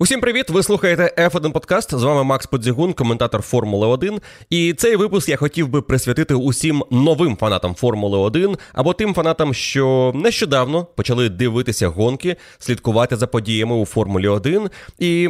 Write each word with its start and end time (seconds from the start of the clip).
Усім 0.00 0.20
привіт! 0.20 0.50
Ви 0.50 0.62
слухаєте 0.62 1.14
F1 1.18 1.52
Подкаст. 1.52 1.94
З 1.94 2.02
вами 2.02 2.24
Макс 2.24 2.46
Подзігун, 2.46 2.92
коментатор 2.92 3.42
Формули 3.42 3.86
1. 3.86 4.20
І 4.50 4.74
цей 4.74 4.96
випуск 4.96 5.28
я 5.28 5.36
хотів 5.36 5.68
би 5.68 5.82
присвятити 5.82 6.34
усім 6.34 6.84
новим 6.90 7.36
фанатам 7.36 7.74
Формули 7.74 8.18
1 8.18 8.56
або 8.72 8.92
тим 8.92 9.14
фанатам, 9.14 9.54
що 9.54 10.12
нещодавно 10.14 10.84
почали 10.84 11.28
дивитися 11.28 11.88
гонки, 11.88 12.36
слідкувати 12.58 13.16
за 13.16 13.26
подіями 13.26 13.74
у 13.74 13.84
Формулі 13.84 14.28
1 14.28 14.70
і 14.98 15.28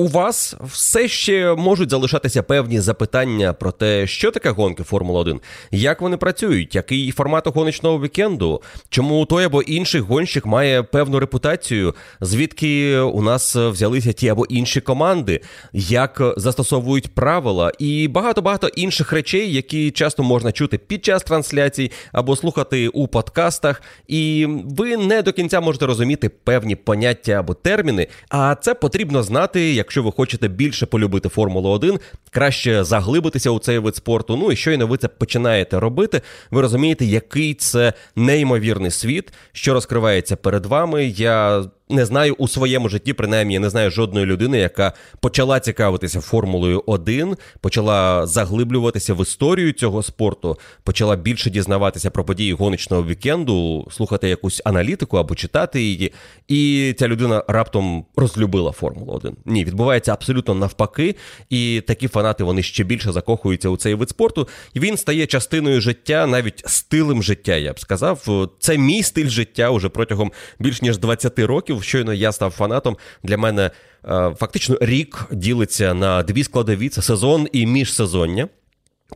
у 0.00 0.06
вас 0.06 0.56
все 0.62 1.08
ще 1.08 1.54
можуть 1.54 1.90
залишатися 1.90 2.42
певні 2.42 2.80
запитання 2.80 3.52
про 3.52 3.72
те, 3.72 4.06
що 4.06 4.30
таке 4.30 4.50
гонки 4.50 4.82
Формула 4.82 5.20
1, 5.20 5.40
як 5.70 6.00
вони 6.00 6.16
працюють, 6.16 6.74
який 6.74 7.10
формат 7.10 7.46
гоночного 7.46 8.00
вікенду, 8.00 8.62
чому 8.88 9.26
той 9.26 9.44
або 9.44 9.62
інший 9.62 10.00
гонщик 10.00 10.46
має 10.46 10.82
певну 10.82 11.18
репутацію, 11.18 11.94
звідки 12.20 12.98
у 12.98 13.22
нас 13.22 13.56
взялися 13.56 14.12
ті 14.12 14.28
або 14.28 14.46
інші 14.46 14.80
команди, 14.80 15.40
як 15.72 16.22
застосовують 16.36 17.14
правила, 17.14 17.72
і 17.78 18.08
багато 18.08 18.42
багато 18.42 18.68
інших 18.68 19.12
речей, 19.12 19.52
які 19.52 19.90
часто 19.90 20.22
можна 20.22 20.52
чути 20.52 20.78
під 20.78 21.04
час 21.04 21.22
трансляцій 21.22 21.90
або 22.12 22.36
слухати 22.36 22.88
у 22.88 23.08
подкастах. 23.08 23.82
І 24.08 24.46
ви 24.64 24.96
не 24.96 25.22
до 25.22 25.32
кінця 25.32 25.60
можете 25.60 25.86
розуміти 25.86 26.28
певні 26.28 26.76
поняття 26.76 27.32
або 27.32 27.54
терміни, 27.54 28.06
а 28.28 28.54
це 28.54 28.74
потрібно 28.74 29.22
знати. 29.22 29.74
як 29.74 29.89
якщо 29.90 30.02
ви 30.02 30.12
хочете 30.12 30.48
більше 30.48 30.86
полюбити 30.86 31.28
Формулу 31.28 31.70
1, 31.70 31.98
краще 32.30 32.84
заглибитися 32.84 33.50
у 33.50 33.58
цей 33.58 33.78
вид 33.78 33.96
спорту. 33.96 34.36
Ну 34.36 34.52
і 34.52 34.56
щойно 34.56 34.86
ви 34.86 34.96
це 34.96 35.08
починаєте 35.08 35.80
робити, 35.80 36.20
ви 36.50 36.60
розумієте, 36.60 37.04
який 37.04 37.54
це 37.54 37.92
неймовірний 38.16 38.90
світ, 38.90 39.32
що 39.52 39.74
розкривається 39.74 40.36
перед 40.36 40.66
вами. 40.66 41.06
Я 41.06 41.64
не 41.90 42.04
знаю 42.06 42.34
у 42.38 42.48
своєму 42.48 42.88
житті, 42.88 43.12
принаймні 43.12 43.58
не 43.58 43.70
знаю 43.70 43.90
жодної 43.90 44.26
людини, 44.26 44.58
яка 44.58 44.92
почала 45.20 45.60
цікавитися 45.60 46.20
Формулою 46.20 46.82
1, 46.86 47.36
почала 47.60 48.26
заглиблюватися 48.26 49.14
в 49.14 49.22
історію 49.22 49.72
цього 49.72 50.02
спорту, 50.02 50.58
почала 50.82 51.16
більше 51.16 51.50
дізнаватися 51.50 52.10
про 52.10 52.24
події 52.24 52.52
гоночного 52.52 53.04
вікенду, 53.04 53.88
слухати 53.90 54.28
якусь 54.28 54.62
аналітику 54.64 55.16
або 55.16 55.34
читати 55.34 55.82
її. 55.82 56.12
І 56.48 56.94
ця 56.98 57.08
людина 57.08 57.44
раптом 57.48 58.04
розлюбила 58.16 58.72
Формулу 58.72 59.12
1. 59.12 59.36
Ні, 59.44 59.64
відбувається 59.64 60.12
абсолютно 60.12 60.54
навпаки. 60.54 61.16
І 61.50 61.82
такі 61.86 62.08
фанати 62.08 62.44
вони 62.44 62.62
ще 62.62 62.84
більше 62.84 63.12
закохуються 63.12 63.68
у 63.68 63.76
цей 63.76 63.94
вид 63.94 64.10
спорту. 64.10 64.48
І 64.74 64.80
він 64.80 64.96
стає 64.96 65.26
частиною 65.26 65.80
життя, 65.80 66.26
навіть 66.26 66.62
стилем 66.66 67.22
життя. 67.22 67.56
Я 67.56 67.72
б 67.72 67.80
сказав. 67.80 68.48
Це 68.58 68.78
мій 68.78 69.02
стиль 69.02 69.28
життя 69.28 69.70
уже 69.70 69.88
протягом 69.88 70.32
більш 70.58 70.82
ніж 70.82 70.98
20 70.98 71.38
років 71.38 71.79
щойно 71.82 72.14
я 72.14 72.32
став 72.32 72.50
фанатом. 72.50 72.96
Для 73.22 73.38
мене 73.38 73.62
е, 74.04 74.34
фактично 74.38 74.78
рік 74.80 75.26
ділиться 75.30 75.94
на 75.94 76.22
дві 76.22 76.44
складові: 76.44 76.88
це 76.88 77.02
сезон 77.02 77.48
і 77.52 77.66
міжсезоння. 77.66 78.48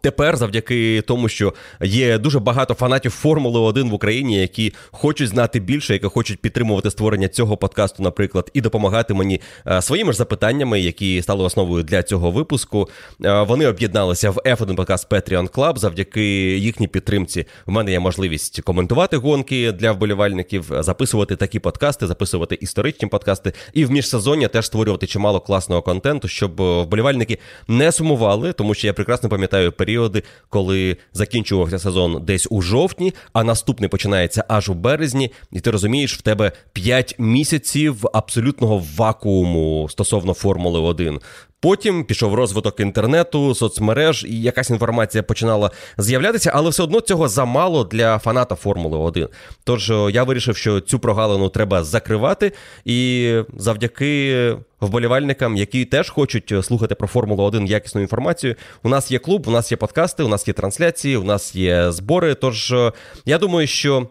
Тепер, 0.00 0.37
завдяки 0.37 1.03
тому, 1.06 1.28
що 1.28 1.55
є 1.81 2.19
дуже 2.19 2.41
багато 2.41 2.75
фанатів 2.75 3.11
Формули 3.11 3.61
1 3.61 3.91
в 3.91 3.95
Україні, 3.95 4.41
які 4.41 4.73
хочуть 4.91 5.28
знати 5.28 5.61
більше, 5.61 5.92
які 5.92 6.06
хочуть 6.06 6.41
підтримувати 6.41 6.91
створення 6.91 7.28
цього 7.28 7.56
подкасту, 7.56 8.03
наприклад, 8.03 8.51
і 8.55 8.61
допомагати 8.61 9.14
мені 9.14 9.41
е, 9.67 9.83
своїми 9.83 10.12
ж 10.12 10.19
запитаннями, 10.19 10.81
які 10.81 11.23
стали 11.23 11.45
основою 11.45 11.84
для 11.84 12.03
цього 12.03 12.31
випуску. 12.31 12.89
Е, 13.25 13.42
вони 13.42 13.67
об'єдналися 13.67 14.31
в 14.31 14.36
F1 14.36 14.75
Podcast 14.75 15.09
Patreon 15.09 15.51
Club. 15.51 15.78
Завдяки 15.78 16.25
їхній 16.58 16.89
підтримці 16.89 17.47
в 17.67 17.73
мене 17.73 17.91
є 17.91 18.01
можливість 18.01 18.61
коментувати 18.61 19.17
гонки 19.17 19.73
для 19.73 19.92
вболівальників, 19.92 20.73
записувати 20.79 21.36
такі 21.36 21.58
подкасти, 21.58 22.06
записувати 22.06 22.55
історичні 22.55 23.08
подкасти, 23.08 23.53
і 23.73 23.84
в 23.84 23.91
міжсезоння 23.91 24.48
теж 24.48 24.67
створювати 24.67 25.06
чимало 25.06 25.41
класного 25.41 25.83
контенту, 25.83 26.29
щоб 26.29 26.62
вболівальники 26.62 27.39
не 27.69 27.92
сумували, 27.92 28.53
тому 28.53 28.75
що 28.75 28.86
я 28.86 28.92
прекрасно 28.92 29.29
пам'ятаю 29.29 29.73
періоди, 29.85 30.23
коли 30.49 30.97
закінчувався 31.13 31.79
сезон 31.79 32.23
десь 32.25 32.47
у 32.51 32.63
жовтні, 32.63 33.14
а 33.33 33.45
наступний 33.45 33.89
починається 33.89 34.45
аж 34.48 34.69
у 34.69 34.75
березні, 34.75 35.31
і 35.53 35.61
ти 35.61 35.70
розумієш, 35.70 36.19
в 36.19 36.23
тебе 36.23 36.53
5 36.73 37.14
місяців 37.19 38.05
абсолютного 38.13 38.83
вакууму 38.97 39.89
стосовно 39.91 40.35
Формули 40.35 40.81
1. 40.81 41.20
Потім 41.64 42.05
пішов 42.05 42.35
розвиток 42.35 42.80
інтернету, 42.80 43.55
соцмереж, 43.55 44.25
і 44.29 44.42
якась 44.42 44.70
інформація 44.70 45.23
починала 45.23 45.70
з'являтися, 45.98 46.51
але 46.55 46.70
все 46.70 46.83
одно 46.83 47.01
цього 47.01 47.29
замало 47.29 47.85
для 47.85 48.19
фаната 48.19 48.55
Формули 48.55 48.98
1. 48.98 49.29
Тож 49.64 49.92
я 50.11 50.25
вирішив, 50.25 50.57
що 50.57 50.80
цю 50.80 50.98
прогалину 50.98 51.48
треба 51.48 51.85
закривати, 51.85 52.52
і 52.85 53.30
завдяки 53.57 54.57
вболівальникам, 54.80 55.57
які 55.57 55.85
теж 55.85 56.11
хочуть 56.11 56.55
слухати 56.64 56.95
про 56.95 57.08
Формулу 57.08 57.42
1 57.42 57.67
якісну 57.67 58.01
інформацію. 58.01 58.55
У 58.83 58.89
нас 58.89 59.11
є 59.11 59.19
клуб, 59.19 59.45
у 59.48 59.51
нас 59.51 59.73
є 59.73 59.77
подкасти, 59.77 60.23
у 60.23 60.29
нас 60.29 60.48
є 60.48 60.55
трансляції, 60.55 61.17
у 61.17 61.25
нас 61.25 61.55
є 61.55 61.92
збори. 61.92 62.35
Тож 62.35 62.75
я 63.25 63.39
думаю, 63.39 63.67
що. 63.67 64.08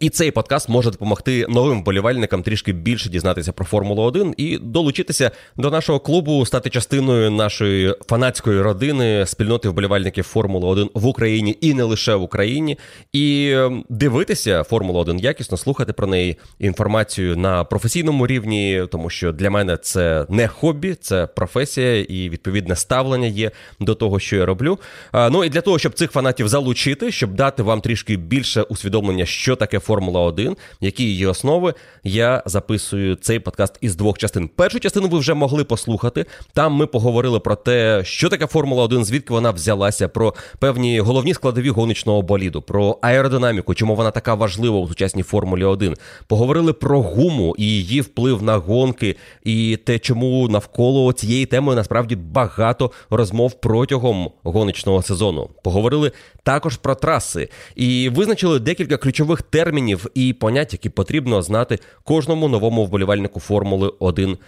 І 0.00 0.08
цей 0.08 0.30
подкаст 0.30 0.68
може 0.68 0.90
допомогти 0.90 1.46
новим 1.48 1.80
вболівальникам 1.80 2.42
трішки 2.42 2.72
більше 2.72 3.08
дізнатися 3.10 3.52
про 3.52 3.64
Формулу 3.64 4.02
1 4.02 4.34
і 4.36 4.58
долучитися 4.58 5.30
до 5.56 5.70
нашого 5.70 6.00
клубу, 6.00 6.46
стати 6.46 6.70
частиною 6.70 7.30
нашої 7.30 7.94
фанатської 8.08 8.62
родини, 8.62 9.26
спільноти 9.26 9.68
вболівальників 9.68 10.24
Формули 10.24 10.66
1 10.66 10.90
в 10.94 11.06
Україні 11.06 11.58
і 11.60 11.74
не 11.74 11.82
лише 11.82 12.14
в 12.14 12.22
Україні, 12.22 12.78
і 13.12 13.52
ем, 13.54 13.84
дивитися 13.88 14.62
Формулу 14.62 14.98
1 14.98 15.18
якісно, 15.18 15.56
слухати 15.56 15.92
про 15.92 16.06
неї 16.06 16.36
інформацію 16.58 17.36
на 17.36 17.64
професійному 17.64 18.26
рівні, 18.26 18.84
тому 18.92 19.10
що 19.10 19.32
для 19.32 19.50
мене 19.50 19.76
це 19.76 20.26
не 20.28 20.48
хобі, 20.48 20.94
це 20.94 21.26
професія 21.26 22.00
і 22.00 22.28
відповідне 22.28 22.76
ставлення 22.76 23.26
є 23.26 23.50
до 23.80 23.94
того, 23.94 24.18
що 24.18 24.36
я 24.36 24.46
роблю. 24.46 24.78
Ну 25.12 25.44
і 25.44 25.48
для 25.48 25.60
того, 25.60 25.78
щоб 25.78 25.94
цих 25.94 26.10
фанатів 26.10 26.48
залучити, 26.48 27.12
щоб 27.12 27.34
дати 27.34 27.62
вам 27.62 27.80
трішки 27.80 28.16
більше 28.16 28.62
усвідомлення, 28.62 29.26
що 29.26 29.56
таке 29.56 29.78
Формула 29.86 30.20
1, 30.20 30.56
які 30.80 31.04
її 31.04 31.26
основи. 31.26 31.74
Я 32.04 32.42
записую 32.46 33.14
цей 33.16 33.38
подкаст 33.38 33.78
із 33.80 33.96
двох 33.96 34.18
частин. 34.18 34.48
Першу 34.48 34.80
частину 34.80 35.08
ви 35.08 35.18
вже 35.18 35.34
могли 35.34 35.64
послухати. 35.64 36.26
Там 36.52 36.72
ми 36.72 36.86
поговорили 36.86 37.40
про 37.40 37.56
те, 37.56 38.02
що 38.04 38.28
таке 38.28 38.46
Формула 38.46 38.84
1, 38.84 39.04
звідки 39.04 39.32
вона 39.32 39.50
взялася, 39.50 40.08
про 40.08 40.34
певні 40.58 41.00
головні 41.00 41.34
складові 41.34 41.70
гоночного 41.70 42.22
боліду, 42.22 42.62
про 42.62 42.98
аеродинаміку, 43.02 43.74
чому 43.74 43.94
вона 43.94 44.10
така 44.10 44.34
важлива 44.34 44.78
у 44.78 44.88
сучасній 44.88 45.22
Формулі 45.22 45.64
1. 45.64 45.94
Поговорили 46.26 46.72
про 46.72 47.02
гуму 47.02 47.54
і 47.58 47.64
її 47.64 48.00
вплив 48.00 48.42
на 48.42 48.56
гонки, 48.56 49.16
і 49.44 49.78
те, 49.84 49.98
чому 49.98 50.48
навколо 50.48 51.12
цієї 51.12 51.46
теми 51.46 51.74
насправді 51.74 52.16
багато 52.16 52.90
розмов 53.10 53.60
протягом 53.60 54.30
гоночного 54.42 55.02
сезону. 55.02 55.50
Поговорили 55.64 56.12
також 56.42 56.76
про 56.76 56.94
траси 56.94 57.48
і 57.76 58.08
визначили 58.08 58.58
декілька 58.58 58.96
ключових 58.96 59.42
термінів 59.42 59.75
термінів 59.76 60.06
і 60.14 60.32
понять, 60.32 60.72
які 60.72 60.88
потрібно 60.88 61.42
знати 61.42 61.78
кожному 62.04 62.48
новому 62.48 62.84
вболівальнику 62.84 63.40
Формули 63.40 63.92
1. 63.98 64.38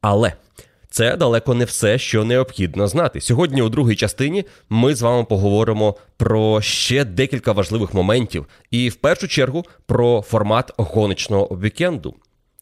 Але 0.00 0.32
це 0.90 1.16
далеко 1.16 1.54
не 1.54 1.64
все, 1.64 1.98
що 1.98 2.24
необхідно 2.24 2.86
знати. 2.86 3.20
Сьогодні, 3.20 3.62
у 3.62 3.68
другій 3.68 3.96
частині, 3.96 4.44
ми 4.68 4.94
з 4.94 5.02
вами 5.02 5.24
поговоримо 5.24 5.96
про 6.16 6.60
ще 6.60 7.04
декілька 7.04 7.52
важливих 7.52 7.94
моментів, 7.94 8.46
і 8.70 8.88
в 8.88 8.94
першу 8.94 9.28
чергу 9.28 9.64
про 9.86 10.22
формат 10.22 10.72
гоночного 10.76 11.58
вікенду. 11.62 12.14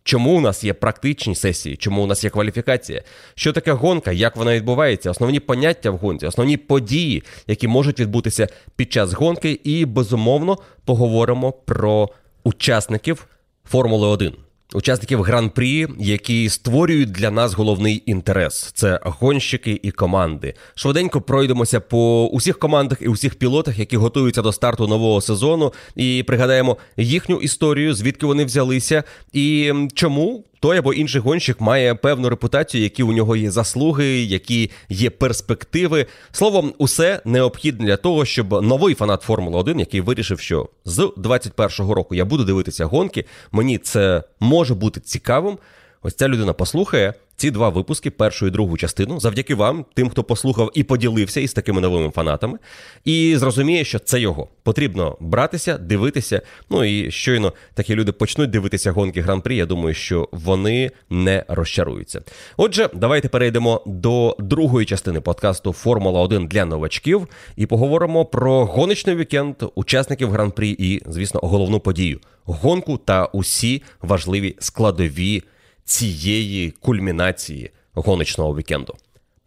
Чому 0.09 0.37
у 0.37 0.41
нас 0.41 0.65
є 0.65 0.75
практичні 0.75 1.35
сесії, 1.35 1.77
чому 1.77 2.03
у 2.03 2.07
нас 2.07 2.25
є 2.25 2.31
кваліфікація? 2.31 3.03
Що 3.35 3.53
таке 3.53 3.73
гонка, 3.73 4.13
як 4.13 4.37
вона 4.37 4.55
відбувається, 4.55 5.11
основні 5.11 5.41
поняття 5.41 5.91
в 5.91 5.97
гонці, 5.97 6.27
основні 6.27 6.57
події, 6.57 7.23
які 7.47 7.69
можуть 7.69 8.01
відбутися 8.01 8.49
під 8.77 8.93
час 8.93 9.13
гонки, 9.13 9.61
і 9.65 9.85
безумовно 9.85 10.59
поговоримо 10.85 11.53
про 11.53 12.09
учасників 12.45 13.27
Формули 13.65 14.07
1 14.07 14.47
учасників 14.75 15.23
гран-прі, 15.23 15.87
які 15.99 16.49
створюють 16.49 17.12
для 17.12 17.31
нас 17.31 17.55
головний 17.55 18.03
інтерес. 18.06 18.71
Це 18.75 19.01
гонщики 19.03 19.81
і 19.83 19.91
команди. 19.91 20.54
Швиденько 20.75 21.21
пройдемося 21.21 21.81
по 21.81 22.27
усіх 22.27 22.59
командах 22.59 22.98
і 23.03 23.09
усіх 23.09 23.34
пілотах, 23.34 23.78
які 23.78 23.97
готуються 23.97 24.42
до 24.42 24.53
старту 24.53 24.87
нового 24.87 25.21
сезону, 25.21 25.72
і 25.97 26.25
пригадаємо 26.27 26.77
їхню 26.97 27.37
історію, 27.37 27.95
звідки 27.95 28.27
вони 28.27 28.45
взялися, 28.45 29.04
і 29.33 29.72
чому 29.95 30.45
той 30.60 30.78
або 30.78 30.95
інший 30.95 31.21
гонщик 31.21 31.60
має 31.60 31.95
певну 31.95 32.28
репутацію, 32.28 32.83
які 32.83 33.03
у 33.03 33.13
нього 33.13 33.37
є 33.37 33.51
заслуги, 33.51 34.07
які 34.07 34.71
є 34.89 35.10
перспективи. 35.10 36.07
Словом, 36.33 36.72
усе 36.78 37.21
необхідне 37.25 37.87
для 37.87 37.97
того, 37.97 38.25
щоб 38.25 38.63
новий 38.63 38.95
фанат 38.95 39.22
Формули 39.22 39.59
1, 39.59 39.81
який 39.81 40.01
вирішив, 40.01 40.41
що 40.41 40.69
з 40.84 40.99
21-го 40.99 41.95
року 41.95 42.15
я 42.15 42.25
буду 42.25 42.45
дивитися 42.45 42.84
гонки, 42.84 43.25
мені 43.53 43.78
це 43.78 44.22
може 44.41 44.75
бути 44.75 45.01
цікавим. 45.01 45.59
ось 46.03 46.15
ця 46.15 46.28
людина 46.28 46.53
послухає 46.53 47.15
ці 47.39 47.51
два 47.51 47.69
випуски, 47.69 48.11
першу 48.11 48.47
і 48.47 48.51
другу 48.51 48.77
частину, 48.77 49.21
завдяки 49.21 49.55
вам, 49.55 49.85
тим, 49.95 50.09
хто 50.09 50.25
послухав 50.25 50.71
і 50.75 50.83
поділився 50.83 51.41
із 51.41 51.53
такими 51.53 51.81
новими 51.81 52.11
фанатами, 52.11 52.59
і 53.05 53.37
зрозуміє, 53.37 53.85
що 53.85 53.99
це 53.99 54.21
його. 54.21 54.49
Потрібно 54.63 55.17
братися, 55.21 55.79
дивитися. 55.79 56.43
Ну 56.71 56.85
і 56.85 57.11
щойно 57.11 57.53
такі 57.75 57.95
люди 57.95 58.13
почнуть 58.13 58.51
дивитися 58.51 58.93
гонки 58.93 59.21
гран-прі. 59.21 59.57
Я 59.57 59.67
думаю, 59.67 59.95
що 59.95 60.29
вони 60.33 60.91
не 61.11 61.45
розчаруються. 61.49 62.23
Отже, 62.57 62.89
давайте 62.95 63.29
перейдемо 63.29 63.83
до 63.87 64.37
другої 64.39 64.87
частини 64.87 65.21
подкасту 65.21 65.73
Формула 65.73 66.21
1 66.21 66.47
для 66.47 66.65
новачків 66.65 67.29
і 67.57 67.67
поговоримо 67.67 68.25
про 68.25 68.65
гоночний 68.65 69.17
вікенд 69.17 69.55
учасників 69.75 70.31
гран-прі 70.31 70.71
і, 70.79 71.03
звісно, 71.07 71.41
головну 71.43 71.81
подію 71.81 72.21
гонку 72.45 72.97
та 72.97 73.25
усі 73.25 73.83
важливі 74.03 74.57
складові 74.59 75.43
цієї 75.89 76.71
кульмінації 76.71 77.71
гоночного 77.95 78.57
вікенду. 78.57 78.97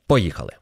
Поїхали! 0.07 0.53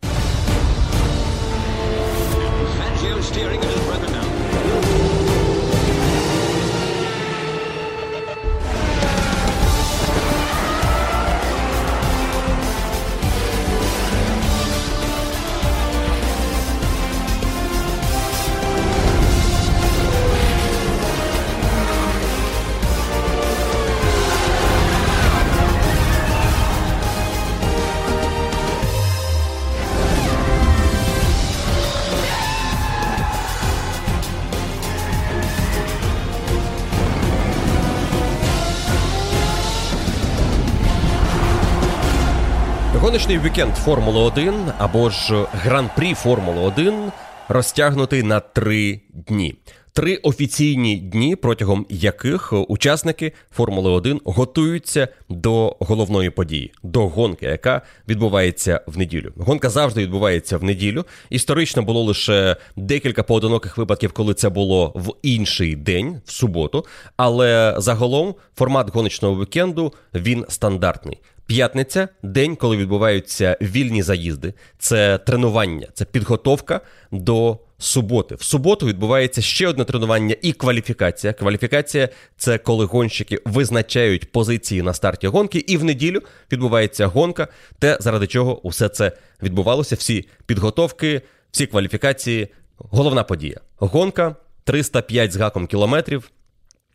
Гоночний 43.10 43.40
вікенд 43.40 43.76
Формули 43.76 44.20
1 44.20 44.54
або 44.78 45.10
ж 45.10 45.46
Гран-прі 45.54 46.14
Формули 46.14 46.60
1 46.60 47.12
розтягнутий 47.48 48.24
на 48.24 48.40
три 48.40 49.02
дні. 49.14 49.56
Три 49.94 50.16
офіційні 50.16 50.96
дні, 50.96 51.36
протягом 51.36 51.86
яких 51.90 52.54
учасники 52.54 53.34
Формули 53.52 53.92
1 53.92 54.22
готуються 54.26 55.08
до 55.30 55.76
головної 55.80 56.30
події, 56.30 56.72
до 56.84 57.08
гонки, 57.08 57.46
яка 57.46 57.82
відбувається 58.08 58.82
в 58.88 58.98
неділю. 58.98 59.34
Гонка 59.38 59.70
завжди 59.70 60.02
відбувається 60.02 60.58
в 60.58 60.64
неділю. 60.64 61.06
Історично 61.30 61.84
було 61.84 62.04
лише 62.04 62.56
декілька 62.76 63.24
поодиноких 63.24 63.78
випадків, 63.78 64.12
коли 64.12 64.34
це 64.34 64.50
було 64.50 64.94
в 64.96 65.14
інший 65.22 65.76
день, 65.76 66.22
в 66.26 66.32
суботу. 66.32 66.86
Але 67.18 67.76
загалом 67.78 68.36
формат 68.56 68.94
гоночного 68.94 69.42
вікенду 69.42 69.94
він 70.14 70.46
стандартний. 70.50 71.20
П'ятниця 71.50 72.08
день, 72.24 72.56
коли 72.56 72.78
відбуваються 72.78 73.58
вільні 73.62 74.04
заїзди, 74.04 74.54
це 74.80 75.18
тренування, 75.18 75.88
це 75.94 76.06
підготовка 76.06 76.82
до 77.12 77.58
суботи. 77.78 78.36
В 78.36 78.44
суботу 78.44 78.86
відбувається 78.86 79.42
ще 79.42 79.68
одне 79.68 79.86
тренування 79.86 80.36
і 80.42 80.54
кваліфікація. 80.54 81.34
Кваліфікація 81.34 82.10
це 82.38 82.58
коли 82.58 82.86
гонщики 82.86 83.40
визначають 83.46 84.32
позиції 84.32 84.82
на 84.82 84.94
старті 84.94 85.28
гонки, 85.28 85.60
і 85.60 85.78
в 85.78 85.84
неділю 85.84 86.22
відбувається 86.52 87.08
гонка, 87.08 87.48
те, 87.80 87.98
заради 88.00 88.28
чого 88.28 88.62
усе 88.62 88.90
це 88.90 89.12
відбувалося. 89.44 89.96
Всі 89.96 90.28
підготовки, 90.46 91.22
всі 91.52 91.68
кваліфікації. 91.68 92.48
Головна 92.78 93.24
подія. 93.24 93.60
Гонка 93.78 94.36
305 94.64 95.32
з 95.32 95.36
гаком 95.36 95.68
кілометрів. 95.68 96.32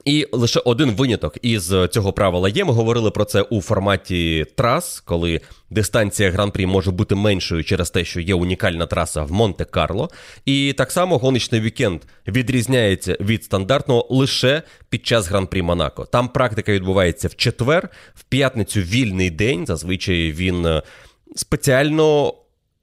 І 0.04 0.28
лише 0.32 0.60
один 0.60 0.90
виняток 0.90 1.38
із 1.42 1.74
цього 1.90 2.12
правила 2.12 2.48
є. 2.48 2.64
Ми 2.64 2.72
говорили 2.72 3.10
про 3.10 3.24
це 3.24 3.42
у 3.42 3.60
форматі 3.60 4.46
трас, 4.54 5.00
коли 5.00 5.40
дистанція 5.70 6.30
гран-прі 6.30 6.66
може 6.66 6.90
бути 6.90 7.14
меншою 7.14 7.64
через 7.64 7.90
те, 7.90 8.04
що 8.04 8.20
є 8.20 8.34
унікальна 8.34 8.86
траса 8.86 9.22
в 9.22 9.32
Монте-Карло. 9.32 10.10
І 10.44 10.72
так 10.72 10.92
само 10.92 11.18
гоночний 11.18 11.60
вікенд 11.60 12.00
відрізняється 12.28 13.16
від 13.20 13.44
стандартного 13.44 14.06
лише 14.10 14.62
під 14.88 15.06
час 15.06 15.28
гран-прі 15.28 15.62
Монако. 15.62 16.04
Там 16.04 16.28
практика 16.28 16.72
відбувається 16.72 17.28
в 17.28 17.36
четвер, 17.36 17.88
в 18.14 18.22
п'ятницю 18.22 18.80
вільний 18.80 19.30
день. 19.30 19.66
Зазвичай 19.66 20.32
він 20.32 20.66
е, 20.66 20.82
спеціально 21.36 22.34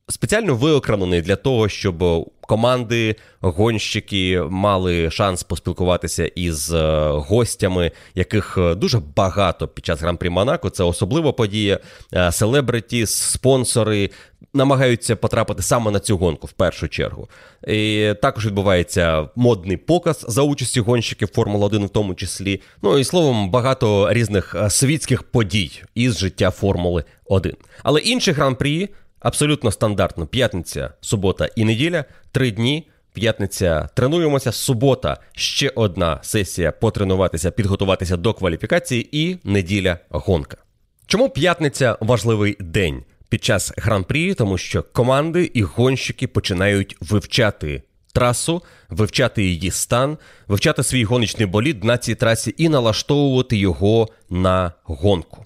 спеціально 0.09 0.55
виокремлений 0.55 1.21
для 1.21 1.35
того, 1.35 1.69
щоб 1.69 2.03
команди, 2.51 3.15
гонщики 3.41 4.41
мали 4.49 5.11
шанс 5.11 5.43
поспілкуватися 5.43 6.25
із 6.25 6.73
е, 6.73 7.07
гостями, 7.09 7.91
яких 8.15 8.57
е, 8.57 8.75
дуже 8.75 9.01
багато 9.15 9.67
під 9.67 9.85
час 9.85 10.01
гран-прі 10.01 10.29
Монако. 10.29 10.69
Це 10.69 10.83
особлива 10.83 11.31
подія. 11.31 11.79
Е, 12.13 12.31
селебриті, 12.31 13.05
спонсори 13.05 14.09
намагаються 14.53 15.15
потрапити 15.15 15.61
саме 15.61 15.91
на 15.91 15.99
цю 15.99 16.17
гонку 16.17 16.47
в 16.47 16.51
першу 16.51 16.87
чергу. 16.87 17.29
І 17.67 18.13
Також 18.21 18.45
відбувається 18.45 19.29
модний 19.35 19.77
показ 19.77 20.25
за 20.27 20.41
участі 20.41 20.79
гонщиків 20.79 21.29
Формула 21.33 21.65
1 21.65 21.85
в 21.85 21.89
тому 21.89 22.15
числі. 22.15 22.61
Ну 22.81 22.97
і 22.97 23.03
словом, 23.03 23.49
багато 23.51 24.13
різних 24.13 24.55
світських 24.69 25.23
подій 25.23 25.81
із 25.95 26.17
життя 26.17 26.51
Формули 26.51 27.03
1. 27.25 27.53
Але 27.83 27.99
інші 27.99 28.31
гран-прі 28.31 28.89
абсолютно 29.21 29.71
стандартно: 29.71 30.27
п'ятниця, 30.27 30.93
субота 31.01 31.49
і 31.55 31.65
неділя, 31.65 32.05
три 32.31 32.51
дні. 32.51 32.87
П'ятниця 33.13 33.89
тренуємося. 33.93 34.51
Субота 34.51 35.17
ще 35.31 35.71
одна 35.75 36.19
сесія 36.23 36.71
потренуватися, 36.71 37.51
підготуватися 37.51 38.17
до 38.17 38.33
кваліфікації, 38.33 39.09
і 39.11 39.37
неділя 39.43 39.97
гонка. 40.09 40.57
Чому 41.05 41.29
п'ятниця 41.29 41.97
важливий 42.01 42.57
день 42.59 43.03
під 43.29 43.43
час 43.43 43.73
гран-прі? 43.77 44.33
Тому 44.33 44.57
що 44.57 44.83
команди 44.83 45.51
і 45.53 45.63
гонщики 45.63 46.27
починають 46.27 46.97
вивчати 47.01 47.83
трасу, 48.13 48.61
вивчати 48.89 49.43
її 49.43 49.71
стан, 49.71 50.17
вивчати 50.47 50.83
свій 50.83 51.03
гоночний 51.03 51.45
болід 51.45 51.83
на 51.83 51.97
цій 51.97 52.15
трасі 52.15 52.55
і 52.57 52.69
налаштовувати 52.69 53.57
його 53.57 54.07
на 54.29 54.73
гонку. 54.83 55.45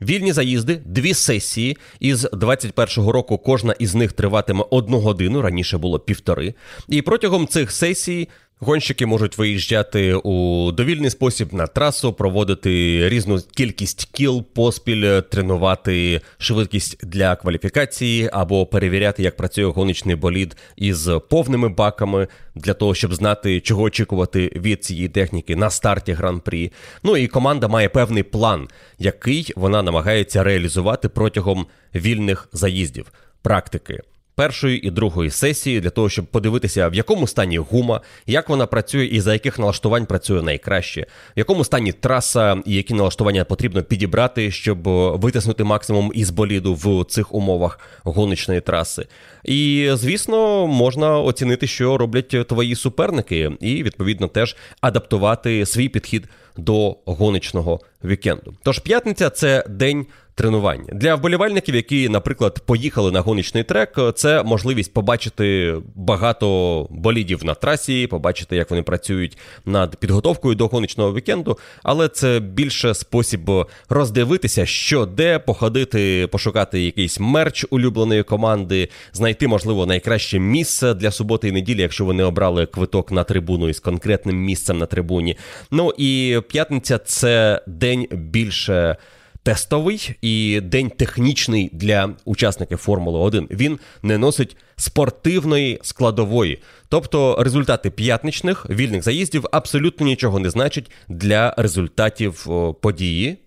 Вільні 0.00 0.32
заїзди, 0.32 0.80
дві 0.84 1.14
сесії. 1.14 1.76
Із 2.00 2.24
21-го 2.24 3.12
року 3.12 3.38
кожна 3.38 3.72
із 3.78 3.94
них 3.94 4.12
триватиме 4.12 4.64
одну 4.70 4.98
годину. 4.98 5.42
Раніше 5.42 5.78
було 5.78 5.98
півтори. 5.98 6.54
І 6.88 7.02
протягом 7.02 7.46
цих 7.46 7.70
сесій 7.70 8.28
Гонщики 8.60 9.06
можуть 9.06 9.38
виїжджати 9.38 10.14
у 10.14 10.72
довільний 10.72 11.10
спосіб 11.10 11.54
на 11.54 11.66
трасу, 11.66 12.12
проводити 12.12 13.00
різну 13.08 13.38
кількість 13.56 14.08
кіл, 14.12 14.44
поспіль, 14.54 15.20
тренувати 15.20 16.20
швидкість 16.38 17.06
для 17.06 17.36
кваліфікації 17.36 18.30
або 18.32 18.66
перевіряти, 18.66 19.22
як 19.22 19.36
працює 19.36 19.64
гоночний 19.64 20.16
болід 20.16 20.56
із 20.76 21.10
повними 21.30 21.68
баками, 21.68 22.28
для 22.54 22.74
того, 22.74 22.94
щоб 22.94 23.14
знати, 23.14 23.60
чого 23.60 23.82
очікувати 23.82 24.52
від 24.56 24.84
цієї 24.84 25.08
техніки 25.08 25.56
на 25.56 25.70
старті 25.70 26.12
гран-прі. 26.12 26.72
Ну 27.02 27.16
і 27.16 27.26
команда 27.26 27.68
має 27.68 27.88
певний 27.88 28.22
план, 28.22 28.68
який 28.98 29.52
вона 29.56 29.82
намагається 29.82 30.44
реалізувати 30.44 31.08
протягом 31.08 31.66
вільних 31.94 32.48
заїздів, 32.52 33.12
практики 33.42 34.00
першої 34.38 34.86
і 34.86 34.90
другої 34.90 35.30
сесії 35.30 35.80
для 35.80 35.90
того, 35.90 36.08
щоб 36.08 36.26
подивитися, 36.26 36.88
в 36.88 36.94
якому 36.94 37.26
стані 37.26 37.58
гума, 37.58 38.00
як 38.26 38.48
вона 38.48 38.66
працює 38.66 39.04
і 39.04 39.20
за 39.20 39.32
яких 39.32 39.58
налаштувань 39.58 40.06
працює 40.06 40.42
найкраще, 40.42 41.06
в 41.36 41.38
якому 41.38 41.64
стані 41.64 41.92
траса 41.92 42.62
і 42.66 42.74
які 42.74 42.94
налаштування 42.94 43.44
потрібно 43.44 43.82
підібрати, 43.82 44.50
щоб 44.50 44.82
витиснути 45.18 45.64
максимум 45.64 46.12
із 46.14 46.30
боліду 46.30 46.74
в 46.74 47.04
цих 47.04 47.34
умовах 47.34 47.80
гоночної 48.04 48.60
траси. 48.60 49.06
І 49.44 49.90
звісно, 49.94 50.66
можна 50.66 51.18
оцінити, 51.18 51.66
що 51.66 51.98
роблять 51.98 52.48
твої 52.48 52.74
суперники, 52.74 53.52
і 53.60 53.82
відповідно 53.82 54.28
теж 54.28 54.56
адаптувати 54.80 55.66
свій 55.66 55.88
підхід 55.88 56.28
до 56.56 56.96
гоночного 57.04 57.80
вікенду. 58.04 58.54
Тож 58.62 58.78
п'ятниця 58.78 59.30
це 59.30 59.64
день 59.68 60.06
тренувань 60.38 60.86
для 60.92 61.14
вболівальників, 61.14 61.74
які, 61.74 62.08
наприклад, 62.08 62.62
поїхали 62.66 63.12
на 63.12 63.20
гоночний 63.20 63.64
трек. 63.64 63.98
Це 64.14 64.42
можливість 64.42 64.92
побачити 64.92 65.74
багато 65.94 66.86
болідів 66.90 67.44
на 67.44 67.54
трасі, 67.54 68.06
побачити, 68.06 68.56
як 68.56 68.70
вони 68.70 68.82
працюють 68.82 69.38
над 69.64 69.96
підготовкою 69.96 70.54
до 70.54 70.66
гоночного 70.66 71.14
вікенду. 71.14 71.58
Але 71.82 72.08
це 72.08 72.40
більше 72.40 72.94
спосіб 72.94 73.50
роздивитися, 73.88 74.66
що 74.66 75.06
де 75.06 75.38
походити, 75.38 76.28
пошукати 76.32 76.82
якийсь 76.82 77.20
мерч 77.20 77.66
улюбленої 77.70 78.22
команди, 78.22 78.88
знайти, 79.12 79.48
можливо, 79.48 79.86
найкраще 79.86 80.38
місце 80.38 80.94
для 80.94 81.10
суботи 81.10 81.48
і 81.48 81.52
неділі, 81.52 81.80
якщо 81.82 82.04
вони 82.04 82.24
обрали 82.24 82.66
квиток 82.66 83.12
на 83.12 83.24
трибуну 83.24 83.68
із 83.68 83.80
конкретним 83.80 84.36
місцем 84.36 84.78
на 84.78 84.86
трибуні. 84.86 85.36
Ну 85.70 85.92
і 85.98 86.40
п'ятниця 86.48 86.98
це 86.98 87.62
день 87.66 88.06
більше 88.12 88.96
тестовий 89.42 90.14
і 90.22 90.60
день 90.60 90.90
технічний 90.90 91.70
для 91.72 92.10
учасників 92.24 92.78
Формули 92.78 93.18
1. 93.18 93.48
Він 93.50 93.78
не 94.02 94.18
носить 94.18 94.56
спортивної 94.76 95.78
складової. 95.82 96.58
Тобто 96.88 97.36
результати 97.40 97.90
п'ятничних 97.90 98.70
вільних 98.70 99.02
заїздів 99.02 99.46
абсолютно 99.52 100.06
нічого 100.06 100.38
не 100.38 100.50
значать 100.50 100.90
для 101.08 101.54
результатів 101.56 102.46
події, 102.80 103.38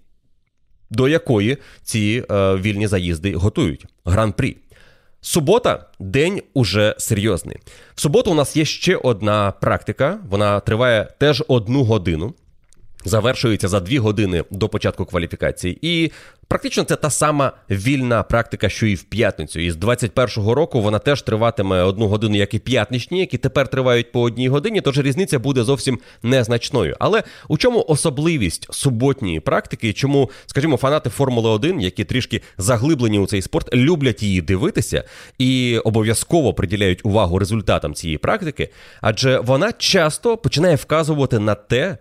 до 0.89 1.07
якої 1.07 1.57
ці 1.83 2.23
е, 2.31 2.55
вільні 2.55 2.87
заїзди 2.87 3.35
готують. 3.35 3.85
Гран-прі. 4.05 4.57
Субота 5.21 5.85
день 5.99 6.41
уже 6.53 6.95
серйозний. 6.97 7.57
В 7.95 8.01
суботу 8.01 8.31
у 8.31 8.33
нас 8.33 8.57
є 8.57 8.65
ще 8.65 8.95
одна 8.95 9.51
практика. 9.51 10.19
Вона 10.29 10.59
триває 10.59 11.07
теж 11.19 11.43
одну 11.47 11.83
годину 11.83 12.33
завершується 13.05 13.67
за 13.67 13.79
дві 13.79 13.97
години 13.97 14.43
до 14.51 14.69
початку 14.69 15.05
кваліфікації. 15.05 15.79
І 15.81 16.11
практично 16.47 16.83
це 16.83 16.95
та 16.95 17.09
сама 17.09 17.51
вільна 17.69 18.23
практика, 18.23 18.69
що 18.69 18.85
і 18.85 18.95
в 18.95 19.03
п'ятницю. 19.03 19.59
І 19.59 19.71
з 19.71 19.77
21-го 19.77 20.55
року 20.55 20.81
вона 20.81 20.99
теж 20.99 21.21
триватиме 21.21 21.81
одну 21.81 22.07
годину, 22.07 22.35
як 22.35 22.53
і 22.53 22.59
п'ятничні, 22.59 23.19
які 23.19 23.37
тепер 23.37 23.67
тривають 23.67 24.11
по 24.11 24.21
одній 24.21 24.49
годині. 24.49 24.81
Тож 24.81 24.99
різниця 24.99 25.39
буде 25.39 25.63
зовсім 25.63 25.99
незначною. 26.23 26.95
Але 26.99 27.23
у 27.47 27.57
чому 27.57 27.85
особливість 27.87 28.73
суботньої 28.73 29.39
практики? 29.39 29.93
Чому, 29.93 30.29
скажімо, 30.45 30.77
фанати 30.77 31.09
Формули 31.09 31.49
1, 31.49 31.81
які 31.81 32.03
трішки 32.03 32.41
заглиблені 32.57 33.19
у 33.19 33.27
цей 33.27 33.41
спорт, 33.41 33.75
люблять 33.75 34.23
її 34.23 34.41
дивитися 34.41 35.03
і 35.37 35.77
обов'язково 35.77 36.53
приділяють 36.53 37.05
увагу 37.05 37.39
результатам 37.39 37.93
цієї 37.93 38.17
практики, 38.17 38.69
адже 39.01 39.39
вона 39.39 39.71
часто 39.71 40.37
починає 40.37 40.75
вказувати 40.75 41.39
на 41.39 41.55
те 41.55 41.97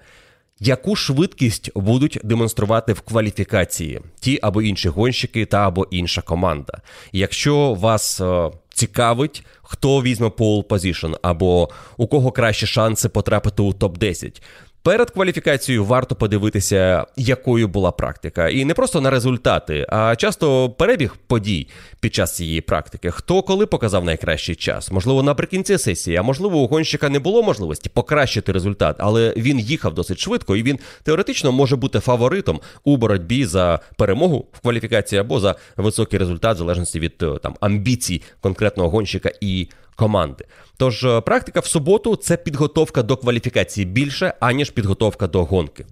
яку 0.61 0.97
швидкість 0.97 1.71
будуть 1.75 2.21
демонструвати 2.25 2.93
в 2.93 3.01
кваліфікації 3.01 4.01
ті 4.21 4.39
або 4.43 4.63
інші 4.63 4.89
гонщики 4.89 5.47
та 5.47 5.67
або 5.67 5.87
інша 5.91 6.23
команда. 6.23 6.79
якщо 7.13 7.75
вас 7.75 8.21
е, 8.21 8.51
цікавить, 8.75 9.45
хто 9.63 10.03
візьме 10.03 10.31
pole 10.31 10.69
position, 10.69 11.13
або 11.23 11.69
у 11.97 12.07
кого 12.07 12.33
кращі 12.33 12.67
шанси 12.67 13.09
потрапити 13.09 13.63
у 13.63 13.73
топ 13.73 13.99
10 13.99 14.43
Перед 14.83 15.11
кваліфікацією 15.11 15.85
варто 15.85 16.15
подивитися, 16.15 17.07
якою 17.17 17.69
була 17.69 17.91
практика, 17.91 18.49
і 18.49 18.65
не 18.65 18.75
просто 18.75 19.01
на 19.01 19.11
результати, 19.11 19.87
а 19.89 20.17
часто 20.17 20.71
перебіг 20.71 21.17
подій 21.27 21.69
під 22.01 22.15
час 22.15 22.37
цієї 22.37 22.61
практики. 22.61 23.11
Хто 23.11 23.43
коли 23.43 23.67
показав 23.67 24.05
найкращий 24.05 24.55
час? 24.55 24.91
Можливо, 24.91 25.23
наприкінці 25.23 25.79
сесії, 25.79 26.17
а 26.17 26.23
можливо, 26.23 26.59
у 26.59 26.67
гонщика 26.67 27.09
не 27.09 27.19
було 27.19 27.43
можливості 27.43 27.89
покращити 27.89 28.53
результат, 28.53 28.97
але 28.99 29.35
він 29.37 29.59
їхав 29.59 29.95
досить 29.95 30.19
швидко, 30.19 30.57
і 30.57 30.63
він 30.63 30.79
теоретично 31.03 31.53
може 31.53 31.77
бути 31.77 32.01
фаворитом 32.01 32.61
у 32.85 32.97
боротьбі 32.97 33.45
за 33.45 33.81
перемогу 33.97 34.47
в 34.53 34.61
кваліфікації 34.61 35.21
або 35.21 35.41
за 35.41 35.55
високий 35.77 36.19
результат, 36.19 36.55
в 36.55 36.59
залежності 36.59 37.01
від 37.01 37.23
е, 37.23 37.39
там 37.43 37.57
амбіцій 37.61 38.23
конкретного 38.41 38.91
гонщика 38.91 39.31
і 39.41 39.69
команди. 40.01 40.45
Тож 40.77 41.05
е, 41.05 41.21
практика 41.21 41.61
в 41.61 41.67
суботу 41.67 42.17
це 42.17 42.37
підготовка 42.37 43.03
до 43.03 43.17
кваліфікації 43.17 43.87
більше, 43.87 44.35
аніж 44.41 44.71
підготовка 44.71 45.27
до 45.27 45.45
гонки. 45.45 45.87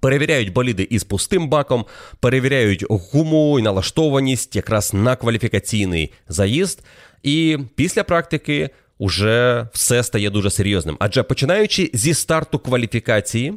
Перевіряють 0.00 0.52
боліди 0.52 0.86
із 0.90 1.04
пустим 1.04 1.48
баком, 1.48 1.86
перевіряють 2.20 2.84
гуму 2.90 3.58
і 3.58 3.62
налаштованість 3.62 4.56
якраз 4.56 4.94
на 4.94 5.16
кваліфікаційний 5.16 6.12
заїзд. 6.28 6.84
І 7.22 7.58
після 7.74 8.04
практики 8.04 8.70
вже 9.00 9.68
все 9.72 10.02
стає 10.02 10.30
дуже 10.30 10.50
серйозним. 10.50 10.96
Адже 10.98 11.22
починаючи 11.22 11.90
зі 11.94 12.14
старту 12.14 12.58
кваліфікації, 12.58 13.54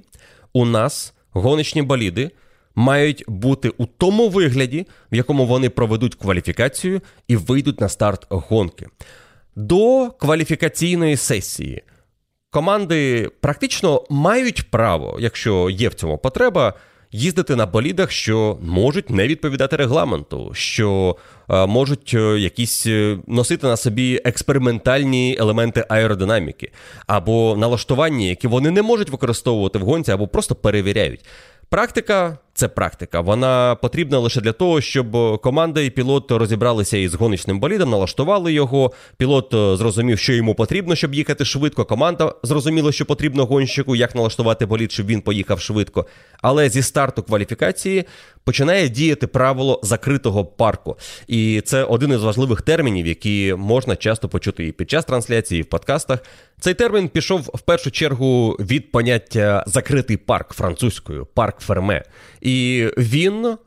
у 0.53 0.65
нас 0.65 1.13
гоночні 1.31 1.81
боліди 1.81 2.31
мають 2.75 3.23
бути 3.27 3.69
у 3.77 3.85
тому 3.85 4.29
вигляді, 4.29 4.87
в 5.11 5.15
якому 5.15 5.45
вони 5.45 5.69
проведуть 5.69 6.15
кваліфікацію 6.15 7.01
і 7.27 7.35
вийдуть 7.35 7.81
на 7.81 7.89
старт 7.89 8.25
гонки. 8.29 8.87
До 9.55 10.11
кваліфікаційної 10.19 11.17
сесії 11.17 11.83
команди 12.49 13.29
практично 13.41 14.03
мають 14.09 14.71
право, 14.71 15.17
якщо 15.19 15.69
є 15.69 15.89
в 15.89 15.93
цьому 15.93 16.17
потреба, 16.17 16.73
їздити 17.11 17.55
на 17.55 17.65
болідах, 17.65 18.11
що 18.11 18.57
можуть 18.61 19.09
не 19.09 19.27
відповідати 19.27 19.75
регламенту, 19.75 20.51
що 20.53 21.15
е, 21.49 21.65
можуть 21.65 22.13
е, 22.13 22.39
якісь 22.39 22.85
е, 22.85 23.17
носити 23.27 23.67
на 23.67 23.77
собі 23.77 24.21
експериментальні 24.25 25.37
елементи 25.39 25.85
аеродинаміки, 25.89 26.71
або 27.07 27.55
налаштування, 27.57 28.25
які 28.25 28.47
вони 28.47 28.71
не 28.71 28.81
можуть 28.81 29.09
використовувати 29.09 29.79
в 29.79 29.81
гонці, 29.81 30.11
або 30.11 30.27
просто 30.27 30.55
перевіряють. 30.55 31.25
Практика 31.69 32.37
це 32.53 32.67
практика. 32.67 33.21
Вона 33.21 33.75
потрібна 33.75 34.19
лише 34.19 34.41
для 34.41 34.51
того, 34.51 34.81
щоб 34.81 35.41
команда 35.41 35.81
і 35.81 35.89
пілот 35.89 36.31
розібралися 36.31 36.97
із 36.97 37.13
гоночним 37.13 37.59
болідом, 37.59 37.89
налаштували 37.89 38.53
його. 38.53 38.91
Пілот 39.17 39.53
е, 39.53 39.75
зрозумів, 39.77 40.19
що 40.19 40.33
йому 40.33 40.55
потрібно, 40.55 40.95
щоб 40.95 41.13
їхати 41.13 41.45
швидко. 41.45 41.85
Команда 41.85 42.35
зрозуміла, 42.43 42.91
що 42.91 43.05
потрібно 43.05 43.45
гонщику, 43.45 43.95
як 43.95 44.15
налаштувати 44.15 44.65
болід, 44.65 44.91
щоб 44.91 45.05
він 45.05 45.21
поїхав 45.21 45.59
швидко. 45.59 46.05
Але 46.41 46.69
зі 46.69 46.81
старту 46.81 47.23
кваліфікації 47.23 48.05
починає 48.43 48.89
діяти 48.89 49.27
правило 49.27 49.79
закритого 49.83 50.45
парку. 50.45 50.97
І 51.27 51.61
це 51.61 51.83
один 51.83 52.11
із 52.11 52.23
важливих 52.23 52.61
термінів, 52.61 53.07
які 53.07 53.55
можна 53.57 53.95
часто 53.95 54.29
почути 54.29 54.67
і 54.67 54.71
під 54.71 54.89
час 54.89 55.05
трансляції, 55.05 55.59
і 55.59 55.63
в 55.63 55.65
подкастах. 55.65 56.19
Цей 56.59 56.73
термін 56.73 57.09
пішов 57.09 57.41
в 57.53 57.61
першу 57.61 57.91
чергу 57.91 58.49
від 58.59 58.91
поняття 58.91 59.63
закритий 59.67 60.17
парк 60.17 60.53
французькою, 60.53 61.27
парк 61.33 61.59
ферме. 61.59 62.03
І 62.43 62.87
він. 62.97 63.57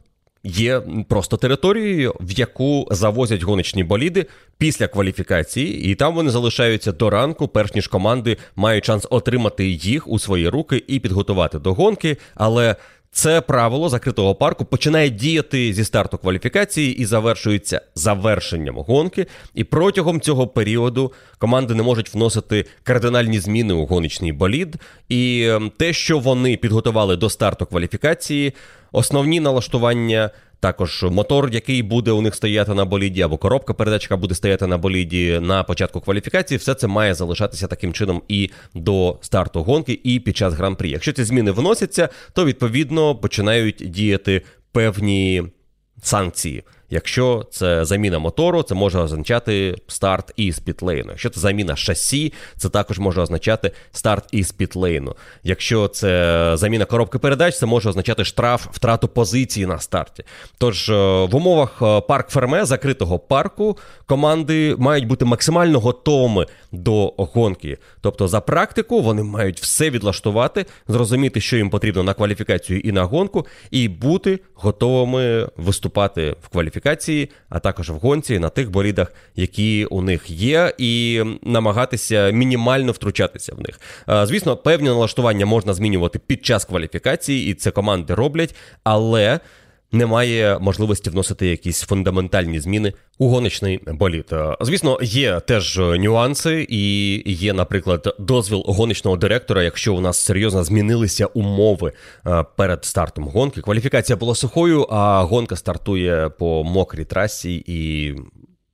Є 0.49 0.83
просто 1.09 1.37
територією, 1.37 2.15
в 2.21 2.39
яку 2.39 2.89
завозять 2.91 3.43
гоночні 3.43 3.85
боліди 3.85 4.27
після 4.59 4.89
кваліфікації, 4.89 5.91
і 5.91 5.95
там 5.95 6.15
вони 6.15 6.31
залишаються 6.31 6.93
до 6.93 7.11
ранку, 7.11 7.49
перш 7.49 7.75
ніж 7.75 7.87
команди 7.87 8.37
мають 8.57 8.85
шанс 8.85 9.07
отримати 9.11 9.69
їх 9.69 10.09
у 10.09 10.19
свої 10.19 10.49
руки 10.49 10.85
і 10.87 11.01
підготувати 11.01 11.59
до 11.59 11.75
гонки. 11.75 12.17
Але 12.35 12.77
це 13.17 13.41
правило 13.41 13.89
закритого 13.89 14.35
парку 14.35 14.65
починає 14.65 15.11
діяти 15.11 15.73
зі 15.73 15.85
старту 15.85 16.19
кваліфікації 16.19 16.97
і 16.97 17.05
завершується 17.05 17.81
завершенням 17.95 18.77
гонки. 18.79 19.27
І 19.55 19.65
протягом 19.65 20.21
цього 20.21 20.47
періоду 20.47 21.13
команди 21.39 21.75
не 21.75 21.83
можуть 21.83 22.15
вносити 22.15 22.65
кардинальні 22.83 23.39
зміни 23.39 23.75
у 23.75 23.87
гоночний 23.87 24.33
болід. 24.33 24.77
І 25.09 25.49
ем, 25.49 25.73
те, 25.77 25.93
що 25.93 26.19
вони 26.19 26.57
підготували 26.57 27.17
до 27.17 27.31
старту 27.31 27.67
кваліфікації, 27.67 28.53
основні 28.93 29.41
налаштування 29.41 30.31
також 30.61 31.03
мотор, 31.03 31.51
який 31.53 31.83
буде 31.83 32.11
у 32.11 32.21
них 32.21 32.35
стояти 32.35 32.75
на 32.75 32.85
боліді, 32.85 33.23
або 33.23 33.37
коробка 33.37 33.75
передачка 33.75 34.17
буде 34.17 34.35
стояти 34.35 34.67
на 34.67 34.79
боліді 34.79 35.39
на 35.43 35.63
початку 35.63 36.01
кваліфікації, 36.01 36.59
все 36.59 36.75
це 36.75 36.87
має 36.87 37.15
залишатися 37.15 37.67
таким 37.67 37.93
чином 37.93 38.23
і 38.29 38.51
до 38.75 39.19
старту 39.21 39.63
гонки, 39.63 40.01
і 40.05 40.21
під 40.21 40.37
час 40.37 40.55
гран-прі. 40.55 40.91
Якщо 40.91 41.13
ці 41.13 41.25
зміни 41.25 41.51
вносяться, 41.51 42.09
то 42.33 42.45
відповідно 42.45 43.15
починають 43.15 43.77
діяти 43.87 44.43
певні 44.73 45.43
санкції. 46.03 46.63
Якщо 46.91 47.47
це 47.51 47.85
заміна 47.85 48.19
мотору, 48.19 48.63
це 48.63 48.75
може 48.75 48.99
означати 48.99 49.75
старт 49.87 50.33
із 50.37 50.59
пітлейну. 50.59 51.11
Якщо 51.11 51.31
це 51.31 51.41
заміна 51.41 51.77
шасі, 51.77 52.33
це 52.57 52.69
також 52.69 52.99
може 52.99 53.21
означати 53.21 53.71
старт 53.93 54.25
із 54.33 54.53
пітлейну. 54.53 55.15
Якщо 55.43 55.89
це 55.89 56.53
заміна 56.55 56.85
коробки 56.85 57.19
передач, 57.19 57.59
це 57.59 57.67
може 57.67 57.89
означати 57.89 58.25
штраф, 58.25 58.67
втрату 58.73 59.09
позиції 59.09 59.67
на 59.67 59.79
старті. 59.79 60.25
Тож 60.59 60.89
е, 60.89 60.95
в 61.25 61.37
умовах 61.37 61.83
е, 61.83 62.01
парк 62.01 62.29
ферме 62.29 62.65
закритого 62.65 63.19
парку 63.19 63.79
команди 64.07 64.77
мають 64.79 65.07
бути 65.07 65.25
максимально 65.25 65.81
готовими 65.81 66.47
до 66.73 67.15
гонки. 67.17 67.79
Тобто, 68.01 68.29
за 68.29 68.41
практику 68.41 69.03
вони 69.03 69.23
мають 69.23 69.61
все 69.61 69.91
відлаштувати, 69.91 70.67
зрозуміти, 70.89 71.41
що 71.41 71.57
їм 71.57 71.71
потрібно 71.71 72.03
на 72.03 72.15
кваліфікацію 72.15 72.81
і 72.81 72.93
на 72.93 73.05
гонку, 73.05 73.47
і 73.71 73.89
бути 73.89 74.41
готовими 74.55 75.49
виступати 75.57 76.37
в 76.43 76.49
кваліфікації 76.49 76.76
кваліфікації, 76.81 77.31
а 77.49 77.59
також 77.59 77.91
в 77.91 77.95
гонці 77.95 78.39
на 78.39 78.49
тих 78.49 78.71
болідах, 78.71 79.13
які 79.37 79.85
у 79.85 80.03
них 80.03 80.31
є, 80.31 80.75
і 80.79 81.23
намагатися 81.43 82.31
мінімально 82.31 82.93
втручатися 82.93 83.55
в 83.55 83.61
них. 83.61 83.81
Звісно, 84.27 84.57
певні 84.57 84.89
налаштування 84.89 85.47
можна 85.47 85.75
змінювати 85.75 86.19
під 86.19 86.45
час 86.47 86.65
кваліфікації, 86.65 87.51
і 87.51 87.55
це 87.55 87.71
команди 87.71 88.15
роблять, 88.15 88.55
але 88.85 89.41
немає 89.93 90.59
можливості 90.61 91.11
вносити 91.11 91.47
якісь 91.47 91.81
фундаментальні 91.83 92.61
зміни 92.61 92.93
у 93.19 93.29
гоночний 93.29 93.81
боліт. 93.87 94.33
Е, 94.33 94.57
звісно, 94.61 94.99
є 95.03 95.41
теж 95.41 95.79
нюанси, 95.79 96.67
і 96.69 97.23
є, 97.33 97.53
наприклад, 97.53 98.15
дозвіл 98.19 98.63
гоночного 98.67 99.17
директора, 99.17 99.63
якщо 99.63 99.95
у 99.95 100.01
нас 100.01 100.19
серйозно 100.19 100.65
змінилися 100.65 101.27
умови 101.27 101.93
е, 102.27 102.45
перед 102.57 102.85
стартом 102.85 103.25
гонки. 103.25 103.61
Кваліфікація 103.61 104.17
була 104.17 104.35
сухою, 104.35 104.87
а 104.91 105.23
гонка 105.23 105.57
стартує 105.57 106.29
по 106.29 106.65
мокрій 106.65 107.05
трасі 107.05 107.65
і. 107.67 108.15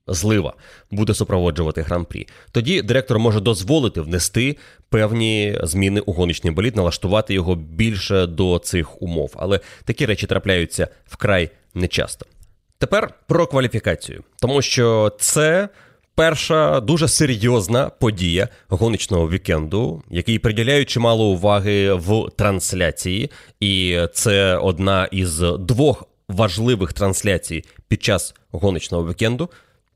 Злива 0.07 0.55
буде 0.91 1.15
супроводжувати 1.15 1.83
гран-прі. 1.83 2.29
Тоді 2.53 2.83
директор 2.83 3.19
може 3.19 3.41
дозволити 3.41 4.01
внести 4.01 4.57
певні 4.89 5.59
зміни 5.63 6.01
у 6.01 6.13
гоночний 6.13 6.53
болід, 6.53 6.77
налаштувати 6.77 7.35
його 7.35 7.55
більше 7.55 8.27
до 8.27 8.59
цих 8.59 9.03
умов. 9.03 9.35
Але 9.37 9.61
такі 9.85 10.07
речі 10.07 10.27
трапляються 10.27 10.89
вкрай 11.07 11.51
нечасто. 11.75 12.27
Тепер 12.79 13.15
про 13.27 13.47
кваліфікацію, 13.47 14.23
тому 14.41 14.63
що 14.63 15.13
це. 15.19 15.69
Перша 16.15 16.81
дуже 16.81 17.09
серйозна 17.09 17.89
подія 17.89 18.49
гоночного 18.69 19.31
вікенду, 19.31 20.03
який 20.11 20.39
приділяють 20.39 20.91
чимало 20.91 21.25
уваги 21.25 21.93
в 21.93 22.31
трансляції, 22.37 23.31
і 23.61 23.99
це 24.13 24.57
одна 24.57 25.05
із 25.05 25.39
двох 25.59 26.05
важливих 26.29 26.93
трансляцій 26.93 27.65
під 27.89 28.03
час 28.03 28.35
гоночного 28.51 29.09
вікенду 29.09 29.51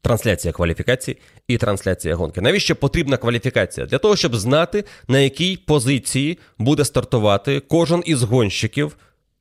трансляція 0.07 0.53
кваліфікації 0.53 1.17
і 1.49 1.57
трансляція 1.57 2.15
гонки. 2.15 2.41
Навіщо 2.41 2.77
потрібна 2.77 3.17
кваліфікація? 3.17 3.87
Для 3.87 3.99
того, 3.99 4.17
щоб 4.17 4.37
знати, 4.37 4.85
на 5.09 5.19
якій 5.19 5.57
позиції 5.57 6.39
буде 6.59 6.85
стартувати 6.85 7.61
кожен 7.61 8.03
із 8.07 8.23
гонщиків 8.23 8.97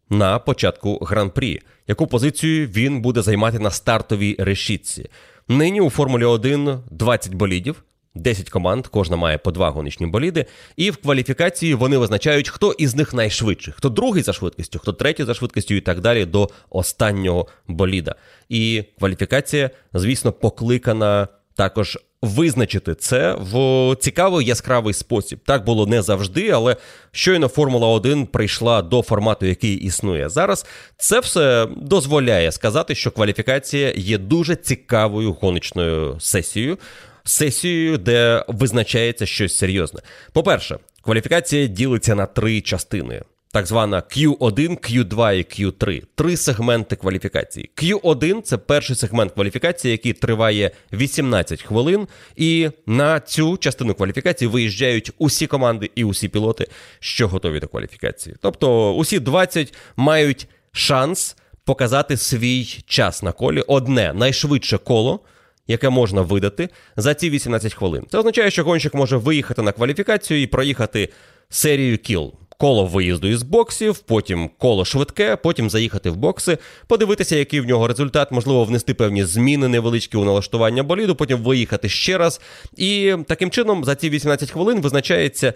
на 0.10 0.40
початку 0.40 0.98
гран-прі, 0.98 1.62
яку 1.88 2.08
позицію 2.08 2.68
він 2.68 3.02
буде 3.02 3.22
займати 3.22 3.60
на 3.60 3.72
стартовій 3.72 4.36
решітці. 4.40 5.10
Нині 5.48 5.82
у 5.82 5.90
Формулі 5.90 6.26
1 6.26 6.80
20 6.92 7.34
болідів. 7.34 7.84
10 8.16 8.50
команд, 8.50 8.88
кожна 8.88 9.18
має 9.18 9.38
по 9.38 9.52
два 9.52 9.70
гоночні 9.70 10.08
боліди, 10.08 10.46
і 10.76 10.92
в 10.92 10.98
кваліфікації 10.98 11.74
вони 11.74 11.98
визначають, 11.98 12.50
хто 12.50 12.72
із 12.72 12.96
них 12.96 13.14
найшвидший, 13.14 13.74
хто 13.78 13.90
другий 13.90 14.24
за 14.24 14.34
швидкістю, 14.34 14.80
хто 14.80 14.94
третій 14.94 15.24
за 15.24 15.34
швидкістю 15.34 15.76
і 15.76 15.82
так 15.82 16.02
далі 16.02 16.26
до 16.26 16.50
останнього 16.70 17.48
боліда. 17.68 18.16
І 18.50 18.84
кваліфікація, 19.00 19.70
звісно, 19.94 20.32
покликана 20.32 21.28
також 21.56 21.98
визначити 22.22 22.96
це 22.96 23.36
в 23.40 23.96
цікавий 24.00 24.46
яскравий 24.46 24.94
спосіб. 24.94 25.40
Так 25.46 25.66
було 25.66 25.88
не 25.88 26.02
завжди, 26.02 26.50
але 26.50 26.76
щойно 27.12 27.48
Формула 27.48 27.88
1 27.88 28.26
прийшла 28.26 28.82
до 28.82 29.02
формату, 29.02 29.46
який 29.46 29.76
існує 29.76 30.30
зараз. 30.30 30.66
Це 30.98 31.20
все 31.20 31.68
дозволяє 31.78 32.52
сказати, 32.52 32.96
що 32.96 33.12
кваліфікація 33.12 33.94
є 33.96 34.18
дуже 34.18 34.56
цікавою 34.56 35.34
гоночною 35.34 36.20
сесією 36.20 36.78
сесією, 37.26 37.98
де 37.98 38.46
визначається 38.48 39.26
щось 39.26 39.58
серйозне. 39.58 40.02
По-перше, 40.34 40.78
кваліфікація 41.02 41.68
ділиться 41.68 42.16
на 42.16 42.26
три 42.26 42.62
частини. 42.62 43.22
Так 43.56 43.66
звана 43.66 43.98
Q1, 43.98 44.40
Q2 44.40 45.34
і 45.34 45.44
Q3. 45.44 46.04
Три 46.16 46.38
сегменти 46.38 46.96
кваліфікації. 46.96 47.70
Q1 47.76 48.42
це 48.42 48.58
перший 48.58 48.96
сегмент 48.96 49.32
кваліфікації, 49.32 49.92
який 49.92 50.14
триває 50.14 50.72
18 50.94 51.64
хвилин. 51.64 52.08
І 52.36 52.70
на 52.86 53.20
цю 53.20 53.58
частину 53.58 53.94
кваліфікації 53.94 54.50
виїжджають 54.50 55.12
усі 55.18 55.48
команди 55.48 55.92
і 55.96 56.04
усі 56.04 56.28
пілоти, 56.28 56.68
що 57.00 57.28
готові 57.28 57.60
до 57.60 57.68
кваліфікації. 57.68 58.36
Тобто 58.42 58.96
усі 58.96 59.20
20 59.20 59.74
мають 59.96 60.48
шанс 60.72 61.36
показати 61.66 62.18
свій 62.18 62.66
час 62.88 63.24
на 63.24 63.32
колі. 63.32 63.62
Одне 63.62 64.14
найшвидше 64.14 64.78
коло 64.78 65.20
яке 65.68 65.90
можна 65.90 66.22
видати 66.22 66.70
за 66.96 67.14
ці 67.14 67.30
18 67.30 67.74
хвилин. 67.74 68.06
Це 68.12 68.18
означає, 68.18 68.52
що 68.52 68.64
гонщик 68.64 68.94
може 68.94 69.18
виїхати 69.18 69.62
на 69.62 69.72
кваліфікацію 69.72 70.42
і 70.42 70.48
проїхати 70.48 71.10
серію 71.50 71.98
кіл. 71.98 72.34
Коло 72.58 72.86
виїзду 72.86 73.28
із 73.28 73.44
боксів, 73.44 74.00
потім 74.00 74.50
коло 74.58 74.86
швидке, 74.86 75.36
потім 75.36 75.70
заїхати 75.70 76.10
в 76.10 76.16
бокси, 76.16 76.58
подивитися, 76.88 77.36
який 77.36 77.60
в 77.60 77.66
нього 77.66 77.88
результат, 77.88 78.32
можливо, 78.32 78.66
внести 78.66 78.94
певні 78.94 79.26
зміни 79.26 79.68
невеличкі 79.68 80.18
у 80.18 80.26
налаштування 80.26 80.84
боліду, 80.84 81.16
потім 81.16 81.44
виїхати 81.44 81.90
ще 81.90 82.18
раз. 82.18 82.42
І 82.78 83.16
таким 83.28 83.52
чином 83.52 83.84
за 83.84 83.96
ці 83.96 84.10
18 84.10 84.52
хвилин 84.52 84.82
визначається 84.82 85.54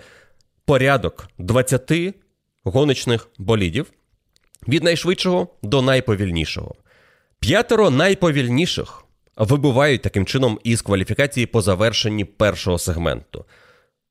порядок 0.65 1.27
20 1.37 1.91
гоночних 2.63 3.29
болідів 3.37 3.85
від 4.67 4.83
найшвидшого 4.83 5.47
до 5.63 5.81
найповільнішого. 5.81 6.75
П'ятеро 7.39 7.89
найповільніших 7.89 9.03
вибувають 9.37 10.01
таким 10.01 10.25
чином 10.25 10.59
із 10.63 10.81
кваліфікації 10.81 11.45
по 11.45 11.61
завершенні 11.61 12.25
першого 12.25 12.77
сегменту. 12.77 13.45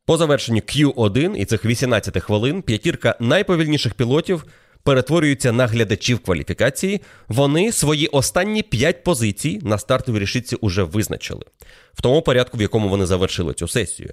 По 0.06 0.16
завершенні 0.16 0.60
Q1 0.60 1.36
і 1.36 1.44
цих 1.44 1.64
18 1.64 2.22
хвилин 2.22 2.62
п'ятірка 2.62 3.16
найповільніших 3.20 3.94
пілотів 3.94 4.44
перетворюються 4.82 5.52
на 5.52 5.66
глядачів 5.66 6.18
кваліфікації. 6.18 7.00
Вони 7.28 7.72
свої 7.72 8.06
останні 8.06 8.62
5 8.62 9.04
позицій 9.04 9.60
на 9.62 9.78
стартовій 9.78 10.18
решітці 10.18 10.56
уже 10.56 10.82
визначили 10.82 11.42
в 11.94 12.02
тому 12.02 12.22
порядку, 12.22 12.58
в 12.58 12.62
якому 12.62 12.88
вони 12.88 13.06
завершили 13.06 13.54
цю 13.54 13.68
сесію. 13.68 14.10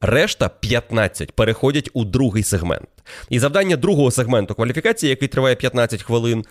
Решта 0.00 0.48
15 0.48 1.32
переходять 1.32 1.90
у 1.92 2.04
другий 2.04 2.42
сегмент. 2.42 2.88
І 3.28 3.38
завдання 3.38 3.76
другого 3.76 4.10
сегменту 4.10 4.54
кваліфікації, 4.54 5.10
який 5.10 5.28
триває 5.28 5.56
15 5.56 6.02
хвилин, 6.02 6.44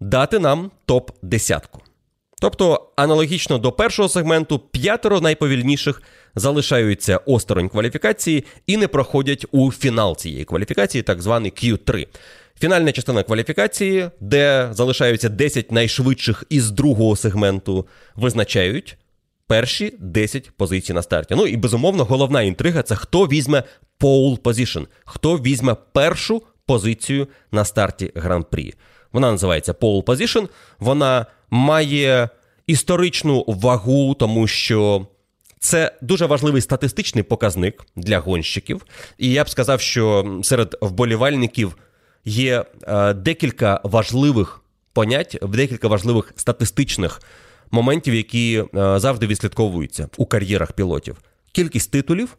дати 0.00 0.38
нам 0.38 0.70
топ-десятку. 0.86 1.80
Тобто, 2.44 2.88
аналогічно 2.96 3.58
до 3.58 3.72
першого 3.72 4.08
сегменту, 4.08 4.58
п'ятеро 4.58 5.20
найповільніших 5.20 6.02
залишаються 6.34 7.20
осторонь 7.26 7.68
кваліфікації 7.68 8.44
і 8.66 8.76
не 8.76 8.88
проходять 8.88 9.46
у 9.52 9.72
фінал 9.72 10.16
цієї 10.16 10.44
кваліфікації, 10.44 11.02
так 11.02 11.22
званий 11.22 11.52
Q3. 11.52 12.06
Фінальна 12.60 12.92
частина 12.92 13.22
кваліфікації, 13.22 14.10
де 14.20 14.68
залишаються 14.72 15.28
10 15.28 15.72
найшвидших 15.72 16.44
із 16.48 16.70
другого 16.70 17.16
сегменту, 17.16 17.86
визначають 18.14 18.96
перші 19.46 19.94
10 19.98 20.50
позицій 20.56 20.92
на 20.92 21.02
старті. 21.02 21.34
Ну 21.34 21.46
і 21.46 21.56
безумовно, 21.56 22.04
головна 22.04 22.42
інтрига 22.42 22.82
це 22.82 22.94
хто 22.94 23.26
візьме 23.26 23.62
pole 24.00 24.38
position, 24.38 24.86
хто 25.04 25.36
візьме 25.36 25.76
першу 25.92 26.42
позицію 26.66 27.28
на 27.52 27.64
старті 27.64 28.12
гран-прі. 28.14 28.74
Вона 29.12 29.30
називається 29.32 29.72
pole 29.72 30.04
position, 30.04 30.48
Вона 30.78 31.26
має 31.54 32.28
історичну 32.66 33.44
вагу, 33.48 34.14
тому 34.14 34.46
що 34.46 35.06
це 35.58 35.92
дуже 36.02 36.26
важливий 36.26 36.62
статистичний 36.62 37.24
показник 37.24 37.86
для 37.96 38.18
гонщиків. 38.18 38.86
І 39.18 39.30
я 39.30 39.44
б 39.44 39.48
сказав, 39.48 39.80
що 39.80 40.38
серед 40.42 40.78
вболівальників 40.80 41.76
є 42.24 42.64
е, 42.82 43.14
декілька 43.14 43.80
важливих 43.84 44.62
понять, 44.92 45.38
декілька 45.42 45.88
важливих 45.88 46.32
статистичних 46.36 47.20
моментів, 47.70 48.14
які 48.14 48.64
е, 48.74 48.98
завжди 48.98 49.26
відслідковуються 49.26 50.08
у 50.16 50.26
кар'єрах 50.26 50.72
пілотів. 50.72 51.16
Кількість 51.52 51.90
титулів 51.90 52.36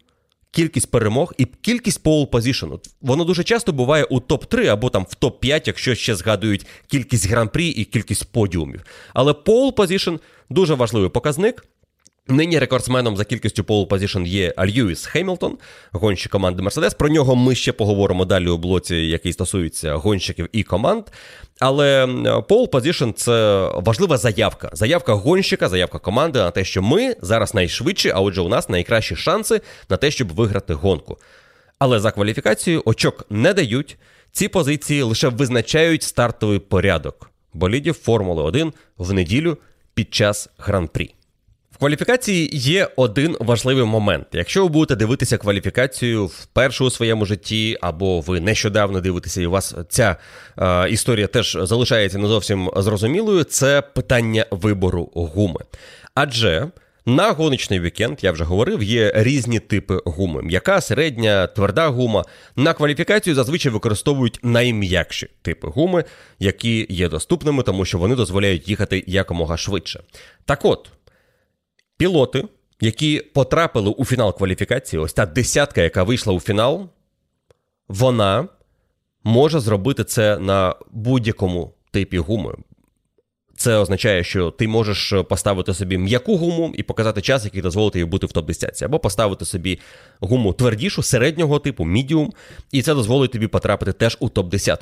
кількість 0.56 0.90
перемог 0.90 1.34
і 1.38 1.44
кількість 1.44 2.02
position. 2.04 2.78
Воно 3.00 3.24
дуже 3.24 3.44
часто 3.44 3.72
буває 3.72 4.04
у 4.04 4.20
топ-3 4.20 4.66
або 4.66 4.90
там 4.90 5.06
в 5.08 5.24
топ-5, 5.24 5.62
якщо 5.66 5.94
ще 5.94 6.14
згадують 6.14 6.66
кількість 6.86 7.28
гран-прі 7.28 7.68
і 7.68 7.84
кількість 7.84 8.32
подіумів. 8.32 8.82
Але 9.14 9.32
position 9.72 10.18
дуже 10.50 10.74
важливий 10.74 11.10
показник. 11.10 11.64
Нині 12.28 12.58
рекордсменом 12.58 13.16
за 13.16 13.24
кількістю 13.24 13.62
position 13.62 14.26
є 14.26 14.54
Льюіс 14.58 15.06
Хеймлтон, 15.06 15.58
гонщик 15.92 16.32
команди 16.32 16.62
Мерседес. 16.62 16.94
Про 16.94 17.08
нього 17.08 17.36
ми 17.36 17.54
ще 17.54 17.72
поговоримо 17.72 18.24
далі 18.24 18.48
у 18.48 18.58
блоці, 18.58 18.96
який 18.96 19.32
стосується 19.32 19.94
гонщиків 19.94 20.48
і 20.52 20.62
команд. 20.62 21.04
Але 21.60 22.04
pole 22.48 22.68
position– 22.68 23.12
це 23.16 23.68
важлива 23.74 24.16
заявка. 24.16 24.70
Заявка 24.72 25.14
гонщика, 25.14 25.68
заявка 25.68 25.98
команди 25.98 26.38
на 26.38 26.50
те, 26.50 26.64
що 26.64 26.82
ми 26.82 27.16
зараз 27.22 27.54
найшвидші, 27.54 28.10
а 28.10 28.20
отже, 28.20 28.40
у 28.40 28.48
нас 28.48 28.68
найкращі 28.68 29.16
шанси 29.16 29.60
на 29.90 29.96
те, 29.96 30.10
щоб 30.10 30.34
виграти 30.34 30.74
гонку. 30.74 31.18
Але 31.78 32.00
за 32.00 32.10
кваліфікацію 32.10 32.82
очок 32.84 33.26
не 33.30 33.54
дають. 33.54 33.96
Ці 34.32 34.48
позиції 34.48 35.02
лише 35.02 35.28
визначають 35.28 36.02
стартовий 36.02 36.58
порядок 36.58 37.30
болідів 37.52 37.94
Формули 37.94 38.42
1 38.42 38.72
в 38.98 39.12
неділю 39.12 39.58
під 39.94 40.14
час 40.14 40.48
гран-прі. 40.58 41.14
Кваліфікації 41.78 42.50
є 42.52 42.88
один 42.96 43.36
важливий 43.40 43.84
момент. 43.84 44.26
Якщо 44.32 44.62
ви 44.62 44.68
будете 44.68 44.96
дивитися 44.96 45.38
кваліфікацію 45.38 46.26
вперше 46.26 46.84
у 46.84 46.90
своєму 46.90 47.26
житті, 47.26 47.78
або 47.80 48.20
ви 48.20 48.40
нещодавно 48.40 49.00
дивитеся, 49.00 49.40
і 49.42 49.46
у 49.46 49.50
вас 49.50 49.74
ця 49.88 50.16
е, 50.58 50.88
історія 50.90 51.26
теж 51.26 51.58
залишається 51.62 52.18
не 52.18 52.28
зовсім 52.28 52.70
зрозумілою, 52.76 53.44
це 53.44 53.82
питання 53.82 54.46
вибору 54.50 55.10
гуми. 55.14 55.60
Адже. 56.14 56.68
На 57.08 57.30
гоночний 57.30 57.80
вікенд, 57.80 58.18
я 58.22 58.32
вже 58.32 58.44
говорив, 58.44 58.82
є 58.82 59.12
різні 59.14 59.60
типи 59.60 59.98
гуми. 60.04 60.42
М'яка, 60.42 60.80
середня, 60.80 61.46
тверда 61.46 61.88
гума. 61.88 62.24
На 62.56 62.72
кваліфікацію 62.72 63.34
зазвичай 63.34 63.72
використовують 63.72 64.40
найм'якші 64.42 65.28
типи 65.42 65.68
гуми, 65.68 66.04
які 66.38 66.86
є 66.88 67.08
доступними, 67.08 67.62
тому 67.62 67.84
що 67.84 67.98
вони 67.98 68.14
дозволяють 68.14 68.68
їхати 68.68 69.04
якомога 69.06 69.56
швидше. 69.56 70.00
Так 70.44 70.64
от, 70.64 70.90
Пілоти, 71.96 72.44
які 72.80 73.20
потрапили 73.34 73.90
у 73.90 74.04
фінал 74.04 74.36
кваліфікації, 74.36 75.00
ось 75.00 75.12
та 75.12 75.26
десятка, 75.26 75.82
яка 75.82 76.02
вийшла 76.02 76.32
у 76.32 76.40
фінал, 76.40 76.88
вона 77.88 78.48
може 79.24 79.60
зробити 79.60 80.04
це 80.04 80.38
на 80.38 80.74
будь-якому 80.90 81.72
типі 81.90 82.18
гуми. 82.18 82.54
Це 83.56 83.76
означає, 83.76 84.24
що 84.24 84.50
ти 84.50 84.68
можеш 84.68 85.14
поставити 85.28 85.74
собі 85.74 85.98
м'яку 85.98 86.36
гуму 86.36 86.72
і 86.76 86.82
показати 86.82 87.20
час, 87.20 87.44
який 87.44 87.62
дозволить 87.62 87.96
їй 87.96 88.04
бути 88.04 88.26
в 88.26 88.30
топ-10, 88.30 88.84
або 88.84 88.98
поставити 88.98 89.44
собі 89.44 89.78
гуму 90.20 90.52
твердішу, 90.52 91.02
середнього 91.02 91.58
типу, 91.58 91.84
мідіум, 91.84 92.32
і 92.72 92.82
це 92.82 92.94
дозволить 92.94 93.32
тобі 93.32 93.46
потрапити 93.46 93.92
теж 93.92 94.16
у 94.20 94.28
топ-10. 94.28 94.78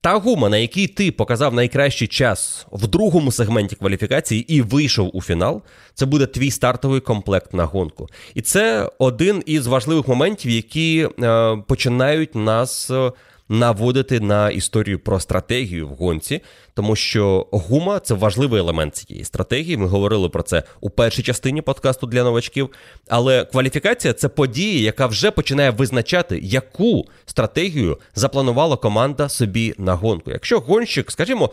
Та 0.00 0.14
гума, 0.18 0.48
на 0.48 0.58
якій 0.58 0.86
ти 0.86 1.12
показав 1.12 1.54
найкращий 1.54 2.08
час 2.08 2.66
в 2.72 2.86
другому 2.86 3.32
сегменті 3.32 3.76
кваліфікації 3.76 4.54
і 4.54 4.62
вийшов 4.62 5.10
у 5.12 5.22
фінал, 5.22 5.62
це 5.94 6.06
буде 6.06 6.26
твій 6.26 6.50
стартовий 6.50 7.00
комплект 7.00 7.54
на 7.54 7.64
гонку. 7.64 8.06
І 8.34 8.42
це 8.42 8.90
один 8.98 9.42
із 9.46 9.66
важливих 9.66 10.08
моментів, 10.08 10.50
які 10.50 11.08
е, 11.22 11.56
починають 11.66 12.34
нас. 12.34 12.90
Е, 12.90 13.12
наводити 13.48 14.20
на 14.20 14.50
історію 14.50 14.98
про 14.98 15.20
стратегію 15.20 15.88
в 15.88 15.90
гонці, 15.90 16.40
тому 16.74 16.96
що 16.96 17.46
гума 17.52 18.00
це 18.00 18.14
важливий 18.14 18.60
елемент 18.60 18.96
цієї 18.96 19.24
стратегії. 19.24 19.76
Ми 19.76 19.86
говорили 19.86 20.28
про 20.28 20.42
це 20.42 20.62
у 20.80 20.90
першій 20.90 21.22
частині 21.22 21.62
подкасту 21.62 22.06
для 22.06 22.24
новачків. 22.24 22.70
Але 23.08 23.44
кваліфікація 23.44 24.14
це 24.14 24.28
подія, 24.28 24.80
яка 24.80 25.06
вже 25.06 25.30
починає 25.30 25.70
визначати, 25.70 26.40
яку 26.42 27.06
стратегію 27.26 27.98
запланувала 28.14 28.76
команда 28.76 29.28
собі 29.28 29.74
на 29.78 29.94
гонку. 29.94 30.30
Якщо 30.30 30.60
гонщик, 30.60 31.10
скажімо, 31.10 31.50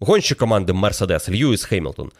гонщик 0.00 0.38
команди 0.38 0.72
Mercedes 0.72 1.30
Льюіс 1.30 1.64
Хеймлтон 1.64 2.10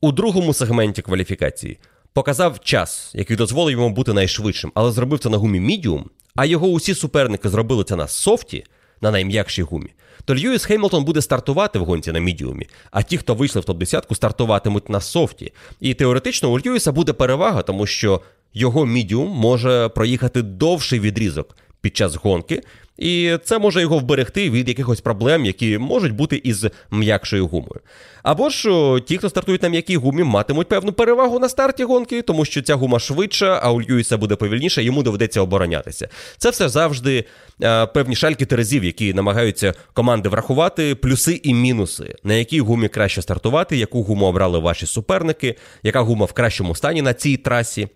у 0.00 0.12
другому 0.12 0.54
сегменті 0.54 1.02
кваліфікації. 1.02 1.78
Показав 2.12 2.60
час, 2.60 3.12
який 3.14 3.36
дозволив 3.36 3.72
йому 3.72 3.90
бути 3.90 4.12
найшвидшим, 4.12 4.72
але 4.74 4.92
зробив 4.92 5.18
це 5.18 5.28
на 5.28 5.36
гумі 5.36 5.60
мідіум, 5.60 6.10
а 6.34 6.44
його 6.44 6.68
усі 6.68 6.94
суперники 6.94 7.48
зробили 7.48 7.84
це 7.84 7.96
на 7.96 8.08
софті, 8.08 8.64
на 9.00 9.10
найм'якшій 9.10 9.62
гумі, 9.62 9.90
то 10.24 10.34
Льюіс 10.34 10.64
Хемілтон 10.64 11.04
буде 11.04 11.22
стартувати 11.22 11.78
в 11.78 11.84
гонці 11.84 12.12
на 12.12 12.18
мідіумі, 12.18 12.66
а 12.90 13.02
ті, 13.02 13.18
хто 13.18 13.34
вийшли 13.34 13.60
в 13.60 13.64
топ-10, 13.64 14.14
стартуватимуть 14.14 14.88
на 14.88 15.00
софті. 15.00 15.52
І 15.80 15.94
теоретично 15.94 16.52
у 16.52 16.58
Льюіса 16.58 16.92
буде 16.92 17.12
перевага, 17.12 17.62
тому 17.62 17.86
що 17.86 18.20
його 18.54 18.86
мідіум 18.86 19.28
може 19.28 19.88
проїхати 19.88 20.42
довший 20.42 21.00
відрізок 21.00 21.56
під 21.80 21.96
час 21.96 22.14
гонки, 22.14 22.62
і 23.00 23.38
це 23.44 23.58
може 23.58 23.80
його 23.80 23.98
вберегти 23.98 24.50
від 24.50 24.68
якихось 24.68 25.00
проблем, 25.00 25.44
які 25.44 25.78
можуть 25.78 26.12
бути 26.12 26.40
із 26.44 26.66
м'якшою 26.90 27.46
гумою. 27.46 27.80
Або 28.22 28.50
ж 28.50 28.70
ті, 29.06 29.18
хто 29.18 29.28
стартують 29.28 29.62
на 29.62 29.68
м'якій 29.68 29.96
гумі, 29.96 30.22
матимуть 30.22 30.68
певну 30.68 30.92
перевагу 30.92 31.38
на 31.38 31.48
старті 31.48 31.84
гонки, 31.84 32.22
тому 32.22 32.44
що 32.44 32.62
ця 32.62 32.74
гума 32.74 32.98
швидша, 32.98 33.60
а 33.62 33.72
у 33.72 33.82
Льюіса 33.82 34.16
буде 34.16 34.36
повільніше, 34.36 34.82
йому 34.82 35.02
доведеться 35.02 35.40
оборонятися. 35.40 36.08
Це 36.38 36.50
все 36.50 36.68
завжди 36.68 37.24
а, 37.62 37.86
певні 37.86 38.16
шальки 38.16 38.46
терезів, 38.46 38.84
які 38.84 39.14
намагаються 39.14 39.74
команди 39.92 40.28
врахувати 40.28 40.94
плюси 40.94 41.40
і 41.42 41.54
мінуси, 41.54 42.14
на 42.24 42.34
якій 42.34 42.60
гумі 42.60 42.88
краще 42.88 43.22
стартувати, 43.22 43.76
яку 43.76 44.02
гуму 44.02 44.26
обрали 44.26 44.58
ваші 44.58 44.86
суперники, 44.86 45.56
яка 45.82 46.00
гума 46.00 46.26
в 46.26 46.32
кращому 46.32 46.74
стані 46.74 47.02
на 47.02 47.14
цій 47.14 47.36
трасі. 47.36 47.88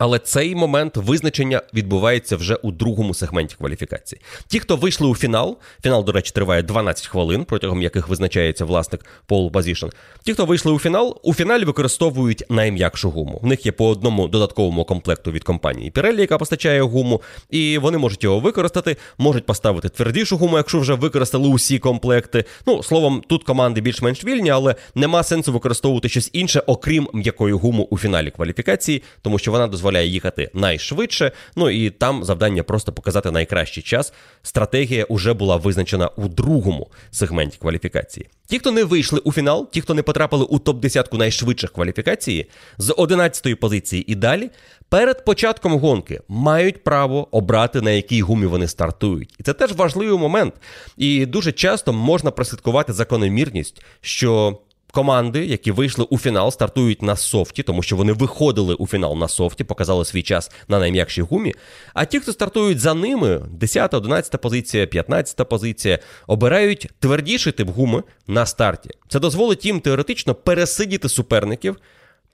Але 0.00 0.18
цей 0.18 0.54
момент 0.54 0.96
визначення 0.96 1.62
відбувається 1.74 2.36
вже 2.36 2.54
у 2.54 2.72
другому 2.72 3.14
сегменті 3.14 3.54
кваліфікації. 3.58 4.22
Ті, 4.48 4.58
хто 4.58 4.76
вийшли 4.76 5.08
у 5.08 5.14
фінал, 5.14 5.58
фінал, 5.82 6.04
до 6.04 6.12
речі, 6.12 6.32
триває 6.34 6.62
12 6.62 7.06
хвилин, 7.06 7.44
протягом 7.44 7.82
яких 7.82 8.08
визначається 8.08 8.64
власник 8.64 9.06
pole 9.26 9.50
position. 9.50 9.86
Ті, 10.22 10.32
хто 10.32 10.44
вийшли 10.46 10.72
у 10.72 10.78
фінал, 10.78 11.20
у 11.22 11.34
фіналі 11.34 11.64
використовують 11.64 12.44
найм'якшу 12.50 13.10
гуму. 13.10 13.40
В 13.42 13.46
них 13.46 13.66
є 13.66 13.72
по 13.72 13.88
одному 13.88 14.28
додатковому 14.28 14.84
комплекту 14.84 15.32
від 15.32 15.44
компанії 15.44 15.90
Pirelli, 15.90 16.20
яка 16.20 16.38
постачає 16.38 16.82
гуму, 16.82 17.22
і 17.50 17.78
вони 17.78 17.98
можуть 17.98 18.24
його 18.24 18.40
використати, 18.40 18.96
можуть 19.18 19.46
поставити 19.46 19.88
твердішу 19.88 20.36
гуму, 20.36 20.56
якщо 20.56 20.80
вже 20.80 20.94
використали 20.94 21.48
усі 21.48 21.78
комплекти. 21.78 22.44
Ну, 22.66 22.82
словом, 22.82 23.22
тут 23.28 23.44
команди 23.44 23.80
більш-менш 23.80 24.24
вільні, 24.24 24.50
але 24.50 24.74
нема 24.94 25.22
сенсу 25.22 25.52
використовувати 25.52 26.08
щось 26.08 26.30
інше, 26.32 26.62
окрім 26.66 27.08
м'якої 27.14 27.54
гуму 27.54 27.88
у 27.90 27.98
фіналі 27.98 28.30
кваліфікації, 28.30 29.02
тому 29.22 29.38
що 29.38 29.52
вона 29.52 29.66
дозволяє 29.66 29.89
дозволяє 29.90 30.08
їхати 30.08 30.50
найшвидше. 30.54 31.32
Ну 31.56 31.70
і 31.70 31.90
там 31.90 32.24
завдання 32.24 32.62
просто 32.62 32.92
показати 32.92 33.30
найкращий 33.30 33.82
час. 33.82 34.12
Стратегія 34.42 35.06
вже 35.10 35.32
була 35.32 35.56
визначена 35.56 36.08
у 36.08 36.28
другому 36.28 36.90
сегменті 37.10 37.58
кваліфікації. 37.60 38.28
Ті, 38.46 38.58
хто 38.58 38.70
не 38.70 38.84
вийшли 38.84 39.18
у 39.18 39.32
фінал, 39.32 39.70
ті, 39.70 39.80
хто 39.80 39.94
не 39.94 40.02
потрапили 40.02 40.44
у 40.44 40.58
топ-10 40.58 41.18
найшвидших 41.18 41.72
кваліфікації, 41.72 42.50
з 42.78 42.90
11-ї 42.90 43.54
позиції 43.54 44.12
і 44.12 44.14
далі. 44.14 44.50
Перед 44.88 45.24
початком 45.24 45.78
гонки 45.78 46.20
мають 46.28 46.84
право 46.84 47.36
обрати, 47.36 47.80
на 47.80 47.90
якій 47.90 48.22
гумі 48.22 48.46
вони 48.46 48.68
стартують. 48.68 49.34
І 49.38 49.42
це 49.42 49.52
теж 49.52 49.72
важливий 49.72 50.18
момент. 50.18 50.54
І 50.96 51.26
дуже 51.26 51.52
часто 51.52 51.92
можна 51.92 52.30
прослідкувати 52.30 52.92
закономірність, 52.92 53.82
що 54.00 54.58
команди, 54.90 55.46
які 55.46 55.70
вийшли 55.70 56.06
у 56.10 56.18
фінал, 56.18 56.50
стартують 56.50 57.02
на 57.02 57.16
софті, 57.16 57.62
тому 57.62 57.82
що 57.82 57.96
вони 57.96 58.12
виходили 58.12 58.74
у 58.74 58.86
фінал 58.86 59.16
на 59.16 59.28
софті, 59.28 59.64
показали 59.64 60.04
свій 60.04 60.22
час 60.22 60.50
на 60.68 60.78
найм'якшій 60.78 61.22
гумі. 61.22 61.54
А 61.94 62.04
ті, 62.04 62.20
хто 62.20 62.32
стартують 62.32 62.80
за 62.80 62.94
ними, 62.94 63.40
10, 63.50 63.94
11 63.94 64.40
позиція, 64.40 64.86
15 64.86 65.48
позиція, 65.48 65.98
обирають 66.26 66.88
твердіший 66.98 67.52
тип 67.52 67.68
гуми 67.68 68.02
на 68.26 68.46
старті. 68.46 68.90
Це 69.08 69.20
дозволить 69.20 69.64
їм 69.64 69.80
теоретично 69.80 70.34
пересидіти 70.34 71.08
суперників 71.08 71.76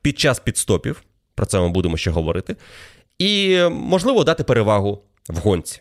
під 0.03 0.19
час 0.19 0.39
підстопів. 0.39 1.03
Про 1.35 1.47
це 1.47 1.61
ми 1.61 1.69
будемо 1.69 1.97
ще 1.97 2.11
говорити. 2.11 2.57
І 3.19 3.59
можливо 3.71 4.25
дати 4.25 4.45
перевагу 4.45 5.03
в 5.29 5.39
гонці. 5.39 5.81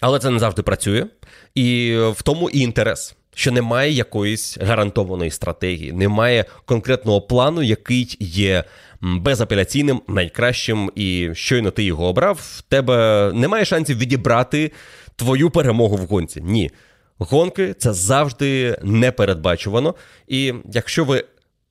Але 0.00 0.18
це 0.18 0.30
не 0.30 0.38
завжди 0.38 0.62
працює, 0.62 1.06
і 1.54 1.96
в 2.12 2.22
тому 2.22 2.50
і 2.50 2.60
інтерес 2.60 3.14
що 3.34 3.52
немає 3.52 3.92
якоїсь 3.92 4.58
гарантованої 4.58 5.30
стратегії, 5.30 5.92
немає 5.92 6.44
конкретного 6.64 7.20
плану, 7.20 7.62
який 7.62 8.16
є 8.20 8.64
безапеляційним, 9.00 10.02
найкращим, 10.08 10.90
і 10.94 11.30
щойно 11.32 11.70
ти 11.70 11.84
його 11.84 12.06
обрав, 12.06 12.40
в 12.42 12.60
тебе 12.62 13.30
немає 13.34 13.64
шансів 13.64 13.98
відібрати 13.98 14.72
твою 15.16 15.50
перемогу 15.50 15.96
в 15.96 16.00
гонці. 16.00 16.40
Ні. 16.40 16.70
Гонки 17.18 17.74
це 17.78 17.92
завжди 17.92 18.78
непередбачувано. 18.82 19.94
І 20.28 20.54
якщо 20.72 21.04
ви 21.04 21.24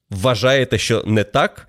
вважаєте, 0.10 0.78
що 0.78 1.04
не 1.06 1.24
так. 1.24 1.68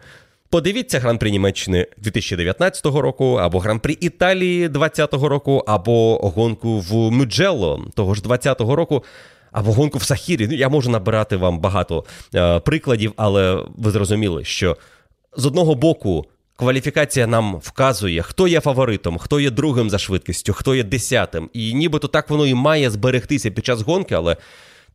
Подивіться 0.51 0.99
гран-при 0.99 1.31
Німеччини 1.31 1.87
2019 1.99 2.87
року, 2.87 3.35
або 3.35 3.59
гран-при 3.59 3.97
Італії 4.01 4.69
2020 4.69 5.29
року, 5.29 5.65
або 5.67 6.17
гонку 6.17 6.81
в 6.81 6.95
Мюджелло 6.95 7.87
того 7.95 8.15
ж 8.15 8.23
2020 8.23 8.77
року 8.77 9.05
або 9.55 9.73
гонку 9.73 9.99
в 9.99 10.03
Сахірі. 10.03 10.49
Ну, 10.49 10.55
я 10.55 10.69
можу 10.69 10.91
набирати 10.91 11.37
вам 11.37 11.59
багато 11.59 12.05
е, 12.35 12.61
прикладів, 12.61 13.13
але 13.17 13.65
ви 13.77 13.91
зрозуміли, 13.91 14.45
що 14.45 14.77
з 15.37 15.47
одного 15.47 15.75
боку. 15.75 16.25
Кваліфікація 16.57 17.27
нам 17.27 17.57
вказує, 17.57 18.23
хто 18.23 18.49
є 18.49 18.61
фаворитом, 18.61 19.19
хто 19.19 19.41
є 19.41 19.51
другим 19.51 19.91
за 19.91 19.99
швидкістю, 19.99 20.53
хто 20.53 20.75
є 20.75 20.83
десятим. 20.83 21.51
І 21.53 21.75
нібито 21.75 22.09
так 22.09 22.31
воно 22.31 22.47
і 22.47 22.55
має 22.55 22.91
зберегтися 22.91 23.51
під 23.51 23.67
час 23.67 23.81
гонки, 23.81 24.15
але 24.15 24.37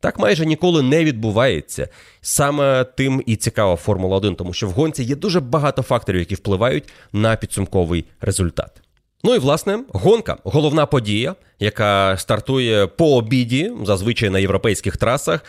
так 0.00 0.18
майже 0.18 0.46
ніколи 0.46 0.82
не 0.82 1.04
відбувається. 1.04 1.88
Саме 2.20 2.84
тим 2.84 3.22
і 3.26 3.36
цікава 3.36 3.76
Формула 3.76 4.16
1, 4.16 4.34
тому 4.34 4.52
що 4.52 4.66
в 4.66 4.70
гонці 4.70 5.02
є 5.02 5.16
дуже 5.16 5.40
багато 5.40 5.82
факторів, 5.82 6.20
які 6.20 6.34
впливають 6.34 6.84
на 7.12 7.36
підсумковий 7.36 8.04
результат. 8.20 8.82
Ну 9.24 9.34
і 9.34 9.38
власне 9.38 9.84
гонка 9.92 10.36
головна 10.44 10.86
подія, 10.86 11.34
яка 11.58 12.16
стартує 12.18 12.86
по 12.86 13.16
обіді, 13.16 13.72
зазвичай 13.84 14.30
на 14.30 14.38
європейських 14.38 14.96
трасах. 14.96 15.44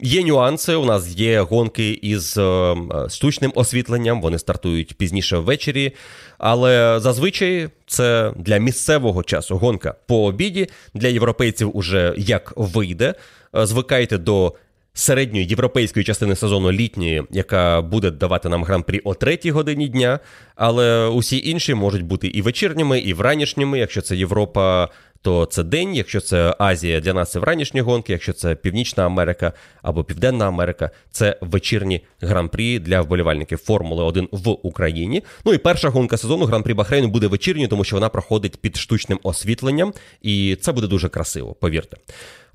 Є 0.00 0.24
нюанси. 0.24 0.74
У 0.74 0.84
нас 0.84 1.16
є 1.16 1.40
гонки 1.40 1.90
із 1.90 2.38
е, 2.38 2.76
штучним 3.08 3.52
освітленням. 3.54 4.20
Вони 4.20 4.38
стартують 4.38 4.94
пізніше 4.94 5.38
ввечері. 5.38 5.92
Але 6.38 7.00
зазвичай 7.00 7.68
це 7.86 8.32
для 8.36 8.58
місцевого 8.58 9.22
часу 9.22 9.56
гонка 9.56 9.94
по 10.06 10.24
обіді. 10.24 10.68
Для 10.94 11.08
європейців 11.08 11.76
уже 11.76 12.14
як 12.16 12.52
вийде. 12.56 13.14
Е, 13.56 13.66
звикайте 13.66 14.18
до 14.18 14.54
середньої 14.96 15.46
європейської 15.46 16.04
частини 16.04 16.36
сезону 16.36 16.72
літньої, 16.72 17.22
яка 17.30 17.82
буде 17.82 18.10
давати 18.10 18.48
нам 18.48 18.64
гран-прі 18.64 19.00
о 19.04 19.14
третій 19.14 19.50
годині 19.50 19.88
дня. 19.88 20.18
Але 20.56 21.06
усі 21.06 21.50
інші 21.50 21.74
можуть 21.74 22.02
бути 22.02 22.26
і 22.26 22.42
вечірніми, 22.42 22.98
і 22.98 23.14
вранішніми. 23.14 23.78
Якщо 23.78 24.00
це 24.00 24.16
Європа, 24.16 24.88
то 25.22 25.46
це 25.46 25.62
день. 25.62 25.94
Якщо 25.94 26.20
це 26.20 26.56
Азія, 26.58 27.00
для 27.00 27.14
нас 27.14 27.32
це 27.32 27.38
вранішні 27.38 27.80
гонки. 27.80 28.12
Якщо 28.12 28.32
це 28.32 28.54
Північна 28.54 29.06
Америка 29.06 29.52
або 29.82 30.04
Південна 30.04 30.48
Америка, 30.48 30.90
це 31.10 31.38
вечірні 31.40 32.04
гран-прі 32.20 32.78
для 32.78 33.00
вболівальників 33.00 33.58
Формули 33.58 34.04
1 34.04 34.28
в 34.32 34.50
Україні. 34.50 35.22
Ну 35.44 35.54
і 35.54 35.58
перша 35.58 35.88
гонка 35.88 36.16
сезону 36.16 36.44
гран-прі 36.44 36.74
Бахрейну 36.74 37.08
буде 37.08 37.26
вечірньою, 37.26 37.68
тому 37.68 37.84
що 37.84 37.96
вона 37.96 38.08
проходить 38.08 38.56
під 38.56 38.76
штучним 38.76 39.18
освітленням, 39.22 39.92
і 40.22 40.56
це 40.60 40.72
буде 40.72 40.86
дуже 40.86 41.08
красиво, 41.08 41.54
повірте. 41.54 41.96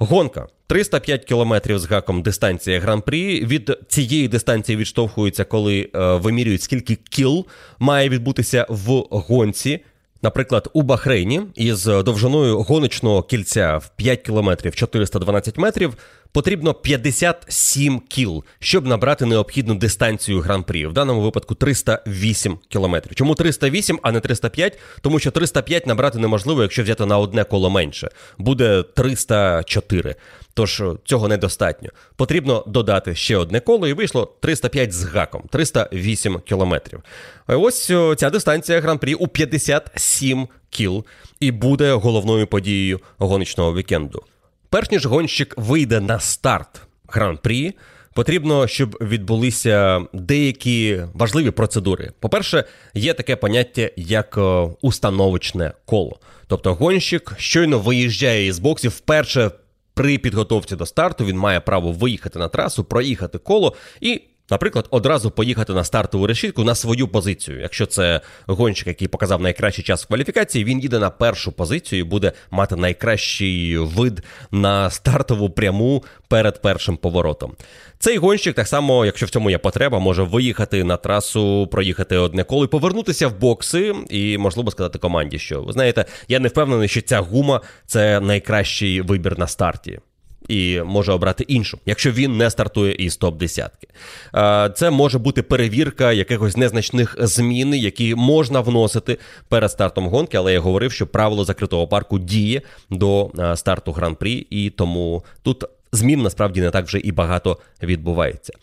Гонка 0.04 0.48
305 0.68 1.26
кілометрів 1.26 1.80
з 1.80 1.86
гаком 1.86 2.22
дистанція 2.22 2.80
гран-прі. 2.80 3.46
Від 3.46 3.78
цієї 3.88 4.28
дистанції 4.28 4.76
відштовхуються, 4.76 5.44
коли 5.44 5.90
е, 5.96 6.00
вимірюють, 6.16 6.62
скільки 6.62 6.96
кіл 6.96 7.46
має 7.80 8.10
відбутися 8.10 8.66
в 8.70 9.04
гонці. 9.10 9.80
Наприклад, 10.22 10.70
у 10.74 10.82
Бахрейні 10.82 11.42
із 11.56 11.86
довжиною 11.86 12.62
гоночного 12.62 13.24
кільця 13.24 13.78
в 13.78 13.90
5 13.96 14.22
кілометрів 14.22 14.76
412 14.76 15.58
метрів 15.58 15.94
потрібно 16.32 16.74
57 16.74 18.00
кіл, 18.00 18.44
щоб 18.60 18.86
набрати 18.86 19.26
необхідну 19.26 19.76
дистанцію 19.76 20.40
гран-прі. 20.40 20.86
В 20.86 20.94
даному 20.94 21.22
випадку 21.22 21.56
308 21.56 22.58
кілометрів. 22.70 23.16
Чому 23.16 23.36
308, 23.36 24.00
а 24.02 24.12
не 24.12 24.20
305? 24.20 24.80
Тому 25.02 25.20
що 25.20 25.32
305 25.32 25.88
набрати 25.88 26.20
неможливо, 26.20 26.62
якщо 26.62 26.84
взяти 26.84 27.06
на 27.06 27.18
одне 27.18 27.44
коло 27.44 27.70
менше. 27.70 28.10
Буде 28.38 28.84
304. 28.84 30.16
Тож 30.54 30.84
цього 31.06 31.28
недостатньо. 31.28 31.90
Потрібно 32.16 32.64
додати 32.68 33.16
ще 33.16 33.38
одне 33.38 33.60
коло, 33.60 33.88
і 33.88 33.94
вийшло 33.94 34.36
305 34.42 34.94
з 34.94 35.04
гаком, 35.04 35.44
308 35.52 36.40
кілометрів. 36.40 37.00
Ось 37.48 37.86
ця 38.18 38.30
дистанція 38.30 38.82
гран-прі 38.82 39.14
у 39.14 39.28
57 39.28 40.48
кіл 40.70 41.06
і 41.40 41.52
буде 41.52 41.94
головною 41.94 42.48
подією 42.48 43.00
гоночного 43.18 43.76
вікенду. 43.76 44.24
Перш 44.72 44.92
ніж 44.92 45.06
гонщик 45.06 45.54
вийде 45.58 46.00
на 46.00 46.20
старт 46.20 46.82
гран-прі, 47.08 47.74
потрібно, 48.14 48.68
щоб 48.68 48.98
відбулися 49.02 50.06
деякі 50.14 51.02
важливі 51.14 51.52
процедури. 51.52 52.12
По-перше, 52.20 52.64
є 52.94 53.14
таке 53.14 53.36
поняття 53.36 53.90
як 53.96 54.38
е, 54.38 54.42
установочне 54.82 55.72
коло. 55.86 56.20
Тобто 56.48 56.74
гонщик 56.74 57.34
щойно 57.38 57.80
виїжджає 57.80 58.46
із 58.48 58.60
боксів 58.60 58.92
вперше. 58.92 59.52
При 59.94 60.18
підготовці 60.18 60.76
до 60.76 60.86
старту 60.86 61.26
він 61.26 61.38
має 61.38 61.60
право 61.60 61.92
виїхати 61.92 62.40
на 62.40 62.48
трасу, 62.48 62.84
проїхати 62.84 63.38
коло 63.38 63.76
і 64.02 64.22
Наприклад, 64.52 64.88
одразу 64.90 65.32
поїхати 65.32 65.74
на 65.74 65.84
стартову 65.84 66.28
решітку 66.28 66.64
на 66.64 66.76
свою 66.76 67.08
позицію. 67.08 67.60
Якщо 67.60 67.86
це 67.86 68.22
гонщик, 68.48 68.88
який 68.88 69.08
показав 69.08 69.42
найкращий 69.42 69.84
час 69.84 70.04
в 70.04 70.08
кваліфікації, 70.08 70.64
він 70.64 70.80
їде 70.80 71.00
на 71.00 71.10
першу 71.10 71.52
позицію 71.52 72.00
і 72.00 72.04
буде 72.04 72.32
мати 72.52 72.76
найкращий 72.76 73.78
вид 73.78 74.24
на 74.52 74.90
стартову 74.90 75.50
пряму 75.50 76.04
перед 76.28 76.62
першим 76.62 76.98
поворотом. 76.98 77.56
Цей 78.00 78.18
гонщик, 78.18 78.56
так 78.56 78.68
само, 78.68 79.06
якщо 79.06 79.26
в 79.26 79.30
цьому 79.30 79.50
є 79.50 79.58
потреба, 79.58 80.00
може 80.00 80.24
виїхати 80.24 80.84
на 80.84 80.98
трасу, 80.98 81.68
проїхати 81.72 82.18
одне 82.18 82.44
коло 82.44 82.66
і 82.66 82.68
повернутися 82.68 83.28
в 83.28 83.40
бокси, 83.40 83.96
і 84.10 84.38
можливо 84.38 84.72
сказати 84.72 85.00
команді, 85.00 85.40
що 85.40 85.62
ви 85.62 85.74
знаєте, 85.74 86.06
я 86.28 86.40
не 86.40 86.48
впевнений, 86.48 86.88
що 86.88 87.02
ця 87.02 87.20
гума 87.20 87.62
це 87.86 88.20
найкращий 88.20 89.02
вибір 89.02 89.40
на 89.40 89.48
старті 89.48 90.00
і 90.52 90.82
може 90.86 91.12
обрати 91.12 91.44
іншу, 91.48 91.80
якщо 91.86 92.12
він 92.12 92.38
не 92.38 92.50
стартує 92.50 92.94
із 92.94 93.18
топ 93.18 93.38
десятки. 93.38 93.88
Це 94.76 94.90
може 94.92 95.20
бути 95.20 95.42
перевірка 95.42 96.12
якихось 96.12 96.58
незначних 96.58 97.16
змін, 97.20 97.74
які 97.74 98.16
можна 98.16 98.62
вносити 98.62 99.18
перед 99.48 99.72
стартом 99.72 100.08
гонки, 100.08 100.38
але 100.38 100.54
я 100.54 100.60
говорив, 100.60 100.92
що 100.92 101.08
правило 101.08 101.46
закритого 101.46 101.88
парку 101.88 102.20
діє 102.20 102.62
до 102.90 103.32
старту 103.56 103.92
гран-прі, 103.92 104.48
і 104.50 104.70
тому 104.70 105.24
тут 105.44 105.64
змін 105.92 106.22
насправді 106.22 106.62
не 106.62 106.72
так 106.72 106.86
вже 106.86 107.00
і 107.00 107.12
багато 107.12 107.58
відбувається. 107.84 108.54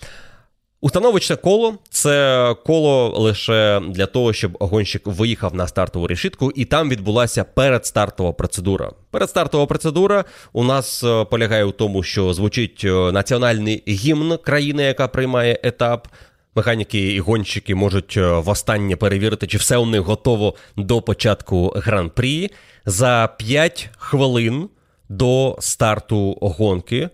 Установочне 0.80 1.36
коло 1.36 1.74
це 1.90 2.54
коло 2.66 3.08
лише 3.18 3.80
для 3.88 4.06
того, 4.06 4.32
щоб 4.32 4.56
гонщик 4.60 5.06
виїхав 5.06 5.54
на 5.54 5.66
стартову 5.66 6.06
решітку, 6.06 6.50
і 6.50 6.64
там 6.64 6.88
відбулася 6.88 7.44
передстартова 7.44 8.32
процедура. 8.32 8.90
Передстартова 9.10 9.66
процедура 9.66 10.24
у 10.52 10.64
нас 10.64 11.04
е, 11.04 11.24
полягає 11.24 11.64
у 11.64 11.72
тому, 11.72 12.02
що 12.02 12.34
звучить 12.34 12.82
е, 12.84 13.12
національний 13.12 13.82
гімн 13.88 14.36
країни, 14.36 14.82
яка 14.82 15.08
приймає 15.08 15.60
етап. 15.62 16.08
Механіки 16.54 17.12
і 17.12 17.20
гонщики 17.20 17.74
можуть 17.74 18.16
е, 18.16 18.32
востаннє 18.32 18.96
перевірити, 18.96 19.46
чи 19.46 19.58
все 19.58 19.76
у 19.76 19.86
них 19.86 20.00
готово 20.00 20.54
до 20.76 21.02
початку 21.02 21.72
гран-прі. 21.76 22.50
За 22.86 23.28
5 23.38 23.90
хвилин 23.98 24.68
до 25.08 25.56
старту 25.60 26.38
гонки 26.40 27.08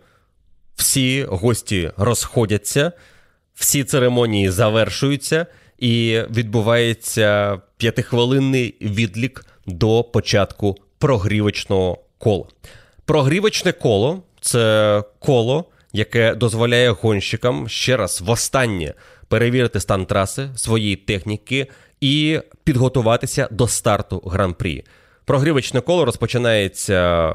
всі 0.77 1.25
гості 1.29 1.91
розходяться 1.97 2.93
всі 3.55 3.85
церемонії 3.85 4.51
завершуються, 4.51 5.47
і 5.79 6.21
відбувається 6.31 7.61
п'ятихвилинний 7.77 8.75
відлік 8.81 9.47
до 9.67 10.05
початку 10.05 10.77
прогрівочного 10.99 11.99
кола. 12.19 12.45
Прогрівочне 13.05 13.73
коло 13.73 14.23
це 14.41 15.03
коло, 15.19 15.65
яке 15.93 16.35
дозволяє 16.35 16.91
гонщикам 16.91 17.69
ще 17.69 17.97
раз 17.97 18.21
востаннє 18.21 18.95
перевірити 19.29 19.81
стан 19.81 20.07
траси, 20.07 20.49
своєї 20.57 20.97
техніки 20.97 21.67
і 22.01 22.41
підготуватися 22.65 23.49
до 23.51 23.69
старту 23.69 24.23
гран-прі. 24.27 24.85
Прогрівочне 25.25 25.81
коло 25.81 26.05
розпочинається 26.05 27.33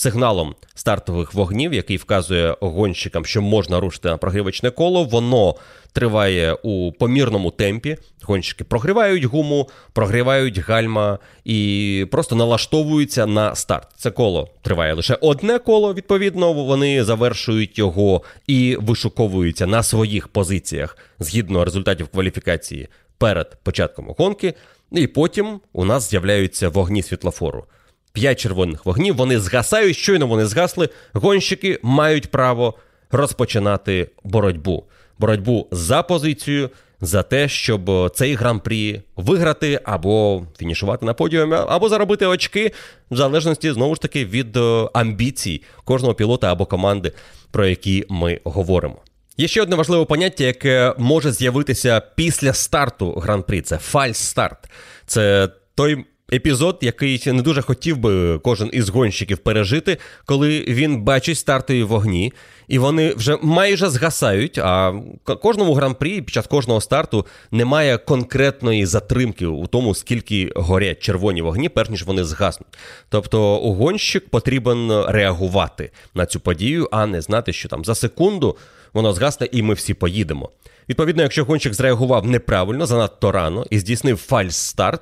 сигналом 0.00 0.54
стартових 0.74 1.34
вогнів, 1.34 1.72
який 1.72 1.96
вказує 1.96 2.56
гонщикам, 2.60 3.24
що 3.24 3.42
можна 3.42 3.80
рушити 3.80 4.08
на 4.08 4.16
прогрівочне 4.16 4.70
коло. 4.70 5.04
Воно 5.04 5.54
триває 5.92 6.52
у 6.62 6.92
помірному 6.92 7.50
темпі. 7.50 7.96
Гонщики 8.22 8.64
прогрівають 8.64 9.24
гуму, 9.24 9.68
прогрівають 9.92 10.58
гальма 10.58 11.18
і 11.44 12.06
просто 12.10 12.36
налаштовуються 12.36 13.26
на 13.26 13.54
старт. 13.54 13.88
Це 13.96 14.10
коло 14.10 14.48
триває 14.62 14.94
лише 14.94 15.18
одне 15.20 15.58
коло. 15.58 15.94
Відповідно, 15.94 16.52
вони 16.52 17.04
завершують 17.04 17.78
його 17.78 18.22
і 18.46 18.76
вишуковуються 18.80 19.66
на 19.66 19.82
своїх 19.82 20.28
позиціях 20.28 20.96
згідно 21.18 21.64
результатів 21.64 22.08
кваліфікації 22.08 22.88
перед 23.18 23.56
початком 23.62 24.14
гонки. 24.18 24.54
І 24.92 25.06
потім 25.06 25.60
у 25.72 25.84
нас 25.84 26.10
з'являються 26.10 26.68
вогні 26.68 27.02
світлофору. 27.02 27.64
П'ять 28.12 28.40
червоних 28.40 28.86
вогнів, 28.86 29.16
вони 29.16 29.40
згасають, 29.40 29.96
щойно 29.96 30.26
вони 30.26 30.46
згасли. 30.46 30.88
Гонщики 31.12 31.78
мають 31.82 32.30
право 32.30 32.74
розпочинати 33.10 34.08
боротьбу. 34.24 34.84
Боротьбу 35.18 35.68
за 35.70 36.02
позицію, 36.02 36.70
за 37.00 37.22
те, 37.22 37.48
щоб 37.48 38.10
цей 38.14 38.34
гран-прі 38.34 39.02
виграти 39.16 39.80
або 39.84 40.46
фінішувати 40.58 41.06
на 41.06 41.14
подіумі, 41.14 41.56
або 41.68 41.88
заробити 41.88 42.26
очки, 42.26 42.72
в 43.10 43.16
залежності 43.16 43.72
знову 43.72 43.94
ж 43.94 44.00
таки 44.00 44.24
від 44.24 44.56
е, 44.56 44.88
амбіцій 44.92 45.62
кожного 45.84 46.14
пілота 46.14 46.52
або 46.52 46.66
команди, 46.66 47.12
про 47.50 47.66
які 47.66 48.06
ми 48.08 48.40
говоримо. 48.44 48.96
Є 49.36 49.48
ще 49.48 49.62
одне 49.62 49.76
важливе 49.76 50.04
поняття, 50.04 50.44
яке 50.44 50.94
може 50.98 51.32
з'явитися 51.32 52.02
після 52.16 52.52
старту 52.52 53.12
гран-прі. 53.12 53.60
Це 53.60 53.76
фальс-старт. 53.76 54.70
Це 55.06 55.48
той 55.74 56.04
епізод, 56.32 56.78
який 56.80 57.32
не 57.32 57.42
дуже 57.42 57.62
хотів 57.62 57.98
би 57.98 58.38
кожен 58.38 58.70
із 58.72 58.88
гонщиків 58.88 59.38
пережити, 59.38 59.98
коли 60.24 60.64
він 60.68 61.02
бачить 61.02 61.38
стартові 61.38 61.82
вогні, 61.82 62.32
і 62.68 62.78
вони 62.78 63.14
вже 63.14 63.38
майже 63.42 63.90
згасають. 63.90 64.58
А 64.58 64.92
кожному 65.24 65.74
гран-прі 65.74 66.22
під 66.22 66.34
час 66.34 66.46
кожного 66.46 66.80
старту 66.80 67.26
немає 67.50 67.98
конкретної 67.98 68.86
затримки 68.86 69.46
у 69.46 69.66
тому, 69.66 69.94
скільки 69.94 70.52
горять 70.56 71.00
червоні 71.00 71.42
вогні, 71.42 71.68
перш 71.68 71.90
ніж 71.90 72.04
вони 72.04 72.24
згаснуть. 72.24 72.78
Тобто 73.08 73.56
у 73.56 73.74
гонщик 73.74 74.28
потрібен 74.28 75.04
реагувати 75.08 75.90
на 76.14 76.26
цю 76.26 76.40
подію, 76.40 76.88
а 76.92 77.06
не 77.06 77.20
знати, 77.20 77.52
що 77.52 77.68
там 77.68 77.84
за 77.84 77.94
секунду 77.94 78.56
воно 78.92 79.12
згасне, 79.12 79.48
і 79.52 79.62
ми 79.62 79.74
всі 79.74 79.94
поїдемо. 79.94 80.50
Відповідно, 80.88 81.22
якщо 81.22 81.44
гонщик 81.44 81.74
зреагував 81.74 82.26
неправильно, 82.26 82.86
занадто 82.86 83.32
рано 83.32 83.66
і 83.70 83.78
здійснив 83.78 84.26
фальс-старт, 84.30 85.00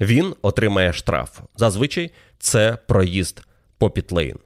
він 0.00 0.34
отримає 0.42 0.92
штраф. 0.92 1.40
Зазвичай 1.56 2.10
це 2.38 2.78
проїзд 2.86 3.42
по 3.78 3.90
пітлейн. 3.90 4.36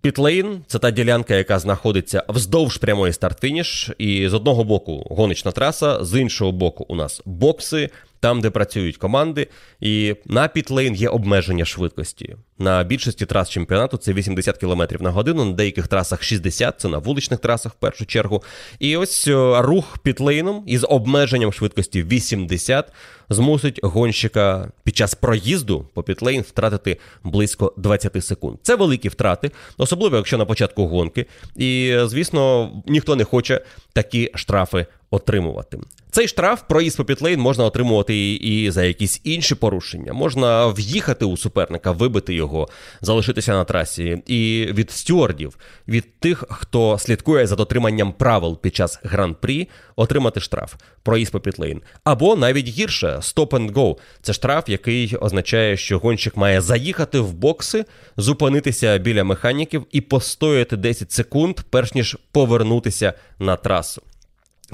Пітлейн 0.00 0.64
це 0.66 0.78
та 0.78 0.90
ділянка, 0.90 1.34
яка 1.34 1.58
знаходиться 1.58 2.24
вздовж 2.28 2.76
прямої 2.76 3.12
старт-фініш, 3.12 3.90
і 3.98 4.28
з 4.28 4.34
одного 4.34 4.64
боку 4.64 5.06
гоночна 5.10 5.52
траса, 5.52 6.04
з 6.04 6.20
іншого 6.20 6.52
боку, 6.52 6.86
у 6.88 6.94
нас 6.94 7.22
бокси, 7.24 7.90
там, 8.22 8.40
де 8.40 8.50
працюють 8.50 8.96
команди, 8.96 9.48
і 9.80 10.16
на 10.26 10.48
пітлейн 10.48 10.94
є 10.94 11.08
обмеження 11.08 11.64
швидкості. 11.64 12.36
На 12.58 12.84
більшості 12.84 13.26
трас 13.26 13.50
чемпіонату 13.50 13.96
це 13.96 14.12
80 14.12 14.58
км 14.58 14.82
на 15.00 15.10
годину, 15.10 15.44
на 15.44 15.52
деяких 15.52 15.88
трасах 15.88 16.22
60, 16.22 16.80
це 16.80 16.88
на 16.88 16.98
вуличних 16.98 17.40
трасах 17.40 17.72
в 17.72 17.74
першу 17.74 18.06
чергу. 18.06 18.42
І 18.78 18.96
ось 18.96 19.28
е, 19.28 19.62
рух 19.62 19.98
пітлейном 19.98 20.62
із 20.66 20.84
обмеженням 20.88 21.52
швидкості 21.52 22.02
80 22.02 22.92
змусить 23.28 23.80
гонщика 23.82 24.72
під 24.84 24.96
час 24.96 25.14
проїзду 25.14 25.88
по 25.94 26.02
пітлейн 26.02 26.42
втратити 26.42 26.96
близько 27.24 27.74
20 27.76 28.24
секунд. 28.24 28.58
Це 28.62 28.76
великі 28.76 29.08
втрати, 29.08 29.50
особливо 29.78 30.16
якщо 30.16 30.38
на 30.38 30.44
початку 30.44 30.86
гонки. 30.86 31.26
І, 31.56 31.98
звісно, 32.04 32.72
ніхто 32.86 33.16
не 33.16 33.24
хоче 33.24 33.60
такі 33.92 34.30
штрафи 34.34 34.86
отримувати. 35.12 35.78
Цей 36.10 36.28
штраф 36.28 36.62
проїзд 36.68 36.96
по 36.96 37.04
пітлейн 37.04 37.40
можна 37.40 37.64
отримувати 37.64 38.34
і 38.34 38.70
за 38.70 38.84
якісь 38.84 39.20
інші 39.24 39.54
порушення. 39.54 40.12
Можна 40.12 40.66
в'їхати 40.66 41.24
у 41.24 41.36
суперника, 41.36 41.92
вибити 41.92 42.34
його, 42.34 42.68
залишитися 43.00 43.52
на 43.52 43.64
трасі. 43.64 44.22
І 44.26 44.68
від 44.72 44.90
стюардів, 44.90 45.58
від 45.88 46.20
тих, 46.20 46.44
хто 46.50 46.98
слідкує 46.98 47.46
за 47.46 47.56
дотриманням 47.56 48.12
правил 48.12 48.60
під 48.60 48.76
час 48.76 49.00
гран-прі, 49.02 49.68
отримати 49.96 50.40
штраф, 50.40 50.74
проїзд 51.02 51.32
по 51.32 51.40
пітлейн. 51.40 51.80
Або 52.04 52.36
навіть 52.36 52.68
гірше 52.68 53.06
stop 53.06 53.48
and 53.48 53.72
go. 53.72 53.96
Це 54.22 54.32
штраф, 54.32 54.68
який 54.68 55.16
означає, 55.16 55.76
що 55.76 55.98
гонщик 55.98 56.36
має 56.36 56.60
заїхати 56.60 57.20
в 57.20 57.32
бокси, 57.32 57.84
зупинитися 58.16 58.98
біля 58.98 59.24
механіків 59.24 59.86
і 59.92 60.00
постояти 60.00 60.76
10 60.76 61.12
секунд, 61.12 61.60
перш 61.70 61.94
ніж 61.94 62.16
повернутися 62.32 63.14
на 63.38 63.56
трасу. 63.56 64.02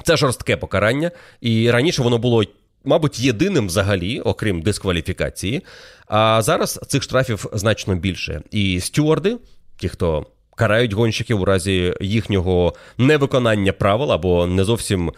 Це 0.03 0.17
жорстке 0.17 0.57
покарання, 0.57 1.11
і 1.41 1.71
раніше 1.71 2.01
воно 2.01 2.17
було. 2.17 2.43
Мабуть, 2.83 3.19
єдиним 3.19 3.67
взагалі, 3.67 4.19
окрім 4.19 4.61
дискваліфікації. 4.61 5.61
А 6.07 6.41
зараз 6.41 6.79
цих 6.87 7.03
штрафів 7.03 7.45
значно 7.53 7.95
більше. 7.95 8.41
І 8.51 8.79
стюарди, 8.79 9.37
ті, 9.77 9.89
хто 9.89 10.25
карають 10.55 10.93
гонщиків 10.93 11.41
у 11.41 11.45
разі 11.45 11.93
їхнього 12.01 12.73
невиконання 12.97 13.73
правил 13.73 14.11
або 14.11 14.47
не 14.47 14.63
зовсім 14.63 15.11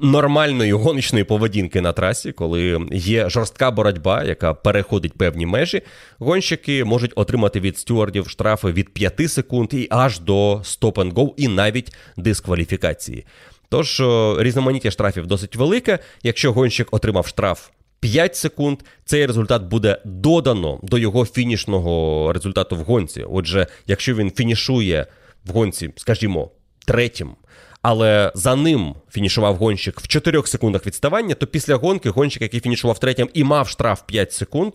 нормальної 0.00 0.72
гоночної 0.72 1.24
поведінки 1.24 1.80
на 1.80 1.92
трасі, 1.92 2.32
коли 2.32 2.80
є 2.92 3.28
жорстка 3.28 3.70
боротьба, 3.70 4.24
яка 4.24 4.54
переходить 4.54 5.12
певні 5.12 5.46
межі, 5.46 5.82
гонщики 6.18 6.84
можуть 6.84 7.12
отримати 7.16 7.60
від 7.60 7.78
стюардів 7.78 8.28
штрафи 8.28 8.72
від 8.72 8.94
5 8.94 9.30
секунд 9.30 9.74
і 9.74 9.88
аж 9.90 10.20
до 10.20 10.60
стоп-н-го, 10.64 11.34
і 11.36 11.48
навіть 11.48 11.94
дискваліфікації. 12.16 13.24
Тож 13.74 14.02
різноманіття 14.38 14.90
штрафів 14.90 15.26
досить 15.26 15.56
велике. 15.56 15.98
Якщо 16.22 16.52
гонщик 16.52 16.88
отримав 16.90 17.26
штраф 17.26 17.68
5 18.00 18.36
секунд, 18.36 18.78
цей 19.04 19.26
результат 19.26 19.62
буде 19.62 19.98
додано 20.04 20.80
до 20.82 20.98
його 20.98 21.26
фінішного 21.26 22.32
результату 22.32 22.76
в 22.76 22.78
гонці. 22.78 23.24
Отже, 23.30 23.66
якщо 23.86 24.14
він 24.14 24.30
фінішує 24.30 25.06
в 25.44 25.50
гонці, 25.50 25.90
скажімо, 25.96 26.50
третім. 26.86 27.30
Але 27.82 28.32
за 28.34 28.56
ним 28.56 28.94
фінішував 29.10 29.56
гонщик 29.56 30.00
в 30.00 30.08
4 30.08 30.42
секундах 30.42 30.86
відставання, 30.86 31.34
то 31.34 31.46
після 31.46 31.74
гонки 31.74 32.10
гонщик, 32.10 32.42
який 32.42 32.60
фінішував 32.60 32.98
третім 32.98 33.28
і 33.34 33.44
мав 33.44 33.68
штраф 33.68 34.02
5 34.06 34.32
секунд, 34.32 34.74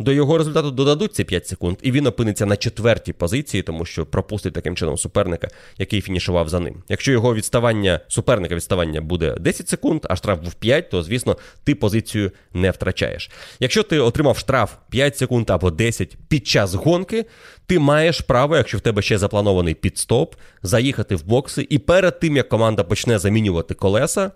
до 0.00 0.12
його 0.12 0.38
результату 0.38 0.70
додадуть 0.70 1.14
ці 1.14 1.24
5 1.24 1.46
секунд, 1.46 1.78
і 1.82 1.92
він 1.92 2.06
опиниться 2.06 2.46
на 2.46 2.56
четвертій 2.56 3.12
позиції, 3.12 3.62
тому 3.62 3.84
що 3.84 4.06
пропустить 4.06 4.54
таким 4.54 4.76
чином 4.76 4.98
суперника, 4.98 5.48
який 5.78 6.00
фінішував 6.00 6.48
за 6.48 6.60
ним. 6.60 6.82
Якщо 6.88 7.12
його 7.12 7.34
відставання, 7.34 8.00
суперника 8.08 8.54
відставання 8.54 9.00
буде 9.00 9.36
10 9.40 9.68
секунд, 9.68 10.06
а 10.10 10.16
штраф 10.16 10.40
був 10.40 10.54
5, 10.54 10.90
то 10.90 11.02
звісно 11.02 11.36
ти 11.64 11.74
позицію 11.74 12.30
не 12.54 12.70
втрачаєш. 12.70 13.30
Якщо 13.60 13.82
ти 13.82 13.98
отримав 13.98 14.38
штраф 14.38 14.72
5 14.90 15.16
секунд 15.16 15.50
або 15.50 15.70
10 15.70 16.16
під 16.28 16.46
час 16.46 16.74
гонки, 16.74 17.24
ти 17.66 17.78
маєш 17.78 18.20
право, 18.20 18.56
якщо 18.56 18.78
в 18.78 18.80
тебе 18.80 19.02
ще 19.02 19.18
запланований 19.18 19.74
підстоп, 19.74 20.34
заїхати 20.62 21.16
в 21.16 21.24
бокси, 21.24 21.66
і 21.70 21.78
перед 21.78 22.20
тим 22.20 22.36
як 22.36 22.48
команда 22.48 22.84
почне 22.84 23.18
замінювати 23.18 23.74
колеса 23.74 24.30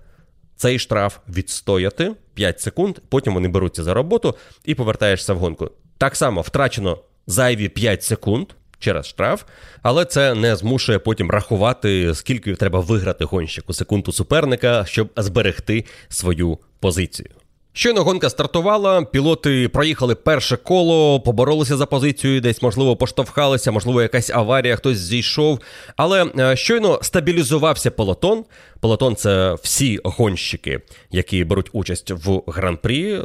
цей 0.57 0.79
штраф 0.79 1.19
відстояти 1.29 2.13
5 2.35 2.61
секунд, 2.61 2.99
потім 3.09 3.35
вони 3.35 3.49
беруться 3.49 3.85
за 3.85 3.95
роботу 3.95 4.35
і 4.65 4.75
повертаєшся 4.75 5.35
в 5.35 5.39
гонку. 5.39 5.71
Так 5.99 6.17
само 6.17 6.41
втрачено 6.41 6.99
зайві 7.27 7.69
5 7.69 8.03
секунд 8.03 8.47
через 8.79 9.07
штраф, 9.07 9.45
але 9.83 10.05
це 10.05 10.35
не 10.35 10.57
змушує 10.57 10.99
потім 10.99 11.31
рахувати, 11.31 12.15
скільки 12.15 12.55
треба 12.55 12.81
виграти 12.81 13.25
гонщику 13.25 13.73
секунду 13.73 14.13
суперника, 14.13 14.85
щоб 14.87 15.11
зберегти 15.17 15.85
свою 16.09 16.59
позицію. 16.81 17.31
Щойно 17.77 18.05
гонка 18.05 18.31
стартувала, 18.31 19.05
пілоти 19.05 19.69
проїхали 19.69 20.15
перше 20.15 20.57
коло, 20.57 21.21
поборолися 21.21 21.77
за 21.77 21.87
позицію, 21.87 22.41
десь, 22.41 22.63
можливо, 22.63 22.97
поштовхалися, 22.97 23.71
можливо, 23.73 24.03
якась 24.03 24.31
аварія, 24.31 24.77
хтось 24.77 24.99
зійшов. 24.99 25.59
Але 25.97 26.25
е, 26.39 26.57
щойно 26.57 26.99
стабілізувався 27.03 27.91
полотон. 27.91 28.45
Полотон 28.81 29.17
це 29.17 29.57
всі 29.63 30.01
гонщики, 30.05 30.81
які 31.11 31.45
беруть 31.45 31.71
участь 31.73 32.11
в 32.11 32.43
гран-прі. 32.47 33.21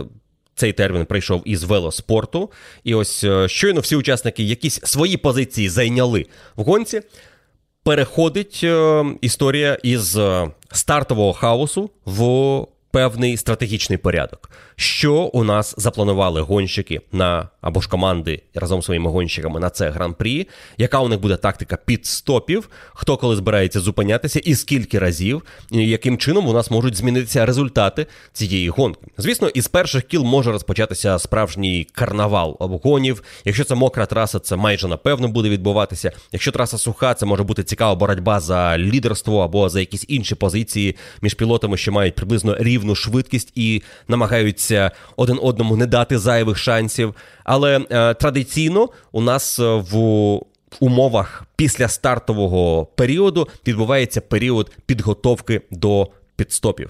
Цей 0.56 0.74
термін 0.74 1.06
прийшов 1.06 1.42
із 1.46 1.64
велоспорту. 1.64 2.52
І 2.84 2.96
ось 2.96 3.24
е, 3.24 3.48
щойно 3.48 3.82
всі 3.82 3.96
учасники 3.96 4.44
якісь 4.44 4.82
свої 4.84 5.18
позиції 5.18 5.70
зайняли 5.70 6.26
в 6.56 6.64
гонці. 6.64 7.02
Переходить 7.84 8.62
е, 8.64 9.06
історія 9.22 9.78
із 9.84 10.18
стартового 10.72 11.34
хаосу 11.34 11.90
в 12.06 12.66
певний 12.92 13.38
стратегічний 13.38 13.98
порядок. 13.98 14.50
Що 14.76 15.14
у 15.14 15.44
нас 15.44 15.76
запланували 15.78 16.42
гонщики 16.42 17.02
на 17.12 17.50
або 17.62 17.82
ж 17.82 17.90
команди 17.90 18.42
разом 18.56 18.82
з 18.82 18.86
своїми 18.86 19.10
гонщиками 19.10 19.60
на 19.60 19.70
це 19.70 19.90
гран-прі? 19.90 20.48
Яка 20.78 21.00
у 21.00 21.08
них 21.08 21.20
буде 21.20 21.36
тактика 21.36 21.78
підстопів? 21.86 22.70
Хто 22.94 23.18
коли 23.18 23.36
збирається 23.36 23.80
зупинятися, 23.80 24.40
і 24.40 24.56
скільки 24.56 25.00
разів, 25.00 25.44
і 25.72 25.90
яким 25.90 26.18
чином 26.18 26.48
у 26.48 26.54
нас 26.54 26.72
можуть 26.72 26.96
змінитися 26.96 27.46
результати 27.46 28.06
цієї 28.34 28.70
гонки? 28.70 29.02
Звісно, 29.18 29.48
із 29.48 29.68
перших 29.68 30.04
кіл 30.04 30.24
може 30.24 30.52
розпочатися 30.52 31.20
справжній 31.20 31.88
карнавал 31.92 32.58
обгонів. 32.60 33.24
Якщо 33.46 33.64
це 33.64 33.76
мокра 33.76 34.06
траса, 34.06 34.40
це 34.40 34.56
майже 34.56 34.88
напевно 34.88 35.28
буде 35.28 35.50
відбуватися. 35.50 36.12
Якщо 36.32 36.52
траса 36.52 36.78
суха, 36.78 37.14
це 37.14 37.26
може 37.26 37.44
бути 37.44 37.64
цікава 37.64 37.96
боротьба 37.96 38.40
за 38.40 38.78
лідерство 38.78 39.40
або 39.40 39.70
за 39.70 39.80
якісь 39.80 40.06
інші 40.08 40.36
позиції 40.36 40.96
між 41.22 41.34
пілотами, 41.34 41.78
що 41.78 41.92
мають 41.92 42.16
приблизно 42.16 42.56
рівну 42.80 42.96
швидкість 42.96 43.52
і 43.56 43.82
намагаються 44.08 44.92
один 45.16 45.40
одному 45.42 45.76
не 45.76 45.86
дати 45.86 46.18
зайвих 46.18 46.58
шансів. 46.58 47.16
Але 47.44 47.80
е, 47.80 48.14
традиційно 48.14 48.90
у 49.12 49.22
нас 49.22 49.60
е, 49.60 49.64
в 49.92 49.94
умовах 50.80 51.44
після 51.56 51.88
стартового 51.88 52.86
періоду 52.86 53.48
відбувається 53.68 54.22
період 54.22 54.72
підготовки 54.86 55.62
до 55.72 56.08
підстопів. 56.36 56.90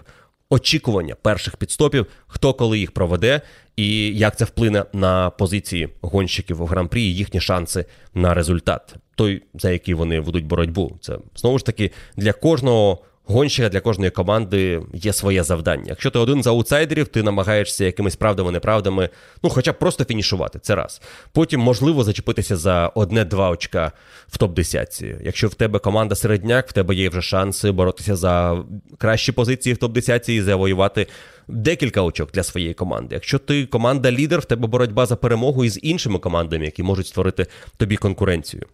Очікування 0.50 1.16
перших 1.16 1.58
підстопів, 1.58 2.06
хто 2.28 2.54
коли 2.54 2.80
їх 2.80 2.92
проведе, 2.92 3.42
і 3.76 4.18
як 4.18 4.38
це 4.38 4.46
вплине 4.46 4.86
на 4.94 5.30
позиції 5.30 5.90
гонщиків 6.02 6.62
у 6.62 6.66
гран-прі 6.66 7.04
і 7.04 7.16
їхні 7.16 7.42
шанси 7.42 7.86
на 8.14 8.34
результат, 8.34 8.96
той 9.16 9.42
за 9.54 9.72
який 9.72 9.94
вони 9.94 10.20
ведуть 10.20 10.46
боротьбу. 10.46 10.98
Це 11.02 11.18
знову 11.36 11.58
ж 11.58 11.66
таки 11.66 11.92
для 12.18 12.34
кожного 12.34 13.00
гонщика 13.30 13.70
для 13.70 13.80
кожної 13.80 14.12
команди 14.12 14.82
є 14.94 15.14
своє 15.14 15.44
завдання. 15.44 15.86
Якщо 15.88 16.12
ти 16.12 16.20
один 16.20 16.44
з 16.44 16.48
аутсайдерів, 16.48 17.08
ти 17.08 17.24
намагаєшся 17.24 17.86
якимись 17.86 18.16
правдами-неправдами, 18.16 19.10
ну 19.44 19.50
хоча 19.50 19.72
б 19.72 19.80
просто 19.80 20.06
фінішувати. 20.06 20.60
Це 20.60 20.76
раз. 20.76 21.02
Потім 21.32 21.62
можливо 21.62 22.04
зачепитися 22.04 22.58
за 22.58 22.88
одне-два 22.88 23.50
очка 23.50 23.92
в 24.28 24.38
топ-10. 24.38 25.16
Якщо 25.24 25.48
в 25.48 25.54
тебе 25.54 25.80
команда 25.80 26.16
середняк, 26.16 26.70
в 26.70 26.72
тебе 26.72 26.96
є 26.96 27.10
вже 27.10 27.22
шанси 27.22 27.72
боротися 27.72 28.16
за 28.16 28.64
кращі 28.98 29.32
позиції 29.32 29.74
в 29.74 29.78
топ-10 29.78 30.30
і 30.30 30.42
завоювати. 30.42 31.08
Декілька 31.48 32.02
очок 32.02 32.32
для 32.32 32.44
своєї 32.44 32.74
команди. 32.74 33.16
Якщо 33.16 33.40
ти 33.40 33.66
команда 33.66 34.12
лідер, 34.12 34.40
в 34.40 34.46
тебе 34.46 34.68
боротьба 34.68 35.06
за 35.06 35.16
перемогу 35.16 35.66
із 35.66 35.80
іншими 35.82 36.20
командами, 36.20 36.66
які 36.66 36.84
можуть 36.84 37.08
створити 37.08 37.48
тобі 37.78 37.96
конкуренцію. 37.96 38.66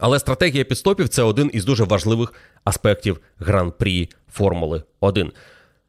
Але 0.00 0.18
стратегія 0.18 0.64
підстопів 0.64 1.08
це 1.08 1.22
один 1.22 1.50
із 1.52 1.64
дуже 1.64 1.84
важливих 1.84 2.32
аспектів 2.64 3.20
гран-прі 3.38 4.08
Формули 4.32 4.82
1. 5.00 5.32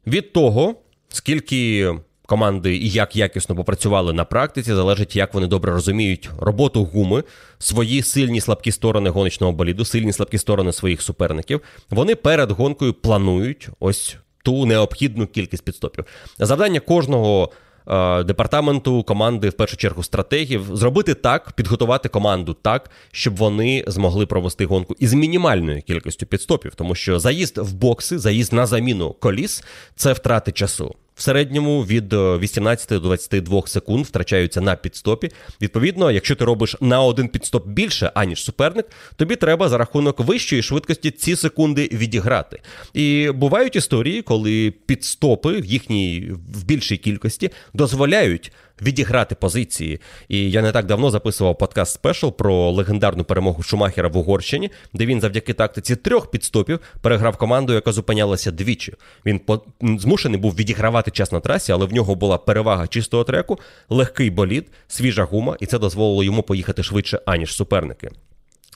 Від 0.06 0.32
того, 0.32 0.74
скільки 1.08 1.94
команди 2.26 2.76
і 2.76 2.90
як 2.90 3.16
якісно 3.16 3.56
попрацювали 3.56 4.12
на 4.12 4.24
практиці, 4.24 4.74
залежить, 4.74 5.16
як 5.16 5.34
вони 5.34 5.46
добре 5.46 5.72
розуміють 5.72 6.30
роботу 6.40 6.84
гуми, 6.84 7.24
свої 7.58 8.02
сильні 8.02 8.40
слабкі 8.40 8.72
сторони 8.72 9.10
гоночного 9.10 9.52
боліду, 9.52 9.84
сильні 9.84 10.12
слабкі 10.12 10.38
сторони 10.38 10.72
своїх 10.72 11.02
суперників. 11.02 11.60
Вони 11.90 12.14
перед 12.14 12.50
гонкою 12.50 12.94
планують 12.94 13.68
ось 13.80 14.16
ту 14.44 14.66
необхідну 14.66 15.26
кількість 15.26 15.64
підстопів. 15.64 16.04
Завдання 16.38 16.80
кожного. 16.80 17.50
Е, 17.86 18.22
департаменту 18.24 19.02
команди, 19.02 19.48
в 19.48 19.52
першу 19.52 19.76
чергу, 19.76 20.02
стратегів, 20.02 20.76
зробити 20.76 21.14
так, 21.14 21.52
підготувати 21.52 22.08
команду 22.08 22.56
так, 22.62 22.90
щоб 23.12 23.36
вони 23.36 23.84
змогли 23.86 24.26
провести 24.26 24.66
гонку 24.66 24.96
із 24.98 25.14
мінімальною 25.14 25.82
кількістю 25.82 26.26
підстопів, 26.26 26.74
тому 26.74 26.94
що 26.94 27.18
заїзд 27.18 27.58
в 27.58 27.72
бокси, 27.72 28.18
заїзд 28.18 28.52
на 28.52 28.66
заміну 28.66 29.12
коліс 29.12 29.64
це 29.96 30.12
втрати 30.12 30.52
часу. 30.52 30.94
В 31.14 31.22
середньому 31.22 31.84
від 31.84 32.12
18 32.12 32.92
е, 32.92 32.94
до 32.94 33.00
22 33.00 33.62
секунд 33.66 34.06
втрачаються 34.06 34.60
на 34.60 34.76
підстопі. 34.76 35.30
Відповідно, 35.60 36.10
якщо 36.10 36.36
ти 36.36 36.44
робиш 36.44 36.76
на 36.80 37.02
один 37.02 37.28
підстоп 37.28 37.66
більше, 37.66 38.12
аніж 38.14 38.44
суперник, 38.44 38.86
тобі 39.16 39.36
треба 39.36 39.68
за 39.68 39.78
рахунок 39.78 40.20
вищої 40.20 40.62
швидкості 40.62 41.10
ці 41.10 41.36
секунди 41.36 41.88
відіграти. 41.92 42.60
І 42.94 43.30
бувають 43.34 43.76
історії, 43.76 44.22
коли 44.22 44.74
підстопи 44.86 45.60
в 45.60 45.64
їхній 45.64 46.32
в 46.54 46.64
більшій 46.64 46.96
кількості 46.96 47.50
дозволяють 47.74 48.52
відіграти 48.82 49.34
позиції. 49.34 50.00
І 50.28 50.50
я 50.50 50.62
не 50.62 50.72
так 50.72 50.86
давно 50.86 51.10
записував 51.10 51.58
подкаст 51.58 51.94
спешл 51.94 52.28
про 52.28 52.70
легендарну 52.70 53.24
перемогу 53.24 53.62
Шумахера 53.62 54.08
в 54.08 54.16
Угорщині, 54.16 54.70
де 54.92 55.06
він 55.06 55.20
завдяки 55.20 55.52
тактиці 55.52 55.96
трьох 55.96 56.30
підстопів 56.30 56.80
переграв 57.00 57.36
команду, 57.36 57.72
яка 57.72 57.92
зупинялася 57.92 58.50
двічі. 58.50 58.94
Він 59.26 59.38
по... 59.38 59.62
змушений 59.80 60.40
був 60.40 60.54
відігравати 60.54 61.10
час 61.10 61.32
на 61.32 61.40
трасі, 61.40 61.72
але 61.72 61.86
в 61.86 61.92
нього 61.92 62.14
була 62.14 62.38
перевага 62.38 62.86
чистого 62.86 63.24
треку, 63.24 63.58
легкий 63.88 64.30
болід, 64.30 64.66
свіжа 64.88 65.24
гума, 65.24 65.56
і 65.60 65.66
це 65.66 65.78
дозволило 65.78 66.24
йому 66.24 66.42
поїхати 66.42 66.82
швидше, 66.82 67.20
аніж 67.26 67.54
суперники. 67.54 68.10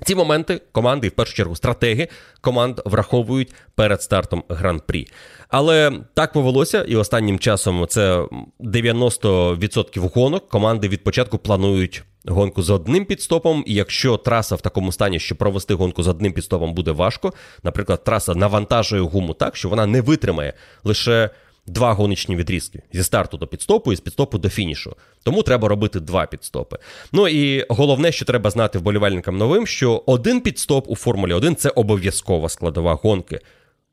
Ці 0.05 0.15
моменти 0.15 0.61
команди, 0.73 1.09
в 1.09 1.11
першу 1.11 1.35
чергу, 1.35 1.57
стратеги 1.57 2.09
команд 2.41 2.81
враховують 2.85 3.53
перед 3.75 4.03
стартом 4.03 4.45
гран-прі. 4.49 5.07
Але 5.49 5.93
так 6.15 6.33
повелося, 6.33 6.83
і 6.83 6.97
останнім 6.97 7.39
часом 7.39 7.87
це 7.89 8.27
90% 8.61 10.11
гонок. 10.15 10.49
Команди 10.49 10.89
від 10.89 11.05
початку 11.05 11.39
планують 11.39 12.05
гонку 12.25 12.63
з 12.63 12.71
одним 12.71 13.05
підстопом. 13.05 13.65
І 13.67 13.75
якщо 13.75 14.17
траса 14.17 14.55
в 14.55 14.61
такому 14.61 14.93
стані, 14.93 15.21
що 15.21 15.37
провести 15.37 15.75
гонку 15.75 16.03
з 16.03 16.09
одним 16.09 16.33
підстопом 16.33 16.75
буде 16.75 16.91
важко, 16.91 17.33
наприклад, 17.63 18.05
траса 18.05 18.35
навантажує 18.35 19.03
гуму 19.03 19.35
так, 19.35 19.57
що 19.57 19.69
вона 19.69 19.87
не 19.87 20.01
витримає 20.01 20.53
лише 20.85 21.31
два 21.67 21.93
гоночні 21.93 22.37
відрізки 22.37 22.83
зі 22.93 23.03
старту 23.03 23.37
до 23.37 23.47
підстопу 23.47 23.93
і 23.93 23.97
з 23.97 24.01
підстопу 24.01 24.39
до 24.39 24.49
фінішу. 24.49 24.97
Тому 25.23 25.43
треба 25.43 25.69
робити 25.69 26.01
два 26.01 26.27
підстопи. 26.27 26.79
Ну 27.13 27.29
і 27.29 27.67
головне, 27.69 28.13
що 28.13 28.25
треба 28.25 28.51
знати 28.51 28.79
вболівальникам 28.79 29.37
новим, 29.37 29.67
що 29.67 30.03
один 30.07 30.41
підстоп 30.41 30.91
у 30.91 30.97
Формулі 30.97 31.33
1 31.33 31.57
це 31.57 31.69
обов'язкова 31.69 32.49
складова 32.49 32.95
гонки. 32.95 33.41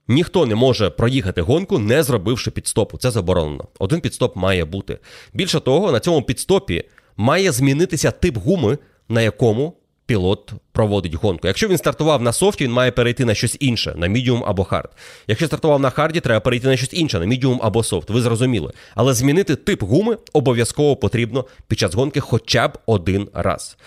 Ніхто 0.08 0.46
не 0.46 0.56
може 0.56 0.90
проїхати 0.90 1.42
гонку, 1.42 1.80
не 1.80 2.04
зробивши 2.04 2.52
підстопу. 2.52 2.98
Це 2.98 3.12
заборонено. 3.12 3.68
Один 3.80 4.02
підстоп 4.02 4.36
має 4.36 4.66
бути. 4.66 5.00
Більше 5.34 5.60
того, 5.60 5.92
на 5.92 6.00
цьому 6.00 6.22
підстопі 6.22 6.84
має 7.18 7.52
змінитися 7.52 8.12
тип 8.12 8.38
гуми, 8.38 8.78
на 9.10 9.22
якому 9.22 9.74
пілот 10.06 10.54
проводить 10.72 11.14
гонку. 11.14 11.48
Якщо 11.48 11.68
він 11.68 11.78
стартував 11.78 12.22
на 12.22 12.34
софті, 12.34 12.64
він 12.64 12.72
має 12.72 12.92
перейти 12.92 13.26
на 13.26 13.36
щось 13.36 13.58
інше, 13.60 13.94
на 13.98 14.08
мідіум 14.08 14.44
або 14.48 14.64
хард. 14.64 14.90
Якщо 15.28 15.48
стартував 15.48 15.80
на 15.80 15.90
харді, 15.90 16.20
треба 16.20 16.40
перейти 16.40 16.68
на 16.68 16.78
щось 16.78 16.94
інше, 16.94 17.20
на 17.20 17.26
мідіум 17.26 17.60
або 17.64 17.84
софт. 17.84 18.10
Ви 18.10 18.22
зрозуміли. 18.22 18.74
Але 18.96 19.14
змінити 19.14 19.56
тип 19.56 19.84
гуми 19.84 20.18
обов'язково 20.34 20.96
потрібно 20.96 21.46
під 21.68 21.80
час 21.80 21.94
гонки 21.94 22.20
хоча 22.20 22.68
б 22.68 22.78
один 22.86 23.30
раз. 23.34 23.78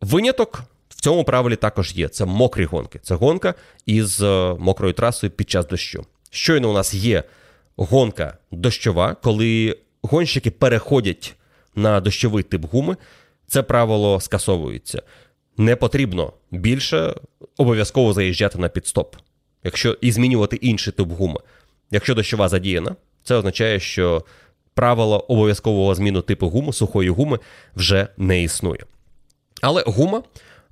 Виняток. 0.00 0.62
Цьому 1.02 1.24
правилі 1.24 1.56
також 1.56 1.92
є. 1.96 2.08
Це 2.08 2.24
мокрі 2.24 2.64
гонки. 2.64 3.00
Це 3.02 3.14
гонка 3.14 3.54
із 3.86 4.22
е, 4.22 4.54
мокрою 4.58 4.92
трасою 4.92 5.30
під 5.30 5.50
час 5.50 5.66
дощу. 5.66 6.06
Щойно 6.30 6.70
у 6.70 6.72
нас 6.72 6.94
є 6.94 7.22
гонка 7.76 8.38
дощова, 8.50 9.14
коли 9.14 9.76
гонщики 10.02 10.50
переходять 10.50 11.34
на 11.74 12.00
дощовий 12.00 12.42
тип 12.42 12.64
гуми, 12.64 12.96
це 13.46 13.62
правило 13.62 14.20
скасовується 14.20 15.02
не 15.56 15.76
потрібно 15.76 16.32
більше 16.50 17.14
обов'язково 17.56 18.12
заїжджати 18.12 18.58
на 18.58 18.68
підстоп, 18.68 19.16
якщо 19.64 19.96
і 20.00 20.12
змінювати 20.12 20.56
інший 20.56 20.92
тип 20.92 21.08
гуми. 21.08 21.40
Якщо 21.90 22.14
дощова 22.14 22.48
задіяна, 22.48 22.96
це 23.24 23.34
означає, 23.34 23.80
що 23.80 24.24
правило 24.74 25.18
обов'язкового 25.18 25.94
зміну 25.94 26.22
типу 26.22 26.48
гуми, 26.48 26.72
сухої 26.72 27.10
гуми 27.10 27.38
вже 27.76 28.08
не 28.16 28.42
існує. 28.42 28.80
Але 29.60 29.84
гума. 29.86 30.22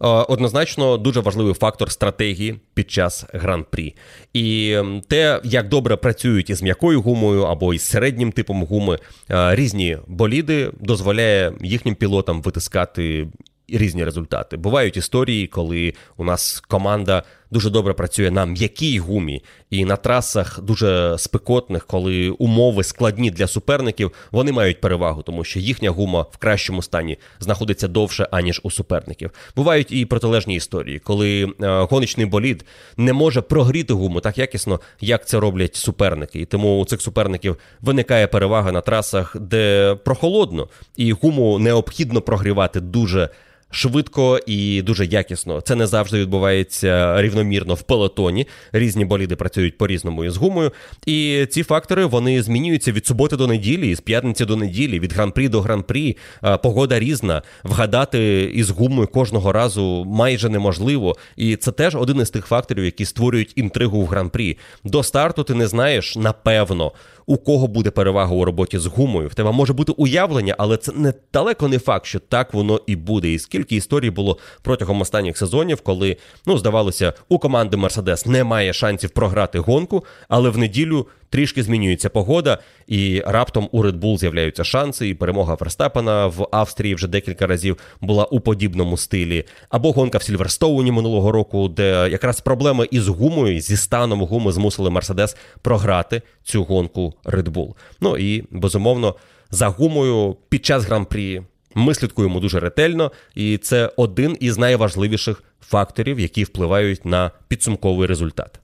Е, 0.02 0.06
однозначно 0.06 0.96
дуже 0.96 1.20
важливий 1.20 1.54
фактор 1.54 1.90
стратегії 1.90 2.60
під 2.74 2.90
час 2.90 3.24
гран-прі. 3.32 3.94
І 4.32 4.76
те, 5.08 5.40
як 5.44 5.68
добре 5.68 5.96
працюють 5.96 6.50
із 6.50 6.62
м'якою 6.62 7.02
гумою 7.02 7.42
або 7.42 7.74
із 7.74 7.82
середнім 7.82 8.32
типом 8.32 8.64
гуми, 8.64 8.98
е, 9.30 9.54
різні 9.54 9.98
боліди 10.06 10.70
дозволяє 10.80 11.52
їхнім 11.60 11.94
пілотам 11.94 12.42
витискати 12.42 13.28
різні 13.68 14.04
результати. 14.04 14.56
Бувають 14.56 14.96
історії, 14.96 15.46
коли 15.46 15.94
у 16.16 16.24
нас 16.24 16.60
команда 16.60 17.22
дуже 17.50 17.70
добре 17.70 17.94
працює 17.94 18.30
на 18.30 18.46
м'якій 18.46 18.98
гумі, 18.98 19.42
і 19.70 19.84
на 19.84 19.96
трасах 19.96 20.60
дуже 20.60 21.18
спекотних, 21.18 21.86
коли 21.86 22.30
умови 22.30 22.84
складні 22.84 23.30
для 23.30 23.46
суперників, 23.46 24.12
вони 24.32 24.52
мають 24.52 24.80
перевагу, 24.80 25.22
тому 25.22 25.44
що 25.44 25.60
їхня 25.60 25.90
гума 25.90 26.26
в 26.32 26.36
кращому 26.36 26.82
стані 26.82 27.18
знаходиться 27.40 27.88
довше, 27.88 28.28
аніж 28.30 28.60
у 28.62 28.70
суперників. 28.70 29.30
Бувають 29.56 29.92
і 29.92 30.06
протилежні 30.06 30.54
історії, 30.54 30.98
коли 30.98 31.44
е, 31.44 31.80
гоночний 31.90 32.26
болід 32.26 32.64
не 32.96 33.12
може 33.12 33.40
прогріти 33.40 33.92
гуму 33.92 34.20
так 34.20 34.38
якісно, 34.38 34.80
як 35.00 35.28
це 35.28 35.40
роблять 35.40 35.76
суперники. 35.76 36.40
І 36.40 36.44
тому 36.44 36.80
у 36.80 36.84
цих 36.84 37.02
суперників 37.02 37.56
виникає 37.80 38.26
перевага 38.26 38.72
на 38.72 38.80
трасах, 38.80 39.36
де 39.40 39.94
прохолодно, 39.94 40.68
і 40.96 41.12
гуму 41.12 41.58
необхідно 41.58 42.20
прогрівати 42.20 42.80
дуже 42.80 43.28
швидко 43.70 44.40
і 44.46 44.82
дуже 44.82 45.06
якісно. 45.06 45.60
Це 45.60 45.74
не 45.74 45.86
завжди 45.86 46.18
відбувається 46.18 47.22
рівномірно 47.22 47.74
в 47.74 47.82
пелотоні. 47.82 48.46
Різні 48.72 49.04
боліди 49.04 49.36
працюють 49.36 49.78
по-різному 49.78 50.24
із 50.24 50.36
гумою. 50.36 50.72
І 51.06 51.46
ці 51.50 51.62
фактори 51.62 52.04
вони 52.04 52.42
змінюються 52.42 52.92
від 52.92 53.06
суботи 53.06 53.36
до 53.36 53.46
неділі, 53.46 53.94
з 53.94 54.00
п'ятниці 54.00 54.44
до 54.44 54.56
неділі, 54.56 55.00
від 55.00 55.12
гран-прі 55.12 55.48
до 55.48 55.60
гран-прі. 55.60 56.16
Погода 56.62 56.98
різна. 56.98 57.42
Вгадати 57.64 58.42
із 58.54 58.70
гумою 58.70 59.08
кожного 59.08 59.52
разу 59.52 60.04
майже 60.06 60.48
неможливо. 60.48 61.16
І 61.36 61.56
це 61.56 61.72
теж 61.72 61.94
один 61.94 62.20
із 62.20 62.30
тих 62.30 62.46
факторів, 62.46 62.84
які 62.84 63.04
створюють 63.04 63.52
інтригу 63.56 64.02
в 64.02 64.06
гран-прі. 64.06 64.58
До 64.84 65.02
старту 65.02 65.42
ти 65.42 65.54
не 65.54 65.66
знаєш 65.66 66.16
напевно 66.16 66.92
у 67.30 67.36
кого 67.36 67.66
буде 67.66 67.90
перевага 67.90 68.34
у 68.34 68.44
роботі 68.44 68.78
з 68.78 68.86
гумою. 68.86 69.28
В 69.28 69.34
тебе 69.34 69.52
може 69.52 69.72
бути 69.72 69.92
уявлення, 69.92 70.54
але 70.58 70.76
це 70.76 70.92
не 70.92 71.14
далеко 71.32 71.68
не 71.68 71.78
факт, 71.78 72.06
що 72.06 72.18
так 72.18 72.54
воно 72.54 72.80
і 72.86 72.96
буде. 72.96 73.28
І 73.28 73.38
скільки 73.38 73.76
історій 73.76 74.10
було 74.10 74.38
протягом 74.62 75.00
останніх 75.00 75.38
сезонів, 75.38 75.80
коли 75.80 76.16
ну 76.46 76.58
здавалося, 76.58 77.12
у 77.28 77.38
команди 77.38 77.76
Мерседес 77.76 78.26
немає 78.26 78.72
шансів 78.72 79.10
програти 79.10 79.58
гонку, 79.58 80.04
але 80.28 80.50
в 80.50 80.58
неділю 80.58 81.06
трішки 81.30 81.62
змінюється 81.62 82.08
погода, 82.08 82.58
і 82.86 83.22
раптом 83.26 83.68
у 83.72 83.84
Red 83.84 83.98
Bull 83.98 84.18
з'являються 84.18 84.64
шанси. 84.64 85.08
І 85.08 85.14
перемога 85.14 85.56
Верстапена 85.60 86.26
в 86.26 86.48
Австрії 86.52 86.94
вже 86.94 87.08
декілька 87.08 87.46
разів 87.46 87.76
була 88.00 88.24
у 88.24 88.40
подібному 88.40 88.96
стилі. 88.96 89.44
Або 89.68 89.92
гонка 89.92 90.18
в 90.18 90.22
Сільверстоуні 90.22 90.92
минулого 90.92 91.32
року, 91.32 91.68
де 91.68 92.08
якраз 92.10 92.40
проблеми 92.40 92.88
із 92.90 93.08
гумою, 93.08 93.60
зі 93.60 93.76
станом 93.76 94.22
гуми 94.22 94.52
змусили 94.52 94.90
Мерседес 94.90 95.36
програти 95.62 96.22
цю 96.42 96.64
гонку 96.64 97.14
Red 97.24 97.48
Bull. 97.48 97.74
Ну 98.00 98.16
і 98.16 98.44
безумовно 98.50 99.14
за 99.50 99.68
гумою 99.68 100.36
під 100.48 100.66
час 100.66 100.84
гран-прі. 100.84 101.42
Ми 101.74 101.94
слідкуємо 101.94 102.40
дуже 102.40 102.60
ретельно, 102.60 103.12
і 103.34 103.58
це 103.58 103.92
один 103.96 104.36
із 104.40 104.58
найважливіших 104.58 105.42
факторів, 105.60 106.20
які 106.20 106.44
впливають 106.44 107.04
на 107.04 107.30
підсумковий 107.48 108.08
результат. 108.08 108.59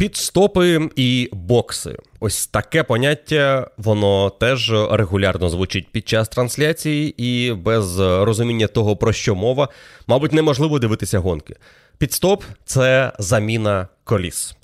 Підстопи 0.00 0.88
і 0.96 1.28
бокси. 1.32 1.96
Ось 2.20 2.46
таке 2.46 2.82
поняття, 2.82 3.70
воно 3.76 4.30
теж 4.30 4.72
регулярно 4.90 5.48
звучить 5.48 5.88
під 5.92 6.08
час 6.08 6.28
трансляції, 6.28 7.14
і 7.16 7.52
без 7.52 7.98
розуміння 7.98 8.66
того, 8.66 8.96
про 8.96 9.12
що 9.12 9.34
мова, 9.34 9.68
мабуть, 10.06 10.32
неможливо 10.32 10.78
дивитися 10.78 11.18
гонки. 11.18 11.56
Підстоп 11.98 12.44
це 12.64 13.12
заміна 13.18 13.88
коліс. 14.04 14.56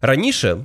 Раніше 0.00 0.56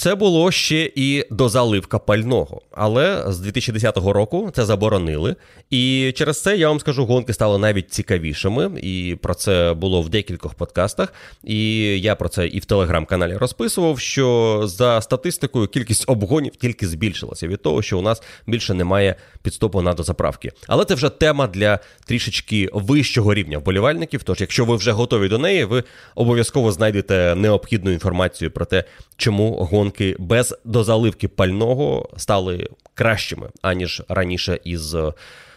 це 0.00 0.14
було 0.14 0.50
ще 0.50 0.90
і 0.94 1.24
до 1.30 1.48
заливка 1.48 1.98
пального, 1.98 2.62
але 2.72 3.24
з 3.28 3.38
2010 3.38 3.96
року 3.96 4.50
це 4.54 4.64
заборонили. 4.64 5.36
І 5.70 6.12
через 6.16 6.42
це 6.42 6.56
я 6.56 6.68
вам 6.68 6.80
скажу, 6.80 7.06
гонки 7.06 7.32
стали 7.32 7.58
навіть 7.58 7.90
цікавішими, 7.90 8.80
і 8.82 9.16
про 9.22 9.34
це 9.34 9.74
було 9.74 10.02
в 10.02 10.08
декількох 10.08 10.54
подкастах. 10.54 11.12
І 11.44 11.78
я 12.00 12.14
про 12.14 12.28
це 12.28 12.46
і 12.46 12.58
в 12.58 12.64
телеграм-каналі 12.64 13.36
розписував. 13.36 13.98
Що 14.00 14.60
за 14.64 15.00
статистикою 15.00 15.66
кількість 15.66 16.04
обгонів 16.06 16.56
тільки 16.56 16.86
збільшилася 16.86 17.46
від 17.46 17.62
того, 17.62 17.82
що 17.82 17.98
у 17.98 18.02
нас 18.02 18.22
більше 18.46 18.74
немає 18.74 19.14
підстопу 19.42 19.82
на 19.82 19.94
дозаправки. 19.94 20.52
Але 20.66 20.84
це 20.84 20.94
вже 20.94 21.08
тема 21.08 21.46
для 21.46 21.78
трішечки 22.06 22.68
вищого 22.72 23.34
рівня 23.34 23.58
вболівальників. 23.58 24.22
Тож, 24.22 24.40
якщо 24.40 24.64
ви 24.64 24.76
вже 24.76 24.92
готові 24.92 25.28
до 25.28 25.38
неї, 25.38 25.64
ви 25.64 25.84
обов'язково 26.14 26.72
знайдете 26.72 27.34
необхідну 27.36 27.90
інформацію 27.90 28.50
про 28.50 28.64
те, 28.64 28.84
чому 29.16 29.50
гонки 29.50 29.89
без 30.18 30.54
дозаливки 30.64 31.28
пального 31.28 32.08
стали 32.16 32.68
кращими 32.94 33.48
аніж 33.62 34.02
раніше 34.08 34.60
із 34.64 34.96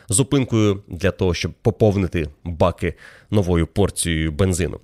зупинкою 0.09 0.83
для 0.87 1.11
того, 1.11 1.33
щоб 1.33 1.51
поповнити 1.61 2.27
баки 2.43 2.93
новою 3.31 3.67
порцією 3.67 4.31
бензину. 4.31 4.79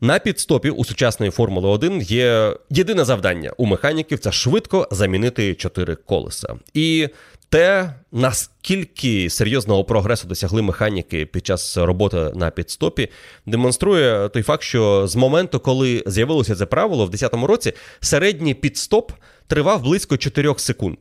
На 0.00 0.18
підстопі 0.18 0.70
у 0.70 0.84
сучасної 0.84 1.32
Формули 1.32 1.68
1 1.68 2.00
є 2.00 2.56
єдине 2.70 3.04
завдання 3.04 3.52
у 3.56 3.66
механіків 3.66 4.18
це 4.18 4.32
швидко 4.32 4.88
замінити 4.90 5.54
чотири 5.54 5.94
колеса. 5.94 6.56
І 6.74 7.08
те, 7.48 7.94
наскільки 8.12 9.30
серйозного 9.30 9.84
прогресу 9.84 10.28
досягли 10.28 10.62
механіки 10.62 11.26
під 11.26 11.46
час 11.46 11.76
роботи 11.76 12.30
на 12.34 12.50
підстопі, 12.50 13.08
демонструє 13.46 14.28
той 14.28 14.42
факт, 14.42 14.62
що 14.62 15.06
з 15.06 15.16
моменту, 15.16 15.60
коли 15.60 16.02
з'явилося 16.06 16.56
це 16.56 16.66
правило 16.66 17.06
в 17.06 17.10
2010 17.10 17.48
році, 17.48 17.72
середній 18.00 18.54
підстоп 18.54 19.12
тривав 19.46 19.82
близько 19.82 20.16
4 20.16 20.54
секунд. 20.58 20.98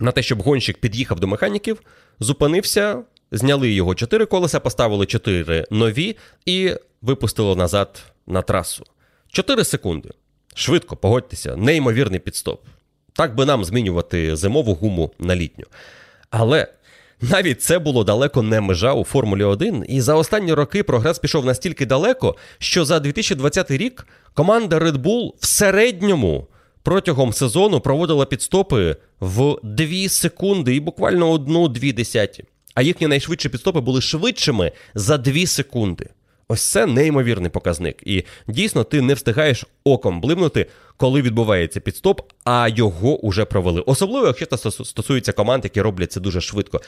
на 0.00 0.12
те, 0.12 0.22
щоб 0.22 0.42
гонщик 0.42 0.78
під'їхав 0.78 1.20
до 1.20 1.26
механіків, 1.26 1.82
зупинився, 2.20 3.02
зняли 3.32 3.72
його 3.72 3.94
чотири 3.94 4.26
колеса, 4.26 4.60
поставили 4.60 5.06
чотири 5.06 5.64
нові 5.70 6.16
і 6.46 6.70
випустили 7.02 7.56
назад 7.56 8.02
на 8.26 8.42
трасу. 8.42 8.84
Чотири 9.28 9.64
секунди. 9.64 10.10
Швидко, 10.54 10.96
погодьтеся, 10.96 11.56
неймовірний 11.56 12.20
підстоп. 12.20 12.64
Так 13.16 13.34
би 13.34 13.44
нам 13.44 13.64
змінювати 13.64 14.36
зимову 14.36 14.74
гуму 14.74 15.10
на 15.18 15.36
літню. 15.36 15.64
Але 16.30 16.68
навіть 17.20 17.62
це 17.62 17.78
було 17.78 18.04
далеко 18.04 18.42
не 18.42 18.60
межа 18.60 18.92
у 18.92 19.04
Формулі 19.04 19.44
1, 19.44 19.84
і 19.88 20.00
за 20.00 20.14
останні 20.14 20.52
роки 20.52 20.82
прогрес 20.82 21.18
пішов 21.18 21.46
настільки 21.46 21.86
далеко, 21.86 22.36
що 22.58 22.84
за 22.84 23.00
2020 23.00 23.70
рік 23.70 24.06
команда 24.34 24.78
Red 24.78 24.96
Bull 24.96 25.32
в 25.40 25.46
середньому 25.46 26.46
протягом 26.82 27.32
сезону 27.32 27.80
проводила 27.80 28.26
підстопи 28.26 28.96
в 29.20 29.56
2 29.62 30.08
секунди 30.08 30.76
і 30.76 30.80
буквально 30.80 31.30
одну-дві 31.30 31.92
десяті. 31.92 32.44
А 32.74 32.82
їхні 32.82 33.06
найшвидші 33.06 33.48
підстопи 33.48 33.80
були 33.80 34.00
швидшими 34.00 34.72
за 34.94 35.18
2 35.18 35.46
секунди. 35.46 36.08
Ось 36.48 36.62
це 36.62 36.86
неймовірний 36.86 37.50
показник. 37.50 38.02
І 38.06 38.24
дійсно 38.48 38.84
ти 38.84 39.00
не 39.00 39.14
встигаєш 39.14 39.66
оком 39.84 40.20
блимнути, 40.20 40.66
коли 40.96 41.22
відбувається 41.22 41.80
підстоп, 41.80 42.20
а 42.44 42.68
його 42.68 43.20
уже 43.20 43.44
провели. 43.44 43.80
Особливо, 43.80 44.26
якщо 44.26 44.46
це 44.46 44.70
стосується 44.70 45.32
команд, 45.32 45.64
які 45.64 45.80
роблять 45.80 46.12
це 46.12 46.20
дуже 46.20 46.40
швидко. 46.40 46.80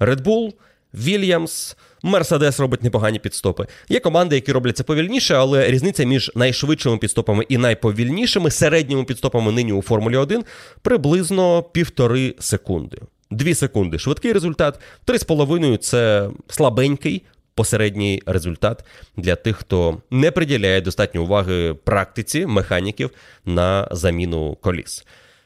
Red 0.00 0.22
Bull, 0.22 0.52
Williams, 0.94 1.76
Mercedes 2.02 2.60
робить 2.60 2.82
непогані 2.82 3.18
підстопи. 3.18 3.66
Є 3.88 4.00
команди, 4.00 4.34
які 4.34 4.52
роблять 4.52 4.76
це 4.76 4.82
повільніше, 4.82 5.34
але 5.34 5.70
різниця 5.70 6.04
між 6.04 6.32
найшвидшими 6.34 6.98
підстопами 6.98 7.44
і 7.48 7.58
найповільнішими 7.58 8.50
середніми 8.50 9.04
підстопами 9.04 9.52
нині 9.52 9.72
у 9.72 9.82
Формулі 9.82 10.16
1 10.16 10.44
приблизно 10.82 11.62
півтори 11.62 12.34
секунди. 12.38 12.98
Дві 13.30 13.54
секунди 13.54 13.98
швидкий 13.98 14.32
результат, 14.32 14.80
три 15.04 15.18
з 15.18 15.24
половиною 15.24 15.76
це 15.76 16.30
слабенький, 16.48 17.22
посередній 17.54 18.22
результат 18.26 18.84
для 19.16 19.36
тих, 19.36 19.56
хто 19.56 20.02
не 20.10 20.30
приділяє 20.30 20.80
достатньо 20.80 21.22
уваги 21.22 21.74
практиці 21.84 22.46
механіків 22.46 23.10
на 23.44 23.88
заміну 23.90 24.56
коліс. 24.60 25.04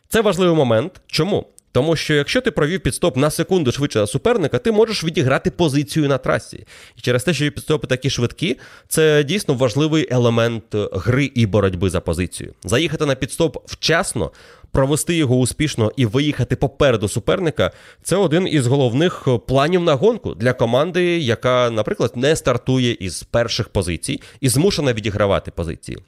Це 0.09 0.21
важливий 0.21 0.57
момент. 0.57 1.01
Чому? 1.07 1.47
Тому 1.73 1.97
що 1.97 2.15
якщо 2.15 2.41
ти 2.41 2.51
провів 2.51 2.81
підстоп 2.81 3.17
на 3.17 3.31
секунду 3.31 3.73
швидше 3.73 4.07
суперника, 4.07 4.59
ти 4.59 4.73
можеш 4.73 5.05
відіграти 5.05 5.51
позицію 5.51 6.09
на 6.09 6.19
трасі. 6.19 6.67
І 6.97 7.01
через 7.01 7.25
те, 7.25 7.35
що 7.35 7.51
підстопи 7.51 7.87
такі 7.87 8.11
швидкі, 8.11 8.59
це 8.89 9.25
дійсно 9.25 9.55
важливий 9.55 10.09
елемент 10.11 10.65
гри 10.93 11.25
і 11.25 11.47
боротьби 11.47 11.91
за 11.91 12.01
позицію. 12.01 12.55
Заїхати 12.65 13.07
на 13.07 13.15
підстоп 13.15 13.57
вчасно 13.67 14.31
провести 14.71 15.15
його 15.15 15.37
успішно 15.37 15.93
і 15.97 16.07
виїхати 16.07 16.57
попереду 16.57 17.09
суперника 17.09 17.71
це 18.03 18.17
один 18.17 18.49
із 18.49 18.67
головних 18.67 19.29
планів 19.47 19.83
на 19.83 19.95
гонку 19.95 20.35
для 20.35 20.53
команди, 20.53 21.19
яка, 21.19 21.71
наприклад, 21.71 22.13
не 22.15 22.37
стартує 22.37 22.93
із 22.93 23.23
перших 23.23 23.69
позицій 23.69 24.21
і 24.41 24.49
змушена 24.49 24.93
відігравати 24.93 25.51
позиції. 25.51 25.99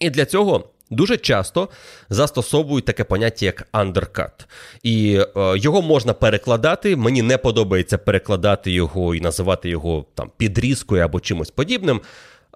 І 0.00 0.10
для 0.10 0.24
цього. 0.24 0.64
Дуже 0.90 1.16
часто 1.16 1.68
застосовують 2.10 2.84
таке 2.84 3.04
поняття, 3.04 3.46
як 3.46 3.68
андеркат. 3.72 4.46
І 4.82 5.20
е, 5.36 5.58
його 5.58 5.82
можна 5.82 6.12
перекладати. 6.12 6.96
Мені 6.96 7.22
не 7.22 7.38
подобається 7.38 7.98
перекладати 7.98 8.72
його 8.72 9.14
і 9.14 9.20
називати 9.20 9.68
його 9.68 10.04
там 10.14 10.30
підрізкою 10.36 11.04
або 11.04 11.20
чимось 11.20 11.50
подібним. 11.50 12.00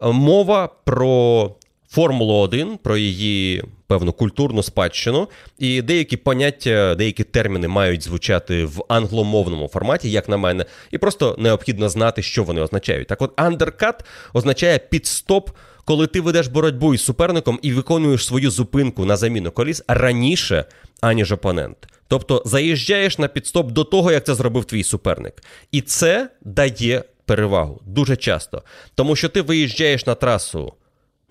Е, 0.03 0.13
мова 0.13 0.69
про 0.85 1.55
Формулу 1.91 2.35
1, 2.35 2.77
про 2.77 2.97
її 2.97 3.65
певну 3.87 4.13
культурну 4.13 4.63
спадщину, 4.63 5.29
і 5.59 5.83
деякі 5.83 6.17
поняття, 6.17 6.95
деякі 6.95 7.25
терміни 7.25 7.69
мають 7.69 8.03
звучати 8.03 8.65
в 8.65 8.85
англомовному 8.89 9.69
форматі, 9.69 10.11
як 10.11 10.29
на 10.29 10.37
мене, 10.37 10.65
і 10.91 10.99
просто 10.99 11.37
необхідно 11.39 11.89
знати, 11.89 12.23
що 12.23 12.45
вони 12.45 12.61
означають. 12.61 13.09
Так, 13.09 13.23
от 13.23 13.33
андеркат 13.37 14.05
означає 14.33 14.79
підстоп, 14.79 15.51
коли 15.89 16.07
ти 16.07 16.21
ведеш 16.21 16.47
боротьбу 16.47 16.95
із 16.95 17.05
суперником 17.05 17.59
і 17.63 17.73
виконуєш 17.73 18.27
свою 18.27 18.51
зупинку 18.51 19.05
на 19.05 19.17
заміну 19.17 19.51
коліс 19.51 19.85
раніше, 19.89 20.65
аніж 21.01 21.33
опонент. 21.33 21.77
Тобто 22.09 22.43
заїжджаєш 22.47 23.19
на 23.19 23.29
підстоп 23.29 23.73
до 23.73 23.85
того, 23.85 24.13
як 24.13 24.27
це 24.27 24.35
зробив 24.35 24.65
твій 24.65 24.85
суперник. 24.85 25.43
І 25.73 25.81
це 25.81 26.31
дає 26.45 27.05
перевагу 27.25 27.81
дуже 27.87 28.17
часто, 28.17 28.63
тому 28.95 29.17
що 29.17 29.29
ти 29.29 29.43
виїжджаєш 29.43 30.07
на 30.07 30.15
трасу. 30.15 30.73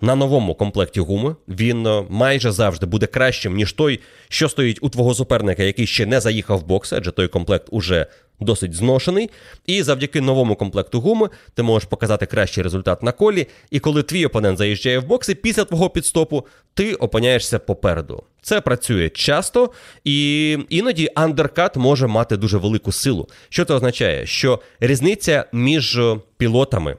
На 0.00 0.14
новому 0.14 0.54
комплекті 0.54 1.00
гуми 1.00 1.36
він 1.48 1.86
е, 1.86 2.04
майже 2.08 2.52
завжди 2.52 2.86
буде 2.86 3.06
кращим, 3.06 3.54
ніж 3.54 3.72
той, 3.72 4.00
що 4.28 4.48
стоїть 4.48 4.78
у 4.82 4.88
твого 4.88 5.14
суперника, 5.14 5.62
який 5.62 5.86
ще 5.86 6.06
не 6.06 6.20
заїхав 6.20 6.58
в 6.58 6.66
бокс, 6.66 6.92
адже 6.92 7.10
той 7.10 7.28
комплект 7.28 7.66
уже 7.70 8.06
досить 8.40 8.74
зношений. 8.74 9.30
І 9.66 9.82
завдяки 9.82 10.20
новому 10.20 10.56
комплекту 10.56 11.00
гуми 11.00 11.28
ти 11.54 11.62
можеш 11.62 11.88
показати 11.88 12.26
кращий 12.26 12.64
результат 12.64 13.02
на 13.02 13.12
колі. 13.12 13.46
І 13.70 13.80
коли 13.80 14.02
твій 14.02 14.26
опонент 14.26 14.58
заїжджає 14.58 14.98
в 14.98 15.06
бокси, 15.06 15.34
після 15.34 15.64
твого 15.64 15.90
підстопу 15.90 16.46
ти 16.74 16.94
опиняєшся 16.94 17.58
попереду. 17.58 18.22
Це 18.42 18.60
працює 18.60 19.08
часто, 19.08 19.70
і 20.04 20.58
іноді 20.68 21.10
андеркат 21.14 21.76
може 21.76 22.06
мати 22.06 22.36
дуже 22.36 22.58
велику 22.58 22.92
силу. 22.92 23.28
Що 23.48 23.64
це 23.64 23.74
означає? 23.74 24.26
Що 24.26 24.60
різниця 24.80 25.44
між 25.52 26.00
пілотами. 26.36 26.96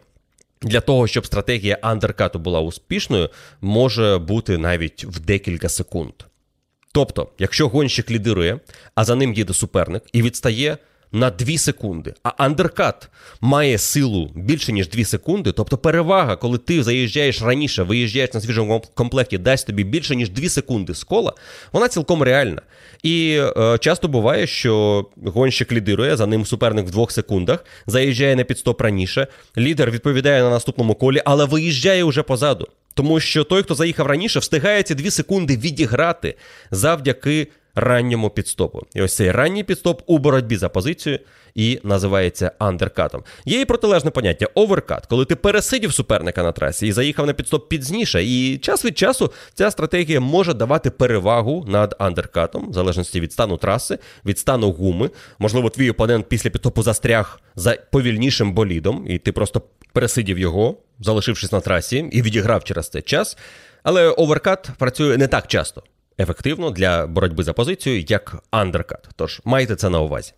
Для 0.61 0.81
того, 0.81 1.07
щоб 1.07 1.25
стратегія 1.25 1.77
андеркату 1.81 2.39
була 2.39 2.59
успішною, 2.59 3.29
може 3.61 4.17
бути 4.17 4.57
навіть 4.57 5.05
в 5.05 5.19
декілька 5.19 5.69
секунд. 5.69 6.13
Тобто, 6.91 7.29
якщо 7.39 7.67
гонщик 7.67 8.11
лідирує, 8.11 8.59
а 8.95 9.03
за 9.03 9.15
ним 9.15 9.33
їде 9.33 9.53
суперник 9.53 10.03
і 10.13 10.21
відстає 10.21 10.77
на 11.11 11.29
2 11.29 11.57
секунди, 11.57 12.13
а 12.23 12.29
андеркат 12.37 13.09
має 13.41 13.77
силу 13.77 14.31
більше, 14.35 14.71
ніж 14.71 14.89
2 14.89 15.05
секунди, 15.05 15.51
тобто 15.51 15.77
перевага, 15.77 16.35
коли 16.35 16.57
ти 16.57 16.83
заїжджаєш 16.83 17.41
раніше, 17.41 17.83
виїжджаєш 17.83 18.33
на 18.33 18.41
свіжому 18.41 18.83
комплекті, 18.93 19.37
дасть 19.37 19.67
тобі 19.67 19.83
більше, 19.83 20.15
ніж 20.15 20.29
2 20.29 20.49
секунди 20.49 20.93
з 20.95 21.03
кола, 21.03 21.33
вона 21.71 21.87
цілком 21.87 22.23
реальна. 22.23 22.61
І 23.03 23.41
е, 23.57 23.77
часто 23.77 24.07
буває, 24.07 24.47
що 24.47 25.05
гонщик 25.25 25.71
лідирує, 25.71 26.17
за 26.17 26.27
ним 26.27 26.45
суперник 26.45 26.87
в 26.87 26.91
2 26.91 27.09
секундах, 27.09 27.65
заїжджає 27.87 28.35
на 28.35 28.43
пітстоп 28.43 28.81
раніше, 28.81 29.27
лідер 29.57 29.91
відповідає 29.91 30.43
на 30.43 30.49
наступному 30.49 30.95
колі, 30.95 31.21
але 31.25 31.45
виїжджає 31.45 32.03
уже 32.03 32.23
позаду. 32.23 32.67
Тому 32.93 33.19
що 33.19 33.43
той, 33.43 33.63
хто 33.63 33.75
заїхав 33.75 34.07
раніше, 34.07 34.39
встигає 34.39 34.83
ці 34.83 34.95
2 34.95 35.11
секунди 35.11 35.57
відіграти 35.57 36.35
завдяки 36.71 37.47
ранньому 37.75 38.29
пітстопу. 38.29 38.81
І 38.95 39.01
ось 39.01 39.15
цей 39.15 39.31
ранній 39.31 39.63
пітстоп 39.63 40.01
у 40.05 40.17
боротьбі 40.17 40.57
за 40.57 40.69
позицію 40.69 41.19
і 41.55 41.79
називається 41.83 42.51
undercut 42.59 43.06
ом. 43.06 43.23
Є 43.45 43.61
і 43.61 43.65
протилежне 43.65 44.11
поняття 44.11 44.47
overcut, 44.53 45.05
коли 45.05 45.25
ти 45.25 45.35
пересидів 45.35 45.93
суперника 45.93 46.43
на 46.43 46.51
трасі 46.51 46.87
і 46.87 46.91
заїхав 46.91 47.27
на 47.27 47.33
пітстоп 47.33 47.69
пізніше. 47.69 48.23
І 48.23 48.57
час 48.57 48.85
від 48.85 48.97
часу 48.97 49.31
ця 49.53 49.71
стратегія 49.71 50.19
може 50.19 50.53
давати 50.53 50.89
перевагу 50.89 51.65
над 51.67 51.95
undercut 51.99 52.50
ом, 52.50 52.69
в 52.69 52.73
залежності 52.73 53.19
від 53.19 53.33
стану 53.33 53.57
траси, 53.57 53.99
від 54.25 54.39
стану 54.39 54.71
гуми. 54.71 55.09
Можливо, 55.39 55.69
твій 55.69 55.89
опонент 55.89 56.25
після 56.29 56.49
пітстопу 56.49 56.83
застряг 56.83 57.41
за 57.55 57.77
повільнішим 57.91 58.53
болідом, 58.53 59.05
і 59.07 59.17
ти 59.17 59.31
просто 59.31 59.61
пересидів 59.93 60.39
його, 60.39 60.77
залишившись 60.99 61.51
на 61.51 61.59
трасі, 61.59 62.09
і 62.11 62.21
відіграв 62.21 62.63
через 62.63 62.89
цей 62.89 63.01
час. 63.01 63.37
Але 63.83 64.09
overcut 64.09 64.69
працює 64.77 65.17
не 65.17 65.27
так 65.27 65.47
часто 65.47 65.83
ефективно 66.19 66.71
для 66.71 67.07
боротьби 67.07 67.43
за 67.43 67.53
позицію, 67.53 68.05
як 68.07 68.43
undercut. 68.51 69.09
Тож 69.15 69.41
майте 69.45 69.75
це 69.75 69.89
на 69.89 70.01
увазі. 70.01 70.33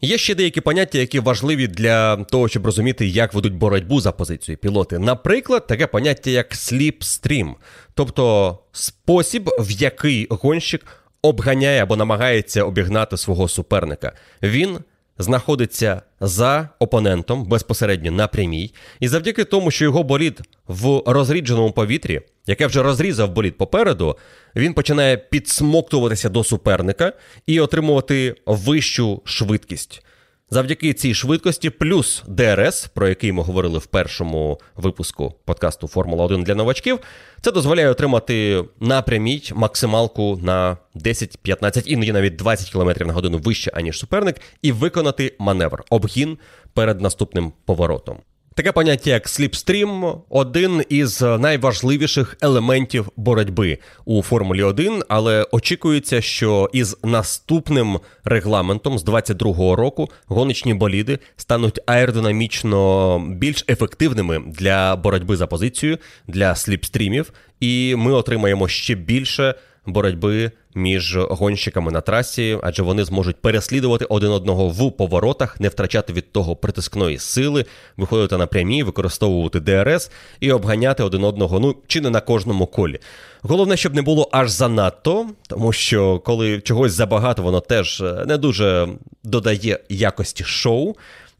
Є 0.00 0.18
ще 0.18 0.34
деякі 0.34 0.60
поняття, 0.60 0.98
які 0.98 1.20
важливі 1.20 1.66
для 1.66 2.16
того, 2.16 2.48
щоб 2.48 2.66
розуміти, 2.66 3.06
як 3.06 3.34
ведуть 3.34 3.54
боротьбу 3.54 4.00
за 4.00 4.12
позицію 4.12 4.58
пілоти. 4.58 4.98
Наприклад, 4.98 5.66
таке 5.66 5.86
поняття, 5.86 6.30
як 6.30 6.54
slipstream, 6.54 7.56
тобто 7.94 8.58
спосіб, 8.72 9.50
в 9.58 9.70
який 9.70 10.26
гонщик 10.30 10.86
обганяє 11.22 11.82
або 11.82 11.96
намагається 11.96 12.64
обігнати 12.64 13.16
свого 13.16 13.48
суперника. 13.48 14.12
Він 14.42 14.78
знаходиться 15.18 16.02
за 16.20 16.68
опонентом 16.78 17.44
безпосередньо 17.44 18.10
на 18.10 18.28
прямій, 18.28 18.74
і 19.00 19.08
завдяки 19.08 19.44
тому, 19.44 19.70
що 19.70 19.84
його 19.84 20.02
болід 20.02 20.40
в 20.68 21.02
розрідженому 21.06 21.72
повітрі, 21.72 22.20
яке 22.46 22.66
вже 22.66 22.82
розрізав 22.82 23.30
болід 23.32 23.58
попереду, 23.58 24.16
він 24.56 24.74
починає 24.74 25.16
підсмоктуватися 25.16 26.28
до 26.28 26.44
суперника 26.44 27.12
і 27.46 27.60
отримувати 27.60 28.34
вищу 28.46 29.22
швидкість. 29.24 30.02
Завдяки 30.50 30.92
цій 30.92 31.14
швидкості, 31.14 31.70
плюс 31.70 32.22
ДРС, 32.28 32.86
про 32.94 33.08
який 33.08 33.32
ми 33.32 33.42
говорили 33.42 33.78
в 33.78 33.86
першому 33.86 34.60
випуску 34.76 35.34
подкасту 35.44 35.88
Формула 35.88 36.24
1 36.24 36.44
для 36.44 36.54
новачків, 36.54 36.98
це 37.40 37.52
дозволяє 37.52 37.88
отримати 37.88 38.64
напрямій 38.80 39.42
максималку 39.54 40.38
на 40.42 40.76
10, 40.94 41.38
15, 41.42 41.84
іноді 41.86 42.12
навіть 42.12 42.36
20 42.36 42.70
км 42.70 43.06
на 43.06 43.12
годину 43.12 43.38
вище, 43.38 43.70
аніж 43.74 43.98
суперник, 43.98 44.40
і 44.62 44.72
виконати 44.72 45.34
маневр, 45.38 45.84
обгін 45.90 46.38
перед 46.74 47.00
наступним 47.00 47.52
поворотом. 47.64 48.18
Таке 48.56 48.72
поняття, 48.72 49.10
як 49.10 49.28
сліпстрім, 49.28 50.04
один 50.28 50.82
із 50.88 51.20
найважливіших 51.20 52.36
елементів 52.40 53.08
боротьби 53.16 53.78
у 54.04 54.22
Формулі 54.22 54.62
1, 54.62 55.02
але 55.08 55.46
очікується, 55.52 56.20
що 56.20 56.70
із 56.72 56.96
наступним 57.04 58.00
регламентом 58.24 58.98
з 58.98 59.04
22-го 59.04 59.76
року 59.76 60.10
гоночні 60.26 60.74
боліди 60.74 61.18
стануть 61.36 61.80
аеродинамічно 61.86 63.18
більш 63.28 63.64
ефективними 63.68 64.42
для 64.46 64.96
боротьби 64.96 65.36
за 65.36 65.46
позицію 65.46 65.98
для 66.28 66.54
сліпстрімів, 66.54 67.32
і 67.60 67.94
ми 67.96 68.12
отримаємо 68.12 68.68
ще 68.68 68.94
більше 68.94 69.54
боротьби 69.86 70.52
між 70.76 71.16
гонщиками 71.16 71.92
на 71.92 72.00
трасі, 72.00 72.58
адже 72.62 72.82
вони 72.82 73.04
зможуть 73.04 73.36
переслідувати 73.36 74.04
один 74.04 74.30
одного 74.30 74.68
в 74.68 74.92
поворотах, 74.92 75.60
не 75.60 75.68
втрачати 75.68 76.12
від 76.12 76.32
того 76.32 76.56
притискної 76.56 77.18
сили, 77.18 77.64
виходити 77.96 78.36
на 78.36 78.46
прямі, 78.46 78.82
використовувати 78.82 79.60
ДРС 79.60 80.10
і 80.40 80.52
обганяти 80.52 81.02
один 81.02 81.24
одного, 81.24 81.60
ну 81.60 81.76
чи 81.86 82.00
не 82.00 82.10
на 82.10 82.20
кожному 82.20 82.66
колі. 82.66 82.98
Головне, 83.42 83.76
щоб 83.76 83.94
не 83.94 84.02
було 84.02 84.28
аж 84.32 84.50
занадто, 84.50 85.26
тому 85.48 85.72
що 85.72 86.18
коли 86.18 86.60
чогось 86.60 86.92
забагато, 86.92 87.42
воно 87.42 87.60
теж 87.60 88.04
не 88.26 88.38
дуже 88.38 88.88
додає 89.24 89.78
якості 89.88 90.44
шоу. 90.44 90.94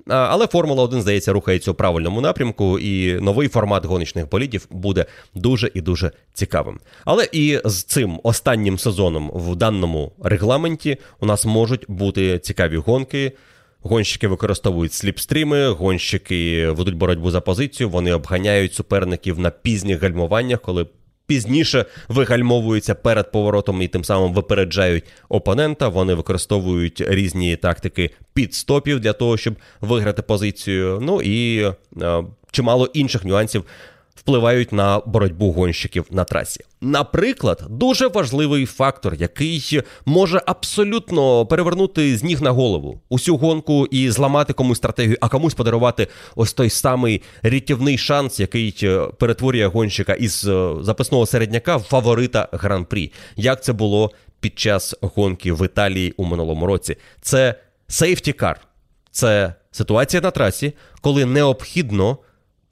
Але 0.09 0.47
Формула 0.47 0.83
1, 0.83 1.03
здається, 1.03 1.33
рухається 1.33 1.71
у 1.71 1.75
правильному 1.75 2.21
напрямку, 2.21 2.79
і 2.79 3.21
новий 3.21 3.49
формат 3.49 3.85
гоночних 3.85 4.31
болідів 4.31 4.67
буде 4.71 5.07
дуже 5.35 5.71
і 5.75 5.81
дуже 5.81 6.11
цікавим. 6.35 6.81
Але 7.05 7.29
і 7.33 7.61
з 7.65 7.83
цим 7.83 8.21
останнім 8.23 8.79
сезоном 8.79 9.31
в 9.35 9.57
даному 9.57 10.13
регламенті 10.23 10.97
у 11.21 11.27
нас 11.27 11.47
можуть 11.47 11.85
бути 11.89 12.39
цікаві 12.39 12.77
гонки. 12.77 13.33
Гонщики 13.83 14.29
використовують 14.29 14.93
сліпстріми, 14.93 15.69
гонщики 15.69 16.71
ведуть 16.71 16.97
боротьбу 16.97 17.31
за 17.31 17.41
позицію, 17.41 17.91
вони 17.91 18.13
обганяють 18.13 18.75
суперників 18.75 19.39
на 19.39 19.51
пізніх 19.51 20.03
гальмуваннях, 20.03 20.61
коли 20.61 20.87
пізніше 21.27 21.85
вигальмовуються 22.09 22.95
перед 22.95 23.33
поворотом 23.33 23.83
і 23.83 23.89
тим 23.89 24.05
самим 24.05 24.33
випереджають 24.35 25.05
опонента. 25.29 25.89
Вони 25.89 26.15
використовують 26.15 27.01
різні 27.01 27.57
тактики 27.57 28.11
підстопів 28.35 29.01
для 29.01 29.13
того, 29.13 29.37
щоб 29.37 29.55
виграти 29.81 30.23
позицію. 30.23 30.99
Ну 31.03 31.23
і 31.23 31.59
е, 32.03 32.25
чимало 32.51 32.87
інших 32.87 33.25
нюансів 33.25 33.65
впливають 34.27 34.73
на 34.73 34.99
боротьбу 34.99 35.53
гонщиків 35.53 36.05
на 36.11 36.25
трасі. 36.25 36.61
Наприклад, 36.81 37.63
дуже 37.71 38.09
важливий 38.09 38.67
фактор, 38.67 39.15
який 39.15 39.81
може 40.05 40.43
абсолютно 40.47 41.47
перевернути 41.47 42.17
з 42.17 42.23
ніг 42.23 42.43
на 42.43 42.51
голову 42.51 43.01
усю 43.09 43.37
гонку 43.37 43.87
і 43.87 44.11
зламати 44.11 44.53
комусь 44.53 44.79
стратегію, 44.79 45.17
а 45.21 45.29
комусь 45.29 45.55
подарувати 45.55 46.09
ось 46.37 46.53
той 46.53 46.71
самий 46.71 47.23
рятівний 47.43 47.99
шанс, 47.99 48.41
який 48.41 48.77
е, 48.83 49.07
перетворює 49.19 49.67
гонщика 49.67 50.15
із 50.15 50.47
е, 50.49 50.75
записного 50.81 51.27
середняка 51.27 51.77
в 51.77 51.83
фаворита 51.83 52.49
гран-прі. 52.53 53.13
Як 53.37 53.65
це 53.65 53.73
було 53.73 54.11
під 54.41 54.59
час 54.59 54.95
гонки 55.01 55.53
в 55.53 55.65
Італії 55.65 56.15
у 56.17 56.25
минулому 56.25 56.67
році? 56.67 56.97
Це 57.21 57.55
сейфтікар. 57.89 58.61
Це 59.11 59.55
ситуація 59.71 60.23
на 60.23 60.31
трасі, 60.31 60.73
коли 61.01 61.25
необхідно 61.25 62.19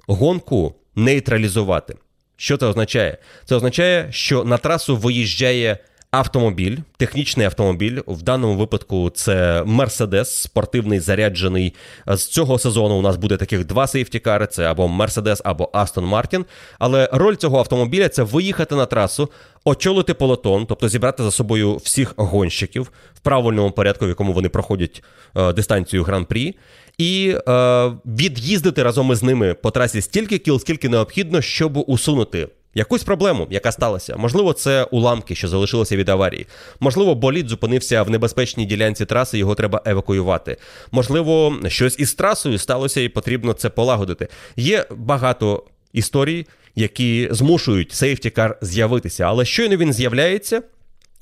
гонку 0.06 0.74
нейтралізувати. 0.96 1.94
Що 2.36 2.56
це 2.56 2.66
означає? 2.66 3.18
Це 3.44 3.56
означає, 3.56 4.06
що 4.10 4.44
на 4.44 4.58
трасу 4.58 4.96
виїжджає 4.96 5.78
автомобіль, 6.18 6.78
технічний 6.96 7.46
автомобіль. 7.46 8.00
В 8.06 8.22
даному 8.22 8.56
випадку 8.56 9.10
це 9.10 9.62
Мерседес, 9.66 10.34
спортивний 10.34 11.00
заряджений. 11.00 11.74
З 12.06 12.26
цього 12.26 12.58
сезону 12.58 12.94
у 12.94 13.02
нас 13.02 13.16
буде 13.16 13.36
таких 13.36 13.66
два 13.66 13.86
сейфтікари: 13.86 14.46
це 14.46 14.64
або 14.64 14.88
Мерседес, 14.88 15.42
або 15.44 15.70
Астон 15.72 16.04
Мартін. 16.04 16.44
Але 16.78 17.08
роль 17.12 17.34
цього 17.34 17.58
автомобіля 17.58 18.08
це 18.08 18.22
виїхати 18.22 18.74
на 18.74 18.86
трасу, 18.86 19.28
очолити 19.64 20.14
полотон, 20.14 20.66
тобто 20.66 20.88
зібрати 20.88 21.22
за 21.22 21.30
собою 21.30 21.76
всіх 21.76 22.14
гонщиків 22.16 22.92
в 23.14 23.20
правильному 23.20 23.70
порядку, 23.70 24.04
в 24.04 24.08
якому 24.08 24.32
вони 24.32 24.48
проходять 24.48 25.02
е, 25.36 25.52
дистанцію 25.52 26.02
гран-прі 26.02 26.56
і 26.98 27.36
е, 27.48 27.92
від'їздити 28.06 28.82
разом 28.82 29.12
із 29.12 29.22
ними 29.22 29.54
по 29.54 29.70
трасі 29.70 30.00
стільки 30.00 30.38
кіл, 30.38 30.60
скільки 30.60 30.88
необхідно, 30.88 31.40
щоб 31.40 31.76
усунути. 31.76 32.48
Якусь 32.76 33.02
проблему, 33.04 33.46
яка 33.50 33.72
сталася, 33.72 34.16
можливо, 34.16 34.52
це 34.52 34.84
уламки, 34.84 35.34
що 35.34 35.48
залишилися 35.48 35.96
від 35.96 36.08
аварії. 36.08 36.46
Можливо, 36.80 37.14
болід 37.14 37.48
зупинився 37.48 38.02
в 38.02 38.10
небезпечній 38.10 38.66
ділянці 38.66 39.04
траси, 39.04 39.38
його 39.38 39.54
треба 39.54 39.82
евакуювати. 39.84 40.56
Можливо, 40.92 41.56
щось 41.68 41.98
із 41.98 42.14
трасою 42.14 42.58
сталося, 42.58 43.00
і 43.00 43.08
потрібно 43.08 43.52
це 43.52 43.70
полагодити. 43.70 44.28
Є 44.56 44.86
багато 44.90 45.64
історій, 45.92 46.46
які 46.74 47.28
змушують 47.30 47.92
сейфтікар 47.92 48.58
з'явитися, 48.62 49.24
але 49.24 49.44
щойно 49.44 49.76
він 49.76 49.92
з'являється. 49.92 50.62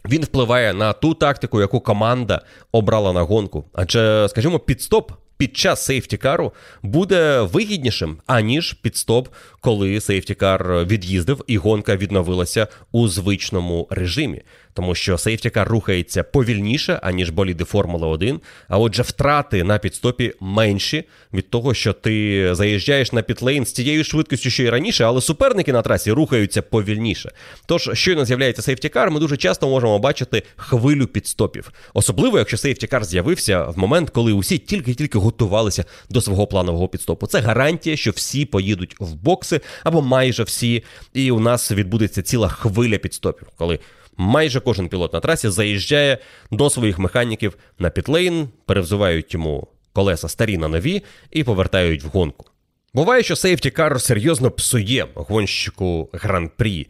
Він 0.08 0.24
впливає 0.24 0.74
на 0.74 0.92
ту 0.92 1.14
тактику, 1.14 1.60
яку 1.60 1.80
команда 1.80 2.42
обрала 2.72 3.12
на 3.12 3.22
гонку. 3.22 3.64
Адже, 3.72 4.26
скажімо, 4.30 4.58
підстоп 4.58 5.12
під 5.36 5.56
час 5.56 5.84
сейфтікару 5.84 6.52
буде 6.82 7.40
вигіднішим, 7.40 8.16
аніж 8.26 8.72
під 8.72 8.96
стоп, 8.96 9.28
коли 9.60 10.00
сейфтікар 10.00 10.84
від'їздив 10.84 11.44
і 11.46 11.56
гонка 11.56 11.96
відновилася 11.96 12.66
у 12.92 13.08
звичному 13.08 13.88
режимі 13.90 14.42
тому 14.74 14.94
що 14.94 15.18
сейфтікар 15.18 15.68
рухається 15.68 16.22
повільніше, 16.22 17.00
аніж 17.02 17.30
боліди 17.30 17.64
Формули 17.64 18.06
1. 18.06 18.40
А 18.68 18.78
отже, 18.78 19.02
втрати 19.02 19.64
на 19.64 19.78
підстопі 19.78 20.32
менші 20.40 21.04
від 21.32 21.50
того, 21.50 21.74
що 21.74 21.92
ти 21.92 22.48
заїжджаєш 22.54 23.12
на 23.12 23.22
пітлейн 23.22 23.66
з 23.66 23.72
тією 23.72 24.04
швидкістю, 24.04 24.50
що 24.50 24.62
і 24.62 24.70
раніше, 24.70 25.04
але 25.04 25.20
суперники 25.20 25.72
на 25.72 25.82
трасі 25.82 26.12
рухаються 26.12 26.62
повільніше. 26.62 27.30
Тож, 27.66 27.90
щойно 27.92 28.24
з'являється 28.24 28.62
сейфтікар, 28.62 29.10
ми 29.10 29.20
дуже 29.20 29.36
часто 29.36 29.68
можемо 29.68 29.98
бачити 29.98 30.42
хвилю 30.56 31.06
підстопів. 31.06 31.72
Особливо, 31.94 32.38
якщо 32.38 32.56
сейфтікар 32.56 33.04
з'явився 33.04 33.64
в 33.64 33.78
момент, 33.78 34.10
коли 34.10 34.32
усі 34.32 34.58
тільки-тільки 34.58 35.18
готувалися 35.18 35.84
до 36.10 36.20
свого 36.20 36.46
планового 36.46 36.88
підстопу. 36.88 37.26
Це 37.26 37.40
гарантія, 37.40 37.96
що 37.96 38.10
всі 38.10 38.44
поїдуть 38.44 38.96
в 38.98 39.14
бокси 39.14 39.60
або 39.84 40.02
майже 40.02 40.42
всі, 40.42 40.84
і 41.14 41.30
у 41.30 41.40
нас 41.40 41.72
відбудеться 41.72 42.22
ціла 42.22 42.48
хвиля 42.48 42.98
підстопів, 42.98 43.48
коли 43.56 43.78
майже 44.16 44.60
кожен 44.60 44.88
пілот 44.88 45.12
на 45.12 45.20
трасі 45.20 45.48
заїжджає 45.48 46.18
до 46.50 46.70
своїх 46.70 46.98
механіків 46.98 47.58
на 47.78 47.90
пітлейн, 47.90 48.48
перевзувають 48.66 49.34
йому 49.34 49.68
колеса 49.92 50.28
старі 50.28 50.58
на 50.58 50.68
нові 50.68 51.02
і 51.30 51.44
повертають 51.44 52.04
в 52.04 52.06
гонку. 52.06 52.46
Буває, 52.94 53.22
що 53.22 53.34
сейфті-кар 53.34 53.98
серйозно 53.98 54.50
псує 54.50 55.06
гонщику 55.14 56.08
гран-прі. 56.12 56.86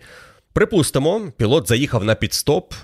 Припустимо, 0.53 1.33
пілот 1.37 1.69
заїхав 1.69 2.05
на 2.05 2.15
підстоп, 2.15 2.75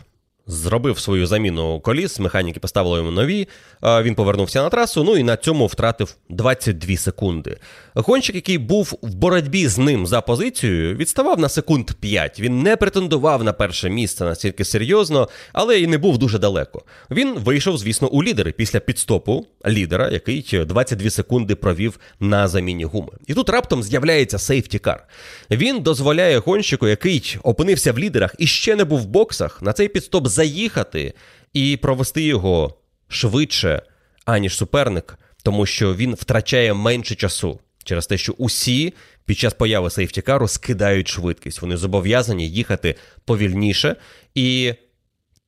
зробив 0.49 0.99
свою 0.99 1.26
заміну 1.26 1.80
коліс, 1.80 2.18
механіки 2.18 2.61
поставили 2.61 2.99
йому 2.99 3.11
нові. 3.11 3.49
Він 3.82 4.14
повернувся 4.14 4.62
на 4.62 4.68
трасу. 4.68 5.05
Ну 5.05 5.16
і 5.16 5.22
на 5.22 5.36
цьому 5.36 5.66
втратив 5.66 6.16
22 6.28 6.96
секунди. 6.96 7.57
Гонщик, 7.94 8.34
який 8.34 8.59
був 8.59 8.99
в 9.03 9.14
боротьбі 9.14 9.68
з 9.68 9.78
ним 9.78 10.07
за 10.07 10.20
позицією, 10.20 10.96
відставав 10.96 11.38
на 11.38 11.49
секунд 11.49 11.90
5. 12.01 12.40
Він 12.40 12.62
не 12.62 12.76
претендував 12.76 13.44
на 13.44 13.53
перше 13.53 13.90
місце 13.90 14.24
настільки 14.24 14.64
серйозно, 14.64 15.28
але 15.53 15.78
й 15.78 15.86
не 15.86 15.99
був 15.99 16.18
дуже 16.18 16.38
далеко. 16.38 16.82
Він 17.11 17.34
вийшов, 17.34 17.78
звісно, 17.78 18.09
у 18.09 18.22
лідери 18.22 18.53
після 18.53 18.80
підстопу 18.80 19.46
лідера, 19.66 20.11
який 20.11 20.64
22 20.64 21.11
секунди 21.11 21.55
провів 21.55 21.99
на 22.20 22.49
заміні 22.49 22.84
гуми. 22.84 23.12
І 23.26 23.34
тут 23.34 23.49
раптом 23.49 23.82
з'являється 23.82 24.38
сейфтікар. 24.38 25.09
Він 25.51 25.80
дозволяє 25.80 26.38
гонщику, 26.38 26.88
який 26.88 27.36
опинився 27.42 27.92
в 27.92 27.99
лідерах 27.99 28.34
і 28.38 28.46
ще 28.46 28.76
не 28.76 28.84
був 28.84 29.01
в 29.01 29.07
боксах, 29.07 29.62
на 29.62 29.72
цей 29.72 29.88
підстоп 29.88 30.26
заїхати 30.39 31.14
і 31.53 31.76
провести 31.76 32.22
його 32.22 32.78
швидше, 33.09 33.82
аніж 34.24 34.57
суперник, 34.57 35.18
тому 35.43 35.66
що 35.66 35.95
він 35.95 36.14
втрачає 36.14 36.74
менше 36.74 37.14
часу 37.14 37.61
через 37.84 38.07
те, 38.07 38.18
що 38.18 38.32
усі 38.32 38.95
під 39.24 39.39
час 39.39 39.55
появи 39.55 39.91
сейфтікару 39.91 40.49
скидають 40.49 41.09
швидкість. 41.09 41.62
Вони 41.62 41.76
зобов'язані 41.76 42.49
їхати 42.49 42.95
повільніше. 43.24 43.97
І 44.34 44.74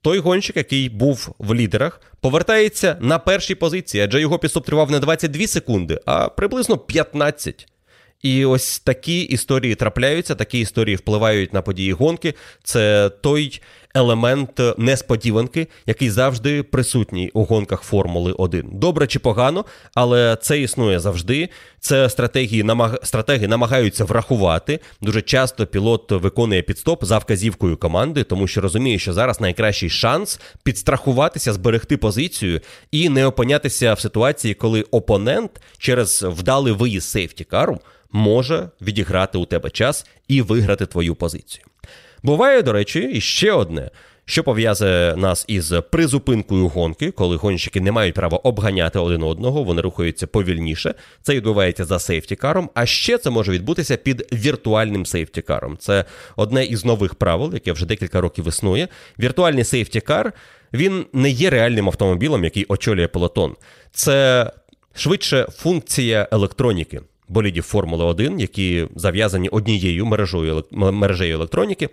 той 0.02 0.18
гонщик, 0.18 0.56
який 0.56 0.88
був 0.88 1.34
в 1.38 1.54
лідерах, 1.54 2.00
повертається 2.20 2.96
на 3.00 3.18
першій 3.18 3.54
позиції, 3.54 4.04
адже 4.04 4.20
його 4.20 4.38
підстоп 4.38 4.66
тривав 4.66 4.90
не 4.90 4.98
22 4.98 5.46
секунди, 5.46 6.00
а 6.06 6.28
приблизно 6.28 6.78
15. 6.78 7.66
І 8.22 8.44
ось 8.44 8.80
такі 8.80 9.20
історії 9.20 9.74
трапляються, 9.74 10.34
такі 10.34 10.60
історії 10.60 10.96
впливають 10.96 11.52
на 11.52 11.62
події 11.62 11.92
гонки. 11.92 12.34
Це 12.64 13.10
той 13.22 13.62
елемент 13.94 14.60
несподіванки, 14.78 15.68
який 15.86 16.10
завжди 16.10 16.62
присутній 16.62 17.30
у 17.34 17.44
гонках 17.44 17.82
Формули 17.82 18.32
1. 18.32 18.68
Добре 18.72 19.06
чи 19.06 19.18
погано, 19.18 19.64
але 19.94 20.38
це 20.42 20.60
існує 20.60 21.00
завжди. 21.00 21.48
Це 21.80 22.10
стратегії 22.10 22.62
намаг... 22.62 22.98
стратегії 23.02 23.48
намагаються 23.48 24.04
врахувати. 24.04 24.80
Дуже 25.00 25.22
часто 25.22 25.66
пілот 25.66 26.10
виконує 26.10 26.62
підстоп 26.62 27.04
за 27.04 27.18
вказівкою 27.18 27.76
команди, 27.76 28.24
тому 28.24 28.46
що 28.46 28.60
розуміє, 28.60 28.98
що 28.98 29.12
зараз 29.12 29.40
найкращий 29.40 29.90
шанс 29.90 30.40
підстрахуватися, 30.62 31.52
зберегти 31.52 31.96
позицію 31.96 32.60
і 32.90 33.08
не 33.08 33.26
опинятися 33.26 33.94
в 33.94 34.00
ситуації, 34.00 34.54
коли 34.54 34.82
опонент 34.82 35.50
через 35.78 36.22
вдалий 36.22 36.72
виїзд 36.72 37.08
сейфтікару 37.08 37.80
може 38.12 38.70
відіграти 38.80 39.38
у 39.38 39.44
тебе 39.44 39.70
час 39.70 40.06
і 40.28 40.42
виграти 40.42 40.86
твою 40.86 41.14
позицію. 41.14 41.64
Буває, 42.22 42.62
до 42.62 42.72
речі, 42.72 43.10
і 43.12 43.20
ще 43.20 43.52
одне. 43.52 43.90
Що 44.24 44.44
пов'язує 44.44 45.16
нас 45.16 45.44
із 45.48 45.72
призупинкою 45.90 46.68
гонки, 46.68 47.10
коли 47.10 47.36
гонщики 47.36 47.80
не 47.80 47.92
мають 47.92 48.14
права 48.14 48.38
обганяти 48.38 48.98
один 48.98 49.22
одного, 49.22 49.64
вони 49.64 49.82
рухаються 49.82 50.26
повільніше. 50.26 50.94
Це 51.22 51.34
відбувається 51.34 51.84
за 51.84 51.98
сейфтікаром. 51.98 52.70
А 52.74 52.86
ще 52.86 53.18
це 53.18 53.30
може 53.30 53.52
відбутися 53.52 53.96
під 53.96 54.28
віртуальним 54.32 55.06
сейфтікаром. 55.06 55.76
Це 55.78 56.04
одне 56.36 56.64
із 56.64 56.84
нових 56.84 57.14
правил, 57.14 57.50
яке 57.54 57.72
вже 57.72 57.86
декілька 57.86 58.20
років 58.20 58.48
існує. 58.48 58.88
Віртуальний 59.18 59.64
сейфтікар 59.64 60.32
він 60.72 61.06
не 61.12 61.30
є 61.30 61.50
реальним 61.50 61.86
автомобілем, 61.86 62.44
який 62.44 62.66
очолює 62.68 63.08
пелотон. 63.08 63.56
Це 63.92 64.46
швидше 64.94 65.46
функція 65.50 66.28
електроніки 66.32 67.00
болідів 67.28 67.62
Формули 67.62 68.04
1, 68.04 68.40
які 68.40 68.86
зав'язані 68.96 69.48
однією 69.48 70.06
мережею 70.70 71.34
електроніки. 71.34 71.88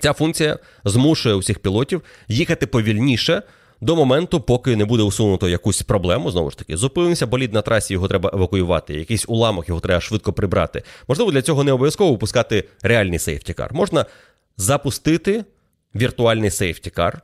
Ця 0.00 0.12
функція 0.12 0.58
змушує 0.84 1.34
усіх 1.34 1.58
пілотів 1.58 2.02
їхати 2.28 2.66
повільніше 2.66 3.42
до 3.80 3.96
моменту, 3.96 4.40
поки 4.40 4.76
не 4.76 4.84
буде 4.84 5.02
усунуто 5.02 5.48
якусь 5.48 5.82
проблему. 5.82 6.30
Знову 6.30 6.50
ж 6.50 6.58
таки, 6.58 6.76
зупинився 6.76 7.26
болід 7.26 7.52
на 7.52 7.62
трасі, 7.62 7.92
його 7.92 8.08
треба 8.08 8.30
евакуювати. 8.34 8.94
Якийсь 8.94 9.24
уламок 9.28 9.68
його 9.68 9.80
треба 9.80 10.00
швидко 10.00 10.32
прибрати. 10.32 10.82
Можливо, 11.08 11.32
для 11.32 11.42
цього 11.42 11.64
не 11.64 11.72
обов'язково 11.72 12.10
випускати 12.10 12.64
реальний 12.82 13.18
сейфтікар. 13.18 13.74
Можна 13.74 14.06
запустити 14.56 15.44
віртуальний 15.94 16.50
сейфтікар. 16.50 17.20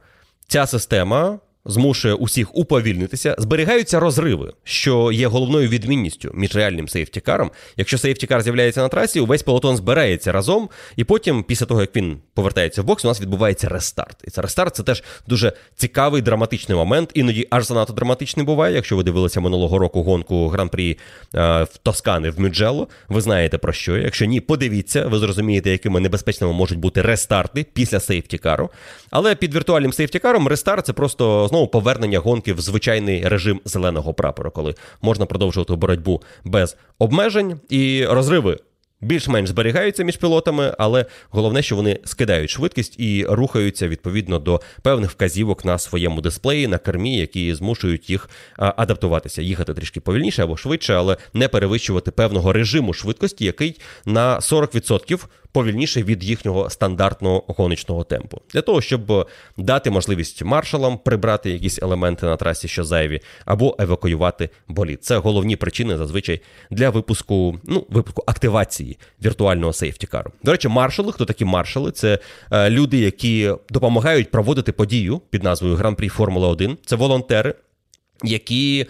Ця 0.48 0.66
система 0.66 1.38
змушує 1.68 2.14
усіх 2.14 2.56
уповільнитися, 2.56 3.36
зберігаються 3.38 4.00
розриви, 4.00 4.52
що 4.64 5.12
є 5.12 5.26
головною 5.26 5.68
відмінністю 5.68 6.30
між 6.34 6.56
реальним 6.56 6.88
сейфтікаром. 6.88 7.50
Якщо 7.76 7.98
сейфтікар 7.98 8.42
з'являється 8.42 8.82
на 8.82 8.88
трасі, 8.88 9.20
увесь 9.20 9.42
пелотон 9.42 9.76
збирається 9.76 10.32
разом, 10.32 10.68
і 10.96 11.04
потім, 11.04 11.42
після 11.42 11.66
того 11.66 11.80
як 11.80 11.96
він 11.96 12.18
повертається 12.34 12.82
в 12.82 12.84
бокс, 12.84 13.04
у 13.04 13.08
нас 13.08 13.20
відбувається 13.20 13.68
рестарт. 13.68 14.16
І 14.24 14.30
це 14.30 14.42
рестарт 14.42 14.76
це 14.76 14.82
теж 14.82 15.02
дуже 15.26 15.52
цікавий 15.76 16.22
драматичний 16.22 16.78
момент. 16.78 17.10
Іноді 17.14 17.46
аж 17.50 17.66
занадто 17.66 17.92
драматичний 17.92 18.46
буває. 18.46 18.74
Якщо 18.74 18.96
ви 18.96 19.02
дивилися 19.02 19.40
минулого 19.40 19.78
року 19.78 20.02
гонку 20.02 20.48
гран-прі 20.48 20.98
е, 21.34 21.62
в 21.62 21.78
Тоскани 21.82 22.30
в 22.30 22.40
Мюджело, 22.40 22.88
ви 23.08 23.20
знаєте 23.20 23.58
про 23.58 23.72
що. 23.72 23.96
Якщо 23.96 24.24
ні, 24.24 24.40
подивіться, 24.40 25.06
ви 25.06 25.18
зрозумієте, 25.18 25.70
якими 25.70 26.00
небезпечними 26.00 26.52
можуть 26.52 26.78
бути 26.78 27.02
рестарти 27.02 27.66
після 27.72 28.00
сейфтікару. 28.00 28.70
Але 29.10 29.34
під 29.34 29.54
віртуальним 29.54 29.92
сейфтікаром 29.92 30.48
рестарт 30.48 30.86
це 30.86 30.92
просто 30.92 31.48
знову 31.48 31.57
повернення 31.66 32.18
гонки 32.18 32.52
в 32.52 32.60
звичайний 32.60 33.28
режим 33.28 33.60
зеленого 33.64 34.14
прапора, 34.14 34.50
коли 34.50 34.74
можна 35.02 35.26
продовжувати 35.26 35.74
боротьбу 35.74 36.22
без 36.44 36.76
обмежень. 36.98 37.60
І 37.68 38.04
розриви 38.04 38.58
більш-менш 39.00 39.48
зберігаються 39.48 40.04
між 40.04 40.16
пілотами, 40.16 40.74
але 40.78 41.06
головне, 41.30 41.62
що 41.62 41.76
вони 41.76 41.98
скидають 42.04 42.50
швидкість 42.50 43.00
і 43.00 43.26
рухаються 43.28 43.88
відповідно 43.88 44.38
до 44.38 44.60
певних 44.82 45.10
вказівок 45.10 45.64
на 45.64 45.78
своєму 45.78 46.20
дисплеї, 46.20 46.66
на 46.66 46.78
кермі, 46.78 47.16
які 47.16 47.54
змушують 47.54 48.10
їх 48.10 48.30
адаптуватися, 48.56 49.42
їхати 49.42 49.74
трішки 49.74 50.00
повільніше 50.00 50.42
або 50.42 50.56
швидше, 50.56 50.94
але 50.94 51.16
не 51.34 51.48
перевищувати 51.48 52.10
певного 52.10 52.52
режиму 52.52 52.92
швидкості, 52.92 53.44
який 53.44 53.80
на 54.06 54.36
40% 54.38 55.24
повільніше 55.52 56.02
від 56.02 56.24
їхнього 56.24 56.70
стандартного 56.70 57.44
гоночного 57.46 58.04
темпу, 58.04 58.40
для 58.52 58.62
того, 58.62 58.80
щоб 58.80 59.28
дати 59.56 59.90
можливість 59.90 60.44
маршалам 60.44 60.98
прибрати 60.98 61.50
якісь 61.50 61.82
елементи 61.82 62.26
на 62.26 62.36
трасі, 62.36 62.68
що 62.68 62.84
зайві, 62.84 63.20
або 63.44 63.76
евакуювати 63.78 64.50
болід. 64.68 65.04
Це 65.04 65.16
головні 65.16 65.56
причини 65.56 65.96
зазвичай 65.96 66.40
для 66.70 66.90
випуску, 66.90 67.58
ну 67.64 67.86
випуску 67.88 68.24
активації 68.26 68.98
віртуального 69.24 69.72
сейфтікару. 69.72 70.30
До 70.42 70.52
речі, 70.52 70.68
маршали, 70.68 71.12
хто 71.12 71.24
такі 71.24 71.44
маршали? 71.44 71.90
Це 71.90 72.18
е, 72.50 72.70
люди, 72.70 72.98
які 72.98 73.52
допомагають 73.70 74.30
проводити 74.30 74.72
подію 74.72 75.20
під 75.30 75.42
назвою 75.42 75.74
Гран-прі 75.74 76.08
Формула 76.08 76.48
1. 76.48 76.78
Це 76.86 76.96
волонтери, 76.96 77.54
які 78.24 78.86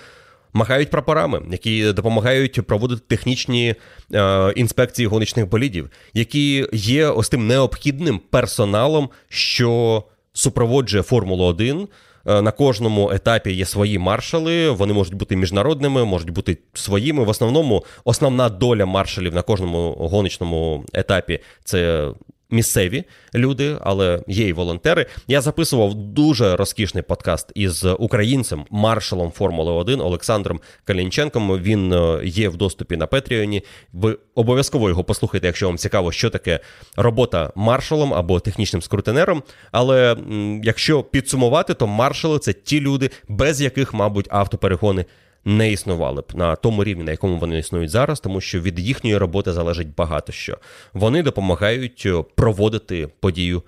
махають 0.52 0.90
прапорами, 0.90 1.42
які 1.50 1.92
допомагають 1.92 2.66
проводити 2.66 3.02
технічні 3.06 3.74
е, 4.14 4.52
інспекції 4.56 5.06
гоночних 5.06 5.48
болідів, 5.48 5.90
які 6.14 6.66
є 6.72 7.06
ось 7.06 7.28
тим 7.28 7.46
необхідним 7.46 8.20
персоналом, 8.30 9.08
що 9.28 10.02
супроводжує 10.32 11.02
Формулу 11.02 11.44
1. 11.44 11.88
Е, 12.26 12.42
на 12.42 12.50
кожному 12.50 13.10
етапі 13.10 13.52
є 13.52 13.64
свої 13.64 13.98
маршали, 13.98 14.70
вони 14.70 14.92
можуть 14.92 15.14
бути 15.14 15.36
міжнародними, 15.36 16.04
можуть 16.04 16.30
бути 16.30 16.58
своїми. 16.74 17.24
В 17.24 17.28
основному 17.28 17.84
основна 18.04 18.48
доля 18.48 18.86
маршалів 18.86 19.34
на 19.34 19.42
кожному 19.42 19.92
гоночному 19.92 20.84
етапі 20.92 21.40
це 21.64 22.10
місцеві 22.50 23.04
люди, 23.34 23.76
але 23.80 24.22
є 24.28 24.48
й 24.48 24.52
волонтери. 24.52 25.06
Я 25.26 25.40
записував 25.40 25.94
дуже 25.94 26.56
розкішний 26.56 27.02
подкаст 27.02 27.52
із 27.54 27.84
українцем, 27.84 28.64
маршалом 28.70 29.30
Формули 29.30 29.72
1 29.72 30.00
Олександром 30.00 30.60
Калінченком. 30.84 31.58
Він 31.58 31.92
е, 31.92 32.20
є 32.24 32.48
в 32.48 32.56
доступі 32.56 32.96
на 32.96 33.06
Петріоні. 33.06 33.62
Ви 33.92 34.18
обов'язково 34.34 34.88
його 34.88 35.04
послухайте, 35.04 35.46
якщо 35.46 35.66
вам 35.66 35.78
цікаво, 35.78 36.12
що 36.12 36.30
таке 36.30 36.60
робота 36.96 37.52
маршалом 37.54 38.14
або 38.14 38.40
технічним 38.40 38.82
скрутинером. 38.82 39.42
Але 39.72 40.16
якщо 40.62 41.02
підсумувати, 41.02 41.74
то 41.74 41.86
маршали 41.86 42.38
це 42.38 42.52
ті 42.52 42.80
люди, 42.80 43.10
без 43.28 43.60
яких, 43.60 43.94
мабуть, 43.94 44.28
автоперегони 44.30 45.04
не 45.48 45.72
існували 45.72 46.20
б 46.20 46.32
на 46.34 46.56
тому 46.56 46.84
рівні, 46.84 47.04
на 47.04 47.10
якому 47.10 47.38
вони 47.38 47.58
існують 47.58 47.90
зараз, 47.90 48.20
тому 48.20 48.40
що 48.40 48.60
від 48.60 48.78
їхньої 48.78 49.16
роботи 49.16 49.52
залежить 49.52 49.94
багато 49.94 50.32
що. 50.32 50.58
Вони 50.92 51.22
допомагають 51.22 52.02
е, 52.06 52.24
проводити 52.34 53.08
подію 53.20 53.62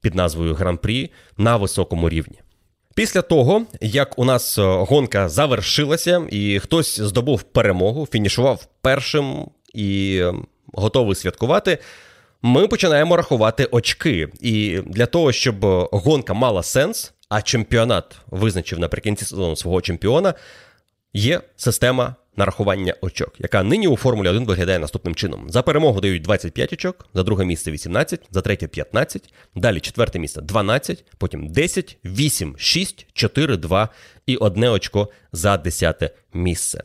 під 0.00 0.14
назвою 0.14 0.54
Гран-прі 0.54 1.10
на 1.38 1.56
високому 1.56 2.08
рівні. 2.08 2.40
Після 2.94 3.22
того, 3.22 3.62
як 3.80 4.18
у 4.18 4.24
нас 4.24 4.58
е, 4.58 4.62
гонка 4.62 5.28
завершилася, 5.28 6.22
і 6.30 6.58
хтось 6.58 7.00
здобув 7.00 7.42
перемогу, 7.42 8.08
фінішував 8.12 8.66
першим 8.82 9.46
і 9.74 10.18
е, 10.22 10.34
готовий 10.72 11.14
святкувати. 11.14 11.78
Ми 12.42 12.68
починаємо 12.68 13.16
рахувати 13.16 13.64
очки. 13.64 14.28
І 14.40 14.78
для 14.86 15.06
того, 15.06 15.32
щоб 15.32 15.56
гонка 15.92 16.34
мала 16.34 16.62
сенс, 16.62 17.12
а 17.28 17.42
чемпіонат 17.42 18.16
визначив 18.26 18.78
наприкінці 18.78 19.24
сезону 19.24 19.56
свого 19.56 19.80
чемпіона, 19.80 20.34
Є 21.18 21.40
система 21.56 22.14
нарахування 22.36 22.94
очок, 23.00 23.34
яка 23.38 23.62
нині 23.62 23.88
у 23.88 23.96
Формулі 23.96 24.28
1 24.28 24.44
виглядає 24.44 24.78
наступним 24.78 25.14
чином: 25.14 25.50
за 25.50 25.62
перемогу 25.62 26.00
дають 26.00 26.22
25 26.22 26.72
очок, 26.72 27.08
за 27.14 27.22
друге 27.22 27.44
місце 27.44 27.70
18, 27.70 28.20
за 28.30 28.40
третє 28.40 28.66
15, 28.68 29.34
далі 29.54 29.80
четверте 29.80 30.18
місце 30.18 30.40
12, 30.40 31.04
потім 31.18 31.48
10, 31.48 31.98
8, 32.04 32.54
6, 32.58 33.06
4, 33.12 33.56
2 33.56 33.88
і 34.26 34.36
одне 34.36 34.70
очко 34.70 35.08
за 35.32 35.56
десяте 35.56 36.10
місце. 36.32 36.82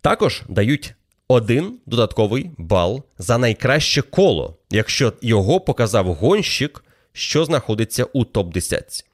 Також 0.00 0.42
дають 0.48 0.94
один 1.28 1.78
додатковий 1.86 2.50
бал 2.58 3.02
за 3.18 3.38
найкраще 3.38 4.02
коло, 4.02 4.58
якщо 4.70 5.12
його 5.22 5.60
показав 5.60 6.14
гонщик, 6.14 6.84
що 7.12 7.44
знаходиться 7.44 8.04
у 8.04 8.24
топ-10. 8.24 9.04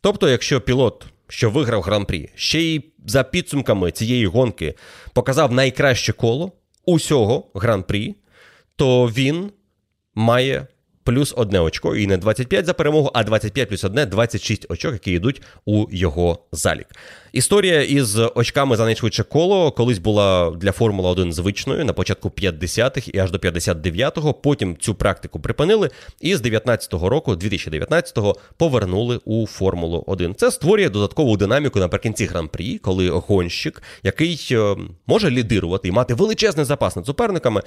Тобто, 0.00 0.28
якщо 0.28 0.60
пілот 0.60 1.06
що 1.28 1.50
виграв 1.50 1.82
гран-прі, 1.82 2.30
ще 2.34 2.60
й 2.60 2.84
за 3.04 3.22
підсумками 3.22 3.90
цієї 3.90 4.26
гонки 4.26 4.74
показав 5.12 5.52
найкраще 5.52 6.12
коло 6.12 6.52
усього 6.86 7.50
гран-прі, 7.54 8.14
то 8.76 9.06
він 9.06 9.50
має 10.14 10.66
плюс 11.04 11.34
одне 11.36 11.60
очко. 11.60 11.96
І 11.96 12.06
не 12.06 12.16
25 12.16 12.66
за 12.66 12.74
перемогу, 12.74 13.10
а 13.14 13.24
25 13.24 13.68
плюс 13.68 13.84
одне 13.84 14.06
26 14.06 14.66
очок, 14.68 14.92
які 14.92 15.12
йдуть 15.12 15.42
у 15.64 15.86
його 15.90 16.38
залік. 16.52 16.86
Історія 17.32 17.82
із 17.82 18.18
очками 18.34 18.76
за 18.76 18.84
найшвидше 18.84 19.22
коло 19.22 19.72
колись 19.72 19.98
була 19.98 20.50
для 20.50 20.72
Формули 20.72 21.08
1 21.08 21.32
звичною 21.32 21.84
на 21.84 21.92
початку 21.92 22.28
50-х 22.28 23.10
і 23.14 23.18
аж 23.18 23.30
до 23.30 23.38
59-го. 23.38 24.34
Потім 24.34 24.76
цю 24.76 24.94
практику 24.94 25.40
припинили, 25.40 25.90
і 26.20 26.36
з 26.36 26.42
19-го 26.42 27.08
року, 27.08 27.32
2019-го, 27.32 28.36
повернули 28.56 29.20
у 29.24 29.46
Формулу 29.46 30.04
1. 30.06 30.34
Це 30.34 30.50
створює 30.50 30.88
додаткову 30.88 31.36
динаміку 31.36 31.78
наприкінці 31.78 32.26
гран-прі, 32.26 32.78
коли 32.78 33.10
гонщик, 33.10 33.82
який 34.02 34.48
е, 34.50 34.76
може 35.06 35.30
лідирувати 35.30 35.88
і 35.88 35.92
мати 35.92 36.14
величезний 36.14 36.66
запас 36.66 36.96
над 36.96 37.06
суперниками 37.06 37.62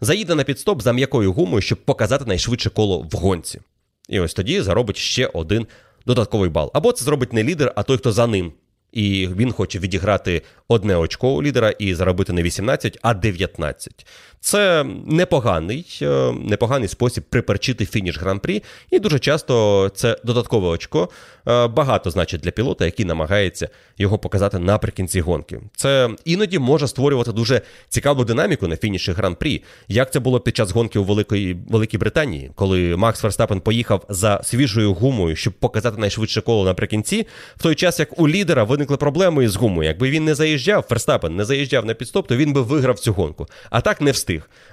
заїде 0.00 0.34
на 0.34 0.44
підстоп 0.44 0.82
за 0.82 0.92
м'якою 0.92 1.32
гумою, 1.32 1.62
щоб 1.62 1.78
показати 1.78 2.24
найшвидше 2.24 2.70
коло 2.70 3.06
в 3.12 3.16
гонці. 3.16 3.60
І 4.08 4.20
ось 4.20 4.34
тоді 4.34 4.60
заробить 4.60 4.96
ще 4.96 5.26
один 5.26 5.66
додатковий 6.06 6.50
бал. 6.50 6.70
Або 6.74 6.92
це 6.92 7.04
зробить 7.04 7.32
не 7.32 7.44
лідер, 7.44 7.72
а 7.76 7.82
той, 7.82 7.96
хто 7.96 8.12
за 8.12 8.26
ним. 8.26 8.52
І 8.92 9.28
він 9.36 9.52
хоче 9.52 9.78
відіграти 9.78 10.42
одне 10.68 10.96
очко 10.96 11.34
у 11.34 11.42
лідера 11.42 11.70
і 11.70 11.94
заробити 11.94 12.32
не 12.32 12.42
18, 12.42 12.98
а 13.02 13.14
19. 13.14 14.06
Це 14.40 14.84
непоганий 15.06 15.98
е, 16.02 16.32
непоганий 16.32 16.88
спосіб 16.88 17.24
приперчити 17.30 17.86
фініш 17.86 18.18
гран-прі, 18.18 18.62
і 18.90 18.98
дуже 18.98 19.18
часто 19.18 19.88
це 19.94 20.16
додаткове 20.24 20.68
очко 20.68 21.08
е, 21.48 21.66
багато 21.66 22.10
значить 22.10 22.40
для 22.40 22.50
пілота, 22.50 22.84
який 22.84 23.06
намагається 23.06 23.68
його 23.98 24.18
показати 24.18 24.58
наприкінці 24.58 25.20
гонки. 25.20 25.60
Це 25.76 26.10
іноді 26.24 26.58
може 26.58 26.88
створювати 26.88 27.32
дуже 27.32 27.60
цікаву 27.88 28.24
динаміку 28.24 28.68
на 28.68 28.76
фініші 28.76 29.12
гран-прі, 29.12 29.62
як 29.88 30.12
це 30.12 30.20
було 30.20 30.40
під 30.40 30.56
час 30.56 30.70
гонки 30.70 30.98
у 30.98 31.04
Великої 31.04 31.56
Великій 31.68 31.98
Британії, 31.98 32.50
коли 32.54 32.96
Макс 32.96 33.20
Ферстапен 33.20 33.60
поїхав 33.60 34.04
за 34.08 34.40
свіжою 34.44 34.94
гумою, 34.94 35.36
щоб 35.36 35.52
показати 35.52 36.00
найшвидше 36.00 36.40
коло 36.40 36.64
наприкінці, 36.64 37.26
в 37.56 37.62
той 37.62 37.74
час 37.74 37.98
як 37.98 38.20
у 38.20 38.28
лідера 38.28 38.64
виникли 38.64 38.96
проблеми 38.96 39.44
із 39.44 39.56
гумою. 39.56 39.88
Якби 39.88 40.10
він 40.10 40.24
не 40.24 40.34
заїжджав, 40.34 40.82
Ферстапен 40.82 41.36
не 41.36 41.44
заїжджав 41.44 41.86
на 41.86 41.94
підстоп, 41.94 42.28
то 42.28 42.36
він 42.36 42.52
би 42.52 42.62
виграв 42.62 42.98
цю 42.98 43.12
гонку. 43.12 43.46
А 43.70 43.80
так 43.80 44.00
не 44.00 44.10
встиг. 44.10 44.27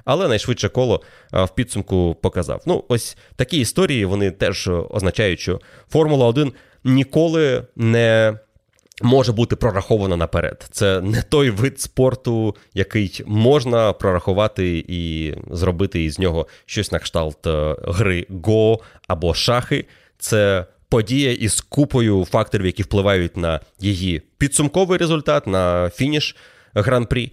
Але 0.05 0.27
найшвидше 0.27 0.69
коло 0.69 1.01
в 1.31 1.49
підсумку 1.49 2.17
показав. 2.21 2.61
Ну, 2.65 2.83
ось 2.87 3.17
такі 3.35 3.59
історії 3.59 4.05
вони 4.05 4.31
теж 4.31 4.69
означають, 4.89 5.39
що 5.39 5.59
Формула 5.89 6.25
1 6.25 6.53
ніколи 6.83 7.63
не. 7.75 8.37
Може 9.01 9.31
бути 9.31 9.55
прорахована 9.55 10.17
наперед. 10.17 10.67
Це 10.71 11.01
не 11.01 11.21
той 11.21 11.49
вид 11.49 11.81
спорту, 11.81 12.55
який 12.73 13.21
можна 13.25 13.93
прорахувати 13.93 14.85
і 14.87 15.33
зробити 15.51 16.03
із 16.03 16.19
нього 16.19 16.47
щось 16.65 16.91
на 16.91 16.99
кшталт 16.99 17.47
е, 17.47 17.75
гри 17.83 18.27
Го 18.43 18.79
або 19.07 19.33
шахи. 19.33 19.85
Це 20.17 20.65
подія 20.89 21.31
із 21.31 21.61
купою 21.61 22.25
факторів, 22.25 22.65
які 22.65 22.83
впливають 22.83 23.37
на 23.37 23.59
її 23.79 24.21
підсумковий 24.37 24.97
результат, 24.97 25.47
на 25.47 25.89
фініш 25.89 26.35
гран-прі. 26.73 27.31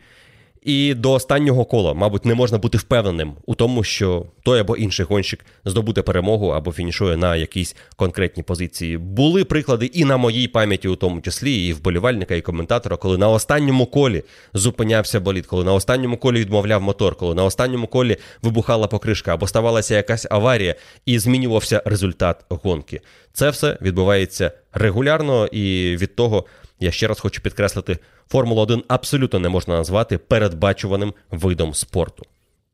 І 0.62 0.94
до 0.94 1.12
останнього 1.12 1.64
кола, 1.64 1.94
мабуть, 1.94 2.24
не 2.24 2.34
можна 2.34 2.58
бути 2.58 2.78
впевненим 2.78 3.32
у 3.46 3.54
тому, 3.54 3.84
що 3.84 4.26
той 4.42 4.60
або 4.60 4.76
інший 4.76 5.06
гонщик 5.06 5.44
здобуде 5.64 6.02
перемогу 6.02 6.48
або 6.48 6.72
фінішує 6.72 7.16
на 7.16 7.36
якійсь 7.36 7.76
конкретній 7.96 8.42
позиції. 8.42 8.98
Були 8.98 9.44
приклади 9.44 9.86
і 9.86 10.04
на 10.04 10.16
моїй 10.16 10.48
пам'яті, 10.48 10.88
у 10.88 10.96
тому 10.96 11.20
числі, 11.20 11.66
і 11.66 11.72
вболівальника, 11.72 12.34
і 12.34 12.40
коментатора, 12.40 12.96
коли 12.96 13.18
на 13.18 13.28
останньому 13.28 13.86
колі 13.86 14.22
зупинявся 14.54 15.20
болід, 15.20 15.46
коли 15.46 15.64
на 15.64 15.74
останньому 15.74 16.16
колі 16.16 16.40
відмовляв 16.40 16.82
мотор, 16.82 17.14
коли 17.14 17.34
на 17.34 17.44
останньому 17.44 17.86
колі 17.86 18.16
вибухала 18.42 18.86
покришка 18.86 19.34
або 19.34 19.46
ставалася 19.46 19.94
якась 19.94 20.26
аварія, 20.30 20.74
і 21.06 21.18
змінювався 21.18 21.82
результат 21.84 22.44
гонки. 22.48 23.00
Це 23.32 23.50
все 23.50 23.78
відбувається 23.82 24.52
регулярно, 24.72 25.46
і 25.46 25.96
від 25.96 26.16
того 26.16 26.44
я 26.80 26.90
ще 26.90 27.06
раз 27.06 27.20
хочу 27.20 27.42
підкреслити, 27.42 27.98
Формулу 28.28 28.60
1 28.62 28.82
абсолютно 28.88 29.38
не 29.38 29.48
можна 29.48 29.74
назвати 29.74 30.18
передбачуваним 30.18 31.14
видом 31.30 31.74
спорту. 31.74 32.24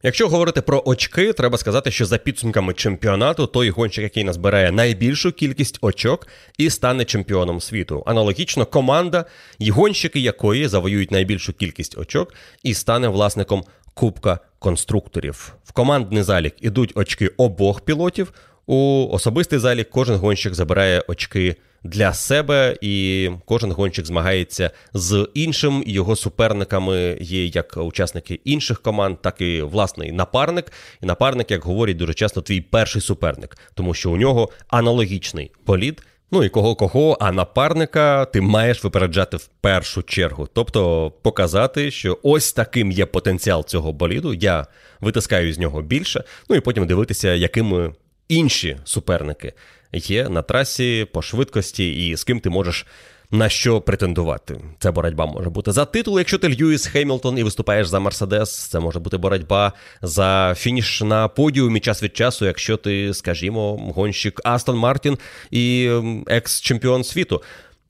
Якщо 0.03 0.29
говорити 0.29 0.61
про 0.63 0.83
очки, 0.87 1.33
треба 1.33 1.59
сказати, 1.59 1.91
що 1.91 2.07
за 2.07 2.19
підсумками 2.19 2.75
чемпіонату 2.75 3.47
той 3.47 3.71
гонщик, 3.71 4.03
який 4.03 4.25
назбирає 4.25 4.73
найбільшу 4.73 5.33
кількість 5.33 5.79
очок, 5.81 6.27
і 6.59 6.71
стане 6.71 7.05
чемпіоном 7.05 7.61
світу. 7.61 8.03
Аналогічно, 8.07 8.67
команда, 8.67 9.25
і 9.59 9.71
гонщики 9.71 10.21
якої 10.21 10.69
завоюють 10.69 11.11
найбільшу 11.11 11.53
кількість 11.53 11.99
очок 11.99 12.35
і 12.63 12.75
стане 12.75 13.09
власником 13.09 13.65
Кубка 13.95 14.39
конструкторів. 14.59 15.55
В 15.65 15.73
командний 15.73 16.23
залік 16.23 16.55
ідуть 16.61 16.93
очки 16.95 17.31
обох 17.37 17.81
пілотів. 17.81 18.33
У 18.67 19.09
особистий 19.11 19.59
залік 19.59 19.91
кожен 19.91 20.17
гонщик 20.17 20.55
забирає 20.55 21.05
очки 21.09 21.57
для 21.89 22.13
себе, 22.15 22.77
і 22.81 23.31
кожен 23.45 23.73
гонщик 23.73 24.07
змагається 24.07 24.71
з 24.95 25.29
іншим. 25.35 25.85
Його 25.87 26.17
суперниками 26.17 27.19
є 27.21 27.47
як 27.47 27.77
учасники 27.77 28.41
інших 28.45 28.83
команд, 28.83 29.23
так 29.23 29.41
і 29.41 29.63
власний 29.63 30.13
напарник. 30.13 30.73
І 31.03 31.07
напарник, 31.07 31.51
як 31.51 31.65
говорять, 31.65 31.97
дуже 31.97 32.15
часто 32.15 32.43
твій 32.43 32.61
перший 32.61 33.03
суперник, 33.03 33.59
тому 33.75 33.95
що 33.95 34.11
у 34.11 34.17
нього 34.17 34.49
аналогічний 34.69 35.51
політ. 35.65 36.03
Ну 36.31 36.45
і 36.45 36.49
кого 36.49 36.75
кого, 36.75 37.17
а 37.21 37.33
напарника 37.33 38.25
ти 38.25 38.41
маєш 38.41 38.85
випереджати 38.85 39.37
в 39.37 39.47
першу 39.61 40.03
чергу. 40.03 40.49
Тобто 40.53 41.13
показати, 41.23 41.91
що 41.91 42.19
ось 42.23 42.53
таким 42.53 42.91
є 42.91 43.07
потенціал 43.07 43.65
цього 43.65 43.93
боліду. 43.93 44.35
Я 44.35 44.67
витискаю 45.01 45.53
з 45.53 45.59
нього 45.59 45.83
більше. 45.83 46.25
Ну 46.49 46.57
і 46.57 46.61
потім 46.61 46.87
дивитися, 46.87 47.35
якими 47.35 47.93
інші 48.29 48.77
суперники 48.85 49.53
є 49.93 50.29
на 50.29 50.43
трасі 50.43 51.07
по 51.13 51.23
швидкості 51.23 52.09
і 52.09 52.17
з 52.17 52.25
ким 52.25 52.41
ти 52.41 52.51
можеш. 52.51 52.87
На 53.31 53.49
що 53.49 53.81
претендувати? 53.81 54.61
Ця 54.79 54.93
боротьба 54.93 55.27
може 55.27 55.51
бути 55.51 55.73
за 55.73 55.85
титул, 55.85 56.19
якщо 56.19 56.39
ти 56.39 56.49
Льюіс 56.49 56.87
Хемілтон 56.87 57.39
і 57.39 57.43
виступаєш 57.43 57.87
за 57.87 58.01
Мерседес. 58.01 58.67
Це 58.67 58.81
може 58.81 58.99
бути 58.99 59.17
боротьба 59.17 59.73
за 60.03 60.55
фініш 60.57 61.03
на 61.03 61.29
подіумі 61.29 61.81
час 61.81 62.03
від 62.03 62.17
часу, 62.17 62.47
якщо 62.47 62.77
ти, 62.77 63.15
скажімо, 63.15 63.77
гонщик 63.95 64.41
Астон 64.45 64.77
Мартін 64.77 65.19
і 65.51 65.91
екс-чемпіон 66.27 67.05
світу. 67.05 67.43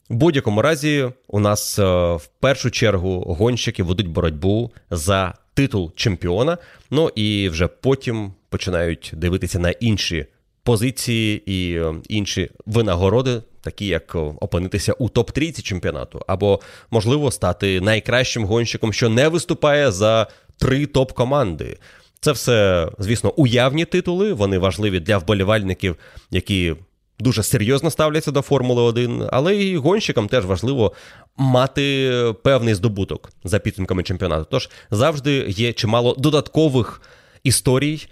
В 0.09 0.15
будь-якому 0.15 0.63
разі, 0.63 1.11
у 1.29 1.41
нас 1.41 1.79
е, 1.79 1.83
в 2.15 2.27
першу 2.41 2.71
чергу 2.71 3.35
гонщики 3.39 3.83
ведуть 3.83 4.09
боротьбу 4.09 4.73
за 4.91 5.35
титул 5.55 5.93
чемпіона. 5.97 6.59
Ну 6.91 7.09
і 7.09 7.49
вже 7.49 7.67
потім 7.67 8.33
починають 8.49 9.11
дивитися 9.15 9.59
на 9.59 9.71
інші 9.71 10.27
позиції 10.69 11.43
і 11.47 11.79
е, 11.79 11.95
інші 12.09 12.51
винагороди, 12.67 13.43
такі 13.61 13.87
як 13.87 14.15
е, 14.15 14.19
опинитися 14.19 14.93
у 14.93 15.09
топ 15.09 15.31
30 15.31 15.65
чемпіонату, 15.65 16.23
або 16.27 16.61
можливо 16.91 17.31
стати 17.31 17.81
найкращим 17.81 18.45
гонщиком, 18.45 18.93
що 18.93 19.09
не 19.09 19.29
виступає 19.29 19.91
за 19.91 20.27
три 20.59 20.87
топ-команди. 20.87 21.79
Це 22.21 22.33
все, 22.33 22.89
звісно, 22.99 23.33
уявні 23.37 23.85
титули. 23.85 24.33
Вони 24.33 24.59
важливі 24.59 25.01
для 25.01 25.19
вболівальників, 25.19 25.97
які 26.31 26.75
дуже 27.19 27.43
серйозно 27.43 27.91
ставляться 27.91 28.31
до 28.31 28.43
Формули 28.43 28.83
1, 28.83 29.23
але 29.33 29.57
і 29.57 29.77
гонщикам 29.77 30.29
теж 30.29 30.47
важливо 30.47 30.93
мати 31.37 32.13
певний 32.43 32.75
здобуток 32.75 33.33
за 33.45 33.59
підсумками 33.59 34.03
чемпіонату. 34.03 34.47
Тож 34.51 34.71
завжди 34.91 35.45
є 35.49 35.73
чимало 35.73 36.15
додаткових 36.19 37.03
історій 37.45 38.07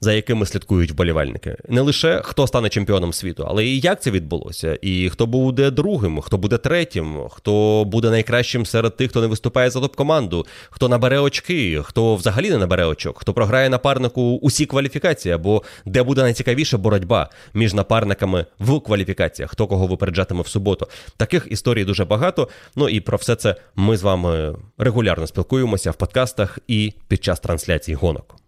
за 0.00 0.12
якими 0.12 0.46
слідкують 0.46 0.90
вболівальники. 0.90 1.56
Не 1.68 1.80
лише 1.80 2.20
хто 2.24 2.46
стане 2.46 2.68
чемпіоном 2.68 3.12
світу, 3.12 3.46
але 3.48 3.64
і 3.64 3.80
як 3.80 4.02
це 4.02 4.10
відбулося, 4.10 4.78
і 4.82 5.08
хто 5.08 5.26
буде 5.26 5.70
другим, 5.70 6.20
хто 6.20 6.38
буде 6.38 6.58
третім, 6.58 7.28
хто 7.30 7.84
буде 7.86 8.10
найкращим 8.10 8.66
серед 8.66 8.96
тих, 8.96 9.10
хто 9.10 9.20
не 9.20 9.26
виступає 9.26 9.70
за 9.70 9.80
топ-команду, 9.80 10.46
хто 10.70 10.88
набере 10.88 11.18
очки, 11.18 11.82
хто 11.84 12.14
взагалі 12.14 12.50
не 12.50 12.58
набере 12.58 12.84
очок, 12.84 13.18
хто 13.18 13.34
програє 13.34 13.68
напарнику 13.68 14.22
усі 14.42 14.66
кваліфікації, 14.66 15.34
або 15.34 15.62
де 15.86 16.02
буде 16.02 16.22
найцікавіша 16.22 16.78
боротьба 16.78 17.30
між 17.54 17.74
напарниками 17.74 18.46
в 18.58 18.80
кваліфікаціях, 18.80 19.50
хто 19.50 19.66
кого 19.66 19.86
випереджатиме 19.86 20.42
в 20.42 20.48
суботу. 20.48 20.86
Таких 21.16 21.46
історій 21.50 21.84
дуже 21.84 22.04
багато. 22.04 22.48
Ну 22.76 22.88
і 22.88 23.00
про 23.00 23.18
все 23.18 23.36
це 23.36 23.54
ми 23.76 23.96
з 23.96 24.02
вами 24.02 24.54
регулярно 24.78 25.26
спілкуємося 25.26 25.90
в 25.90 25.94
подкастах 25.94 26.58
і 26.68 26.92
під 27.08 27.24
час 27.24 27.40
трансляцій 27.40 27.94
гонок. 27.94 28.39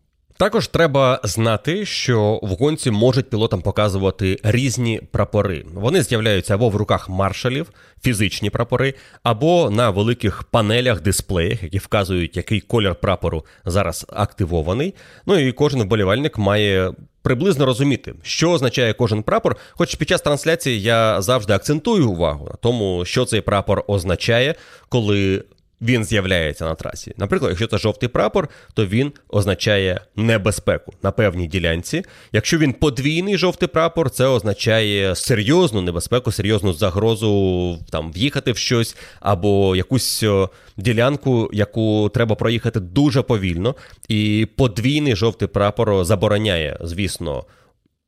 Також 0.43 0.69
треба 0.69 1.21
знати, 1.25 1.87
що 1.87 2.41
в 2.43 2.49
гонці 2.49 2.91
можуть 2.91 3.31
пілотам 3.31 3.63
показувати 3.63 4.39
різні 4.43 5.01
прапори. 5.11 5.65
Вони 5.75 6.03
з'являються 6.03 6.55
або 6.55 6.69
в 6.69 6.77
руках 6.77 7.09
маршалів, 7.09 7.71
фізичні 8.03 8.51
прапори, 8.51 8.95
або 9.23 9.71
на 9.71 9.91
великих 9.91 10.43
панелях 10.43 11.01
дисплеях, 11.01 11.63
які 11.63 11.79
вказують, 11.79 12.37
який 12.37 12.61
колір 12.61 12.95
прапору 12.95 13.45
зараз 13.65 14.07
активований. 14.13 14.95
Ну 15.27 15.39
і 15.39 15.53
кожен 15.53 15.83
вболівальник 15.83 16.39
має. 16.39 16.93
Приблизно 17.23 17.67
розуміти, 17.67 18.15
що 18.23 18.51
означає 18.51 18.93
кожен 18.93 19.23
прапор. 19.23 19.57
Хоч 19.71 19.95
під 19.95 20.09
час 20.09 20.21
трансляції 20.21 20.83
я 20.83 21.23
завжди 21.23 21.53
акцентую 21.53 22.11
увагу 22.11 22.45
на 22.51 22.57
тому, 22.57 23.05
що 23.05 23.25
цей 23.25 23.41
прапор 23.41 23.85
означає, 23.87 24.55
коли 24.89 25.45
він 25.83 26.05
з'являється 26.05 26.65
на 26.65 26.75
трасі. 26.75 27.13
Наприклад, 27.17 27.51
якщо 27.51 27.67
це 27.67 27.79
жовтий 27.79 28.09
прапор, 28.09 28.49
то 28.75 28.87
він 28.87 29.13
означає 29.29 30.01
небезпеку 30.17 30.93
на 31.03 31.11
певній 31.11 31.47
ділянці. 31.47 32.03
Якщо 32.33 32.59
він 32.59 32.73
подвійний 32.73 33.39
жовтий 33.39 33.69
прапор, 33.69 34.11
це 34.11 34.27
означає 34.27 35.15
серйозну 35.15 35.83
небезпеку, 35.83 36.33
серйозну 36.33 36.73
загрозу 36.73 37.79
там 37.91 38.13
в'їхати 38.13 38.53
в 38.53 38.57
щось 38.57 38.97
або 39.21 39.77
якусь 39.77 40.25
ділянку, 40.77 41.51
яку 41.53 42.11
треба 42.15 42.35
проїхати 42.35 42.81
дуже 42.81 43.23
повільно. 43.23 43.75
І 44.09 44.49
подвійний 44.57 45.17
жовтий 45.17 45.49
прапор 45.49 46.05
забороняє, 46.05 46.79
звісно 46.83 47.45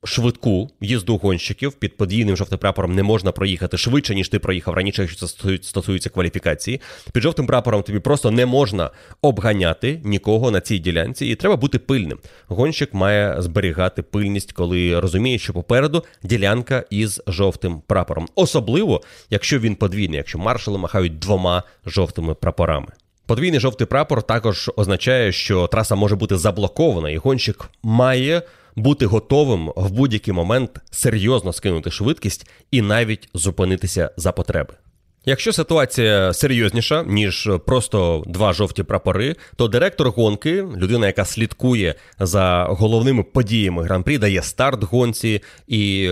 швидку 0.05 0.71
їзду 0.81 1.17
гонщиків 1.17 1.73
під 1.73 1.97
подвійним 1.97 2.37
жовтим 2.37 2.59
прапором 2.59 2.95
не 2.95 3.03
можна 3.03 3.33
проїхати 3.33 3.77
швидше, 3.77 4.15
ніж 4.15 4.29
ти 4.29 4.39
проїхав 4.39 4.75
раніше, 4.75 5.03
якщо 5.03 5.27
це 5.27 5.59
стосується 5.63 6.11
кваліфікації. 6.11 6.81
Під 7.13 7.23
жовтим 7.23 7.47
прапором 7.47 7.83
тобі 7.83 7.99
просто 7.99 8.31
не 8.31 8.47
можна 8.47 8.91
обганяти 9.23 10.01
нікого 10.05 10.51
на 10.51 10.61
цій 10.61 10.79
ділянці, 10.79 11.27
і 11.27 11.35
треба 11.35 11.57
бути 11.57 11.79
пильним. 11.79 12.19
Гонщик 12.49 12.95
має 12.95 13.43
зберігати 13.43 14.03
пильність, 14.03 14.53
коли 14.53 15.01
розуміє, 15.01 15.39
що 15.39 15.53
попереду 15.53 16.05
ділянка 16.23 16.85
із 16.91 17.23
жовтим 17.27 17.83
прапором. 17.87 18.29
Особливо, 18.35 19.03
якщо 19.31 19.59
він 19.59 19.75
подвійний, 19.75 20.17
якщо 20.17 20.39
маршали 20.39 20.79
махають 20.79 21.19
двома 21.19 21.63
жовтими 21.87 22.35
прапорами. 22.35 22.89
Подвійний 23.27 23.61
жовтий 23.61 23.87
прапор 23.87 24.23
також 24.23 24.71
означає, 24.77 25.33
що 25.33 25.67
траса 25.67 25.95
може 25.95 26.17
бути 26.17 26.37
заблокована, 26.37 27.11
і 27.11 27.17
гонщик 27.17 27.71
має 27.83 28.43
бути 28.77 29.07
готовим 29.07 29.73
в 29.77 29.91
будь-який 29.91 30.35
момент 30.35 30.71
серйозно 30.91 31.53
скинути 31.53 31.91
швидкість 31.91 32.51
і 32.71 32.83
навіть 32.83 33.29
зупинитися 33.35 34.11
за 34.17 34.33
потреби. 34.33 34.75
Якщо 35.27 35.53
ситуація 35.53 36.33
серйозніша, 36.33 37.05
ніж 37.07 37.51
просто 37.67 38.25
два 38.27 38.53
жовті 38.53 38.83
прапори, 38.83 39.37
то 39.57 39.69
директор 39.69 40.11
гонки, 40.11 40.63
людина, 40.77 41.07
яка 41.07 41.25
слідкує 41.25 41.95
за 42.19 42.67
головними 42.71 43.23
подіями 43.23 43.83
гран-прі, 43.83 44.19
дає 44.19 44.43
старт 44.43 44.85
гонці 44.85 45.43
і 45.69 46.11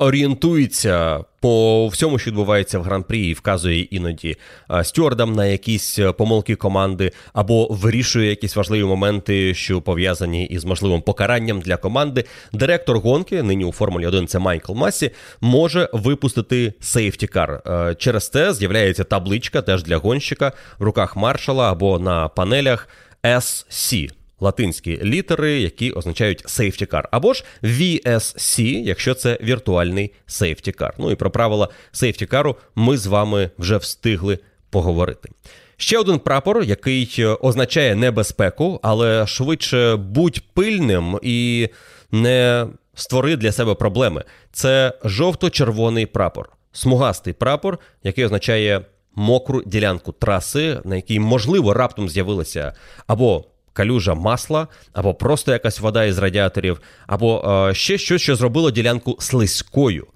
орієнтується 0.00 1.24
по 1.40 1.86
всьому, 1.88 2.18
що 2.18 2.30
відбувається 2.30 2.78
в 2.78 2.82
гран-прі, 2.82 3.28
і 3.28 3.32
вказує 3.32 3.80
іноді 3.80 4.36
стюардам 4.82 5.32
на 5.32 5.46
якісь 5.46 5.98
е, 5.98 6.12
помилки 6.12 6.56
команди, 6.56 7.12
або 7.32 7.66
вирішує 7.70 8.30
якісь 8.30 8.56
важливі 8.56 8.84
моменти, 8.84 9.54
що 9.54 9.80
пов'язані 9.80 10.46
із 10.46 10.64
можливим 10.64 11.02
покаранням 11.02 11.60
для 11.60 11.76
команди. 11.76 12.24
Директор 12.52 12.98
гонки, 12.98 13.42
нині 13.42 13.64
у 13.64 13.72
Формулі 13.72 14.06
1 14.06 14.26
це 14.26 14.38
Майкл 14.38 14.74
Масі, 14.74 15.10
може 15.40 15.88
випустити 15.92 16.72
сейфтікар. 16.80 17.62
Через 17.98 18.28
це 18.28 18.54
з'являється 18.54 19.04
табличка 19.04 19.62
теж 19.62 19.82
для 19.82 19.96
гонщика 19.96 20.52
в 20.78 20.84
руках 20.84 21.16
маршала 21.16 21.72
або 21.72 21.98
на 21.98 22.28
панелях 22.28 22.88
SC 23.24 24.10
латинські 24.40 24.98
літери, 25.02 25.60
які 25.60 25.92
означають 25.92 26.44
safety 26.44 26.86
car, 26.86 27.04
або 27.10 27.34
ж 27.34 27.44
VSC, 27.62 28.62
якщо 28.62 29.14
це 29.14 29.38
віртуальний 29.42 30.12
safety 30.28 30.80
car. 30.80 30.90
Ну 30.98 31.10
і 31.10 31.14
про 31.14 31.30
правила 31.30 31.68
safety 31.92 32.32
car 32.32 32.54
ми 32.74 32.96
з 32.96 33.06
вами 33.06 33.50
вже 33.58 33.76
встигли 33.76 34.38
поговорити. 34.70 35.28
Ще 35.76 35.98
один 35.98 36.18
прапор, 36.18 36.62
який 36.62 37.24
означає 37.26 37.94
небезпеку, 37.94 38.80
але 38.82 39.26
швидше 39.26 39.96
будь 39.96 40.40
пильним 40.54 41.18
і 41.22 41.68
не 42.12 42.66
створи 42.94 43.36
для 43.36 43.52
себе 43.52 43.74
проблеми. 43.74 44.24
Це 44.52 44.92
жовто-червоний 45.04 46.06
прапор, 46.06 46.48
смугастий 46.72 47.32
прапор, 47.32 47.78
який 48.02 48.24
означає 48.24 48.84
мокру 49.14 49.62
ділянку 49.66 50.12
траси, 50.12 50.80
на 50.84 50.96
якій 50.96 51.20
можливо 51.20 51.74
раптом 51.74 52.08
з'явилася 52.08 52.72
або 53.06 53.44
калюжа 53.72 54.14
масла, 54.14 54.68
або 54.92 55.14
просто 55.14 55.52
якась 55.52 55.80
вода 55.80 56.04
із 56.04 56.18
радіаторів, 56.18 56.80
або 57.06 57.44
е, 57.70 57.74
ще 57.74 57.98
щось, 57.98 58.22
що 58.22 58.36
зробило 58.36 58.70
ділянку 58.70 59.16
слизькою. 59.18 60.06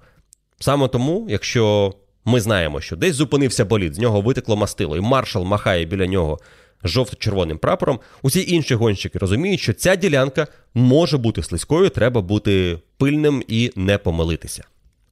Саме 0.59 0.87
тому, 0.87 1.27
якщо 1.29 1.93
ми 2.25 2.41
знаємо, 2.41 2.81
що 2.81 2.95
десь 2.95 3.15
зупинився 3.15 3.65
болід, 3.65 3.95
з 3.95 3.99
нього 3.99 4.21
витекло 4.21 4.55
мастило, 4.55 4.97
і 4.97 5.01
маршал 5.01 5.43
махає 5.43 5.85
біля 5.85 6.07
нього 6.07 6.39
жовто-червоним 6.83 7.57
прапором, 7.57 7.99
усі 8.21 8.45
інші 8.47 8.75
гонщики 8.75 9.19
розуміють, 9.19 9.59
що 9.59 9.73
ця 9.73 9.95
ділянка 9.95 10.47
може 10.73 11.17
бути 11.17 11.43
слизькою, 11.43 11.89
треба 11.89 12.21
бути 12.21 12.79
пильним 12.97 13.43
і 13.47 13.71
не 13.75 13.97
помилитися. 13.97 14.63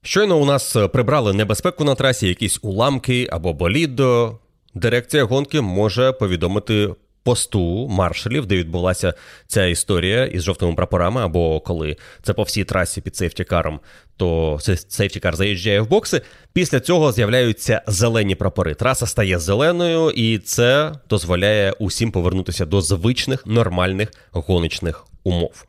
Щойно 0.02 0.38
у 0.38 0.46
нас 0.46 0.78
прибрали 0.94 1.34
небезпеку 1.34 1.84
на 1.84 1.96
трасі, 1.96 2.28
якісь 2.28 2.60
уламки 2.62 3.28
або 3.32 3.54
болід. 3.54 4.02
Дирекція 4.76 5.24
гонки 5.24 5.62
може 5.62 6.12
повідомити 6.12 6.90
посту 7.24 7.88
маршалів, 7.88 8.46
де 8.46 8.56
відбулася 8.56 9.14
ця 9.48 9.66
історія 9.66 10.26
із 10.26 10.44
жовтими 10.44 10.74
прапорами, 10.74 11.22
або 11.22 11.60
коли 11.60 11.98
це 12.24 12.34
по 12.34 12.44
всій 12.44 12.64
трасі 12.64 13.02
під 13.02 13.16
сейфтікаром, 13.16 13.80
то 14.18 14.60
сейфтікар 14.88 15.36
заїжджає 15.36 15.82
в 15.82 15.90
бокси. 15.90 16.22
Після 16.54 16.80
цього 16.80 17.12
з'являються 17.12 17.82
зелені 17.88 18.36
прапори. 18.36 18.74
Траса 18.74 19.08
стає 19.08 19.40
зеленою, 19.40 20.10
і 20.10 20.38
це 20.38 20.92
дозволяє 21.10 21.72
усім 21.80 22.12
повернутися 22.12 22.66
до 22.66 22.82
звичних 22.82 23.46
нормальних 23.46 24.12
гоночних 24.32 25.06
умов. 25.24 25.66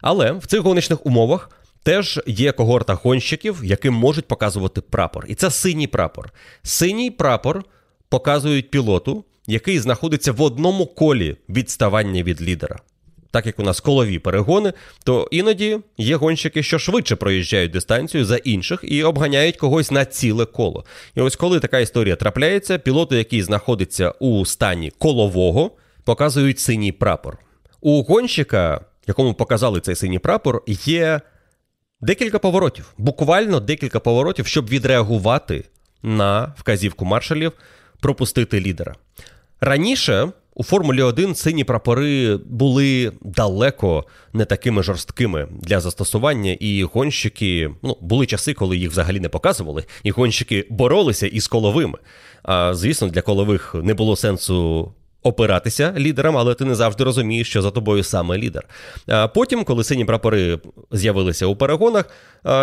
Але 0.00 0.32
в 0.32 0.46
цих 0.46 0.60
гоночних 0.60 1.06
умовах. 1.06 1.50
Теж 1.82 2.20
є 2.26 2.52
когорта 2.52 2.94
гонщиків, 2.94 3.60
яким 3.64 3.94
можуть 3.94 4.28
показувати 4.28 4.80
прапор. 4.80 5.24
І 5.28 5.34
це 5.34 5.50
синій 5.50 5.86
прапор. 5.86 6.32
Синій 6.62 7.10
прапор 7.10 7.64
показують 8.08 8.70
пілоту, 8.70 9.24
який 9.48 9.78
знаходиться 9.78 10.32
в 10.32 10.42
одному 10.42 10.86
колі 10.86 11.36
відставання 11.48 12.22
від 12.22 12.42
лідера. 12.42 12.78
Так 13.30 13.46
як 13.46 13.58
у 13.58 13.62
нас 13.62 13.80
колові 13.80 14.18
перегони, 14.18 14.72
то 15.04 15.28
іноді 15.30 15.78
є 15.98 16.16
гонщики, 16.16 16.62
що 16.62 16.78
швидше 16.78 17.16
проїжджають 17.16 17.72
дистанцію 17.72 18.24
за 18.24 18.36
інших 18.36 18.80
і 18.82 19.02
обганяють 19.02 19.56
когось 19.56 19.90
на 19.90 20.04
ціле 20.04 20.44
коло. 20.44 20.84
І 21.14 21.20
ось 21.20 21.36
коли 21.36 21.60
така 21.60 21.78
історія 21.78 22.16
трапляється, 22.16 22.78
пілоту, 22.78 23.14
який 23.14 23.42
знаходиться 23.42 24.10
у 24.10 24.46
стані 24.46 24.92
колового, 24.98 25.70
показують 26.04 26.58
синій 26.58 26.92
прапор. 26.92 27.38
У 27.80 28.02
гонщика, 28.02 28.80
якому 29.06 29.34
показали 29.34 29.80
цей 29.80 29.94
синій 29.94 30.18
прапор, 30.18 30.62
є 30.66 31.20
декілька 32.00 32.38
поворотів, 32.38 32.92
буквально 32.98 33.60
декілька 33.60 34.00
поворотів, 34.00 34.46
щоб 34.46 34.68
відреагувати 34.68 35.64
на 36.02 36.54
вказівку 36.58 37.04
маршалів 37.04 37.52
пропустити 38.00 38.60
лідера. 38.60 38.94
Раніше 39.60 40.28
у 40.54 40.64
Формулі 40.64 41.02
1 41.02 41.34
сині 41.34 41.64
прапори 41.64 42.36
були 42.36 43.12
далеко 43.22 44.04
не 44.32 44.44
такими 44.44 44.82
жорсткими 44.82 45.48
для 45.62 45.80
застосування, 45.80 46.52
і 46.60 46.82
гонщики 46.82 47.70
ну, 47.82 47.96
були 48.00 48.26
часи, 48.26 48.54
коли 48.54 48.76
їх 48.76 48.90
взагалі 48.90 49.20
не 49.20 49.28
показували, 49.28 49.84
і 50.02 50.10
гонщики 50.10 50.66
боролися 50.70 51.26
із 51.26 51.46
коловими. 51.46 51.98
А 52.42 52.74
звісно, 52.74 53.08
для 53.08 53.22
колових 53.22 53.74
не 53.74 53.94
було 53.94 54.16
сенсу 54.16 54.92
опиратися 55.28 55.94
лідерам, 55.98 56.36
але 56.36 56.54
ти 56.54 56.64
не 56.64 56.74
завжди 56.74 57.04
розумієш, 57.04 57.48
що 57.48 57.62
за 57.62 57.70
тобою 57.70 58.02
саме 58.02 58.38
лідер. 58.38 58.64
Потім, 59.34 59.64
коли 59.64 59.84
сині 59.84 60.04
прапори 60.04 60.58
з'явилися 60.92 61.46
у 61.46 61.56
перегонах, 61.56 62.04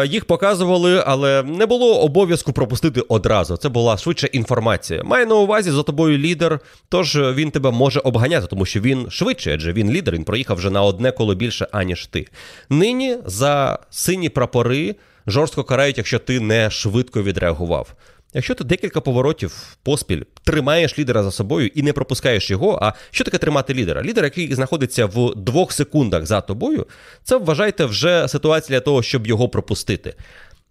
їх 0.08 0.26
показували, 0.26 1.04
але 1.06 1.44
не 1.44 1.66
було 1.66 2.02
обов'язку 2.02 2.54
пропустити 2.54 3.02
одразу. 3.02 3.58
Це 3.58 3.70
була 3.70 3.98
швидше 3.98 4.28
інформація. 4.28 5.04
Має 5.04 5.26
на 5.26 5.36
увазі 5.36 5.72
за 5.72 5.84
тобою 5.84 6.18
лідер, 6.18 6.60
тож 6.90 7.16
він 7.16 7.52
тебе 7.52 7.72
може 7.72 8.00
обганяти, 8.00 8.48
тому 8.48 8.66
що 8.66 8.80
він 8.80 9.08
швидше, 9.10 9.54
адже 9.54 9.74
він 9.74 9.92
лідер, 9.92 10.14
він 10.14 10.24
проїхав 10.24 10.58
вже 10.58 10.70
на 10.70 10.84
одне 10.84 11.12
коло 11.12 11.36
більше, 11.36 11.68
аніж 11.72 12.06
ти. 12.06 12.28
Нині 12.70 13.18
за 13.26 13.80
сині 13.90 14.30
прапори 14.30 14.96
жорстко 15.28 15.64
карають, 15.64 15.98
якщо 15.98 16.20
ти 16.20 16.40
не 16.40 16.70
швидко 16.70 17.24
відреагував. 17.24 17.94
Якщо 18.36 18.56
ти 18.56 18.64
декілька 18.64 19.02
поворотів 19.02 19.78
поспіль 19.84 20.22
тримаєш 20.44 21.00
лідера 21.00 21.24
за 21.24 21.32
собою 21.32 21.70
і 21.76 21.82
не 21.82 21.94
пропускаєш 21.94 22.52
його, 22.52 22.80
а 22.82 22.94
що 23.12 23.24
таке 23.24 23.38
тримати 23.38 23.74
лідера? 23.74 24.04
Лідер, 24.04 24.24
який 24.24 24.54
знаходиться 24.56 25.06
в 25.06 25.36
двох 25.36 25.72
секундах 25.72 26.26
за 26.26 26.42
тобою, 26.42 26.86
це 27.24 27.38
вважайте 27.38 27.86
вже 27.86 28.28
ситуація 28.28 28.80
для 28.80 28.84
того, 28.84 29.04
щоб 29.04 29.28
його 29.28 29.50
пропустити. 29.50 30.16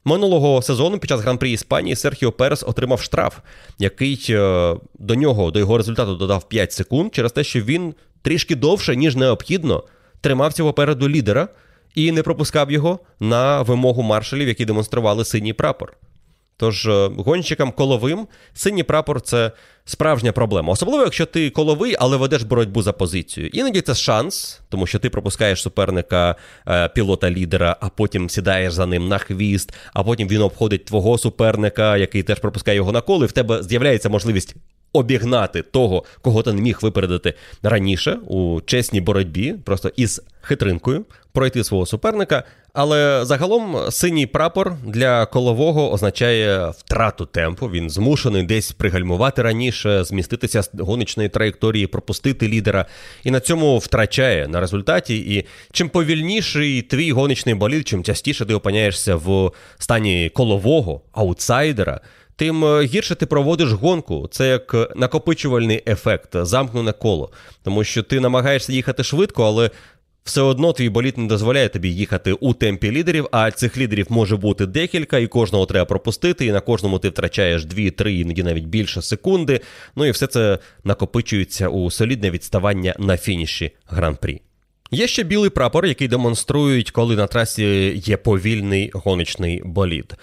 Минулого 0.04 0.62
сезону 0.62 0.98
під 0.98 1.10
час 1.10 1.20
гран-прі 1.20 1.52
Іспанії 1.52 1.96
Серхіо 1.96 2.32
Перес 2.32 2.62
отримав 2.62 3.00
штраф, 3.00 3.38
який 3.78 4.26
е, 4.30 4.74
до 4.98 5.14
нього, 5.14 5.50
до 5.50 5.58
його 5.58 5.76
результату 5.76 6.14
додав 6.14 6.48
5 6.48 6.72
секунд 6.72 7.14
через 7.14 7.32
те, 7.32 7.44
що 7.44 7.60
він 7.60 7.94
трішки 8.22 8.56
довше, 8.56 8.96
ніж 8.96 9.16
необхідно, 9.16 9.84
тримався 10.20 10.62
попереду 10.62 11.08
лідера 11.08 11.48
і 11.94 12.12
не 12.12 12.22
пропускав 12.22 12.70
його 12.70 12.98
на 13.20 13.62
вимогу 13.62 14.02
маршалів, 14.02 14.48
які 14.48 14.64
демонстрували 14.64 15.24
синій 15.24 15.52
прапор. 15.52 15.92
Тож 16.56 16.86
е, 16.86 17.10
гонщикам 17.16 17.72
коловим 17.72 18.26
синій 18.54 18.82
прапор 18.82 19.20
це 19.20 19.52
справжня 19.84 20.32
проблема. 20.32 20.72
Особливо, 20.72 21.04
якщо 21.04 21.26
ти 21.26 21.50
коловий, 21.50 21.96
але 21.98 22.16
ведеш 22.16 22.42
боротьбу 22.42 22.82
за 22.82 22.92
позицію. 22.92 23.46
Іноді 23.46 23.80
це 23.80 23.94
шанс, 23.94 24.60
тому 24.68 24.86
що 24.86 24.98
ти 24.98 25.10
пропускаєш 25.10 25.62
суперника 25.62 26.36
е, 26.68 26.88
пілота-лідера, 26.88 27.76
а 27.80 27.88
потім 27.88 28.30
сідаєш 28.30 28.72
за 28.72 28.86
ним 28.86 29.08
на 29.08 29.18
хвіст, 29.18 29.74
а 29.92 30.02
потім 30.02 30.28
він 30.28 30.42
обходить 30.42 30.84
твого 30.84 31.18
суперника, 31.18 31.96
який 31.96 32.22
теж 32.22 32.38
пропускає 32.38 32.76
його 32.76 32.92
на 32.92 33.00
коло, 33.00 33.24
і 33.24 33.28
в 33.28 33.32
тебе 33.32 33.62
з'являється 33.62 34.08
можливість 34.08 34.56
обігнати 34.94 35.62
того, 35.62 36.04
кого 36.22 36.42
ти 36.42 36.52
не 36.52 36.62
міг 36.62 36.78
випередити 36.82 37.34
раніше 37.62 38.18
у 38.26 38.60
чесній 38.60 39.00
боротьбі, 39.00 39.54
просто 39.64 39.90
із 39.96 40.22
хитринкою 40.40 41.04
пройти 41.32 41.64
свого 41.64 41.86
суперника. 41.86 42.44
Але 42.72 43.24
загалом 43.24 43.76
синій 43.90 44.26
прапор 44.26 44.76
для 44.86 45.26
колового 45.26 45.92
означає 45.92 46.68
втрату 46.68 47.26
темпу. 47.26 47.66
Він 47.66 47.90
змушений 47.90 48.42
десь 48.42 48.72
пригальмувати 48.72 49.42
раніше, 49.42 50.04
зміститися 50.04 50.62
з 50.62 50.70
гоночної 50.78 51.28
траєкторії, 51.28 51.86
пропустити 51.86 52.48
лідера, 52.48 52.86
і 53.24 53.30
на 53.30 53.40
цьому 53.40 53.78
втрачає 53.78 54.48
на 54.48 54.60
результаті. 54.60 55.16
І 55.16 55.44
чим 55.72 55.88
повільніший 55.88 56.82
твій 56.82 57.12
гоночний 57.12 57.54
болід, 57.54 57.88
чим 57.88 58.04
частіше 58.04 58.44
ти 58.44 58.54
опиняєшся 58.54 59.16
в 59.16 59.50
стані 59.78 60.30
колового 60.34 61.00
аутсайдера. 61.12 62.00
Тим 62.36 62.64
е, 62.64 62.84
гірше 62.84 63.14
ти 63.14 63.26
проводиш 63.26 63.72
гонку. 63.72 64.28
Це 64.30 64.48
як 64.48 64.76
накопичувальний 64.96 65.82
ефект, 65.86 66.30
замкнене 66.32 66.92
коло. 66.92 67.30
Тому 67.62 67.84
що 67.84 68.02
ти 68.02 68.20
намагаєшся 68.20 68.72
їхати 68.72 69.04
швидко, 69.04 69.44
але 69.44 69.70
все 70.24 70.40
одно 70.40 70.72
твій 70.72 70.88
боліт 70.88 71.18
не 71.18 71.26
дозволяє 71.26 71.68
тобі 71.68 71.88
їхати 71.88 72.32
у 72.32 72.54
темпі 72.54 72.90
лідерів, 72.90 73.28
а 73.32 73.50
цих 73.50 73.78
лідерів 73.78 74.06
може 74.08 74.36
бути 74.36 74.66
декілька, 74.66 75.18
і 75.18 75.26
кожного 75.26 75.66
треба 75.66 75.84
пропустити, 75.84 76.46
і 76.46 76.52
на 76.52 76.60
кожному 76.60 76.98
ти 76.98 77.08
втрачаєш 77.08 77.66
2-3, 77.66 78.08
іноді 78.08 78.42
навіть 78.42 78.64
більше 78.64 79.02
секунди. 79.02 79.60
Ну 79.96 80.06
і 80.06 80.10
все 80.10 80.26
це 80.26 80.58
накопичується 80.84 81.68
у 81.68 81.90
солідне 81.90 82.30
відставання 82.30 82.94
на 82.98 83.16
фініші 83.16 83.70
гран-прі. 83.86 84.40
Є 84.90 85.06
ще 85.06 85.22
білий 85.22 85.50
прапор, 85.50 85.86
який 85.86 86.08
демонструють, 86.08 86.90
коли 86.90 87.16
на 87.16 87.26
трасі 87.26 87.92
є 88.04 88.16
повільний 88.16 88.90
гоночний 88.94 89.62
болід. 89.64 90.14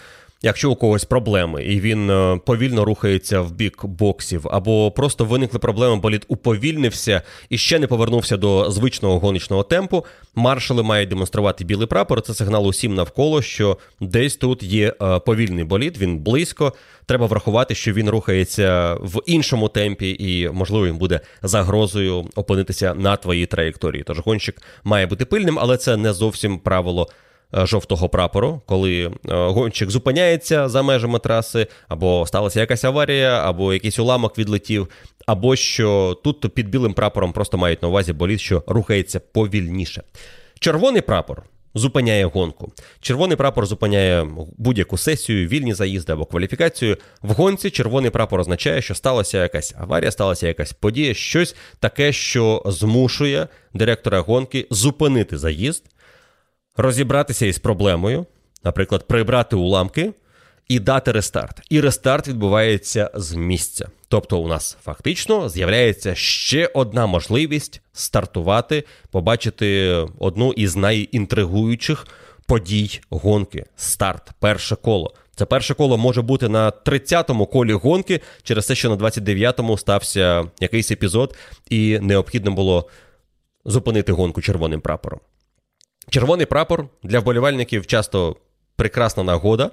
Якщо 0.44 0.72
у 0.72 0.76
когось 0.76 1.06
проблеми, 1.06 1.64
і 1.64 1.80
він 1.80 2.10
е, 2.10 2.40
повільно 2.46 2.86
рухається 2.86 3.42
в 3.42 3.52
бік 3.52 3.86
боксів, 3.86 4.48
або 4.52 4.92
просто 4.92 5.26
виникли 5.26 5.60
проблеми, 5.60 5.96
болід 5.96 6.26
уповільнився 6.28 7.22
і 7.50 7.58
ще 7.58 7.80
не 7.80 7.88
повернувся 7.88 8.38
до 8.38 8.72
звичного 8.72 9.20
гоночного 9.20 9.64
темпу, 9.64 10.06
маршали 10.36 10.84
мають 10.84 11.10
демонструвати 11.10 11.64
білий 11.64 11.88
прапор. 11.88 12.22
Це 12.22 12.34
сигнал 12.34 12.68
усім 12.68 12.96
навколо, 12.96 13.42
що 13.42 13.78
десь 14.00 14.36
тут 14.36 14.64
є 14.64 14.94
е, 15.02 15.20
повільний 15.20 15.64
болід, 15.64 15.98
він 15.98 16.20
близько. 16.20 16.74
Треба 17.06 17.26
врахувати, 17.26 17.76
що 17.76 17.94
він 17.94 18.10
рухається 18.10 18.98
в 19.02 19.22
іншому 19.26 19.70
темпі, 19.70 20.16
і, 20.20 20.50
можливо, 20.50 20.88
він 20.88 20.98
буде 20.98 21.20
загрозою 21.44 22.26
опинитися 22.36 22.94
на 22.94 23.16
твоїй 23.16 23.46
траєкторії. 23.46 24.04
Тож 24.04 24.20
гонщик 24.20 24.62
має 24.84 25.06
бути 25.06 25.26
пильним, 25.26 25.60
але 25.60 25.78
це 25.78 25.98
не 25.98 26.14
зовсім 26.14 26.60
правило. 26.60 27.08
Е, 27.58 27.66
жовтого 27.66 28.10
прапору, 28.10 28.62
коли 28.66 29.04
е, 29.04 29.12
гонщик 29.30 29.90
зупиняється 29.90 30.70
за 30.70 30.82
межами 30.82 31.20
траси, 31.20 31.68
або 31.88 32.26
сталася 32.28 32.60
якась 32.60 32.84
аварія, 32.84 33.42
або 33.46 33.74
якийсь 33.74 34.00
уламок 34.00 34.38
відлетів, 34.38 34.88
або 35.26 35.56
що 35.56 36.18
тут 36.24 36.54
під 36.54 36.70
білим 36.70 36.94
прапором 36.94 37.34
просто 37.34 37.58
мають 37.58 37.82
на 37.82 37.88
увазі 37.88 38.14
боліт, 38.14 38.40
що 38.40 38.64
рухається 38.68 39.20
повільніше. 39.20 40.04
Червоний 40.60 41.02
прапор. 41.02 41.44
Зупиняє 41.74 42.26
гонку. 42.26 42.72
Червоний 43.02 43.38
прапор 43.38 43.66
зупиняє 43.66 44.28
будь-яку 44.58 44.98
сесію, 44.98 45.48
вільні 45.48 45.74
заїзди 45.74 46.14
або 46.14 46.26
кваліфікацію. 46.26 46.98
В 47.22 47.32
гонці 47.32 47.70
червоний 47.70 48.12
прапор 48.12 48.40
означає, 48.40 48.82
що 48.82 48.96
сталася 48.96 49.44
якась 49.44 49.76
аварія, 49.80 50.12
сталася 50.12 50.48
якась 50.48 50.74
подія, 50.74 51.14
щось 51.14 51.56
таке, 51.80 52.14
що 52.14 52.64
змушує 52.66 53.48
директора 53.74 54.20
гонки 54.20 54.68
зупинити 54.70 55.38
заїзд 55.38 55.84
розібратися 56.78 57.46
із 57.46 57.60
проблемою, 57.60 58.26
наприклад, 58.64 59.08
прибрати 59.08 59.56
уламки 59.56 60.14
і 60.68 60.80
дати 60.80 61.12
рестарт. 61.12 61.62
І 61.70 61.82
рестарт 61.82 62.28
відбувається 62.28 63.12
з 63.14 63.34
місця. 63.34 63.88
Тобто, 64.08 64.40
у 64.40 64.48
нас 64.48 64.78
фактично 64.84 65.50
з'являється 65.50 66.16
ще 66.16 66.72
одна 66.74 67.08
можливість 67.08 67.82
стартувати, 67.94 68.84
побачити 69.12 69.90
одну 70.20 70.54
із 70.54 70.76
найінтригуючих 70.76 72.08
подій 72.48 73.00
гонки. 73.10 73.66
Старт, 73.76 74.30
перше 74.40 74.76
коло. 74.76 75.14
Це 75.36 75.46
перше 75.46 75.74
коло 75.74 75.98
може 75.98 76.22
бути 76.22 76.50
на 76.50 76.70
30-му 76.70 77.46
колі 77.46 77.74
гонки, 77.74 78.22
через 78.44 78.68
те, 78.68 78.76
що 78.76 78.90
на 78.90 78.96
29-му 78.96 79.78
стався 79.78 80.46
якийсь 80.60 80.92
епізод, 80.92 81.36
і 81.70 82.00
необхідно 82.00 82.52
було 82.52 82.90
зупинити 83.66 84.12
гонку 84.12 84.42
червоним 84.42 84.82
прапором. 84.82 85.20
Червоний 86.10 86.46
прапор 86.46 86.88
для 87.04 87.20
вболівальників 87.20 87.88
часто 87.88 88.36
прекрасна 88.76 89.24
нагода. 89.24 89.72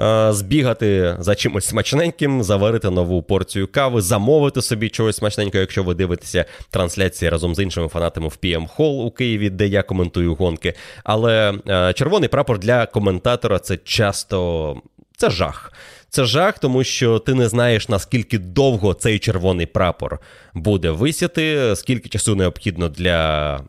Е, 0.00 0.32
збігати 0.32 1.16
за 1.18 1.34
чимось 1.34 1.64
смачненьким, 1.64 2.42
заварити 2.42 2.90
нову 2.90 3.22
порцію 3.22 3.68
кави, 3.72 4.00
замовити 4.00 4.62
собі 4.62 4.88
чогось 4.88 5.16
смачненького, 5.16 5.60
якщо 5.60 5.82
ви 5.82 5.94
дивитеся 5.94 6.44
трансляції 6.70 7.28
разом 7.28 7.54
з 7.54 7.58
іншими 7.58 7.88
фанатами 7.88 8.28
в 8.28 8.38
PM 8.42 8.68
Hall 8.76 9.02
у 9.02 9.10
Києві, 9.10 9.50
де 9.50 9.66
я 9.66 9.82
коментую 9.82 10.34
гонки. 10.34 10.74
Але 11.04 11.54
е, 11.68 11.92
червоний 11.92 12.28
прапор 12.28 12.58
для 12.58 12.86
коментатора 12.86 13.58
це 13.58 13.76
часто 13.76 14.76
це 15.16 15.30
жах. 15.30 15.72
Це 16.08 16.24
жах, 16.24 16.58
тому 16.58 16.84
що 16.84 17.18
ти 17.18 17.34
не 17.34 17.48
знаєш, 17.48 17.88
наскільки 17.88 18.38
довго 18.38 18.94
цей 18.94 19.18
червоний 19.18 19.66
прапор 19.66 20.18
буде 20.54 20.90
висіти, 20.90 21.76
скільки 21.76 22.08
часу 22.08 22.34
необхідно 22.34 22.88
для 22.88 23.60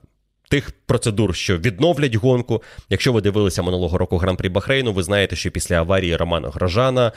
тих 0.54 0.72
процедур, 0.86 1.36
що 1.36 1.58
відновлять 1.58 2.16
гонку. 2.16 2.64
Якщо 2.90 3.14
ви 3.14 3.22
дивилися 3.22 3.64
минулого 3.64 3.98
року 3.98 4.18
гран-прі 4.18 4.50
Бахрейну, 4.50 4.94
ви 4.94 5.04
знаєте, 5.04 5.36
що 5.36 5.52
після 5.52 5.76
аварії 5.76 6.16
Романа 6.16 6.50
Грожана 6.50 7.12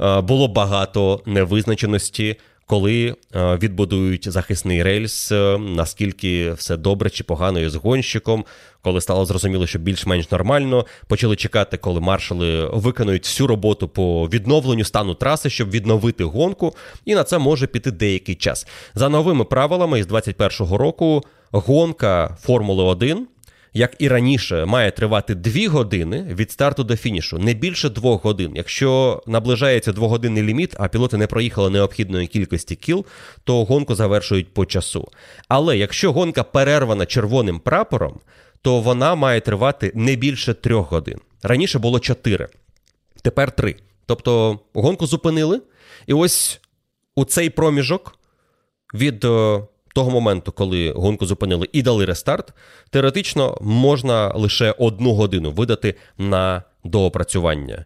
е, 0.00 0.20
було 0.20 0.48
багато 0.48 1.22
невизначеності. 1.26 2.36
Коли 2.66 3.16
е, 3.34 3.56
відбудують 3.56 4.32
захисний 4.32 4.82
рельс, 4.82 5.32
е, 5.32 5.58
наскільки 5.58 6.52
все 6.52 6.76
добре 6.76 7.10
чи 7.10 7.24
погано 7.24 7.60
із 7.60 7.74
гонщиком, 7.74 8.44
коли 8.82 9.00
стало 9.00 9.24
зрозуміло, 9.24 9.66
що 9.66 9.78
більш-менш 9.78 10.30
нормально, 10.30 10.86
почали 11.06 11.36
чекати, 11.36 11.76
коли 11.76 12.00
маршали 12.00 12.66
виконують 12.66 13.24
всю 13.24 13.46
роботу 13.46 13.88
по 13.88 14.28
відновленню 14.28 14.84
стану 14.84 15.14
траси, 15.14 15.50
щоб 15.50 15.70
відновити 15.70 16.24
гонку, 16.24 16.74
і 17.04 17.14
на 17.14 17.24
це 17.24 17.38
може 17.38 17.66
піти 17.66 17.90
деякий 17.90 18.34
час. 18.34 18.66
За 18.94 19.08
новими 19.08 19.44
правилами 19.44 19.98
із 19.98 20.06
2021 20.06 20.76
року 20.76 21.22
гонка 21.52 22.36
Формули 22.40 22.82
1, 22.82 23.26
як 23.74 23.96
і 23.98 24.08
раніше, 24.08 24.64
має 24.64 24.90
тривати 24.90 25.34
2 25.34 25.68
години 25.68 26.26
від 26.30 26.50
старту 26.50 26.84
до 26.84 26.96
фінішу, 26.96 27.38
не 27.38 27.54
більше 27.54 27.88
2 27.88 28.16
годин. 28.16 28.52
Якщо 28.54 29.22
наближається 29.26 29.92
двогодинний 29.92 30.42
ліміт, 30.42 30.74
а 30.78 30.88
пілоти 30.88 31.16
не 31.16 31.26
проїхали 31.26 31.70
необхідної 31.70 32.26
кількості 32.26 32.76
кіл, 32.76 33.06
то 33.44 33.64
гонку 33.64 33.94
завершують 33.94 34.54
по 34.54 34.66
часу. 34.66 35.08
Але 35.48 35.78
якщо 35.78 36.12
гонка 36.12 36.42
перервана 36.42 37.06
червоним 37.06 37.58
прапором, 37.58 38.20
то 38.62 38.80
вона 38.80 39.14
має 39.14 39.40
тривати 39.40 39.92
не 39.94 40.16
більше 40.16 40.54
3 40.54 40.74
годин. 40.74 41.18
Раніше 41.42 41.78
було 41.78 42.00
4, 42.00 42.48
тепер 43.22 43.50
3. 43.50 43.76
Тобто 44.06 44.58
гонку 44.74 45.06
зупинили, 45.06 45.60
і 46.06 46.12
ось 46.14 46.60
у 47.14 47.24
цей 47.24 47.50
проміжок 47.50 48.18
від 48.94 49.24
е, 49.24 49.60
того 49.94 50.10
моменту, 50.10 50.52
коли 50.52 50.90
гонку 50.90 51.26
зупинили 51.26 51.68
і 51.72 51.82
дали 51.82 52.04
рестарт, 52.04 52.54
теоретично 52.90 53.58
можна 53.60 54.32
лише 54.34 54.74
одну 54.78 55.12
годину 55.14 55.50
видати 55.50 55.94
на 56.18 56.62
доопрацювання. 56.84 57.84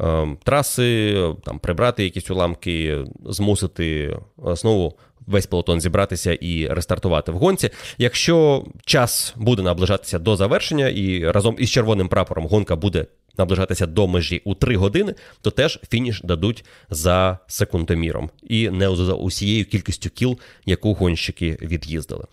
Ем, 0.00 0.38
траси, 0.44 1.14
там 1.44 1.58
прибрати 1.58 2.04
якісь 2.04 2.30
уламки, 2.30 3.04
змусити 3.24 4.18
знову 4.46 4.98
весь 5.26 5.46
пелотон 5.46 5.80
зібратися 5.80 6.32
і 6.32 6.66
рестартувати 6.66 7.32
в 7.32 7.36
гонці. 7.36 7.70
Якщо 7.98 8.64
час 8.84 9.34
буде 9.36 9.62
наближатися 9.62 10.18
до 10.18 10.36
завершення, 10.36 10.88
і 10.88 11.30
разом 11.30 11.56
із 11.58 11.70
червоним 11.70 12.08
прапором 12.08 12.46
гонка 12.46 12.76
буде 12.76 13.06
наближатися 13.38 13.86
до 13.86 14.06
межі 14.06 14.42
у 14.44 14.54
3 14.54 14.76
години, 14.76 15.14
то 15.40 15.50
теж 15.50 15.80
фініш 15.90 16.20
дадуть 16.24 16.64
за 16.90 17.38
секундоміром 17.46 18.30
і 18.42 18.70
не 18.70 18.96
за 18.96 19.14
усією 19.14 19.64
кількістю 19.64 20.10
кіл, 20.10 20.38
яку 20.66 20.94
гонщики 20.94 21.58
від'їздили. 21.62 22.24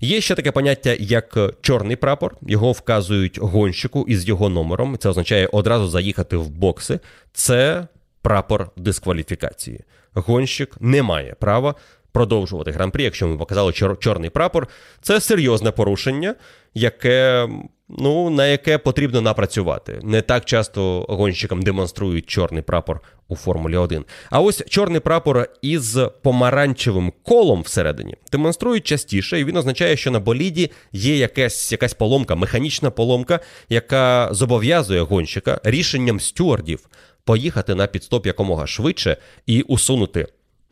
Є 0.00 0.20
ще 0.20 0.34
таке 0.34 0.52
поняття, 0.52 0.96
як 0.98 1.38
чорний 1.60 1.96
прапор. 1.96 2.36
Його 2.42 2.72
вказують 2.72 3.38
гонщику 3.38 4.04
із 4.08 4.28
його 4.28 4.48
номером. 4.48 4.98
Це 4.98 5.08
означає 5.08 5.46
одразу 5.46 5.88
заїхати 5.88 6.36
в 6.36 6.50
бокси. 6.50 7.00
Це 7.32 7.86
прапор 8.22 8.70
дискваліфікації. 8.76 9.80
Гонщик 10.14 10.76
не 10.80 11.02
має 11.02 11.34
права 11.34 11.74
продовжувати 12.16 12.70
гран-прі, 12.70 13.02
якщо 13.02 13.28
ми 13.28 13.36
показали 13.36 13.72
чор- 13.72 13.98
чорний 13.98 14.30
прапор. 14.30 14.68
Це 15.02 15.20
серйозне 15.20 15.70
порушення, 15.70 16.34
яке 16.74 17.48
ну, 17.88 18.30
на 18.30 18.46
яке 18.46 18.78
потрібно 18.78 19.20
напрацювати. 19.20 20.00
Не 20.02 20.22
так 20.22 20.44
часто 20.44 21.06
гонщикам 21.08 21.62
демонструють 21.62 22.26
чорний 22.26 22.62
прапор 22.62 23.00
у 23.28 23.36
Формулі 23.36 23.76
1. 23.76 24.04
А 24.30 24.40
ось 24.40 24.64
чорний 24.68 25.00
прапор 25.00 25.48
із 25.62 25.98
помаранчевим 26.22 27.12
колом 27.22 27.62
всередині 27.62 28.16
демонструють 28.32 28.84
частіше, 28.84 29.40
і 29.40 29.44
він 29.44 29.56
означає, 29.56 29.96
що 29.96 30.10
на 30.10 30.20
боліді 30.20 30.70
є 30.92 31.16
якась, 31.16 31.72
якась 31.72 31.94
поломка, 31.94 32.34
механічна 32.34 32.90
поломка, 32.90 33.40
яка 33.68 34.28
зобов'язує 34.32 35.00
гонщика 35.00 35.60
рішенням 35.64 36.20
стюардів 36.20 36.88
поїхати 37.26 37.74
на 37.74 37.86
підстоп 37.86 38.26
якомога 38.26 38.66
швидше 38.66 39.16
і 39.46 39.62
усунути 39.62 40.26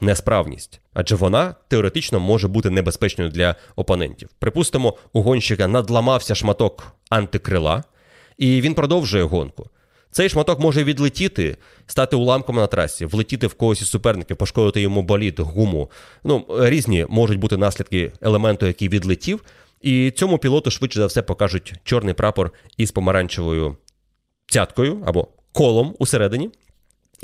несправність, 0.05 0.81
адже 0.93 1.15
вона 1.15 1.55
теоретично 1.69 2.21
може 2.21 2.49
бути 2.49 2.71
небезпечною 2.71 3.31
для 3.31 3.55
опонентів. 3.77 4.29
Припустимо, 4.39 4.95
у 5.13 5.23
гонщика 5.23 5.69
надламався 5.69 6.35
шматок 6.35 6.93
антикрила, 7.11 7.85
і 8.39 8.61
він 8.61 8.75
продовжує 8.75 9.25
гонку. 9.25 9.71
Цей 10.11 10.29
шматок 10.29 10.61
може 10.61 10.85
відлетіти, 10.85 11.57
стати 11.87 12.17
уламком 12.17 12.57
на 12.57 12.67
трасі, 12.67 13.07
влетіти 13.07 13.47
в 13.47 13.55
когось 13.55 13.83
із 13.83 13.89
суперників, 13.91 14.37
пошкодити 14.37 14.81
йому 14.81 15.03
боліт, 15.03 15.41
гуму. 15.41 15.91
Ну, 16.25 16.47
різні 16.51 17.07
можуть 17.09 17.39
бути 17.39 17.57
наслідки 17.57 18.13
елементу, 18.21 18.67
який 18.67 18.89
відлетів. 18.89 19.45
І 19.81 20.11
цьому 20.11 20.39
пілоту 20.39 20.71
швидше 20.71 21.01
за 21.01 21.07
все 21.07 21.23
покажуть 21.23 21.75
чорний 21.85 22.15
прапор 22.15 22.53
із 22.77 22.91
помаранчевою 22.91 23.77
цяткою 24.47 25.03
або 25.07 25.29
колом 25.53 25.95
усередині. 25.99 26.51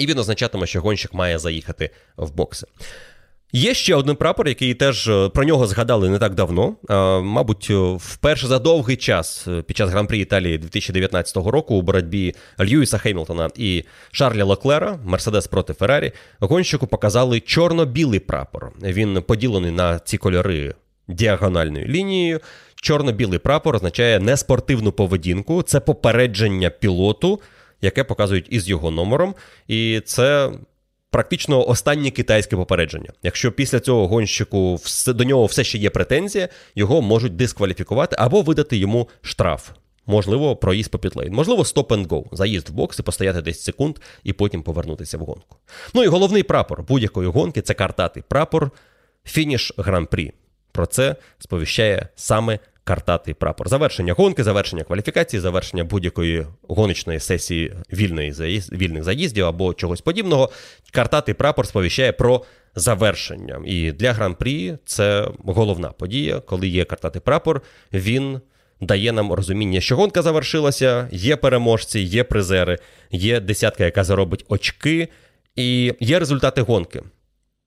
І 0.00 0.06
він 0.06 0.18
означатиме, 0.18 0.66
що 0.66 0.80
гонщик 0.80 1.14
має 1.14 1.38
заїхати 1.38 1.90
в 2.16 2.30
бокси. 2.30 2.66
Є 3.52 3.74
ще 3.74 3.94
один 3.94 4.16
прапор, 4.16 4.48
який 4.48 4.74
теж 4.74 5.08
е, 5.08 5.28
про 5.28 5.44
нього 5.44 5.66
згадали 5.66 6.08
не 6.08 6.18
так 6.18 6.34
давно. 6.34 6.76
Мабуть, 7.22 7.66
е, 7.70 7.74
вперше 8.00 8.46
за 8.46 8.58
довгий 8.58 8.96
час 8.96 9.48
е, 9.48 9.62
під 9.62 9.76
час 9.76 9.90
гран-прі 9.90 10.18
Італії 10.18 10.58
2019 10.58 11.36
року 11.36 11.74
у 11.74 11.82
боротьбі 11.82 12.34
Льюіса 12.60 12.98
Хеймлтона 12.98 13.50
і 13.56 13.84
Шарлі 14.10 14.42
Леклера, 14.42 14.98
Мерседес 15.04 15.46
проти 15.46 15.72
Феррарі, 15.72 16.12
гонщику 16.40 16.86
показали 16.86 17.40
чорно-білий 17.40 18.20
прапор. 18.20 18.72
Він 18.82 19.22
поділений 19.22 19.70
на 19.70 19.98
ці 19.98 20.18
кольори 20.18 20.74
діагональною 21.08 21.86
лінією. 21.86 22.40
Чорно-білий 22.74 23.38
прапор 23.38 23.76
означає 23.76 24.20
неспортивну 24.20 24.92
поведінку, 24.92 25.62
це 25.62 25.80
попередження 25.80 26.70
пілоту, 26.70 27.40
яке 27.80 28.04
показують 28.04 28.46
із 28.50 28.68
його 28.68 28.90
номером. 28.90 29.34
І 29.68 30.02
це 30.04 30.52
практично 31.10 31.68
останнє 31.68 32.10
китайське 32.10 32.56
попередження. 32.56 33.12
Якщо 33.22 33.52
після 33.52 33.80
цього 33.80 34.08
гонщику 34.08 34.80
до 35.06 35.24
нього 35.24 35.46
все 35.46 35.64
ще 35.64 35.78
є 35.78 35.90
претензія, 35.90 36.48
його 36.74 37.02
можуть 37.02 37.36
дискваліфікувати 37.36 38.16
або 38.18 38.42
видати 38.42 38.76
йому 38.76 39.08
штраф. 39.22 39.70
Можливо, 40.06 40.56
проїзд 40.56 40.90
по 40.90 40.98
підлейн. 40.98 41.32
Можливо, 41.32 41.64
стоп 41.64 41.92
and 41.92 42.06
go, 42.06 42.24
заїзд 42.32 42.68
в 42.68 42.72
бокс 42.72 42.98
і 42.98 43.02
постояти 43.02 43.42
10 43.42 43.62
секунд 43.62 43.98
і 44.24 44.32
потім 44.32 44.62
повернутися 44.62 45.18
в 45.18 45.20
гонку. 45.20 45.56
Ну 45.94 46.04
і 46.04 46.06
головний 46.06 46.42
прапор 46.42 46.82
будь-якої 46.82 47.28
гонки 47.28 47.62
це 47.62 47.74
картатий 47.74 48.22
прапор, 48.28 48.70
фініш 49.24 49.72
гран-прі. 49.76 50.32
Про 50.72 50.86
це 50.86 51.16
сповіщає 51.38 52.08
саме 52.16 52.58
картатий 52.90 53.34
прапор. 53.34 53.68
Завершення 53.68 54.12
гонки, 54.12 54.44
завершення 54.44 54.84
кваліфікації, 54.84 55.40
завершення 55.40 55.84
будь-якої 55.84 56.46
гоночної 56.68 57.20
сесії 57.20 57.72
вільної 57.92 58.32
заїзд, 58.32 58.72
вільних 58.72 59.04
заїздів 59.04 59.46
або 59.46 59.74
чогось 59.74 60.00
подібного. 60.00 60.50
Картатий 60.92 61.34
прапор 61.34 61.66
сповіщає 61.66 62.12
про 62.12 62.44
завершення. 62.74 63.62
І 63.66 63.92
для 63.92 64.12
гран-прі 64.12 64.76
це 64.84 65.28
головна 65.44 65.88
подія, 65.88 66.40
коли 66.40 66.68
є 66.68 66.84
картатий 66.84 67.22
прапор, 67.24 67.62
він. 67.92 68.40
Дає 68.82 69.12
нам 69.12 69.32
розуміння, 69.32 69.80
що 69.80 69.96
гонка 69.96 70.22
завершилася, 70.22 71.08
є 71.12 71.36
переможці, 71.36 72.00
є 72.00 72.24
призери, 72.24 72.78
є 73.10 73.40
десятка, 73.40 73.84
яка 73.84 74.04
заробить 74.04 74.44
очки, 74.48 75.08
і 75.56 75.94
є 76.00 76.18
результати 76.18 76.62
гонки, 76.62 77.02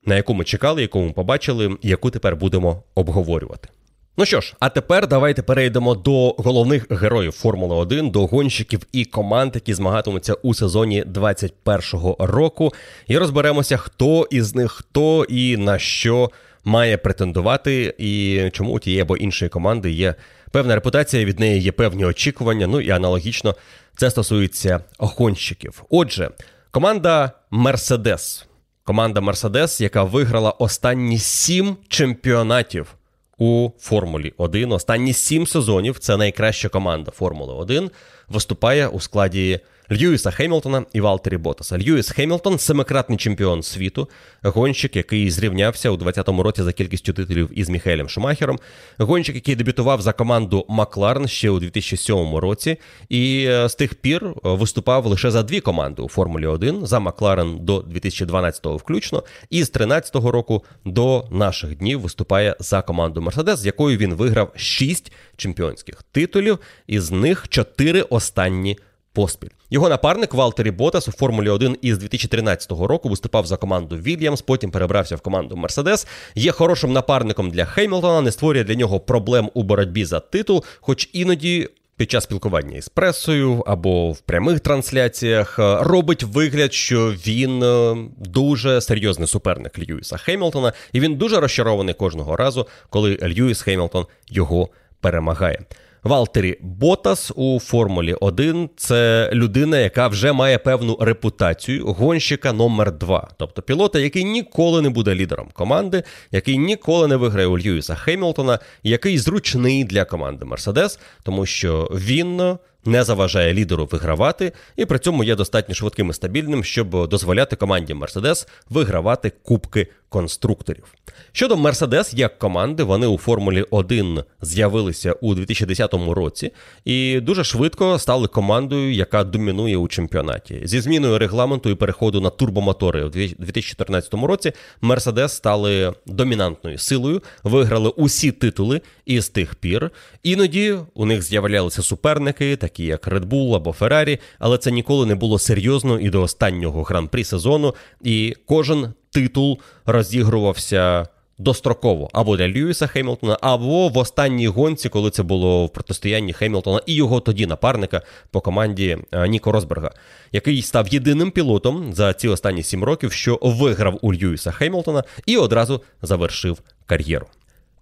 на 0.05 0.15
яку 0.15 0.33
ми 0.33 0.43
чекали, 0.43 0.81
яку 0.81 0.99
ми 1.01 1.11
побачили, 1.11 1.77
яку 1.81 2.09
тепер 2.09 2.35
будемо 2.35 2.83
обговорювати. 2.95 3.69
Ну 4.17 4.25
що 4.25 4.41
ж, 4.41 4.53
а 4.59 4.69
тепер 4.69 5.07
давайте 5.07 5.41
перейдемо 5.41 5.95
до 5.95 6.29
головних 6.29 6.91
героїв 6.91 7.31
Формули 7.31 7.75
1, 7.75 8.09
до 8.09 8.25
гонщиків 8.25 8.81
і 8.91 9.05
команд, 9.05 9.51
які 9.55 9.73
змагатимуться 9.73 10.33
у 10.33 10.53
сезоні 10.53 11.03
2021 11.05 12.15
року, 12.19 12.73
і 13.07 13.17
розберемося, 13.17 13.77
хто 13.77 14.27
із 14.31 14.55
них 14.55 14.71
хто 14.71 15.23
і 15.23 15.57
на 15.57 15.79
що 15.79 16.31
має 16.63 16.97
претендувати, 16.97 17.95
і 17.97 18.41
чому 18.53 18.73
у 18.73 18.79
тієї 18.79 19.01
або 19.01 19.17
іншої 19.17 19.49
команди 19.49 19.91
є 19.91 20.15
певна 20.51 20.75
репутація, 20.75 21.25
від 21.25 21.39
неї 21.39 21.61
є 21.61 21.71
певні 21.71 22.05
очікування. 22.05 22.67
Ну 22.67 22.81
і 22.81 22.89
аналогічно 22.89 23.55
це 23.97 24.09
стосується 24.09 24.79
гонщиків. 24.97 25.83
Отже, 25.89 26.29
команда 26.71 27.31
Мерседес. 27.51 28.45
Команда 28.83 29.21
Мерседес, 29.21 29.81
яка 29.81 30.03
виграла 30.03 30.51
останні 30.51 31.19
сім 31.19 31.77
чемпіонатів 31.87 32.95
у 33.43 33.71
Формулі 33.79 34.33
1. 34.37 34.71
Останні 34.71 35.13
сім 35.13 35.47
сезонів 35.47 35.99
це 35.99 36.17
найкраща 36.17 36.69
команда 36.69 37.11
Формули 37.11 37.53
1 37.53 37.91
виступає 38.29 38.87
у 38.87 38.99
складі 38.99 39.59
Льюіса 39.93 40.31
Хемілтона 40.31 40.85
і 40.93 41.01
Валтері 41.01 41.37
Ботаса. 41.37 41.77
Льюіс 41.77 42.11
Хемілтон 42.11 42.59
семикратний 42.59 43.17
чемпіон 43.17 43.63
світу, 43.63 44.09
гонщик, 44.43 44.95
який 44.95 45.29
зрівнявся 45.29 45.89
у 45.89 45.97
2020 45.97 46.43
році 46.43 46.63
за 46.63 46.73
кількістю 46.73 47.13
титулів 47.13 47.49
із 47.55 47.69
Міхелем 47.69 48.09
Шумахером. 48.09 48.59
Гонщик, 48.97 49.35
який 49.35 49.55
дебютував 49.55 50.01
за 50.01 50.13
команду 50.13 50.65
Макларен 50.69 51.27
ще 51.27 51.49
у 51.49 51.59
2007 51.59 52.35
році, 52.35 52.77
і 53.09 53.45
е, 53.47 53.69
з 53.69 53.75
тих 53.75 53.95
пір 53.95 54.25
е, 54.25 54.33
виступав 54.43 55.05
лише 55.05 55.31
за 55.31 55.43
дві 55.43 55.59
команди 55.59 56.01
у 56.01 56.09
Формулі 56.09 56.47
1 56.47 56.85
за 56.85 56.99
Макларен 56.99 57.57
до 57.61 57.79
2012-го 57.79 58.77
включно, 58.77 59.23
і 59.49 59.63
з 59.63 59.71
2013 59.71 60.15
року 60.15 60.63
до 60.85 61.27
наших 61.31 61.77
днів 61.77 62.01
виступає 62.01 62.55
за 62.59 62.81
команду 62.81 63.21
Мерседес, 63.21 63.59
з 63.59 63.65
якою 63.65 63.97
він 63.97 64.13
виграв 64.13 64.51
шість 64.55 65.11
чемпіонських 65.37 66.03
титулів, 66.11 66.59
із 66.87 67.11
них 67.11 67.49
чотири 67.49 68.01
останні 68.01 68.77
поспіль. 69.13 69.49
Його 69.69 69.89
напарник 69.89 70.33
Валтері 70.33 70.71
Ботас 70.71 71.07
у 71.07 71.11
Формулі 71.11 71.49
1 71.49 71.77
із 71.81 71.97
2013 71.97 72.71
року 72.71 73.09
виступав 73.09 73.45
за 73.45 73.57
команду 73.57 73.97
Вільямс, 73.97 74.41
потім 74.41 74.71
перебрався 74.71 75.15
в 75.15 75.21
команду 75.21 75.55
Мерседес. 75.55 76.07
Є 76.35 76.51
хорошим 76.51 76.93
напарником 76.93 77.51
для 77.51 77.65
Хеймлтона, 77.65 78.21
не 78.21 78.31
створює 78.31 78.63
для 78.63 78.75
нього 78.75 78.99
проблем 78.99 79.49
у 79.53 79.63
боротьбі 79.63 80.05
за 80.05 80.19
титул, 80.19 80.63
хоч 80.81 81.09
іноді. 81.13 81.69
Під 81.97 82.11
час 82.11 82.23
спілкування 82.23 82.77
із 82.77 82.89
пресою 82.89 83.63
або 83.67 84.11
в 84.11 84.19
прямих 84.19 84.59
трансляціях 84.59 85.59
е, 85.59 85.77
робить 85.81 86.23
вигляд, 86.23 86.73
що 86.73 87.13
він 87.27 87.63
е, 87.63 87.95
дуже 88.17 88.81
серйозний 88.81 89.27
суперник 89.27 89.79
Льюіса 89.79 90.17
Хеймлтона, 90.17 90.73
і 90.93 90.99
він 90.99 91.15
дуже 91.15 91.39
розчарований 91.39 91.93
кожного 91.93 92.35
разу, 92.35 92.67
коли 92.89 93.17
Льюіс 93.23 93.61
Хеймлтон 93.61 94.05
його 94.29 94.69
перемагає. 95.01 95.59
Валтері 96.03 96.57
Ботас 96.61 97.31
у 97.35 97.59
Формулі 97.59 98.13
1 98.13 98.69
це 98.77 99.29
людина, 99.33 99.79
яка 99.79 100.07
вже 100.07 100.33
має 100.33 100.57
певну 100.57 100.97
репутацію 101.01 101.85
гонщика 101.85 102.53
номер 102.53 102.91
2 102.91 103.29
тобто 103.37 103.61
пілота, 103.61 103.99
який 103.99 104.23
ніколи 104.23 104.81
не 104.81 104.89
буде 104.89 105.15
лідером 105.15 105.49
команди, 105.53 106.03
який 106.31 106.57
ніколи 106.57 107.07
не 107.07 107.15
виграє 107.15 107.47
у 107.47 107.57
Льюіса 107.57 107.95
Хемілтона, 107.95 108.59
який 108.83 109.17
зручний 109.17 109.83
для 109.83 110.05
команди 110.05 110.45
Мерседес, 110.45 110.99
тому 111.23 111.45
що 111.45 111.89
він 111.93 112.57
не 112.85 113.03
заважає 113.03 113.53
лідеру 113.53 113.89
вигравати, 113.91 114.51
і 114.75 114.85
при 114.85 114.99
цьому 114.99 115.23
є 115.23 115.35
достатньо 115.35 115.75
швидким 115.75 116.09
і 116.09 116.13
стабільним, 116.13 116.63
щоб 116.63 117.07
дозволяти 117.07 117.55
команді 117.55 117.93
Мерседес 117.93 118.47
вигравати 118.69 119.31
кубки 119.43 119.87
конструкторів. 120.13 120.83
Щодо 121.31 121.57
Мерседес 121.57 122.13
як 122.13 122.39
команди, 122.39 122.83
вони 122.83 123.07
у 123.07 123.17
Формулі 123.17 123.65
1 123.71 124.23
з'явилися 124.41 125.13
у 125.13 125.35
2010 125.35 125.93
році 125.93 126.51
і 126.85 127.19
дуже 127.19 127.43
швидко 127.43 127.99
стали 127.99 128.27
командою, 128.27 128.93
яка 128.93 129.23
домінує 129.23 129.77
у 129.77 129.87
чемпіонаті. 129.87 130.61
Зі 130.63 130.81
зміною 130.81 131.19
регламенту 131.19 131.69
і 131.69 131.75
переходу 131.75 132.21
на 132.21 132.29
турбомотори 132.29 133.03
у 133.03 133.09
2014 133.09 134.13
році 134.13 134.51
Мерседес 134.81 135.33
стали 135.33 135.93
домінантною 136.05 136.77
силою, 136.77 137.21
виграли 137.43 137.89
усі 137.89 138.31
титули 138.31 138.81
і 139.05 139.21
з 139.21 139.29
тих 139.29 139.55
пір. 139.55 139.91
Іноді 140.23 140.75
у 140.93 141.05
них 141.05 141.21
з'являлися 141.21 141.83
суперники, 141.83 142.55
такі 142.55 142.85
як 142.85 143.07
Red 143.07 143.25
Bull 143.25 143.55
або 143.55 143.71
Ferrari, 143.71 144.19
але 144.39 144.57
це 144.57 144.71
ніколи 144.71 145.05
не 145.05 145.15
було 145.15 145.39
серйозно 145.39 145.99
і 145.99 146.09
до 146.09 146.21
останнього 146.21 146.83
гран-прі 146.83 147.23
сезону. 147.23 147.75
І 148.03 148.35
кожен 148.45 148.93
титул 149.13 149.59
розігрувався 149.85 151.07
достроково 151.37 152.09
або 152.13 152.37
для 152.37 152.47
Льюіса 152.47 152.87
Хеймлтона, 152.87 153.37
або 153.41 153.89
в 153.89 153.97
останній 153.97 154.47
гонці, 154.47 154.89
коли 154.89 155.09
це 155.09 155.23
було 155.23 155.65
в 155.65 155.69
протистоянні 155.69 156.33
Хеймлтона 156.33 156.81
і 156.85 156.95
його 156.95 157.19
тоді 157.19 157.45
напарника 157.45 158.01
по 158.31 158.41
команді 158.41 158.97
е, 159.11 159.27
Ніко 159.27 159.51
Росберга, 159.51 159.91
який 160.31 160.61
став 160.61 160.87
єдиним 160.87 161.31
пілотом 161.31 161.93
за 161.93 162.13
ці 162.13 162.27
останні 162.27 162.63
сім 162.63 162.83
років, 162.83 163.11
що 163.11 163.39
виграв 163.41 163.99
у 164.01 164.13
Льюіса 164.13 164.51
Хеймлтона 164.51 165.03
і 165.25 165.37
одразу 165.37 165.81
завершив 166.01 166.59
кар'єру. 166.85 167.27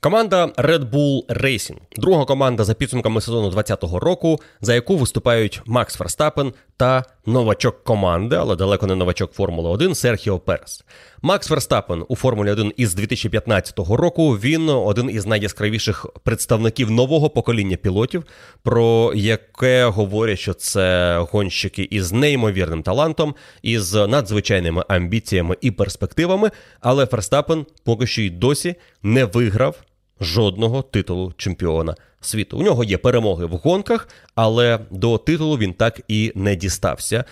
Команда 0.04 0.46
Red 0.58 0.90
Bull 0.90 1.26
Racing. 1.28 1.78
друга 1.98 2.26
команда 2.26 2.64
за 2.64 2.74
підсумками 2.74 3.22
сезону 3.22 3.50
2020 3.50 4.04
року, 4.04 4.40
за 4.62 4.74
яку 4.74 4.98
виступають 4.98 5.62
Макс 5.66 5.96
Ферстапен 5.96 6.54
та 6.82 7.04
новачок 7.26 7.84
команди, 7.84 8.36
але 8.36 8.56
далеко 8.56 8.88
не 8.88 8.96
новачок 8.96 9.32
Формули 9.32 9.70
1 9.70 9.96
Серхіо 9.96 10.40
Перес. 10.40 10.84
Макс 11.22 11.50
Верстапен 11.50 12.06
у 12.08 12.16
Формулі 12.16 12.52
1 12.52 12.74
із 12.78 12.94
2015 12.94 13.80
року. 13.80 14.32
Він 14.32 14.70
один 14.70 15.10
із 15.10 15.26
найяскравіших 15.26 16.06
представників 16.24 16.92
нового 16.92 17.30
покоління 17.30 17.78
пілотів, 17.78 18.24
про 18.64 19.14
яке 19.16 19.86
говорять, 19.86 20.40
що 20.40 20.54
це 20.54 21.18
гонщики 21.32 21.84
із 21.84 22.12
неймовірним 22.12 22.84
талантом, 22.84 23.36
із 23.62 23.94
надзвичайними 23.94 24.84
амбіціями 24.88 25.58
і 25.62 25.72
перспективами. 25.72 26.52
Але 26.80 27.06
Верстапен 27.06 27.66
поки 27.84 28.08
що 28.08 28.22
й 28.22 28.30
досі 28.30 28.76
не 29.04 29.26
виграв 29.26 29.76
жодного 30.22 30.82
титулу 30.82 31.34
чемпіона 31.38 31.96
світу. 32.22 32.58
У 32.58 32.64
нього 32.64 32.84
є 32.84 32.98
перемоги 32.98 33.46
в 33.46 33.52
гонках, 33.52 34.08
але 34.36 34.80
до 34.92 35.18
титулу 35.18 35.58
він 35.58 35.74
так 35.74 36.02
і 36.08 36.32
не 36.36 36.56
дістався. 36.56 37.24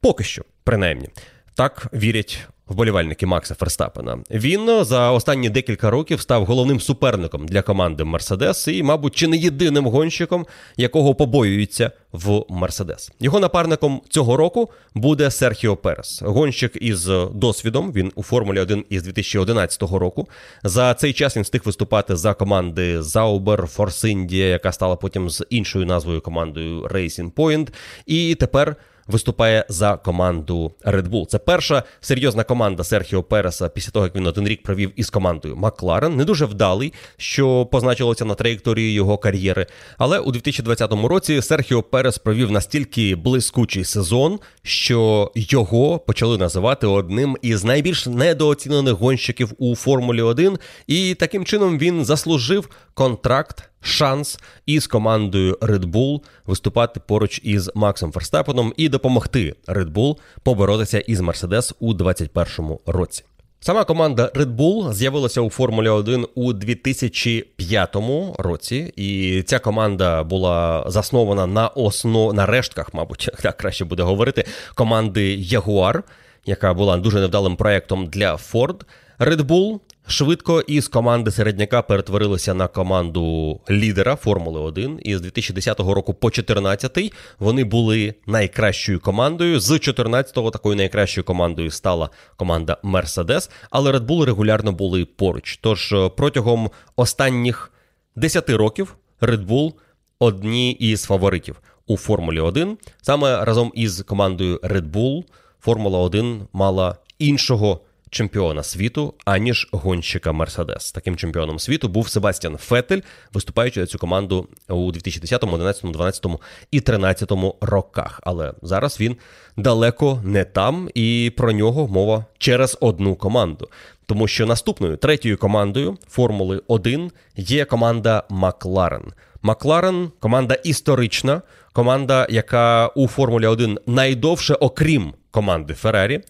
Поки 0.00 0.24
що, 0.24 0.42
принаймні, 0.64 1.08
так 1.54 1.86
вірять. 1.92 2.48
Вболівальники 2.70 3.26
Макса 3.26 3.54
Ферстапена. 3.54 4.18
Він 4.30 4.84
за 4.84 5.10
останні 5.10 5.50
декілька 5.50 5.90
років 5.90 6.20
став 6.20 6.44
головним 6.44 6.80
суперником 6.80 7.46
для 7.46 7.62
команди 7.62 8.04
Мерседес 8.04 8.68
і, 8.68 8.82
мабуть, 8.82 9.16
чи 9.16 9.28
не 9.28 9.36
єдиним 9.36 9.86
гонщиком, 9.86 10.46
якого 10.76 11.14
побоюються 11.14 11.90
в 12.12 12.44
Мерседес. 12.48 13.12
Його 13.20 13.40
напарником 13.40 14.00
цього 14.08 14.36
року 14.36 14.70
буде 14.94 15.30
Серхіо 15.30 15.76
Перес, 15.76 16.22
гонщик 16.22 16.76
із 16.80 17.10
досвідом. 17.34 17.92
Він 17.92 18.12
у 18.14 18.22
Формулі 18.22 18.60
1 18.60 18.84
із 18.88 19.02
2011 19.02 19.82
року. 19.82 20.28
За 20.64 20.94
цей 20.94 21.12
час 21.12 21.36
він 21.36 21.42
встиг 21.42 21.62
виступати 21.64 22.16
за 22.16 22.34
команди 22.34 23.02
Заубер, 23.02 23.66
Форс 23.66 24.04
Індія, 24.04 24.46
яка 24.46 24.72
стала 24.72 24.96
потім 24.96 25.30
з 25.30 25.44
іншою 25.50 25.86
назвою 25.86 26.20
командою 26.20 26.82
Racing 26.82 27.32
Point. 27.32 27.68
І 28.06 28.34
тепер 28.34 28.76
виступає 29.10 29.64
за 29.68 29.96
команду 29.96 30.72
Red 30.84 31.08
Bull. 31.08 31.26
Це 31.26 31.38
перша 31.38 31.82
серйозна 32.00 32.44
команда 32.44 32.84
Серхіо 32.84 33.22
Переса 33.22 33.68
після 33.68 33.90
того, 33.90 34.06
як 34.06 34.16
він 34.16 34.26
один 34.26 34.48
рік 34.48 34.62
провів 34.62 34.92
із 34.96 35.10
командою 35.10 35.56
Макларен. 35.56 36.16
Не 36.16 36.24
дуже 36.24 36.44
вдалий, 36.44 36.92
що 37.16 37.66
позначилося 37.66 38.24
на 38.24 38.34
траєкторії 38.34 38.92
його 38.92 39.18
кар'єри. 39.18 39.66
Але 39.98 40.18
у 40.18 40.32
2020 40.32 40.92
році 40.92 41.42
Серхіо 41.42 41.82
Перес 41.82 42.18
провів 42.18 42.50
настільки 42.50 43.16
блискучий 43.16 43.84
сезон, 43.84 44.38
що 44.62 45.32
його 45.34 45.98
почали 45.98 46.38
називати 46.38 46.86
одним 46.86 47.36
із 47.42 47.64
найбільш 47.64 48.06
недооцінених 48.06 48.94
гонщиків 48.94 49.52
у 49.58 49.76
Формулі 49.76 50.22
1, 50.22 50.58
і 50.86 51.14
таким 51.14 51.44
чином 51.44 51.78
він 51.78 52.04
заслужив 52.04 52.68
контракт 52.94 53.70
шанс 53.80 54.38
із 54.66 54.86
командою 54.86 55.58
Red 55.60 55.84
Bull 55.84 56.20
виступати 56.46 57.00
поруч 57.00 57.40
із 57.44 57.70
Максом 57.74 58.12
Ферстапеном 58.12 58.72
і 58.76 58.88
допомогти 58.88 59.54
Red 59.66 59.92
Bull 59.92 60.16
поборотися 60.42 60.98
із 60.98 61.20
Mercedes 61.20 61.74
у 61.80 61.94
2021 61.94 62.78
році. 62.86 63.24
Сама 63.62 63.84
команда 63.84 64.30
Red 64.34 64.56
Bull 64.56 64.92
з'явилася 64.92 65.40
у 65.40 65.50
Формулі 65.50 65.88
1 65.88 66.26
у 66.34 66.52
2005 66.52 67.96
році, 68.38 68.92
і 68.96 69.42
ця 69.42 69.58
команда 69.58 70.24
була 70.24 70.84
заснована 70.86 71.46
на 71.46 71.68
основ... 71.68 72.34
на 72.34 72.46
рештках, 72.46 72.94
мабуть, 72.94 73.30
так 73.42 73.56
краще 73.56 73.84
буде 73.84 74.02
говорити, 74.02 74.44
команди 74.74 75.36
Jaguar, 75.36 76.02
яка 76.46 76.74
була 76.74 76.96
дуже 76.96 77.20
невдалим 77.20 77.56
проектом 77.56 78.06
для 78.06 78.34
Ford. 78.34 78.80
Red 79.18 79.40
Bull 79.40 79.80
швидко 80.06 80.60
із 80.60 80.88
команди 80.88 81.30
середняка 81.30 81.82
перетворилися 81.82 82.54
на 82.54 82.68
команду 82.68 83.60
лідера 83.70 84.16
Формули 84.16 84.60
1. 84.60 85.00
І 85.02 85.16
з 85.16 85.20
2010 85.20 85.80
року 85.80 86.14
по 86.14 86.28
2014 86.28 87.12
вони 87.38 87.64
були 87.64 88.14
найкращою 88.26 89.00
командою. 89.00 89.60
З 89.60 89.70
2014-го 89.70 90.50
такою 90.50 90.76
найкращою 90.76 91.24
командою 91.24 91.70
стала 91.70 92.10
команда 92.36 92.76
Mercedes, 92.84 93.50
але 93.70 93.92
Red 93.92 94.06
Bull 94.06 94.24
регулярно 94.24 94.72
були 94.72 95.04
поруч. 95.04 95.58
Тож 95.62 95.92
е, 95.92 96.08
протягом 96.08 96.70
останніх 96.96 97.72
10 98.16 98.50
років 98.50 98.96
Red 99.20 99.46
Bull 99.46 99.72
одні 100.18 100.72
із 100.72 101.04
фаворитів 101.04 101.60
у 101.86 101.96
Формулі 101.96 102.40
1. 102.40 102.78
Саме 103.02 103.44
разом 103.44 103.72
із 103.74 104.02
командою 104.02 104.60
Red 104.62 104.90
Bull 104.90 105.24
Формула 105.60 105.98
1 105.98 106.42
мала 106.52 106.96
іншого 107.18 107.80
чемпіона 108.10 108.62
світу, 108.62 109.14
аніж 109.24 109.68
гонщика 109.72 110.32
Мерседес. 110.32 110.92
Таким 110.92 111.16
чемпіоном 111.16 111.58
світу 111.58 111.88
був 111.88 112.08
Себастьян 112.08 112.56
Фетель, 112.56 113.00
виступаючи 113.32 113.80
за 113.80 113.86
цю 113.86 113.98
команду 113.98 114.48
у 114.68 114.92
2010, 114.92 115.44
11, 115.44 115.92
12 115.92 116.26
і 116.70 116.80
13 116.80 117.32
роках. 117.60 118.20
Але 118.22 118.54
зараз 118.62 119.00
він 119.00 119.16
далеко 119.56 120.20
не 120.24 120.44
там, 120.44 120.90
і 120.94 121.32
про 121.36 121.52
нього 121.52 121.88
мова 121.88 122.24
через 122.38 122.78
одну 122.80 123.16
команду. 123.16 123.68
Тому 124.06 124.28
що 124.28 124.46
наступною 124.46 124.96
третьою 124.96 125.38
командою 125.38 125.98
Формули 126.08 126.62
1 126.66 127.10
є 127.36 127.64
команда 127.64 128.24
Макларен. 128.28 129.12
Макларен 129.42 130.10
команда 130.20 130.54
історична, 130.54 131.42
команда, 131.72 132.26
яка 132.30 132.86
у 132.86 133.08
Формулі 133.08 133.46
1 133.46 133.78
найдовше, 133.86 134.54
окрім 134.54 135.12
команди 135.30 135.74
Феррарі. 135.74 136.20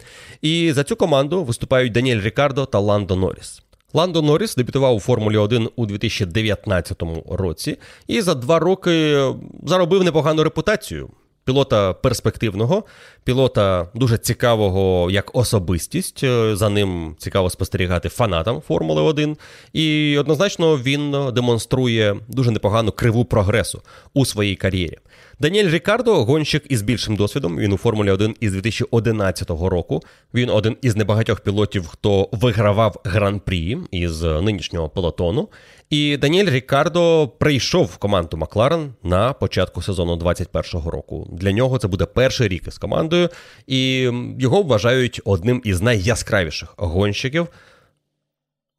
І 0.42 0.72
за 0.72 0.84
цю 0.84 0.96
команду 0.96 1.44
виступають 1.44 1.92
Даніель 1.92 2.20
Рікардо 2.20 2.66
та 2.66 2.78
Ландо 2.78 3.16
Норріс. 3.16 3.62
Ландо 3.92 4.22
Норріс 4.22 4.56
дебютував 4.56 4.96
у 4.96 5.00
Формулі 5.00 5.36
1 5.36 5.68
у 5.76 5.86
2019 5.86 7.02
році 7.30 7.78
і 8.06 8.20
за 8.20 8.34
два 8.34 8.58
роки 8.58 9.24
заробив 9.62 10.04
непогану 10.04 10.44
репутацію. 10.44 11.10
Пілота 11.44 11.92
перспективного, 11.92 12.84
пілота 13.24 13.88
дуже 13.94 14.18
цікавого 14.18 15.10
як 15.10 15.36
особистість. 15.36 16.24
За 16.52 16.68
ним 16.68 17.14
цікаво 17.18 17.50
спостерігати 17.50 18.08
фанатам 18.08 18.60
Формули 18.60 19.02
1. 19.02 19.36
І 19.72 20.16
однозначно 20.18 20.76
він 20.78 21.32
демонструє 21.32 22.16
дуже 22.28 22.50
непогану 22.50 22.92
криву 22.92 23.24
прогресу 23.24 23.82
у 24.14 24.26
своїй 24.26 24.56
кар'єрі. 24.56 24.98
Даніель 25.40 25.70
Рікардо, 25.70 26.24
гонщик 26.24 26.64
із 26.68 26.82
більшим 26.82 27.16
досвідом. 27.16 27.58
Він 27.58 27.72
у 27.72 27.76
Формулі 27.76 28.10
1 28.10 28.34
із 28.40 28.52
2011 28.52 29.50
року. 29.50 30.02
Він 30.34 30.50
один 30.50 30.76
із 30.82 30.96
небагатьох 30.96 31.40
пілотів, 31.40 31.86
хто 31.86 32.28
вигравав 32.32 33.00
гран-прі 33.04 33.78
із 33.90 34.22
нинішнього 34.22 34.88
пелотону. 34.88 35.48
І 35.90 36.16
Даніель 36.16 36.50
Рікардо 36.50 37.28
прийшов 37.38 37.84
в 37.84 37.96
команду 37.96 38.36
Макларен 38.36 38.92
на 39.02 39.32
початку 39.32 39.82
сезону 39.82 40.16
2021 40.16 40.90
року. 40.90 41.28
Для 41.32 41.52
нього 41.52 41.78
це 41.78 41.88
буде 41.88 42.06
перший 42.06 42.48
рік 42.48 42.66
із 42.66 42.78
командою, 42.78 43.28
і 43.66 44.10
його 44.38 44.62
вважають 44.62 45.20
одним 45.24 45.62
із 45.64 45.82
найяскравіших 45.82 46.74
гонщиків 46.76 47.48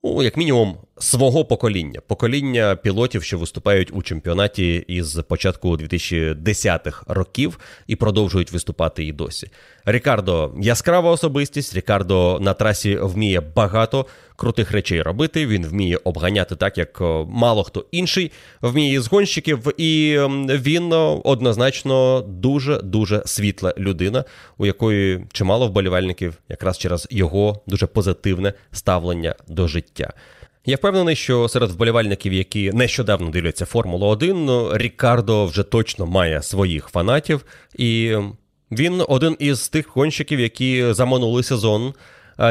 ну, 0.03 0.23
як 0.23 0.37
мінімум, 0.37 0.77
свого 1.01 1.45
покоління, 1.45 2.01
покоління 2.07 2.75
пілотів, 2.75 3.23
що 3.23 3.37
виступають 3.37 3.89
у 3.93 4.01
чемпіонаті 4.01 4.75
із 4.87 5.19
початку 5.27 5.77
2010-х 5.77 7.03
років 7.07 7.59
і 7.87 7.95
продовжують 7.95 8.51
виступати 8.51 9.05
і 9.05 9.13
досі. 9.13 9.49
Рікардо 9.85 10.53
яскрава 10.61 11.11
особистість. 11.11 11.75
Рікардо 11.75 12.39
на 12.41 12.53
трасі 12.53 12.97
вміє 13.01 13.41
багато 13.41 14.05
крутих 14.35 14.71
речей 14.71 15.01
робити. 15.01 15.47
Він 15.47 15.65
вміє 15.65 15.99
обганяти 16.03 16.55
так, 16.55 16.77
як 16.77 17.01
е, 17.01 17.25
мало 17.29 17.63
хто 17.63 17.85
інший 17.91 18.31
вміє 18.61 19.01
з 19.01 19.07
гонщиків, 19.07 19.81
і 19.81 20.19
він 20.47 20.93
е, 20.93 20.95
однозначно 21.23 22.21
дуже 22.27 22.81
дуже 22.81 23.23
світла 23.25 23.73
людина, 23.77 24.23
у 24.57 24.65
якої 24.65 25.25
чимало 25.33 25.67
вболівальників, 25.67 26.33
якраз 26.49 26.77
через 26.77 27.07
його 27.11 27.61
дуже 27.67 27.87
позитивне 27.87 28.53
ставлення 28.71 29.35
до 29.47 29.67
життя. 29.67 30.13
Я 30.65 30.75
впевнений, 30.75 31.15
що 31.15 31.47
серед 31.47 31.71
вболівальників, 31.71 32.33
які 32.33 32.71
нещодавно 32.71 33.29
дивляться 33.29 33.65
Формулу 33.65 34.07
1, 34.07 34.49
Рікардо 34.73 35.45
вже 35.45 35.63
точно 35.63 36.05
має 36.05 36.41
своїх 36.41 36.87
фанатів, 36.87 37.45
і 37.75 38.15
він 38.71 39.03
один 39.07 39.35
із 39.39 39.69
тих 39.69 39.95
гонщиків, 39.95 40.39
які 40.39 40.93
за 40.93 41.05
минулий 41.05 41.43
сезон 41.43 41.93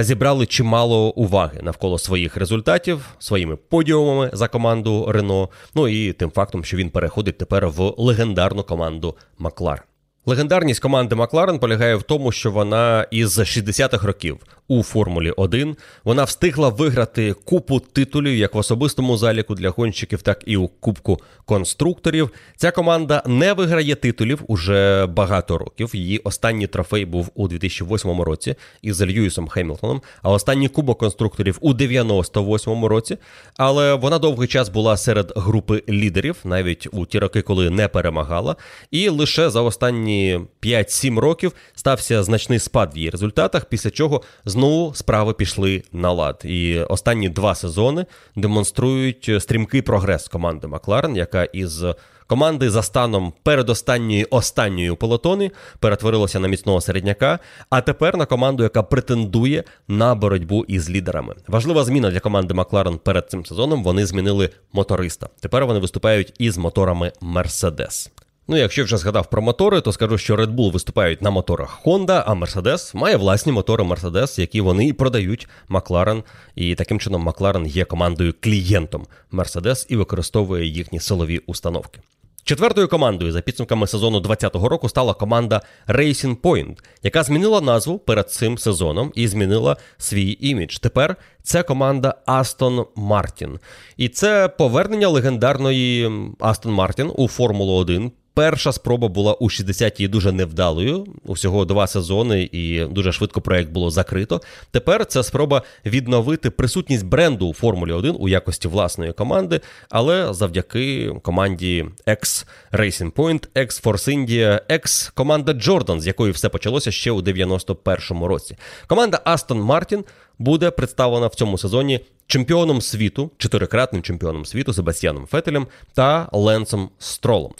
зібрали 0.00 0.46
чимало 0.46 1.10
уваги 1.10 1.60
навколо 1.62 1.98
своїх 1.98 2.36
результатів, 2.36 3.04
своїми 3.18 3.56
подіумами 3.56 4.30
за 4.32 4.48
команду 4.48 5.06
Рено. 5.08 5.48
Ну 5.74 5.88
і 5.88 6.12
тим 6.12 6.30
фактом, 6.30 6.64
що 6.64 6.76
він 6.76 6.90
переходить 6.90 7.38
тепер 7.38 7.68
в 7.68 7.94
легендарну 7.96 8.62
команду 8.62 9.16
Маклар. 9.38 9.84
Легендарність 10.26 10.80
команди 10.80 11.14
Макларен 11.14 11.58
полягає 11.58 11.96
в 11.96 12.02
тому, 12.02 12.32
що 12.32 12.50
вона 12.50 13.06
із 13.10 13.38
60-х 13.38 14.06
років 14.06 14.38
у 14.70 14.82
Формулі 14.82 15.30
1 15.30 15.76
вона 16.04 16.24
встигла 16.24 16.68
виграти 16.68 17.32
купу 17.32 17.80
титулів 17.80 18.36
як 18.36 18.54
в 18.54 18.58
особистому 18.58 19.16
заліку 19.16 19.54
для 19.54 19.70
гонщиків, 19.70 20.22
так 20.22 20.42
і 20.46 20.56
у 20.56 20.68
Кубку 20.68 21.18
конструкторів. 21.44 22.30
Ця 22.56 22.70
команда 22.70 23.22
не 23.26 23.52
виграє 23.52 23.94
титулів 23.94 24.42
уже 24.46 25.06
багато 25.06 25.58
років. 25.58 25.90
Її 25.96 26.18
останній 26.18 26.66
трофей 26.66 27.04
був 27.04 27.30
у 27.34 27.48
2008 27.48 28.20
році 28.20 28.54
із 28.82 29.02
Льюісом 29.02 29.48
Хемілтоном, 29.48 30.02
а 30.22 30.30
останній 30.30 30.68
кубок 30.68 30.98
конструкторів 30.98 31.58
у 31.60 31.74
98 31.74 32.84
році. 32.84 33.16
Але 33.56 33.94
вона 33.94 34.18
довгий 34.18 34.48
час 34.48 34.68
була 34.68 34.96
серед 34.96 35.32
групи 35.36 35.82
лідерів, 35.88 36.36
навіть 36.44 36.88
у 36.92 37.06
ті 37.06 37.18
роки, 37.18 37.42
коли 37.42 37.70
не 37.70 37.88
перемагала. 37.88 38.56
І 38.90 39.08
лише 39.08 39.50
за 39.50 39.60
останні 39.60 39.90
останні 39.90 40.40
5-7 40.62 41.18
років 41.18 41.52
стався 41.74 42.22
значний 42.22 42.58
спад 42.58 42.94
в 42.94 42.96
її 42.96 43.10
результатах, 43.10 43.64
після 43.64 43.90
чого 43.90 44.22
знову 44.44 44.59
справи 44.94 45.32
пішли 45.32 45.82
на 45.92 46.12
лад. 46.12 46.42
І 46.44 46.78
останні 46.78 47.28
два 47.28 47.54
сезони 47.54 48.06
демонструють 48.36 49.30
стрімкий 49.38 49.82
прогрес 49.82 50.28
команди 50.28 50.66
Макларен, 50.66 51.16
яка 51.16 51.44
із 51.44 51.84
команди 52.30 52.70
за 52.70 52.82
станом 52.82 53.32
передостанньої 53.42 54.24
останньої 54.24 54.94
полотони 54.94 55.50
перетворилася 55.78 56.40
на 56.40 56.48
міцного 56.48 56.80
середняка, 56.80 57.38
а 57.70 57.80
тепер 57.80 58.16
на 58.16 58.26
команду, 58.26 58.62
яка 58.62 58.82
претендує 58.82 59.64
на 59.88 60.14
боротьбу 60.14 60.64
із 60.68 60.90
лідерами. 60.90 61.34
Важлива 61.48 61.84
зміна 61.84 62.10
для 62.10 62.20
команди 62.20 62.54
Макларен 62.54 62.98
перед 62.98 63.30
цим 63.30 63.46
сезоном. 63.46 63.84
Вони 63.84 64.06
змінили 64.06 64.50
моториста. 64.72 65.28
Тепер 65.40 65.66
вони 65.66 65.80
виступають 65.80 66.32
із 66.38 66.58
моторами 66.58 67.12
Мерседес. 67.20 68.10
Ну, 68.48 68.56
якщо 68.56 68.84
вже 68.84 68.96
згадав 68.96 69.30
про 69.30 69.42
мотори, 69.42 69.80
то 69.80 69.92
скажу, 69.92 70.18
що 70.18 70.36
Red 70.36 70.54
Bull 70.54 70.72
виступають 70.72 71.22
на 71.22 71.30
моторах 71.30 71.80
Honda, 71.84 72.22
а 72.26 72.34
Mercedes 72.34 72.96
має 72.96 73.16
власні 73.16 73.52
мотори 73.52 73.84
Mercedes, 73.84 74.40
які 74.40 74.60
вони 74.60 74.86
і 74.86 74.92
продають 74.92 75.48
McLaren. 75.68 76.22
І 76.54 76.74
таким 76.74 77.00
чином 77.00 77.28
McLaren 77.28 77.66
є 77.66 77.84
командою 77.84 78.34
клієнтом 78.40 79.06
Mercedes 79.32 79.86
і 79.88 79.96
використовує 79.96 80.66
їхні 80.66 81.00
силові 81.00 81.38
установки. 81.38 82.00
Четвертою 82.44 82.88
командою 82.88 83.32
за 83.32 83.40
підсумками 83.40 83.86
сезону 83.86 84.20
2020 84.20 84.70
року 84.70 84.88
стала 84.88 85.14
команда 85.14 85.62
Racing 85.88 86.36
Point, 86.36 86.78
яка 87.02 87.22
змінила 87.22 87.60
назву 87.60 87.98
перед 87.98 88.30
цим 88.30 88.58
сезоном 88.58 89.12
і 89.14 89.28
змінила 89.28 89.76
свій 89.98 90.38
імідж. 90.40 90.76
Тепер 90.76 91.16
це 91.42 91.62
команда 91.62 92.14
Aston 92.26 92.84
Martin. 92.96 93.58
І 93.96 94.08
це 94.08 94.48
повернення 94.48 95.08
легендарної 95.08 96.06
Aston 96.38 96.76
Martin 96.76 97.08
у 97.08 97.28
Формулу 97.28 97.72
1 97.72 98.12
Перша 98.34 98.72
спроба 98.72 99.08
була 99.08 99.34
у 99.34 99.48
60-ті 99.48 100.08
дуже 100.08 100.32
невдалою. 100.32 101.06
Усього 101.24 101.64
два 101.64 101.86
сезони, 101.86 102.48
і 102.52 102.84
дуже 102.84 103.12
швидко 103.12 103.40
проект 103.40 103.70
було 103.70 103.90
закрито. 103.90 104.40
Тепер 104.70 105.06
це 105.06 105.22
спроба 105.22 105.62
відновити 105.86 106.50
присутність 106.50 107.06
бренду 107.06 107.46
у 107.46 107.54
Формулі 107.54 107.92
1 107.92 108.16
у 108.18 108.28
якості 108.28 108.68
власної 108.68 109.12
команди, 109.12 109.60
але 109.88 110.34
завдяки 110.34 111.12
команді 111.22 111.86
X 112.06 112.46
Racing 112.72 113.12
Point, 113.12 113.48
X 113.54 113.82
Force 113.82 114.08
India, 114.08 114.60
X 114.70 115.12
команда 115.14 115.52
Jordan, 115.52 116.00
з 116.00 116.06
якої 116.06 116.32
все 116.32 116.48
почалося 116.48 116.90
ще 116.90 117.10
у 117.10 117.22
91-му 117.22 118.28
році. 118.28 118.56
Команда 118.86 119.20
Aston 119.26 119.66
Martin 119.66 120.04
буде 120.38 120.70
представлена 120.70 121.26
в 121.26 121.34
цьому 121.34 121.58
сезоні 121.58 122.00
чемпіоном 122.26 122.80
світу, 122.80 123.30
чотирикратним 123.38 124.02
чемпіоном 124.02 124.44
світу 124.44 124.72
Себастьяном 124.72 125.26
Фетелем 125.26 125.66
та 125.94 126.28
Ленсом 126.32 126.90
Стролом. 126.98 127.52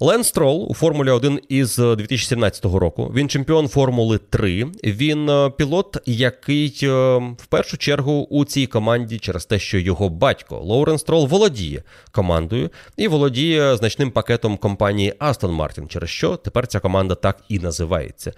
Лен 0.00 0.24
Строл 0.24 0.66
у 0.70 0.74
Формулі 0.74 1.10
1 1.10 1.40
із 1.48 1.76
2017 1.76 2.64
року. 2.64 3.12
Він 3.14 3.28
чемпіон 3.28 3.68
Формули 3.68 4.18
3. 4.18 4.66
Він 4.84 5.28
е, 5.28 5.50
пілот, 5.50 5.96
який 6.06 6.78
е, 6.82 6.88
в 7.16 7.46
першу 7.48 7.76
чергу 7.76 8.26
у 8.30 8.44
цій 8.44 8.66
команді 8.66 9.18
через 9.18 9.46
те, 9.46 9.58
що 9.58 9.78
його 9.78 10.08
батько 10.08 10.58
Лоурен 10.58 10.98
Строл 10.98 11.26
володіє 11.26 11.82
командою 12.10 12.70
і 12.96 13.08
володіє 13.08 13.76
значним 13.76 14.10
пакетом 14.10 14.56
компанії 14.56 15.12
Aston 15.20 15.56
Martin, 15.56 15.86
через 15.88 16.10
що 16.10 16.36
тепер 16.36 16.66
ця 16.66 16.80
команда 16.80 17.14
так 17.14 17.38
і 17.48 17.58
називається. 17.58 18.32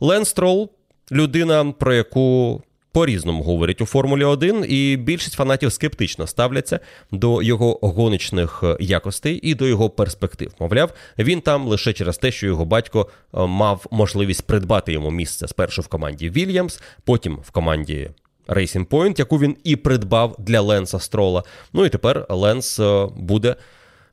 Лен 0.00 0.24
Строл 0.24 0.70
людина, 1.12 1.72
про 1.78 1.94
яку 1.94 2.62
по-різному 2.94 3.42
говорять 3.42 3.80
у 3.80 3.86
Формулі 3.86 4.24
1, 4.24 4.64
і 4.68 4.96
більшість 4.96 5.34
фанатів 5.34 5.72
скептично 5.72 6.26
ставляться 6.26 6.80
до 7.10 7.42
його 7.42 7.78
гоночних 7.82 8.60
е, 8.62 8.76
якостей 8.80 9.40
і 9.42 9.54
до 9.54 9.66
його 9.66 9.90
перспектив. 9.90 10.52
Мовляв, 10.60 10.92
він 11.18 11.40
там 11.40 11.66
лише 11.66 11.92
через 11.92 12.18
те, 12.18 12.32
що 12.32 12.46
його 12.46 12.64
батько 12.64 13.08
е, 13.34 13.46
мав 13.46 13.86
можливість 13.90 14.46
придбати 14.46 14.92
йому 14.92 15.10
місце 15.10 15.48
спершу 15.48 15.82
в 15.82 15.86
команді 15.86 16.30
Вільямс, 16.30 16.80
потім 17.04 17.38
в 17.44 17.50
команді. 17.50 18.10
Racing 18.48 18.86
Point, 18.86 19.18
яку 19.18 19.38
він 19.38 19.56
і 19.64 19.76
придбав 19.76 20.36
для 20.38 20.60
Ленса 20.60 20.98
Строла. 20.98 21.42
Ну 21.72 21.86
і 21.86 21.88
тепер 21.88 22.26
Ленс 22.28 22.80
е, 22.80 23.08
буде 23.16 23.56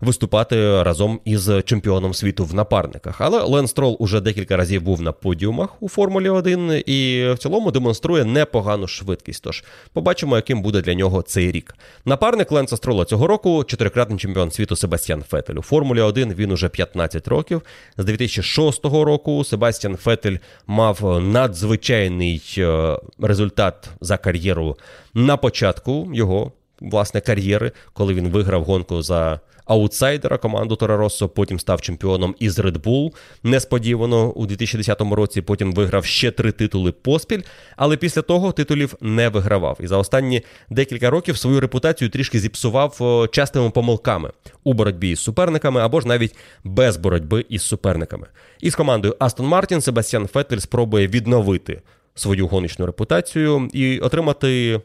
виступати 0.01 0.83
разом 0.83 1.19
із 1.25 1.49
чемпіоном 1.65 2.13
світу 2.13 2.45
в 2.45 2.53
напарниках. 2.53 3.21
Але 3.21 3.41
Лен 3.43 3.67
Строл 3.67 3.97
уже 3.99 4.21
декілька 4.21 4.57
разів 4.57 4.81
був 4.81 5.01
на 5.01 5.11
подіумах 5.11 5.81
у 5.81 5.89
Формулі 5.89 6.29
1 6.29 6.83
і 6.85 7.29
в 7.33 7.37
цілому 7.37 7.71
демонструє 7.71 8.25
непогану 8.25 8.87
швидкість. 8.87 9.43
Тож 9.43 9.63
побачимо, 9.93 10.35
яким 10.35 10.61
буде 10.61 10.81
для 10.81 10.93
нього 10.93 11.21
цей 11.21 11.51
рік. 11.51 11.75
Напарник 12.05 12.51
Ленса 12.51 12.77
Строла 12.77 13.05
цього 13.05 13.27
року 13.27 13.63
чотирикратний 13.63 14.19
чемпіон 14.19 14.51
світу 14.51 14.75
Себастьян 14.75 15.23
Фетель. 15.23 15.55
У 15.55 15.61
Формулі 15.61 16.01
1 16.01 16.33
він 16.33 16.51
уже 16.51 16.69
15 16.69 17.27
років. 17.27 17.61
З 17.97 18.05
2006 18.05 18.85
року 18.85 19.43
Себастьян 19.43 19.95
Фетель 19.95 20.37
мав 20.67 21.21
надзвичайний 21.21 22.55
е, 22.57 22.97
результат 23.19 23.89
за 24.01 24.17
кар'єру 24.17 24.77
на 25.13 25.37
початку 25.37 26.11
його 26.13 26.51
власне 26.81 27.21
кар'єри, 27.21 27.71
коли 27.93 28.13
він 28.13 28.29
виграв 28.29 28.63
гонку 28.63 29.01
за 29.01 29.39
аутсайдера 29.65 30.37
команду 30.37 30.75
Тораросо, 30.75 31.29
потім 31.29 31.59
став 31.59 31.81
чемпіоном 31.81 32.35
із 32.39 32.59
Red 32.59 32.77
Bull 32.77 33.13
несподівано 33.43 34.31
у 34.31 34.45
2010 34.45 35.01
році. 35.01 35.41
Потім 35.41 35.73
виграв 35.73 36.05
ще 36.05 36.31
три 36.31 36.51
титули 36.51 36.91
поспіль, 36.91 37.41
але 37.75 37.97
після 37.97 38.21
того 38.21 38.51
титулів 38.51 38.95
не 39.01 39.29
вигравав. 39.29 39.77
І 39.79 39.87
за 39.87 39.97
останні 39.97 40.41
декілька 40.69 41.09
років 41.09 41.37
свою 41.37 41.59
репутацію 41.59 42.09
трішки 42.09 42.39
зіпсував 42.39 42.97
частими 43.31 43.69
помилками 43.69 44.31
у 44.63 44.73
боротьбі 44.73 45.09
із 45.09 45.19
суперниками 45.19 45.81
або 45.81 46.01
ж 46.01 46.07
навіть 46.07 46.35
без 46.63 46.97
боротьби 46.97 47.45
із 47.49 47.61
суперниками. 47.61 48.27
І 48.59 48.69
з 48.69 48.75
командою 48.75 49.15
Астон 49.19 49.45
Мартін 49.45 49.81
Себастьян 49.81 50.27
Феттель 50.27 50.57
спробує 50.57 51.07
відновити 51.07 51.81
свою 52.15 52.47
гоночну 52.47 52.85
репутацію 52.85 53.69
і 53.73 53.99
отримати 53.99 54.81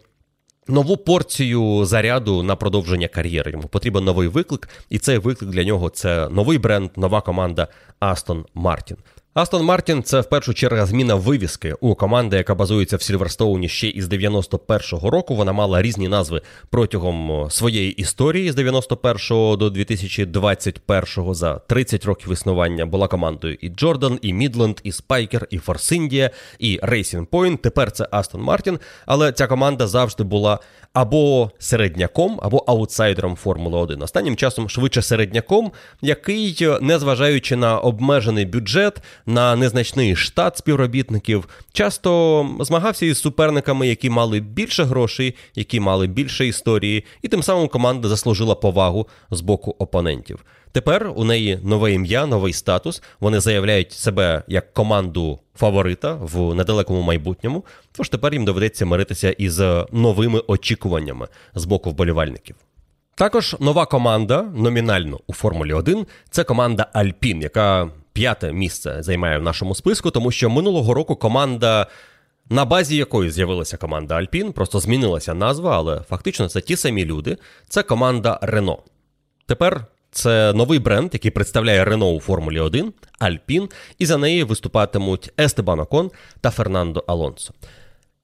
нову 0.68 0.96
порцію 0.96 1.84
заряду 1.84 2.42
на 2.42 2.56
продовження 2.56 3.08
кар'єри. 3.08 3.50
Йому 3.50 3.68
потрібен 3.68 4.04
новий 4.04 4.28
виклик, 4.28 4.68
і 4.90 4.98
цей 4.98 5.18
виклик 5.18 5.50
для 5.50 5.64
нього 5.64 5.88
це 5.88 6.28
новий 6.28 6.58
бренд, 6.58 6.90
нова 6.96 7.20
команда 7.20 7.68
Aston 8.00 8.44
Martin. 8.54 8.96
Астон 9.36 9.64
Мартін 9.64 10.02
це 10.02 10.20
в 10.20 10.24
першу 10.24 10.54
чергу 10.54 10.86
зміна 10.86 11.14
вивіски 11.14 11.74
у 11.80 11.94
команди, 11.94 12.36
яка 12.36 12.54
базується 12.54 12.96
в 12.96 13.02
Сільверстоуні 13.02 13.68
ще 13.68 13.88
із 13.88 14.08
91-го 14.08 15.10
року. 15.10 15.34
Вона 15.34 15.52
мала 15.52 15.82
різні 15.82 16.08
назви 16.08 16.42
протягом 16.70 17.46
своєї 17.50 17.92
історії 17.92 18.52
з 18.52 18.56
91-го 18.56 19.56
до 19.56 19.68
2021-го. 19.68 21.34
За 21.34 21.54
30 21.54 22.04
років 22.04 22.32
існування 22.32 22.86
була 22.86 23.08
командою 23.08 23.56
і 23.60 23.68
Джордан, 23.68 24.18
і 24.22 24.32
Мідленд, 24.32 24.80
і 24.82 24.92
Спайкер, 24.92 25.46
і 25.50 25.58
Форс 25.58 25.85
Індія, 25.85 26.30
і 26.58 26.80
Racing 26.82 27.26
Point. 27.26 27.58
Тепер 27.58 27.92
це 27.92 28.08
Астон 28.10 28.42
Мартін. 28.42 28.78
Але 29.06 29.32
ця 29.32 29.46
команда 29.46 29.86
завжди 29.86 30.24
була 30.24 30.58
або 30.92 31.50
середняком, 31.58 32.40
або 32.42 32.56
аутсайдером 32.56 33.36
Формули 33.36 33.78
1. 33.78 34.02
Останнім 34.02 34.36
часом 34.36 34.68
швидше 34.68 35.02
середняком, 35.02 35.72
який, 36.02 36.68
незважаючи 36.80 37.56
на 37.56 37.78
обмежений 37.78 38.44
бюджет 38.44 39.02
на 39.26 39.56
незначний 39.56 40.16
штат 40.16 40.56
співробітників, 40.56 41.48
часто 41.72 42.50
змагався 42.60 43.06
із 43.06 43.18
суперниками, 43.18 43.88
які 43.88 44.10
мали 44.10 44.40
більше 44.40 44.84
грошей, 44.84 45.34
які 45.54 45.80
мали 45.80 46.06
більше 46.06 46.46
історії, 46.46 47.04
і 47.22 47.28
тим 47.28 47.42
самим 47.42 47.68
команда 47.68 48.08
заслужила 48.08 48.54
повагу 48.54 49.08
з 49.30 49.40
боку 49.40 49.76
опонентів. 49.78 50.44
Тепер 50.72 51.12
у 51.16 51.24
неї 51.24 51.60
нове 51.62 51.92
ім'я, 51.92 52.26
новий 52.26 52.52
статус. 52.52 53.02
Вони 53.20 53.40
заявляють 53.40 53.92
себе 53.92 54.42
як 54.48 54.72
команду 54.72 55.38
фаворита 55.54 56.14
в 56.14 56.54
недалекому 56.54 57.02
майбутньому. 57.02 57.64
Тож 57.92 58.08
тепер 58.08 58.32
їм 58.32 58.44
доведеться 58.44 58.86
миритися 58.86 59.30
із 59.30 59.58
новими 59.92 60.42
очікуваннями 60.46 61.28
з 61.54 61.64
боку 61.64 61.90
вболівальників. 61.90 62.56
Також 63.14 63.56
нова 63.60 63.86
команда 63.86 64.42
номінально 64.42 65.20
у 65.26 65.32
Формулі 65.32 65.72
1 65.72 66.06
це 66.30 66.44
команда 66.44 66.86
Альпін, 66.92 67.42
яка 67.42 67.90
п'яте 68.16 68.52
місце 68.52 69.02
займає 69.02 69.38
в 69.38 69.42
нашому 69.42 69.74
списку, 69.74 70.10
тому 70.10 70.30
що 70.30 70.50
минулого 70.50 70.94
року 70.94 71.16
команда. 71.16 71.86
На 72.50 72.64
базі 72.64 72.96
якої 72.96 73.30
з'явилася 73.30 73.76
команда 73.76 74.14
Альпін, 74.14 74.52
просто 74.52 74.80
змінилася 74.80 75.34
назва, 75.34 75.76
але 75.76 76.00
фактично 76.00 76.48
це 76.48 76.60
ті 76.60 76.76
самі 76.76 77.04
люди. 77.04 77.36
Це 77.68 77.82
команда 77.82 78.38
Рено. 78.42 78.78
Тепер 79.46 79.86
це 80.10 80.52
новий 80.52 80.78
бренд, 80.78 81.10
який 81.12 81.30
представляє 81.30 81.84
Рено 81.84 82.10
у 82.10 82.20
Формулі 82.20 82.60
1, 82.60 82.92
Альпін, 83.18 83.68
і 83.98 84.06
за 84.06 84.16
неї 84.16 84.44
виступатимуть 84.44 85.32
Естебан 85.40 85.80
Окон 85.80 86.10
та 86.40 86.50
Фернандо 86.50 87.04
Алонсо. 87.06 87.54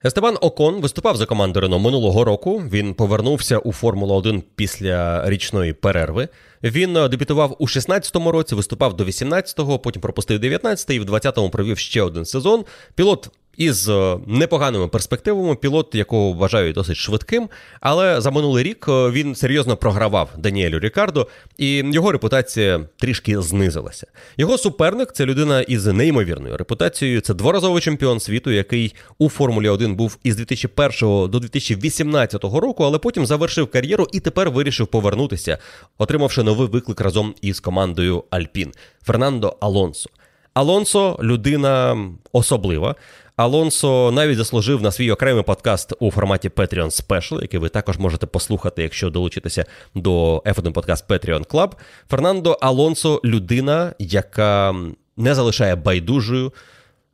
Естебан 0.05 0.39
Окон 0.41 0.81
виступав 0.81 1.16
за 1.16 1.27
команду 1.27 1.61
Рено 1.61 1.79
минулого 1.79 2.24
року. 2.24 2.62
Він 2.73 2.95
повернувся 2.95 3.59
у 3.59 3.73
Формулу 3.73 4.15
1 4.15 4.43
після 4.57 5.31
річної 5.31 5.73
перерви. 5.73 6.29
Він 6.62 6.97
е, 6.97 7.09
дебютував 7.09 7.57
у 7.59 7.66
16-му 7.66 8.33
році, 8.33 8.55
виступав 8.55 8.97
до 8.97 9.05
18-го, 9.05 9.79
потім 9.79 10.03
пропустив 10.03 10.41
19-й 10.41 10.97
і 10.97 11.01
в 11.01 11.05
20-му 11.05 11.51
провів 11.51 11.79
ще 11.79 12.03
один 12.03 12.24
сезон. 12.24 12.65
Пілот 12.95 13.29
із 13.57 13.89
е, 13.89 14.19
непоганими 14.27 14.89
перспективами, 14.89 15.55
пілот, 15.57 15.95
якого 15.95 16.33
вважають 16.33 16.74
досить 16.74 16.97
швидким, 16.97 17.49
але 17.81 18.20
за 18.20 18.31
минулий 18.31 18.65
рік 18.65 18.87
е, 18.89 19.11
він 19.11 19.35
серйозно 19.35 19.77
програвав 19.77 20.31
Даніелю 20.39 20.79
Рікардо, 20.79 21.29
і 21.59 21.77
його 21.77 22.12
репутація 22.12 22.81
трішки 22.97 23.41
знизилася. 23.41 24.07
Його 24.37 24.59
суперник 24.59 25.12
це 25.12 25.27
людина 25.27 25.61
із 25.61 25.87
неймовірною 25.87 26.57
репутацією. 26.57 27.20
Це 27.20 27.35
дворазовий 27.35 27.83
чемпіон 27.83 28.20
світу, 28.20 28.51
який 28.51 28.95
у 29.19 29.29
Формулі 29.29 29.69
1 29.69 29.95
був 29.95 30.19
із 30.23 30.37
2001 30.37 31.31
до 31.31 31.39
2018 31.39 32.45
року, 32.45 32.85
але 32.85 32.99
потім 32.99 33.27
завершив 33.27 33.70
кар'єру 33.70 34.07
і 34.12 34.20
тепер 34.20 34.51
вирішив 34.51 34.87
повернутися, 34.87 35.59
отримавши 35.99 36.43
новий 36.43 36.69
виклик 36.69 37.01
разом 37.01 37.35
із 37.41 37.61
командою 37.61 38.24
Альпін 38.31 38.73
Фернандо 39.03 39.57
Алонсо. 39.61 40.11
Алонсо 40.55 41.19
людина 41.23 41.97
особлива. 42.33 42.95
Алонсо 43.37 44.11
навіть 44.13 44.37
заслужив 44.37 44.83
на 44.83 44.93
свій 44.93 45.11
окремий 45.11 45.43
подкаст 45.43 45.93
у 46.01 46.11
форматі 46.11 46.49
Patreon 46.49 47.07
Special, 47.07 47.43
який 47.43 47.61
ви 47.61 47.69
також 47.69 47.99
можете 47.99 48.27
послухати, 48.27 48.83
якщо 48.83 49.11
долучитися 49.11 49.65
до 49.95 50.39
F1 50.39 50.73
подкаст 50.73 51.11
Patreon 51.11 51.47
Club. 51.47 51.73
Фернандо 52.11 52.59
Алонсо 52.61 53.21
людина, 53.25 53.95
яка 53.99 54.75
не 55.17 55.35
залишає 55.35 55.77
байдужою 55.77 56.53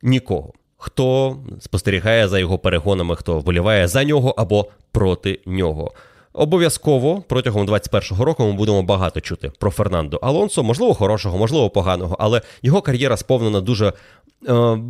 нікого. 0.01 0.53
Хто 0.77 1.37
спостерігає 1.59 2.27
за 2.27 2.39
його 2.39 2.59
перегонами, 2.59 3.15
хто 3.15 3.39
вболіває 3.39 3.87
за 3.87 4.03
нього 4.03 4.35
або 4.37 4.67
проти 4.91 5.39
нього. 5.45 5.91
Обов'язково 6.39 7.23
протягом 7.27 7.67
21-го 7.67 8.25
року 8.25 8.43
ми 8.43 8.53
будемо 8.53 8.83
багато 8.83 9.21
чути 9.21 9.51
про 9.59 9.71
Фернандо 9.71 10.17
Алонсо, 10.17 10.63
можливо, 10.63 10.93
хорошого, 10.93 11.37
можливо, 11.37 11.69
поганого, 11.69 12.15
але 12.19 12.41
його 12.61 12.81
кар'єра 12.81 13.17
сповнена 13.17 13.61
дуже 13.61 13.87
е, 13.87 13.93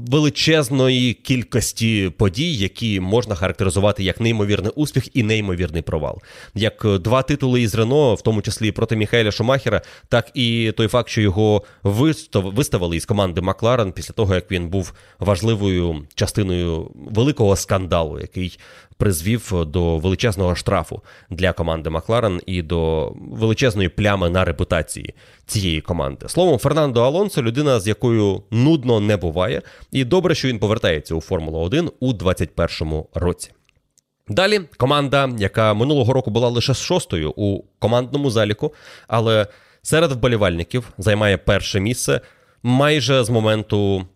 величезної 0.07 1.13
кількості 1.13 2.11
подій, 2.17 2.55
які 2.55 2.99
можна 2.99 3.35
характеризувати 3.35 4.03
як 4.03 4.19
неймовірний 4.19 4.71
успіх 4.75 5.15
і 5.15 5.23
неймовірний 5.23 5.81
провал. 5.81 6.21
Як 6.55 6.85
два 6.99 7.21
титули 7.21 7.61
із 7.61 7.75
Рено, 7.75 8.15
в 8.15 8.21
тому 8.21 8.41
числі 8.41 8.71
проти 8.71 8.95
Міхайля 8.95 9.31
Шумахера, 9.31 9.81
так 10.09 10.31
і 10.33 10.73
той 10.77 10.87
факт, 10.87 11.09
що 11.09 11.21
його 11.21 11.63
виставили 12.33 12.95
із 12.95 13.05
команди 13.05 13.41
Макларен 13.41 13.91
після 13.91 14.13
того, 14.13 14.35
як 14.35 14.51
він 14.51 14.69
був 14.69 14.93
важливою 15.19 16.05
частиною 16.15 16.91
великого 16.95 17.55
скандалу, 17.55 18.19
який 18.19 18.59
призвів 18.99 19.53
до 19.67 19.97
величезного 19.97 20.55
штрафу 20.55 21.01
для 21.29 21.53
команди 21.53 21.89
Макларен 21.89 22.41
і 22.45 22.61
до 22.61 23.11
величезної 23.31 23.89
плями 23.89 24.29
на 24.29 24.45
репутації 24.45 25.13
цієї 25.45 25.81
команди. 25.81 26.29
Словом, 26.29 26.59
Фернандо 26.59 27.03
Алонсо 27.03 27.43
людина, 27.43 27.79
з 27.79 27.87
якою 27.87 28.43
нудно 28.51 28.99
не 28.99 29.17
буває, 29.17 29.61
і 29.91 30.05
добре, 30.05 30.35
що 30.35 30.47
він 30.47 30.59
повертається 30.59 31.15
у 31.15 31.21
Формулу 31.21 31.59
1 31.59 31.91
у 31.99 32.13
2021 32.13 33.03
році. 33.13 33.51
Далі 34.27 34.59
команда, 34.77 35.29
яка 35.37 35.73
минулого 35.73 36.13
року 36.13 36.31
була 36.31 36.49
лише 36.49 36.73
шостою 36.73 37.33
у 37.35 37.63
командному 37.79 38.29
заліку, 38.29 38.73
але 39.07 39.47
серед 39.81 40.11
вболівальників 40.11 40.93
займає 40.97 41.37
перше 41.37 41.79
місце 41.79 42.21
майже 42.63 43.23
з 43.23 43.29
моменту 43.29 44.07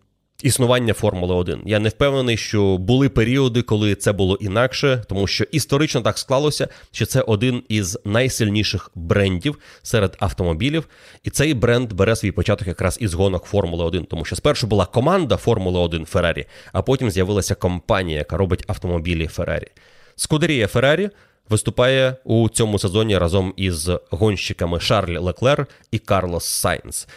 існування 0.44 0.94
Формули 0.94 1.34
1. 1.34 1.60
Я 1.66 1.78
не 1.78 1.88
впевнений, 1.88 2.36
що 2.36 2.78
були 2.78 3.08
періоди, 3.08 3.62
коли 3.62 3.94
це 3.94 4.12
було 4.12 4.36
інакше, 4.40 5.04
тому 5.08 5.26
що 5.26 5.44
історично 5.44 6.00
так 6.00 6.18
склалося, 6.18 6.68
що 6.92 7.06
це 7.06 7.20
один 7.20 7.62
із 7.68 7.98
найсильніших 8.04 8.90
брендів 8.94 9.58
серед 9.82 10.16
автомобілів, 10.20 10.88
і 11.22 11.30
цей 11.30 11.54
бренд 11.54 11.92
бере 11.92 12.16
свій 12.16 12.30
початок 12.30 12.68
якраз 12.68 12.98
із 13.00 13.14
гонок 13.14 13.44
Формули 13.44 13.84
1, 13.84 14.04
тому 14.04 14.24
що 14.24 14.36
спершу 14.36 14.66
була 14.66 14.86
команда 14.86 15.36
Формули 15.36 15.78
1 15.78 16.04
Феррарі, 16.04 16.46
а 16.72 16.82
потім 16.82 17.10
з'явилася 17.10 17.54
компанія, 17.54 18.18
яка 18.18 18.36
робить 18.36 18.64
автомобілі 18.66 19.26
Феррарі. 19.26 19.68
Скудерія 20.16 20.66
Феррарі. 20.66 21.10
Виступає 21.48 22.16
у 22.24 22.48
цьому 22.48 22.78
сезоні 22.78 23.18
разом 23.18 23.54
із 23.56 23.90
гонщиками 24.10 24.80
Шарль 24.80 25.18
Леклер 25.18 25.66
і 25.90 25.98
Карлос 25.98 26.44
Сайнс. 26.44 27.08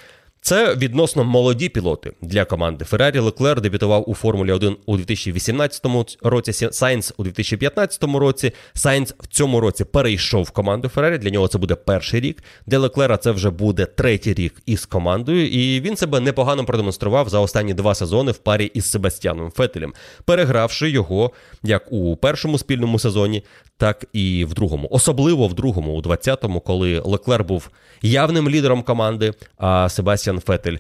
Це 0.48 0.76
відносно 0.76 1.24
молоді 1.24 1.70
пілоти 1.70 2.12
для 2.22 2.46
команди. 2.46 2.86
Феррарі 2.86 3.20
Леклер 3.20 3.62
дебютував 3.62 4.10
у 4.10 4.14
Формулі 4.14 4.52
1 4.52 4.78
у 4.86 4.98
2018 4.98 5.86
році. 6.22 6.70
Сайнс 6.72 7.14
у 7.18 7.24
2015 7.24 8.04
році. 8.04 8.52
Сайнс 8.74 9.14
в 9.20 9.28
цьому 9.28 9.60
році 9.60 9.84
перейшов 9.86 10.44
в 10.44 10.52
команду 10.52 10.90
Феррарі. 10.90 11.18
Для 11.18 11.30
нього 11.30 11.48
це 11.48 11.58
буде 11.58 11.76
перший 11.76 12.20
рік. 12.20 12.44
Для 12.66 12.80
Леклера 12.80 13.18
це 13.18 13.32
вже 13.32 13.50
буде 13.50 13.86
третій 13.86 14.34
рік 14.34 14.62
із 14.66 14.86
командою, 14.86 15.48
і 15.48 15.82
він 15.82 15.98
себе 15.98 16.20
непогано 16.20 16.66
продемонстрував 16.66 17.30
за 17.30 17.40
останні 17.40 17.74
два 17.74 17.96
сезони 17.96 18.32
в 18.32 18.38
парі 18.38 18.66
із 18.66 18.92
Себастьяном 18.92 19.52
Фетелем, 19.52 19.94
перегравши 20.26 20.90
його 20.90 21.32
як 21.64 21.92
у 21.92 22.16
першому 22.16 22.58
спільному 22.58 23.00
сезоні, 23.00 23.44
так 23.78 24.06
і 24.14 24.46
в 24.46 24.54
другому. 24.54 24.88
Особливо 24.92 25.48
в 25.48 25.54
другому, 25.54 25.94
у 25.94 26.02
20-му, 26.02 26.60
коли 26.60 27.02
Леклер 27.06 27.44
був 27.44 27.70
явним 28.02 28.50
лідером 28.50 28.84
команди, 28.84 29.34
а 29.58 29.90
Себастьян 29.90 30.40
Фетель, 30.40 30.78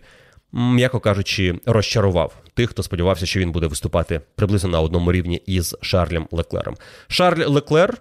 м'яко 0.51 0.99
кажучи, 0.99 1.59
розчарував 1.65 2.33
тих, 2.53 2.69
хто 2.69 2.83
сподівався, 2.83 3.25
що 3.25 3.39
він 3.39 3.51
буде 3.51 3.67
виступати 3.67 4.21
приблизно 4.35 4.69
на 4.69 4.81
одному 4.81 5.11
рівні 5.11 5.41
із 5.45 5.75
Шарлем 5.81 6.27
Леклером. 6.31 6.75
Шарль 7.07 7.45
Леклер 7.47 7.97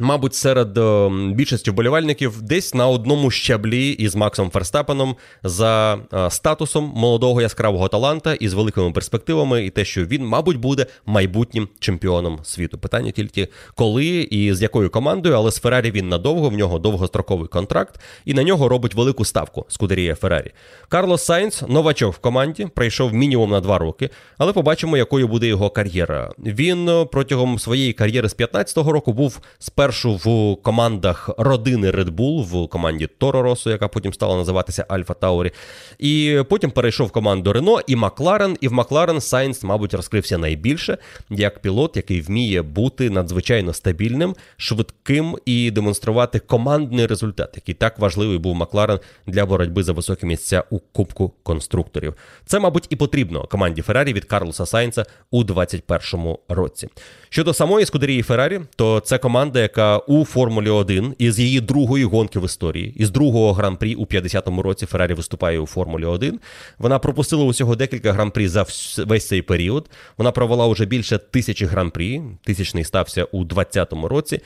Мабуть, 0.00 0.34
серед 0.34 0.78
е, 0.78 1.10
більшості 1.34 1.70
вболівальників 1.70 2.42
десь 2.42 2.74
на 2.74 2.88
одному 2.88 3.30
щаблі 3.30 3.90
із 3.90 4.14
Максом 4.14 4.50
Ферстапеном 4.50 5.16
за 5.42 5.98
е, 6.12 6.30
статусом 6.30 6.92
молодого 6.96 7.40
яскравого 7.40 7.88
таланта 7.88 8.34
із 8.34 8.54
великими 8.54 8.92
перспективами, 8.92 9.64
і 9.64 9.70
те, 9.70 9.84
що 9.84 10.04
він, 10.04 10.26
мабуть, 10.26 10.56
буде 10.56 10.86
майбутнім 11.06 11.68
чемпіоном 11.78 12.38
світу. 12.42 12.78
Питання 12.78 13.10
тільки 13.10 13.48
коли 13.74 14.06
і 14.06 14.54
з 14.54 14.62
якою 14.62 14.90
командою, 14.90 15.34
але 15.34 15.50
з 15.50 15.60
Феррарі 15.60 15.90
він 15.90 16.08
надовго, 16.08 16.48
в 16.48 16.52
нього 16.52 16.78
довгостроковий 16.78 17.48
контракт, 17.48 18.00
і 18.24 18.34
на 18.34 18.42
нього 18.42 18.68
робить 18.68 18.94
велику 18.94 19.24
ставку 19.24 19.66
Скудерія 19.68 20.14
Феррарі. 20.14 20.52
Карлос 20.88 21.24
Сайнц, 21.24 21.62
новачок 21.68 22.14
в 22.14 22.18
команді, 22.18 22.66
прийшов 22.74 23.14
мінімум 23.14 23.50
на 23.50 23.60
два 23.60 23.78
роки, 23.78 24.10
але 24.38 24.52
побачимо, 24.52 24.96
якою 24.96 25.28
буде 25.28 25.46
його 25.46 25.70
кар'єра. 25.70 26.30
Він 26.38 26.88
е, 26.88 27.04
протягом 27.04 27.58
своєї 27.58 27.92
кар'єри 27.92 28.28
з 28.28 28.36
15-го 28.36 28.92
року 28.92 29.12
був 29.12 29.40
спершу 29.58 29.87
спершу 29.88 30.16
в 30.16 30.56
командах 30.62 31.30
родини 31.38 31.90
Red 31.90 32.10
Bull, 32.10 32.42
в 32.42 32.68
команді 32.68 33.06
Торо 33.06 33.42
Росо, 33.42 33.70
яка 33.70 33.88
потім 33.88 34.12
стала 34.12 34.36
називатися 34.36 34.84
Альфа 34.88 35.14
Таурі. 35.14 35.52
І 35.98 36.42
потім 36.48 36.70
перейшов 36.70 37.06
в 37.06 37.10
команду 37.10 37.52
Рено 37.52 37.80
і 37.86 37.96
Макларен. 37.96 38.56
І 38.60 38.68
в 38.68 38.72
Макларен 38.72 39.20
Сайнс, 39.20 39.62
мабуть, 39.62 39.94
розкрився 39.94 40.38
найбільше 40.38 40.98
як 41.30 41.58
пілот, 41.58 41.96
який 41.96 42.20
вміє 42.20 42.62
бути 42.62 43.10
надзвичайно 43.10 43.72
стабільним, 43.72 44.34
швидким 44.56 45.36
і 45.44 45.70
демонструвати 45.70 46.38
командний 46.38 47.06
результат, 47.06 47.50
який 47.54 47.74
так 47.74 47.98
важливий 47.98 48.38
був 48.38 48.54
Макларен 48.54 48.98
для 49.26 49.46
боротьби 49.46 49.82
за 49.82 49.92
високі 49.92 50.26
місця 50.26 50.64
у 50.70 50.78
Кубку 50.78 51.32
конструкторів. 51.42 52.14
Це, 52.46 52.58
мабуть, 52.58 52.86
і 52.90 52.96
потрібно 52.96 53.44
команді 53.44 53.82
Феррарі 53.82 54.12
від 54.12 54.24
Карлоса 54.24 54.66
Сайнса 54.66 55.04
у 55.30 55.44
2021 55.44 56.36
році. 56.48 56.88
Щодо 57.30 57.54
самої 57.54 57.86
Скудерії 57.86 58.22
Феррарі, 58.22 58.60
то 58.76 59.00
це 59.00 59.18
команда, 59.18 59.60
яка 59.60 59.77
у 59.98 60.24
Формулі 60.24 60.70
1 60.70 61.14
із 61.18 61.38
її 61.38 61.60
другої 61.60 62.04
гонки 62.04 62.38
в 62.38 62.44
історії, 62.44 62.94
із 62.96 63.10
другого 63.10 63.52
гран-прі 63.52 63.94
у 63.94 64.04
50-му 64.04 64.62
році 64.62 64.86
Феррарі 64.86 65.14
виступає 65.14 65.58
у 65.58 65.66
Формулі 65.66 66.04
1. 66.04 66.40
Вона 66.78 66.98
пропустила 66.98 67.44
усього 67.44 67.76
декілька 67.76 68.12
гран-прі 68.12 68.48
за 68.48 68.66
весь 69.06 69.28
цей 69.28 69.42
період. 69.42 69.90
Вона 70.18 70.30
провела 70.30 70.66
вже 70.66 70.86
більше 70.86 71.18
тисячі 71.18 71.66
гран-прі. 71.66 72.22
Тисячний 72.44 72.84
стався 72.84 73.24
у 73.24 73.44
2020 73.44 73.92
році. 74.10 74.40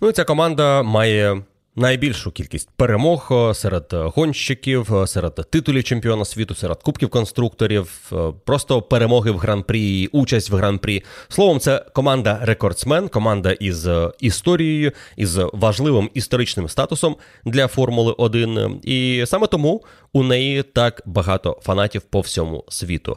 Ну 0.00 0.08
і 0.08 0.12
ця 0.12 0.24
команда 0.24 0.82
має 0.82 1.42
Найбільшу 1.76 2.30
кількість 2.30 2.70
перемог 2.76 3.28
е, 3.30 3.54
серед 3.54 3.86
е, 3.92 3.96
гонщиків, 3.96 4.94
е, 4.94 5.06
серед 5.06 5.34
титулів 5.34 5.84
чемпіона 5.84 6.24
світу, 6.24 6.54
серед 6.54 6.82
кубків 6.82 7.08
конструкторів, 7.08 8.12
просто 8.44 8.82
перемоги 8.82 9.30
в 9.30 9.38
гран-прі, 9.38 10.08
участь 10.12 10.50
в 10.50 10.56
гран-прі. 10.56 11.02
Словом, 11.28 11.60
це 11.60 11.84
команда 11.94 12.38
рекордсмен, 12.42 13.08
команда 13.08 13.52
із 13.52 13.88
історією, 14.20 14.92
із 15.16 15.38
важливим 15.52 16.10
історичним 16.14 16.68
статусом 16.68 17.16
для 17.44 17.68
Формули 17.68 18.14
1. 18.18 18.80
І 18.82 19.24
саме 19.26 19.46
тому 19.46 19.84
у 20.12 20.22
неї 20.22 20.62
так 20.62 21.02
багато 21.06 21.60
фанатів 21.62 22.02
по 22.02 22.20
всьому 22.20 22.64
світу. 22.68 23.16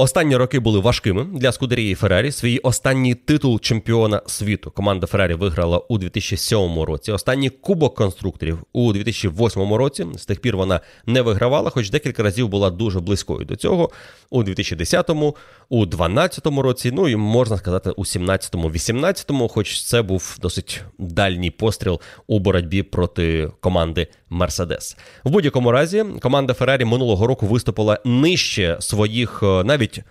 Останні 0.00 0.36
роки 0.36 0.58
були 0.58 0.80
важкими 0.80 1.24
для 1.24 1.52
Скудерії 1.52 1.94
Феррарі. 1.94 2.32
Свій 2.32 2.58
останній 2.58 3.14
титул 3.14 3.60
чемпіона 3.60 4.22
світу 4.26 4.70
команда 4.70 5.06
Феррарі 5.06 5.34
виграла 5.34 5.78
у 5.78 5.98
2007 5.98 6.80
році. 6.82 7.12
Останній 7.12 7.50
кубок 7.50 7.94
конструкторів 7.94 8.58
у 8.72 8.92
2008 8.92 9.74
році. 9.74 10.06
З 10.16 10.26
тих 10.26 10.40
пір 10.40 10.56
вона 10.56 10.80
не 11.06 11.22
вигравала, 11.22 11.70
хоч 11.70 11.90
декілька 11.90 12.22
разів 12.22 12.48
була 12.48 12.70
дуже 12.70 13.00
близькою 13.00 13.44
до 13.44 13.56
цього. 13.56 13.90
У 14.30 14.42
2010-му, 14.42 15.36
у 15.68 15.86
2012 15.86 16.46
році, 16.46 16.90
ну 16.94 17.08
і 17.08 17.16
можна 17.16 17.56
сказати, 17.56 17.90
у 17.90 18.02
17-му, 18.02 18.68
18-му, 18.68 19.48
хоч 19.48 19.84
це 19.84 20.02
був 20.02 20.36
досить 20.42 20.82
дальній 20.98 21.50
постріл 21.50 22.00
у 22.26 22.38
боротьбі 22.38 22.82
проти 22.82 23.50
команди 23.60 24.06
Мерседес. 24.30 24.96
В 25.24 25.30
будь-якому 25.30 25.72
разі 25.72 26.04
команда 26.22 26.54
Феррарі 26.54 26.84
минулого 26.84 27.26
року 27.26 27.46
виступила 27.46 27.98
нижче 28.04 28.76
своїх 28.80 29.42
навіть 29.42 30.02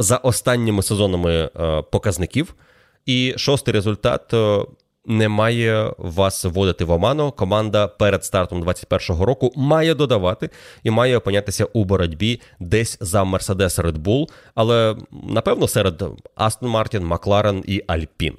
за 0.00 0.16
останніми 0.16 0.82
сезонами 0.82 1.50
е, 1.60 1.82
показників. 1.82 2.54
І 3.06 3.34
шостий 3.36 3.74
результат 3.74 4.34
е, 4.34 4.64
не 5.06 5.28
має 5.28 5.92
вас 5.98 6.44
вводити 6.44 6.84
в 6.84 6.90
оману. 6.90 7.32
Команда 7.32 7.86
перед 7.86 8.24
стартом 8.24 8.62
2021 8.62 9.26
року 9.26 9.52
має 9.56 9.94
додавати 9.94 10.50
і 10.82 10.90
має 10.90 11.16
опинятися 11.16 11.64
у 11.64 11.84
боротьбі 11.84 12.40
десь 12.60 12.98
за 13.00 13.24
Мерседес 13.24 13.78
Red 13.78 13.98
Bull, 13.98 14.28
але 14.54 14.96
напевно 15.10 15.68
серед 15.68 16.04
Астон 16.34 16.68
Мартін, 16.68 17.06
Макларен 17.06 17.64
і 17.66 17.82
Альпін. 17.86 18.34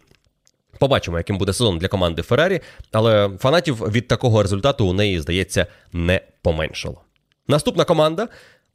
Побачимо, 0.82 1.18
яким 1.18 1.38
буде 1.38 1.54
сезон 1.54 1.78
для 1.78 1.88
команди 1.88 2.22
Феррарі, 2.22 2.62
але 2.92 3.30
фанатів 3.40 3.76
від 3.76 4.08
такого 4.08 4.42
результату 4.42 4.86
у 4.88 4.94
неї, 4.94 5.20
здається, 5.20 5.68
не 5.94 6.22
поменшало. 6.42 7.02
Наступна 7.48 7.84
команда 7.84 8.28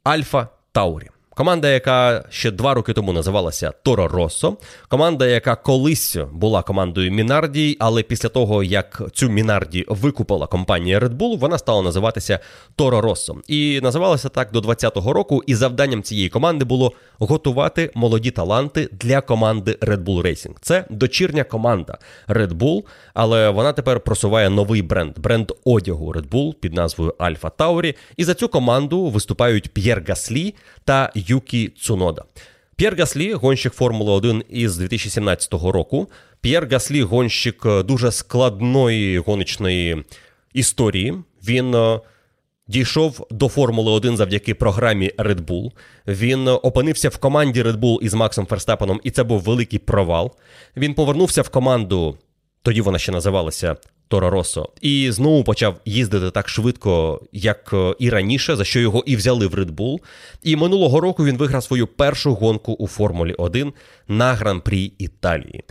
Альфа 0.03 0.47
Таурі. 0.71 1.09
Команда, 1.37 1.69
яка 1.69 2.23
ще 2.29 2.51
два 2.51 2.73
роки 2.73 2.93
тому 2.93 3.13
називалася 3.13 3.73
Торо 3.83 4.07
Россо. 4.07 4.57
Команда, 4.87 5.27
яка 5.27 5.55
колись 5.55 6.17
була 6.31 6.63
командою 6.63 7.11
Мінарді, 7.11 7.77
але 7.79 8.03
після 8.03 8.29
того, 8.29 8.63
як 8.63 9.01
цю 9.13 9.29
Мінарді 9.29 9.85
викупила 9.87 10.47
компанія 10.47 10.99
Red 10.99 11.17
Bull, 11.17 11.37
вона 11.39 11.57
стала 11.57 11.81
називатися 11.81 12.39
Торо 12.75 13.01
Россо. 13.01 13.35
І 13.47 13.79
називалася 13.83 14.29
так 14.29 14.51
до 14.51 14.61
2020 14.61 15.13
року. 15.13 15.43
І 15.47 15.55
завданням 15.55 16.03
цієї 16.03 16.29
команди 16.29 16.65
було 16.65 16.93
готувати 17.19 17.91
молоді 17.95 18.31
таланти 18.31 18.89
для 18.91 19.21
команди 19.21 19.77
Red 19.81 20.03
Bull 20.03 20.21
Racing. 20.21 20.55
Це 20.61 20.85
дочірня 20.89 21.43
команда 21.43 21.97
Red 22.27 22.53
Bull, 22.53 22.83
але 23.13 23.49
вона 23.49 23.73
тепер 23.73 23.99
просуває 23.99 24.49
новий 24.49 24.81
бренд 24.81 25.19
бренд 25.19 25.51
одягу 25.65 26.13
Red 26.13 26.29
Bull 26.29 26.53
під 26.53 26.73
назвою 26.73 27.13
Альфа 27.17 27.49
Таурі. 27.49 27.95
І 28.17 28.23
за 28.23 28.33
цю 28.33 28.47
команду 28.47 29.05
виступають 29.05 29.73
П'єр 29.73 30.03
Гаслі 30.07 30.55
та 30.87 31.11
Юкі 31.15 31.67
Цунода. 31.67 32.23
П'єр 32.75 32.95
Гаслі, 32.95 33.33
гонщик 33.33 33.73
Формули 33.73 34.11
1 34.11 34.43
із 34.49 34.77
2017 34.77 35.53
року. 35.53 36.07
П'єр 36.41 36.67
Гаслі, 36.71 37.01
гонщик 37.01 37.65
е, 37.65 37.83
дуже 37.83 38.11
складної 38.11 39.19
гоночної 39.19 40.03
історії. 40.53 41.13
Він 41.47 41.75
е, 41.75 41.99
дійшов 42.67 43.27
до 43.31 43.47
Формули 43.47 43.91
1 43.91 44.17
завдяки 44.17 44.53
програмі 44.53 45.11
Red 45.17 45.41
Bull. 45.41 45.71
Він 46.07 46.47
опинився 46.47 47.09
в 47.09 47.17
команді 47.17 47.63
Red 47.63 47.77
Bull 47.77 47.99
із 47.99 48.13
Максом 48.13 48.45
Ферстапеном, 48.45 48.99
і 49.03 49.11
це 49.11 49.23
був 49.23 49.41
великий 49.41 49.79
провал. 49.79 50.35
Він 50.77 50.93
повернувся 50.93 51.41
в 51.41 51.49
команду, 51.49 52.17
тоді 52.61 52.81
вона 52.81 52.99
ще 52.99 53.11
називалася 53.11 53.75
Торо 54.07 54.29
Росо, 54.29 54.69
і 54.81 55.11
знову 55.11 55.43
почав 55.43 55.79
їздити 55.85 56.31
так 56.31 56.49
швидко, 56.49 57.21
як 57.31 57.69
е, 57.73 57.95
і 57.99 58.09
раніше, 58.09 58.55
за 58.55 58.63
що 58.63 58.79
його 58.79 59.03
і 59.05 59.15
взяли 59.15 59.47
в 59.47 59.55
Red 59.55 59.71
Bull. 59.71 59.97
І 60.43 60.55
минулого 60.55 60.99
року 60.99 61.25
він 61.25 61.37
виграв 61.37 61.63
свою 61.63 61.87
першу 61.87 62.33
гонку 62.33 62.73
у 62.73 62.87
Формулі 62.87 63.33
1 63.33 63.73
на 64.07 64.33
гран-прі 64.33 64.91
Італії. 64.97 65.63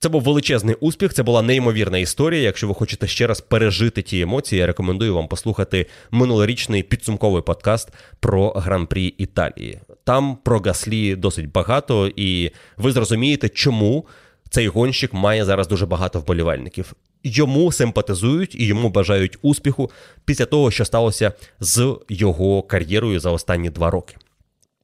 Це 0.00 0.08
був 0.08 0.22
величезний 0.22 0.74
успіх, 0.74 1.14
це 1.14 1.22
була 1.22 1.42
неймовірна 1.42 1.98
історія. 1.98 2.42
Якщо 2.42 2.68
ви 2.68 2.74
хочете 2.74 3.06
ще 3.06 3.26
раз 3.26 3.40
пережити 3.40 4.02
ті 4.02 4.20
емоції, 4.20 4.58
я 4.60 4.66
рекомендую 4.66 5.14
вам 5.14 5.28
послухати 5.28 5.86
минулорічний 6.10 6.82
підсумковий 6.82 7.42
подкаст 7.42 7.88
про 8.20 8.50
гран-прі 8.50 9.06
Італії. 9.06 9.80
Там 10.04 10.38
про 10.44 10.60
Гаслі 10.60 11.16
досить 11.16 11.52
багато, 11.52 12.10
і 12.16 12.50
ви 12.76 12.92
зрозумієте, 12.92 13.48
чому 13.48 14.06
цей 14.50 14.68
гонщик 14.68 15.12
має 15.12 15.44
зараз 15.44 15.68
дуже 15.68 15.86
багато 15.86 16.20
вболівальників. 16.20 16.94
Йому 17.24 17.72
симпатизують 17.72 18.54
і 18.54 18.66
йому 18.66 18.88
бажають 18.88 19.38
успіху 19.42 19.90
після 20.24 20.44
того, 20.44 20.70
що 20.70 20.84
сталося 20.84 21.32
з 21.60 21.98
його 22.08 22.62
кар'єрою 22.62 23.20
за 23.20 23.30
останні 23.30 23.70
два 23.70 23.90
роки. 23.90 24.16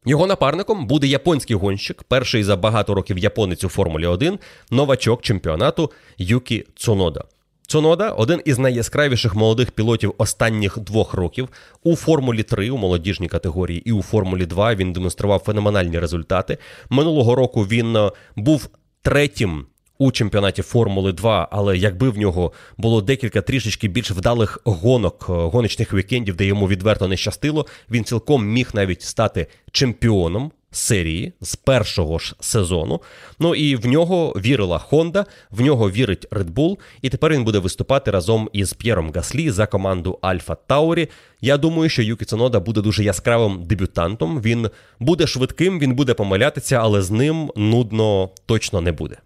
Його 0.07 0.27
напарником 0.27 0.87
буде 0.87 1.07
японський 1.07 1.57
гонщик, 1.57 2.03
перший 2.03 2.45
за 2.45 2.57
багато 2.57 2.95
років 2.95 3.19
японець 3.19 3.65
у 3.65 3.69
Формулі 3.69 4.07
1, 4.07 4.39
новачок 4.71 5.23
чемпіонату 5.23 5.91
Юкі 6.19 6.67
Цунода. 6.77 7.25
Цунода 7.67 8.11
один 8.11 8.41
із 8.45 8.59
найяскравіших 8.59 9.35
молодих 9.35 9.71
пілотів 9.71 10.15
останніх 10.19 10.79
двох 10.79 11.15
років. 11.15 11.49
У 11.83 11.97
Формулі 11.97 12.43
3 12.43 12.71
у 12.71 12.77
молодіжній 12.77 13.29
категорії 13.29 13.89
і 13.89 13.93
у 13.93 14.03
Формулі 14.03 14.47
2 14.47 14.75
він 14.75 14.93
демонстрував 14.93 15.39
феноменальні 15.39 15.99
результати. 15.99 16.59
Минулого 16.91 17.35
року 17.35 17.63
він 17.63 17.97
е, 17.97 18.11
був 18.37 18.69
третім 19.03 19.67
у 19.99 20.13
чемпіонаті 20.13 20.63
Формули 20.63 21.13
2, 21.13 21.49
але 21.51 21.79
якби 21.79 22.11
в 22.11 22.19
нього 22.19 22.53
було 22.77 23.01
декілька 23.01 23.41
трішечки 23.41 23.89
більш 23.89 24.11
вдалих 24.11 24.61
гонок, 24.65 25.27
е, 25.29 25.33
гоночних 25.33 25.95
вікендів, 25.95 26.37
де 26.37 26.45
йому 26.45 26.69
відверто 26.69 27.09
не 27.09 27.17
щастило, 27.17 27.67
він 27.91 28.05
цілком 28.05 28.47
міг 28.47 28.71
навіть 28.75 29.03
стати 29.03 29.47
чемпіоном. 29.73 30.53
Серії 30.77 31.33
з 31.41 31.57
першого 31.57 32.19
ж 32.19 32.35
сезону. 32.41 33.01
Ну 33.39 33.55
і 33.55 33.77
в 33.77 33.87
нього 33.87 34.35
вірила 34.37 34.85
Honda, 34.91 35.25
в 35.51 35.61
нього 35.61 35.91
вірить 35.91 36.29
Red 36.31 36.51
Bull, 36.51 36.79
і 37.03 37.09
тепер 37.09 37.33
він 37.33 37.45
буде 37.45 37.59
виступати 37.59 38.11
разом 38.11 38.51
із 38.53 38.73
П'єром 38.73 39.13
Гаслі 39.15 39.51
за 39.51 39.67
команду 39.67 40.19
Альфа 40.23 40.55
Таурі. 40.55 41.09
Я 41.41 41.57
думаю, 41.57 41.89
що 41.89 42.03
Юкі 42.03 42.25
Цунода 42.25 42.61
буде 42.61 42.81
дуже 42.81 43.05
яскравим 43.05 43.65
дебютантом. 43.65 44.41
Він 44.41 44.69
буде 45.01 45.27
швидким, 45.27 45.79
він 45.79 45.95
буде 45.95 46.15
помилятися, 46.15 46.77
але 46.77 47.03
з 47.03 47.11
ним 47.11 47.51
нудно 47.57 48.31
точно 48.47 48.81
не 48.81 48.93
буде. 48.93 49.17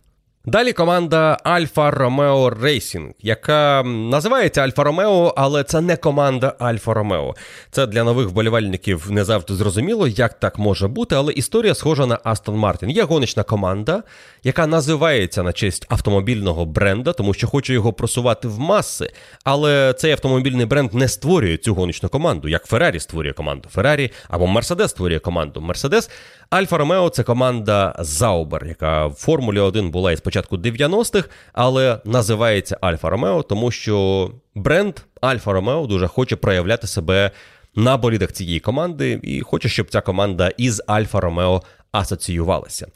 Далі 0.49 0.73
команда 0.73 1.37
Альфа 1.45 1.91
Ромео 1.91 2.51
Рейсінг, 2.51 3.13
яка 3.21 3.83
називається 3.83 4.63
Альфа 4.63 4.85
Ромео, 4.85 5.35
але 5.37 5.65
це 5.65 5.81
не 5.81 5.97
команда 5.97 6.55
Альфа 6.59 6.95
Ромео. 6.95 7.35
Це 7.71 7.87
для 7.87 8.05
нових 8.05 8.29
вболівальників 8.29 9.11
не 9.11 9.25
завжди 9.25 9.55
зрозуміло, 9.55 10.09
як 10.09 10.35
так 10.35 10.59
може 10.59 10.89
бути, 10.89 11.15
але 11.15 11.33
історія 11.33 11.75
схожа 11.75 12.07
на 12.07 12.19
Астон 12.25 12.57
Мартін. 12.57 12.91
Є 12.91 13.03
гоночна 13.03 13.43
команда, 13.43 14.03
яка 14.43 14.67
називається 14.67 15.43
на 15.43 15.53
честь 15.53 15.87
автомобільного 15.89 16.65
бренда, 16.65 17.13
тому 17.13 17.35
що 17.35 17.47
хоче 17.47 17.73
його 17.73 17.93
просувати 17.93 18.49
в 18.49 18.59
маси. 18.59 19.11
Але 19.45 19.95
цей 19.99 20.13
автомобільний 20.13 20.67
бренд 20.67 20.95
не 20.95 21.09
створює 21.09 21.57
цю 21.57 21.75
гоночну 21.75 22.09
команду, 22.09 22.49
як 22.49 22.67
Феррарі 22.67 23.01
створює 23.01 23.33
команду 23.33 23.69
Феррарі 23.73 24.11
або 24.29 24.47
Мерседес 24.47 24.91
створює 24.91 25.19
команду 25.19 25.61
Мерседес. 25.61 26.11
Альфа 26.51 26.79
Ромео 26.79 27.09
це 27.09 27.23
команда 27.23 27.95
Заубер, 27.99 28.67
яка 28.67 29.07
в 29.07 29.15
Формулі 29.15 29.61
1 29.61 29.91
була 29.91 30.13
із 30.13 30.21
початку 30.21 30.57
90-х, 30.57 31.29
але 31.53 32.01
називається 32.05 32.79
Альфа 32.81 33.11
Ромео, 33.11 33.43
тому 33.43 33.71
що 33.71 34.31
бренд 34.55 34.95
Альфа 35.21 35.53
Ромео 35.53 35.87
дуже 35.87 36.07
хоче 36.07 36.37
проявляти 36.37 36.87
себе 36.87 37.31
на 37.75 37.97
болідах 37.97 38.33
цієї 38.33 38.61
команди 38.61 39.21
і 39.23 39.41
хоче, 39.41 39.69
щоб 39.69 39.91
ця 39.91 40.01
команда 40.01 40.49
із 40.57 40.83
Альфа 40.87 41.21
Ромео 41.21 41.63
асоціювалася. 41.93 42.87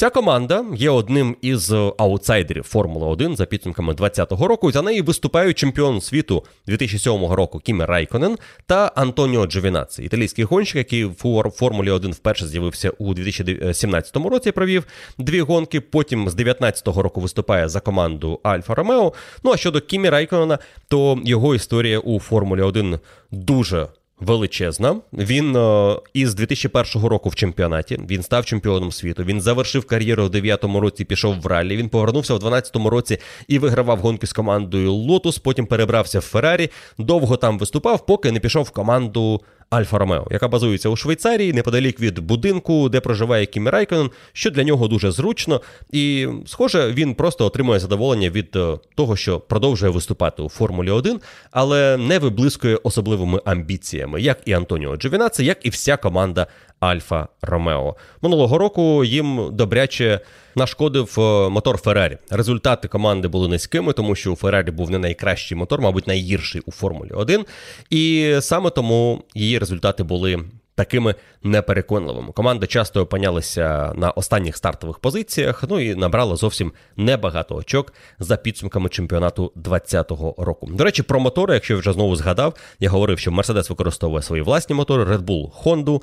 Ця 0.00 0.10
команда 0.10 0.64
є 0.74 0.90
одним 0.90 1.36
із 1.40 1.72
аутсайдерів 1.72 2.62
Формули 2.62 3.06
1 3.06 3.36
за 3.36 3.46
підсумками 3.46 3.94
2020 3.94 4.48
року. 4.48 4.72
За 4.72 4.82
неї 4.82 5.02
виступають 5.02 5.58
чемпіон 5.58 6.00
світу 6.00 6.44
2007 6.66 7.26
року 7.26 7.58
Кімі 7.58 7.86
Райконен 7.86 8.38
та 8.66 8.92
Антоніо 8.94 9.46
Джовінаці, 9.46 10.02
італійський 10.02 10.44
гонщик, 10.44 10.76
який 10.76 11.04
в 11.04 11.50
Формулі 11.54 11.90
1 11.90 12.12
вперше 12.12 12.46
з'явився 12.46 12.90
у 12.90 13.14
2017 13.14 14.16
році. 14.16 14.52
Провів 14.52 14.86
дві 15.18 15.40
гонки. 15.40 15.80
Потім 15.80 16.28
з 16.28 16.34
2019 16.34 16.86
року 16.86 17.20
виступає 17.20 17.68
за 17.68 17.80
команду 17.80 18.40
Альфа 18.42 18.74
Ромео. 18.74 19.12
Ну 19.44 19.52
а 19.52 19.56
щодо 19.56 19.80
Кімі 19.80 20.08
Райконена, 20.10 20.58
то 20.88 21.18
його 21.24 21.54
історія 21.54 21.98
у 21.98 22.20
Формулі 22.20 22.62
1 22.62 22.98
дуже 23.30 23.86
величезна. 24.20 24.96
Він 25.12 25.56
е, 25.56 25.96
із 26.14 26.34
2001 26.34 27.08
року 27.08 27.28
в 27.28 27.34
чемпіонаті 27.34 28.00
він 28.10 28.22
став 28.22 28.44
чемпіоном 28.44 28.92
світу. 28.92 29.24
Він 29.24 29.40
завершив 29.40 29.86
кар'єру 29.86 30.24
у 30.24 30.28
9-му 30.28 30.80
році, 30.80 31.04
пішов 31.04 31.40
в 31.40 31.46
раллі. 31.46 31.76
Він 31.76 31.88
повернувся 31.88 32.34
у 32.34 32.38
12-му 32.38 32.90
році 32.90 33.18
і 33.48 33.58
вигравав 33.58 33.98
гонки 33.98 34.26
з 34.26 34.32
командою 34.32 34.92
Лотус. 34.92 35.38
Потім 35.38 35.66
перебрався 35.66 36.18
в 36.18 36.22
Феррарі. 36.22 36.70
Довго 36.98 37.36
там 37.36 37.58
виступав, 37.58 38.06
поки 38.06 38.32
не 38.32 38.40
пішов 38.40 38.64
в 38.64 38.70
команду 38.70 39.40
Альфа 39.70 39.98
Ромео, 39.98 40.26
яка 40.30 40.48
базується 40.48 40.88
у 40.88 40.96
Швейцарії, 40.96 41.52
неподалік 41.52 42.00
від 42.00 42.18
будинку, 42.18 42.88
де 42.88 43.00
проживає 43.00 43.46
Кімі 43.46 43.70
Райконен, 43.70 44.10
що 44.32 44.50
для 44.50 44.64
нього 44.64 44.88
дуже 44.88 45.10
зручно. 45.10 45.60
І, 45.90 46.28
схоже, 46.46 46.92
він 46.92 47.14
просто 47.14 47.46
отримує 47.46 47.80
задоволення 47.80 48.30
від 48.30 48.56
е, 48.56 48.78
того, 48.94 49.16
що 49.16 49.40
продовжує 49.40 49.92
виступати 49.92 50.42
у 50.42 50.48
Формулі 50.48 50.90
1, 50.90 51.20
але 51.50 51.96
не 51.96 52.18
виблискує 52.18 52.76
особливими 52.76 53.40
амбіціями, 53.44 54.20
як 54.20 54.38
і 54.44 54.52
Антоніо 54.52 54.96
Джовінацці, 54.96 55.44
як 55.44 55.66
і 55.66 55.70
вся 55.70 55.96
команда 55.96 56.46
Альфа 56.80 57.28
Ромео. 57.42 57.96
Минулого 58.22 58.58
року 58.58 59.04
їм 59.04 59.48
добряче 59.52 60.20
нашкодив 60.54 61.14
е, 61.18 61.48
мотор 61.48 61.76
Феррарі. 61.76 62.18
Результати 62.30 62.88
команди 62.88 63.28
були 63.28 63.48
низькими, 63.48 63.92
тому 63.92 64.14
що 64.14 64.32
у 64.32 64.36
Феррарі 64.36 64.70
був 64.70 64.90
не 64.90 64.98
найкращий 64.98 65.58
мотор, 65.58 65.80
мабуть, 65.80 66.06
найгірший 66.06 66.62
у 66.66 66.70
Формулі 66.72 67.10
1. 67.10 67.44
І 67.90 68.34
саме 68.40 68.70
тому 68.70 69.22
її 69.34 69.58
результати 69.58 70.02
були. 70.02 70.44
Такими 70.74 71.14
непереконливими. 71.42 72.32
Команда 72.32 72.66
часто 72.66 73.00
опинялася 73.02 73.92
на 73.96 74.10
останніх 74.10 74.56
стартових 74.56 74.98
позиціях, 74.98 75.64
ну 75.68 75.80
і 75.80 75.94
набрала 75.94 76.36
зовсім 76.36 76.72
небагато 76.96 77.54
очок 77.54 77.92
за 78.18 78.36
підсумками 78.36 78.88
чемпіонату 78.88 79.52
2020 79.54 80.10
року. 80.38 80.68
До 80.72 80.84
речі, 80.84 81.02
про 81.02 81.20
мотори, 81.20 81.54
якщо 81.54 81.74
я 81.74 81.80
вже 81.80 81.92
знову 81.92 82.16
згадав, 82.16 82.54
я 82.78 82.90
говорив, 82.90 83.18
що 83.18 83.30
Mercedes 83.30 83.68
використовує 83.68 84.22
свої 84.22 84.42
власні 84.42 84.74
мотори, 84.74 85.04
Red 85.04 85.22
Bull 85.22 85.50
Honda, 85.62 86.00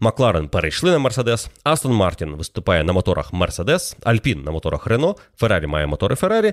Макларен 0.00 0.48
перейшли 0.48 0.90
на 0.90 0.98
Мерседес, 0.98 1.50
Астон 1.64 1.92
Мартін 1.92 2.36
виступає 2.36 2.84
на 2.84 2.92
моторах 2.92 3.32
Мерседес, 3.32 3.96
Альпін 4.04 4.42
на 4.42 4.50
моторах 4.50 4.86
Рено, 4.86 5.16
Феррарі 5.36 5.66
має 5.66 5.86
мотори 5.86 6.14
Феррарі. 6.16 6.52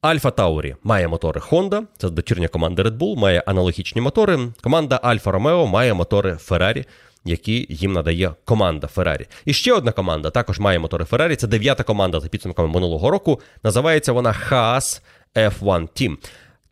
Альфа 0.00 0.30
Таурі 0.30 0.76
має 0.82 1.08
мотори 1.08 1.40
Honda, 1.40 1.82
це 1.98 2.10
дочірня 2.10 2.48
команда 2.48 2.82
Red 2.82 2.98
Bull, 2.98 3.16
має 3.16 3.40
аналогічні 3.46 4.00
мотори. 4.00 4.38
Команда 4.62 5.00
Альфа 5.02 5.30
Ромео 5.30 5.66
має 5.66 5.94
мотори 5.94 6.36
Феррарі, 6.36 6.84
які 7.24 7.66
їм 7.70 7.92
надає 7.92 8.34
команда 8.44 8.86
Феррарі. 8.86 9.26
І 9.44 9.52
ще 9.52 9.72
одна 9.72 9.92
команда 9.92 10.30
також 10.30 10.58
має 10.58 10.78
мотори 10.78 11.04
Феррарі. 11.04 11.36
Це 11.36 11.46
дев'ята 11.46 11.82
команда 11.82 12.20
за 12.20 12.28
підсумками 12.28 12.68
минулого 12.68 13.10
року. 13.10 13.40
Називається 13.62 14.12
вона 14.12 14.34
Haas 14.50 15.00
F1 15.36 15.60
Team. 15.62 16.16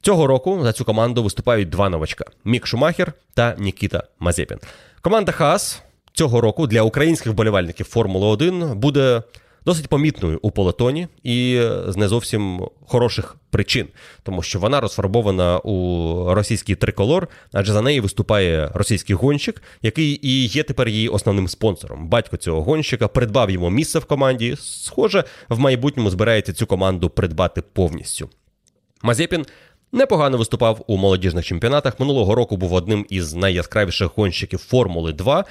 Цього 0.01 0.27
року 0.27 0.61
за 0.63 0.73
цю 0.73 0.85
команду 0.85 1.23
виступають 1.23 1.69
два 1.69 1.89
новачка: 1.89 2.25
Мік 2.45 2.67
Шумахер 2.67 3.13
та 3.35 3.55
Нікіта 3.59 4.03
Мазепін. 4.19 4.59
Команда 5.03 5.33
Haas 5.39 5.81
цього 6.21 6.41
року 6.41 6.67
для 6.67 6.83
українських 6.83 7.33
вболівальників 7.33 7.87
Формули 7.87 8.27
1 8.27 8.79
буде 8.79 9.23
досить 9.65 9.89
помітною 9.89 10.39
у 10.43 10.51
полотоні 10.51 11.09
і 11.23 11.63
з 11.89 11.97
не 11.97 12.09
зовсім 12.09 12.69
хороших 12.87 13.37
причин, 13.51 13.87
тому 14.23 14.43
що 14.43 14.59
вона 14.59 14.81
розфарбована 14.81 15.59
у 15.59 16.35
російський 16.35 16.75
триколор, 16.75 17.29
адже 17.53 17.73
за 17.73 17.83
неї 17.83 18.01
виступає 18.01 18.71
російський 18.75 19.17
гонщик, 19.17 19.63
який 19.83 20.21
і 20.23 20.47
є 20.47 20.63
тепер 20.63 20.89
її 20.89 21.09
основним 21.09 21.49
спонсором. 21.49 22.09
Батько 22.09 22.37
цього 22.37 22.63
гонщика 22.63 23.09
придбав 23.09 23.51
йому 23.51 23.71
місце 23.71 23.99
в 23.99 24.05
команді. 24.05 24.57
Схоже, 24.59 25.25
в 25.49 25.59
майбутньому 25.59 26.11
збирається 26.11 26.53
цю 26.53 26.67
команду 26.67 27.11
придбати 27.11 27.63
повністю. 27.63 28.29
Мазепін 29.03 29.47
Непогано 29.93 30.39
виступав 30.39 30.85
у 30.87 30.97
молодіжних 30.97 31.45
чемпіонатах. 31.45 32.01
Минулого 32.01 32.35
року 32.35 32.57
був 32.57 32.73
одним 32.73 33.07
із 33.09 33.35
найяскравіших 33.35 34.11
гонщиків 34.17 34.59
Формули 34.59 35.13
2. 35.13 35.45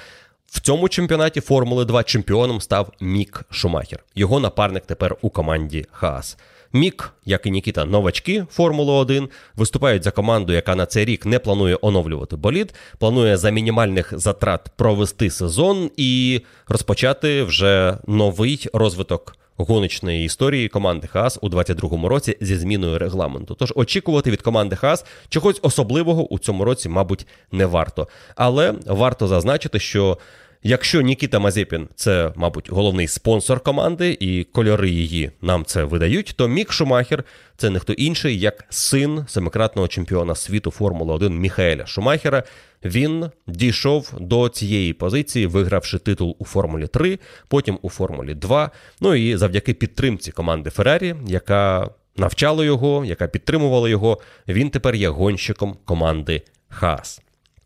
В 0.50 0.60
цьому 0.60 0.88
чемпіонаті 0.88 1.40
Формули 1.40 1.84
2 1.84 2.02
чемпіоном 2.02 2.60
став 2.60 2.92
Мік 3.00 3.44
Шумахер. 3.50 4.04
Його 4.14 4.40
напарник 4.40 4.86
тепер 4.86 5.16
у 5.20 5.30
команді 5.30 5.86
Хаас. 5.92 6.38
Мік, 6.72 7.12
як 7.24 7.46
і 7.46 7.50
Нікіта, 7.50 7.84
новачки 7.84 8.46
Формули 8.50 8.92
1 8.92 9.28
виступають 9.56 10.04
за 10.04 10.10
команду, 10.10 10.52
яка 10.52 10.74
на 10.74 10.86
цей 10.86 11.04
рік 11.04 11.26
не 11.26 11.38
планує 11.38 11.78
оновлювати 11.82 12.36
болід, 12.36 12.74
планує 12.98 13.36
за 13.36 13.50
мінімальних 13.50 14.12
затрат 14.18 14.70
провести 14.76 15.30
сезон 15.30 15.90
і 15.96 16.40
розпочати 16.68 17.42
вже 17.42 17.98
новий 18.06 18.66
розвиток 18.72 19.36
гоночної 19.64 20.24
історії 20.24 20.68
команди 20.68 21.06
Хас 21.06 21.38
у 21.42 21.48
22-му 21.48 22.08
році 22.08 22.36
зі 22.40 22.56
зміною 22.56 22.98
регламенту. 22.98 23.54
Тож 23.54 23.72
очікувати 23.76 24.30
від 24.30 24.42
команди 24.42 24.76
Хас 24.76 25.04
чогось 25.28 25.58
особливого 25.62 26.28
у 26.28 26.38
цьому 26.38 26.64
році, 26.64 26.88
мабуть, 26.88 27.26
не 27.52 27.66
варто. 27.66 28.08
Але 28.36 28.74
варто 28.86 29.26
зазначити, 29.26 29.78
що. 29.78 30.18
Якщо 30.62 31.00
Нікіта 31.00 31.38
Мазепін 31.38 31.88
це, 31.94 32.32
мабуть, 32.36 32.70
головний 32.70 33.08
спонсор 33.08 33.60
команди, 33.60 34.16
і 34.20 34.44
кольори 34.44 34.90
її 34.90 35.30
нам 35.42 35.64
це 35.64 35.84
видають, 35.84 36.34
то 36.36 36.48
Мік 36.48 36.72
Шумахер 36.72 37.24
це 37.56 37.70
не 37.70 37.78
хто 37.78 37.92
інший, 37.92 38.40
як 38.40 38.64
син 38.68 39.24
семикратного 39.28 39.88
чемпіона 39.88 40.34
світу 40.34 40.70
Формули 40.70 41.12
1 41.12 41.38
Міхаеля 41.38 41.86
Шумахера. 41.86 42.42
Він 42.84 43.30
дійшов 43.46 44.12
до 44.20 44.48
цієї 44.48 44.92
позиції, 44.92 45.46
вигравши 45.46 45.98
титул 45.98 46.36
у 46.38 46.44
Формулі 46.44 46.86
3, 46.86 47.18
потім 47.48 47.78
у 47.82 47.90
Формулі 47.90 48.34
2. 48.34 48.70
Ну 49.00 49.14
і 49.14 49.36
завдяки 49.36 49.74
підтримці 49.74 50.32
команди 50.32 50.70
Феррарі, 50.70 51.14
яка 51.26 51.90
навчала 52.16 52.64
його, 52.64 53.04
яка 53.04 53.26
підтримувала 53.28 53.88
його, 53.88 54.18
він 54.48 54.70
тепер 54.70 54.94
є 54.94 55.08
гонщиком 55.08 55.76
команди 55.84 56.42
Хаас. 56.68 57.20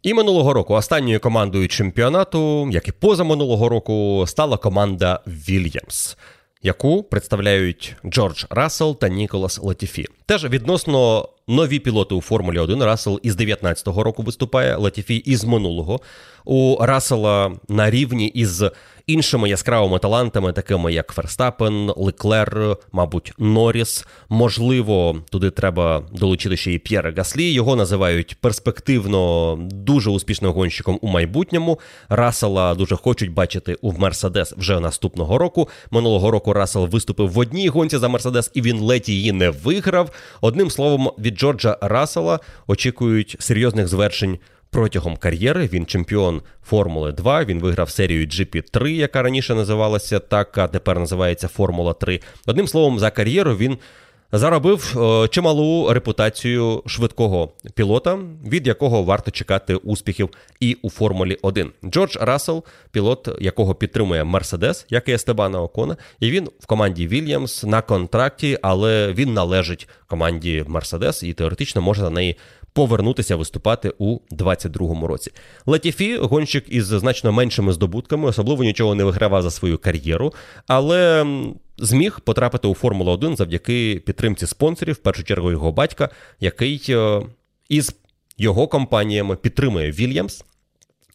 І 0.04 0.14
минулого 0.14 0.52
року 0.52 0.74
останньою 0.74 1.20
командою 1.20 1.68
чемпіонату, 1.68 2.68
як 2.70 2.88
і 2.88 2.92
позаминулого 2.92 3.68
року, 3.68 4.24
стала 4.26 4.56
команда 4.56 5.20
Вільямс, 5.26 6.16
яку 6.62 7.02
представляють 7.02 7.96
Джордж 8.06 8.44
Рассел 8.50 8.98
та 8.98 9.08
Ніколас 9.08 9.58
Латіфі. 9.62 10.06
Теж 10.26 10.44
відносно 10.44 11.28
нові 11.48 11.78
пілоти 11.78 12.14
у 12.14 12.20
Формулі 12.20 12.58
1 12.58 12.82
Рассел 12.82 13.20
із 13.22 13.36
19-го 13.36 14.02
року 14.02 14.22
виступає, 14.22 14.76
Латіфі 14.76 15.16
із 15.16 15.44
минулого. 15.44 16.00
У 16.44 16.76
Рассела 16.80 17.52
на 17.68 17.90
рівні 17.90 18.26
із 18.26 18.64
іншими 19.06 19.48
яскравими 19.48 19.98
талантами, 19.98 20.52
такими 20.52 20.92
як 20.92 21.12
Ферстапен, 21.12 21.92
Леклер, 21.96 22.76
мабуть, 22.92 23.32
Норріс. 23.38 24.06
Можливо, 24.28 25.16
туди 25.30 25.50
треба 25.50 26.02
долучити 26.12 26.56
ще 26.56 26.72
і 26.72 26.78
П'єра 26.78 27.12
Гаслі. 27.16 27.52
Його 27.52 27.76
називають 27.76 28.36
перспективно 28.40 29.56
дуже 29.60 30.10
успішним 30.10 30.52
гонщиком 30.52 30.98
у 31.02 31.08
майбутньому. 31.08 31.78
Рассела 32.08 32.74
дуже 32.74 32.96
хочуть 32.96 33.32
бачити 33.32 33.76
у 33.80 33.92
Мерседес 33.92 34.54
вже 34.56 34.80
наступного 34.80 35.38
року. 35.38 35.68
Минулого 35.90 36.30
року 36.30 36.52
Рассел 36.52 36.86
виступив 36.86 37.30
в 37.30 37.38
одній 37.38 37.68
гонці 37.68 37.96
за 37.96 38.08
Мерседес, 38.08 38.50
і 38.54 38.62
він 38.62 38.80
ледь 38.80 39.08
її 39.08 39.32
не 39.32 39.50
виграв. 39.50 40.10
Одним 40.40 40.70
словом, 40.70 41.10
від 41.18 41.34
Джорджа 41.34 41.78
Рассела 41.80 42.40
очікують 42.66 43.36
серйозних 43.38 43.88
звершень 43.88 44.38
протягом 44.70 45.16
кар'єри. 45.16 45.68
Він 45.72 45.86
чемпіон 45.86 46.42
Формули 46.64 47.12
2. 47.12 47.44
Він 47.44 47.60
виграв 47.60 47.90
серію 47.90 48.26
GP3, 48.26 48.86
яка 48.86 49.22
раніше 49.22 49.54
називалася 49.54 50.18
так, 50.18 50.58
а 50.58 50.68
тепер 50.68 50.98
називається 50.98 51.48
Формула 51.48 51.92
3. 51.92 52.20
Одним 52.46 52.68
словом, 52.68 52.98
за 52.98 53.10
кар'єру 53.10 53.56
він. 53.56 53.78
Заробив 54.36 54.96
е, 54.96 55.28
чималу 55.28 55.92
репутацію 55.92 56.82
швидкого 56.86 57.52
пілота, 57.74 58.18
від 58.46 58.66
якого 58.66 59.02
варто 59.02 59.30
чекати 59.30 59.74
успіхів 59.74 60.28
і 60.60 60.76
у 60.82 60.90
Формулі 60.90 61.38
1. 61.42 61.72
Джордж 61.84 62.16
Рассел, 62.20 62.64
пілот, 62.90 63.28
якого 63.40 63.74
підтримує 63.74 64.24
Мерседес, 64.24 64.86
як 64.90 65.08
і 65.08 65.12
Естебана 65.12 65.62
Окона, 65.62 65.96
і 66.20 66.30
він 66.30 66.48
в 66.60 66.66
команді 66.66 67.06
Вільямс 67.06 67.64
на 67.64 67.82
контракті, 67.82 68.58
але 68.62 69.12
він 69.12 69.32
належить 69.32 69.88
команді 70.06 70.64
Мерседес 70.66 71.22
і 71.22 71.32
теоретично 71.32 71.82
може 71.82 72.00
за 72.00 72.10
неї 72.10 72.36
повернутися 72.74 73.36
виступати 73.36 73.92
у 73.98 74.18
22-му 74.30 75.06
році. 75.06 75.30
Латіфі, 75.66 76.16
гонщик 76.16 76.64
із 76.68 76.86
значно 76.86 77.32
меншими 77.32 77.72
здобутками, 77.72 78.28
особливо 78.28 78.64
нічого 78.64 78.94
не 78.94 79.04
вигравав 79.04 79.42
за 79.42 79.50
свою 79.50 79.78
кар'єру, 79.78 80.34
але 80.66 81.26
зміг 81.78 82.20
потрапити 82.20 82.68
у 82.68 82.74
Формулу 82.74 83.10
1 83.10 83.36
завдяки 83.36 84.02
підтримці 84.06 84.46
спонсорів, 84.46 84.94
в 84.94 84.98
першу 84.98 85.24
чергу 85.24 85.50
його 85.50 85.72
батька, 85.72 86.08
який 86.40 86.82
е, 86.88 87.22
із 87.68 87.96
його 88.38 88.68
компаніями 88.68 89.36
підтримує 89.36 89.90
Вільямс. 89.90 90.44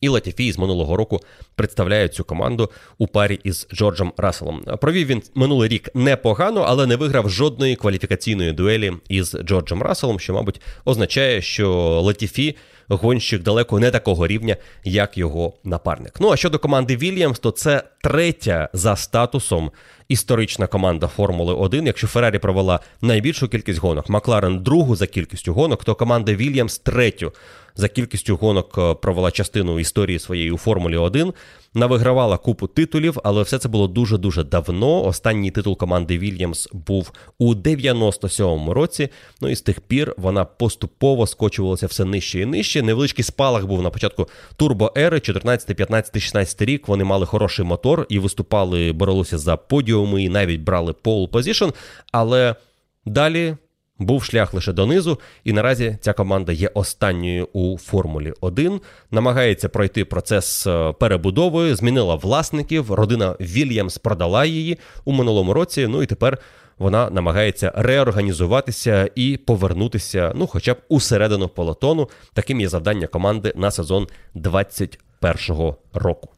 І 0.01 0.09
Латіфі 0.09 0.51
з 0.51 0.57
минулого 0.57 0.97
року 0.97 1.19
представляє 1.55 2.07
цю 2.07 2.23
команду 2.23 2.69
у 2.97 3.07
парі 3.07 3.39
із 3.43 3.67
Джорджем 3.73 4.13
Расселом. 4.17 4.63
Провів 4.81 5.07
він 5.07 5.21
минулий 5.35 5.69
рік 5.69 5.89
непогано, 5.93 6.65
але 6.67 6.85
не 6.85 6.95
виграв 6.95 7.29
жодної 7.29 7.75
кваліфікаційної 7.75 8.51
дуелі 8.51 8.93
із 9.09 9.35
Джорджем 9.43 9.83
Расселом, 9.83 10.19
що, 10.19 10.33
мабуть, 10.33 10.61
означає, 10.85 11.41
що 11.41 11.71
Латіфі 12.01 12.55
гонщик 12.89 13.43
далеко 13.43 13.79
не 13.79 13.91
такого 13.91 14.27
рівня, 14.27 14.57
як 14.83 15.17
його 15.17 15.53
напарник. 15.63 16.13
Ну 16.19 16.31
а 16.31 16.37
щодо 16.37 16.59
команди 16.59 16.97
Вільямс, 16.97 17.39
то 17.39 17.51
це 17.51 17.83
третя 18.01 18.69
за 18.73 18.95
статусом 18.95 19.71
історична 20.09 20.67
команда 20.67 21.07
Формули 21.07 21.53
1. 21.53 21.87
Якщо 21.87 22.07
Феррарі 22.07 22.39
провела 22.39 22.79
найбільшу 23.01 23.47
кількість 23.47 23.79
гонок, 23.79 24.09
Макларен 24.09 24.59
другу 24.59 24.95
за 24.95 25.07
кількістю 25.07 25.53
гонок, 25.53 25.83
то 25.83 25.95
команда 25.95 26.33
Вільямс 26.33 26.79
третю 26.79 27.33
за 27.75 27.87
кількістю 27.87 28.35
гонок 28.35 28.75
е, 28.77 28.93
провела 28.93 29.31
частину 29.31 29.79
історії 29.79 30.19
своєї 30.19 30.51
у 30.51 30.57
Формулі 30.57 30.97
1, 30.97 31.33
навигравала 31.73 32.37
купу 32.37 32.67
титулів, 32.67 33.17
але 33.23 33.43
все 33.43 33.59
це 33.59 33.69
було 33.69 33.87
дуже 33.87 34.17
дуже 34.17 34.43
давно. 34.43 35.05
Останній 35.05 35.51
титул 35.51 35.77
команди 35.77 36.17
Вільямс 36.17 36.69
був 36.73 37.11
у 37.37 37.55
97-му 37.55 38.73
році. 38.73 39.09
Ну 39.41 39.49
і 39.49 39.55
з 39.55 39.61
тих 39.61 39.81
пір 39.81 40.15
вона 40.17 40.45
поступово 40.45 41.27
скочувалася 41.27 41.87
все 41.87 42.05
нижче 42.05 42.39
і 42.39 42.45
нижче. 42.45 42.81
Невеличкий 42.81 43.23
спалах 43.23 43.65
був 43.65 43.81
на 43.81 43.89
початку 43.89 44.27
турбоери, 44.55 45.19
14, 45.19 45.77
15, 45.77 46.19
16 46.21 46.61
рік. 46.61 46.87
Вони 46.87 47.03
мали 47.03 47.25
хороший 47.25 47.65
мотор 47.65 48.05
і 48.09 48.19
виступали, 48.19 48.91
боролися 48.91 49.37
за 49.37 49.57
подіуми 49.57 50.23
і 50.23 50.29
навіть 50.29 50.61
брали 50.61 50.93
pole 50.93 51.29
position. 51.29 51.69
Але 52.11 52.55
далі. 53.05 53.55
Був 53.99 54.23
шлях 54.23 54.53
лише 54.53 54.73
донизу, 54.73 55.19
і 55.43 55.53
наразі 55.53 55.97
ця 56.01 56.13
команда 56.13 56.51
є 56.51 56.67
останньою 56.73 57.47
у 57.53 57.77
Формулі 57.77 58.33
1. 58.41 58.81
Намагається 59.11 59.69
пройти 59.69 60.05
процес 60.05 60.67
е, 60.67 60.93
перебудови, 60.99 61.75
змінила 61.75 62.15
власників. 62.15 62.91
Родина 62.91 63.35
Вільямс 63.39 63.97
продала 63.97 64.45
її 64.45 64.77
у 65.05 65.11
минулому 65.11 65.53
році. 65.53 65.87
Ну 65.87 66.03
і 66.03 66.05
тепер 66.05 66.37
вона 66.77 67.09
намагається 67.09 67.71
реорганізуватися 67.75 69.09
і 69.15 69.37
повернутися, 69.37 70.31
ну, 70.35 70.47
хоча 70.47 70.73
б 70.73 70.77
усередину 70.89 71.47
полотону. 71.47 72.09
Таким 72.33 72.61
є 72.61 72.69
завдання 72.69 73.07
команди 73.07 73.53
на 73.55 73.71
сезон 73.71 74.07
2021 74.33 75.73
року. 75.93 76.29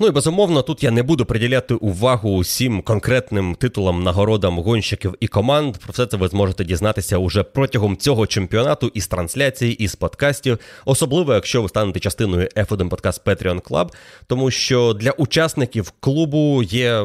Ну 0.00 0.06
і 0.06 0.10
безумовно, 0.10 0.62
тут 0.62 0.82
я 0.82 0.90
не 0.90 1.02
буду 1.02 1.24
приділяти 1.24 1.74
увагу 1.74 2.30
усім 2.36 2.82
конкретним 2.82 3.54
титулам, 3.54 4.02
нагородам 4.02 4.58
гонщиків 4.58 5.14
і 5.20 5.28
команд. 5.28 5.76
Про 5.76 5.92
все 5.92 6.06
це 6.06 6.16
ви 6.16 6.28
зможете 6.28 6.64
дізнатися 6.64 7.18
уже 7.18 7.42
протягом 7.42 7.96
цього 7.96 8.26
чемпіонату 8.26 8.90
із 8.94 9.08
трансляцій, 9.08 9.68
із 9.68 9.94
подкастів, 9.94 10.58
особливо 10.84 11.34
якщо 11.34 11.62
ви 11.62 11.68
станете 11.68 12.00
частиною 12.00 12.48
F1 12.56 12.88
Podcast 12.88 13.22
Patreon 13.22 13.62
Club, 13.62 13.92
тому 14.26 14.50
що 14.50 14.92
для 14.92 15.10
учасників 15.10 15.92
клубу 16.00 16.62
є 16.62 17.04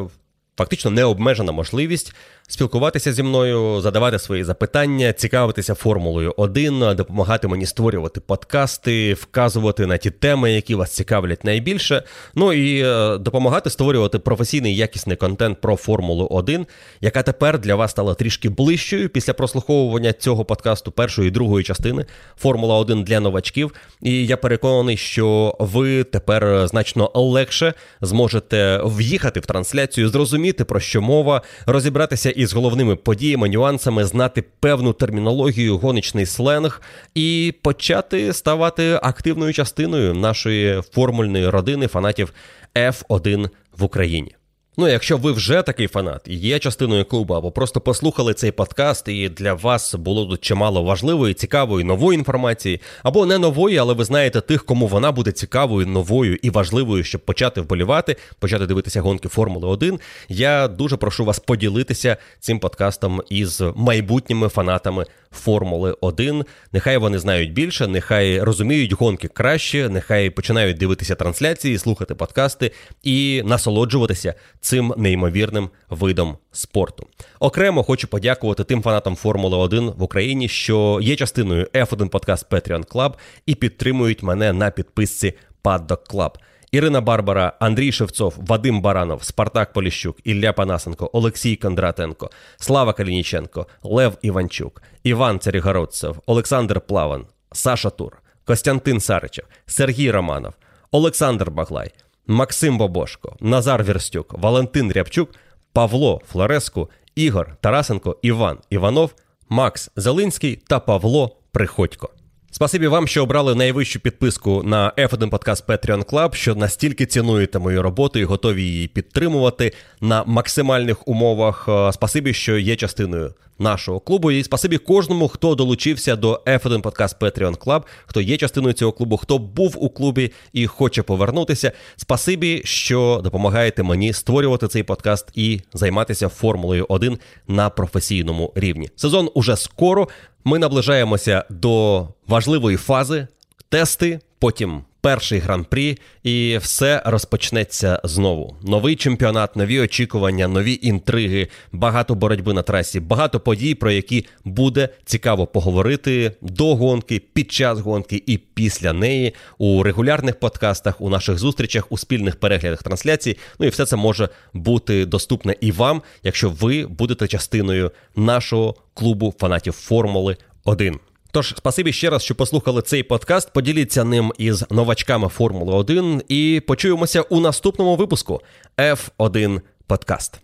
фактично 0.58 0.92
необмежена 0.92 1.52
можливість 1.52 2.16
спілкуватися 2.48 3.14
зі 3.14 3.24
мною, 3.24 3.82
задавати 3.82 4.20
свої 4.20 4.44
запитання, 4.44 5.14
цікавитися 5.14 5.74
Формулою 5.74 6.34
1, 6.38 6.80
допомагати 6.96 7.48
мені 7.48 7.66
створювати 7.66 8.20
подкасти, 8.20 9.14
вказувати 9.14 9.86
на 9.86 9.98
ті 9.98 10.12
теми, 10.12 10.52
які 10.52 10.76
вас 10.76 10.92
цікавлять 10.92 11.44
найбільше. 11.44 12.04
Ну 12.36 12.54
і 12.54 12.82
е, 12.82 13.18
допомагати 13.18 13.70
створювати 13.70 14.20
професійний 14.20 14.76
якісний 14.76 15.18
контент 15.18 15.62
про 15.62 15.76
Формулу 15.76 16.28
1, 16.32 16.66
яка 17.02 17.24
тепер 17.24 17.60
для 17.60 17.76
вас 17.76 17.92
стала 17.92 18.14
трішки 18.14 18.50
ближчою 18.50 19.10
після 19.10 19.34
прослуховування 19.34 20.14
цього 20.14 20.46
подкасту 20.46 20.92
першої 20.92 21.28
і 21.28 21.32
другої 21.32 21.64
частини 21.64 22.06
Формула 22.38 22.76
1 22.76 23.04
для 23.04 23.20
новачків. 23.20 23.74
І 24.02 24.26
я 24.26 24.38
переконаний, 24.38 24.98
що 24.98 25.56
ви 25.60 26.04
тепер 26.04 26.68
значно 26.68 27.12
легше 27.16 27.74
зможете 28.02 28.82
в'їхати 28.86 29.40
в 29.40 29.46
трансляцію, 29.46 30.10
зрозуміти 30.10 30.66
про 30.66 30.80
що 30.80 31.02
мова, 31.02 31.42
розібратися 31.66 32.34
із 32.44 32.54
головними 32.54 32.96
подіями, 32.96 33.50
нюансами, 33.50 34.06
знати 34.06 34.44
певну 34.60 34.94
термінологію, 34.94 35.78
гоночний 35.78 36.26
сленг 36.26 36.82
і 37.16 37.54
почати 37.62 38.34
ставати 38.34 39.00
активною 39.04 39.54
частиною 39.54 40.14
нашої 40.14 40.82
формульної 40.82 41.50
родини 41.50 41.88
фанатів 41.88 42.34
F1 42.76 43.50
в 43.78 43.84
Україні. 43.84 44.36
Ну, 44.78 44.88
якщо 44.88 45.18
ви 45.18 45.32
вже 45.32 45.62
такий 45.62 45.88
фанат 45.88 46.22
і 46.28 46.36
є 46.36 46.60
частиною 46.60 47.06
клубу, 47.06 47.34
або 47.34 47.52
просто 47.52 47.82
послухали 47.82 48.34
цей 48.34 48.52
подкаст, 48.52 49.08
і 49.08 49.30
для 49.30 49.54
вас 49.54 49.96
було 49.96 50.26
тут 50.26 50.42
чимало 50.42 50.84
важливої, 50.84 51.34
цікавої, 51.34 51.86
нової 51.86 52.18
інформації, 52.18 52.82
або 53.04 53.26
не 53.26 53.38
нової, 53.38 53.78
але 53.78 53.94
ви 53.94 54.04
знаєте 54.04 54.42
тих, 54.42 54.66
кому 54.66 54.88
вона 54.88 55.12
буде 55.12 55.32
цікавою, 55.32 55.88
новою 55.88 56.38
і 56.42 56.50
важливою, 56.50 57.04
щоб 57.04 57.22
почати 57.22 57.62
вболівати, 57.62 58.16
почати 58.40 58.66
дивитися 58.66 59.02
гонки 59.02 59.30
Формули 59.30 59.68
1, 59.68 60.00
я 60.30 60.68
дуже 60.68 60.98
прошу 60.98 61.26
вас 61.26 61.40
поділитися 61.40 62.18
цим 62.40 62.60
подкастом 62.60 63.22
із 63.30 63.62
майбутніми 63.76 64.50
фанатами 64.50 65.06
Формули 65.32 65.96
1. 66.02 66.46
Нехай 66.72 66.98
вони 66.98 67.20
знають 67.20 67.54
більше, 67.54 67.88
нехай 67.88 68.40
розуміють 68.40 68.94
гонки 68.94 69.28
краще, 69.28 69.90
нехай 69.90 70.30
починають 70.30 70.78
дивитися 70.78 71.16
трансляції, 71.16 71.78
слухати 71.78 72.16
подкасти 72.16 72.72
і 73.04 73.42
насолоджуватися 73.46 74.34
цим 74.64 74.94
неймовірним 74.98 75.70
видом 75.90 76.38
спорту. 76.52 77.08
Окремо 77.40 77.84
хочу 77.84 78.08
подякувати 78.08 78.64
тим 78.64 78.82
фанатам 78.82 79.16
Формули 79.16 79.58
1 79.58 79.90
в 79.90 80.04
Україні, 80.04 80.48
що 80.48 81.00
є 81.02 81.16
частиною 81.16 81.68
F1 81.74 82.10
Podcast 82.10 82.48
Patreon 82.50 82.88
Club 82.88 83.14
і 83.46 83.56
підтримують 83.56 84.24
мене 84.24 84.54
на 84.54 84.72
підписці 84.72 85.34
Paddock 85.64 86.14
Club. 86.14 86.32
Ірина 86.72 87.02
Барбара, 87.02 87.54
Андрій 87.60 87.92
Шевцов, 87.92 88.36
Вадим 88.38 88.82
Баранов, 88.82 89.24
Спартак 89.24 89.74
Поліщук, 89.74 90.18
Ілля 90.24 90.54
Панасенко, 90.54 91.10
Олексій 91.14 91.56
Кондратенко, 91.56 92.30
Слава 92.58 92.94
Калініченко, 92.94 93.68
Лев 93.84 94.18
Іванчук, 94.22 94.82
Іван 95.04 95.40
Царігородцев, 95.40 96.20
Олександр 96.26 96.82
Плаван, 96.82 97.26
Саша 97.52 97.90
Тур, 97.90 98.18
Костянтин 98.46 99.00
Саричев, 99.00 99.46
Сергій 99.66 100.12
Романов, 100.12 100.54
Олександр 100.92 101.52
Баглай, 101.52 101.92
Максим 102.28 102.78
Бобошко, 102.78 103.36
Назар 103.40 103.84
Вірстюк, 103.84 104.34
Валентин 104.34 104.92
Рябчук, 104.92 105.30
Павло 105.74 106.22
Флореску, 106.32 106.90
Ігор 107.16 107.56
Тарасенко, 107.62 108.18
Іван 108.22 108.58
Іванов, 108.70 109.16
Макс 109.50 109.92
Зелинський 109.96 110.60
та 110.68 110.80
Павло 110.80 111.38
Приходько. 111.52 112.10
Спасибі 112.52 112.88
вам, 112.88 113.08
що 113.08 113.24
обрали 113.24 113.56
найвищу 113.56 114.00
підписку 114.00 114.64
на 114.64 114.94
F1 114.98 115.30
Podcast 115.30 115.66
Patreon 115.66 116.06
Club, 116.06 116.34
що 116.34 116.56
настільки 116.56 117.06
цінуєте 117.06 117.60
мою 117.60 117.82
роботу 117.82 118.20
і 118.20 118.24
готові 118.24 118.64
її 118.64 118.88
підтримувати 118.88 119.74
на 120.02 120.24
максимальних 120.24 121.08
умовах. 121.08 121.66
Е, 121.70 121.94
спасибі, 121.94 122.34
що 122.34 122.58
є 122.58 122.76
частиною 122.76 123.34
нашого 123.60 124.00
клубу. 124.00 124.32
І 124.32 124.44
спасибі 124.44 124.78
кожному, 124.78 125.28
хто 125.28 125.56
долучився 125.56 126.16
до 126.16 126.42
F1 126.46 126.82
Podcast 126.82 127.18
Patreon 127.20 127.58
Club, 127.58 127.84
хто 128.06 128.22
є 128.22 128.38
частиною 128.38 128.74
цього 128.74 128.92
клубу, 128.92 129.18
хто 129.18 129.38
був 129.38 129.76
у 129.84 129.90
клубі 129.90 130.32
і 130.54 130.68
хоче 130.68 131.04
повернутися. 131.04 131.72
Спасибі, 131.96 132.62
що 132.66 133.22
допомагаєте 133.24 133.84
мені 133.84 134.14
створювати 134.14 134.68
цей 134.68 134.84
подкаст 134.84 135.28
і 135.36 135.62
займатися 135.74 136.30
Формулою 136.30 136.86
1 136.90 137.18
на 137.48 137.70
професійному 137.70 138.52
рівні. 138.56 138.90
Сезон 138.96 139.30
уже 139.34 139.56
скоро. 139.56 140.08
Ми 140.46 140.60
наближаємося 140.60 141.46
до 141.50 142.08
важливої 142.28 142.78
фази 142.78 143.28
тести, 143.70 144.20
потім 144.44 144.82
перший 145.02 145.40
гран-прі, 145.40 145.98
і 146.24 146.58
все 146.62 147.02
розпочнеться 147.06 148.02
знову. 148.04 148.56
Новий 148.64 148.96
чемпіонат, 148.96 149.56
нові 149.56 149.80
очікування, 149.80 150.48
нові 150.48 150.80
інтриги, 150.82 151.48
багато 151.72 152.16
боротьби 152.16 152.54
на 152.54 152.62
трасі, 152.62 153.00
багато 153.00 153.40
подій, 153.40 153.76
про 153.76 153.92
які 153.92 154.26
буде 154.46 154.90
цікаво 155.06 155.48
поговорити 155.48 156.32
до 156.42 156.76
гонки, 156.76 157.22
під 157.34 157.52
час 157.52 157.80
гонки 157.80 158.24
і 158.26 158.38
після 158.38 158.94
неї 158.94 159.34
у 159.58 159.84
регулярних 159.84 160.40
подкастах, 160.40 161.02
у 161.02 161.10
наших 161.10 161.40
зустрічах, 161.40 161.92
у 161.92 161.98
спільних 161.98 162.36
переглядах 162.36 162.84
трансляцій. 162.84 163.38
Ну 163.60 163.66
і 163.66 163.70
все 163.70 163.86
це 163.86 163.96
може 163.96 164.30
бути 164.54 165.06
доступне 165.06 165.56
і 165.62 165.72
вам, 165.72 166.02
якщо 166.24 166.50
ви 166.50 166.86
будете 166.86 167.28
частиною 167.28 167.92
нашого 168.16 168.76
клубу 168.94 169.34
фанатів 169.40 169.74
Формули 169.74 170.38
1. 170.64 171.00
Тож, 171.34 171.54
спасибі 171.58 171.94
ще 171.94 172.10
раз, 172.10 172.24
що 172.24 172.36
послухали 172.36 172.82
цей 172.82 173.04
подкаст. 173.04 173.54
Поділіться 173.54 174.04
ним 174.04 174.34
із 174.38 174.66
новачками 174.72 175.30
Формули 175.30 175.74
1 175.74 176.22
і 176.28 176.62
почуємося 176.68 177.22
у 177.22 177.40
наступному 177.40 177.96
випуску 177.96 178.42
F1 178.78 179.62
Подкаст. 179.88 180.40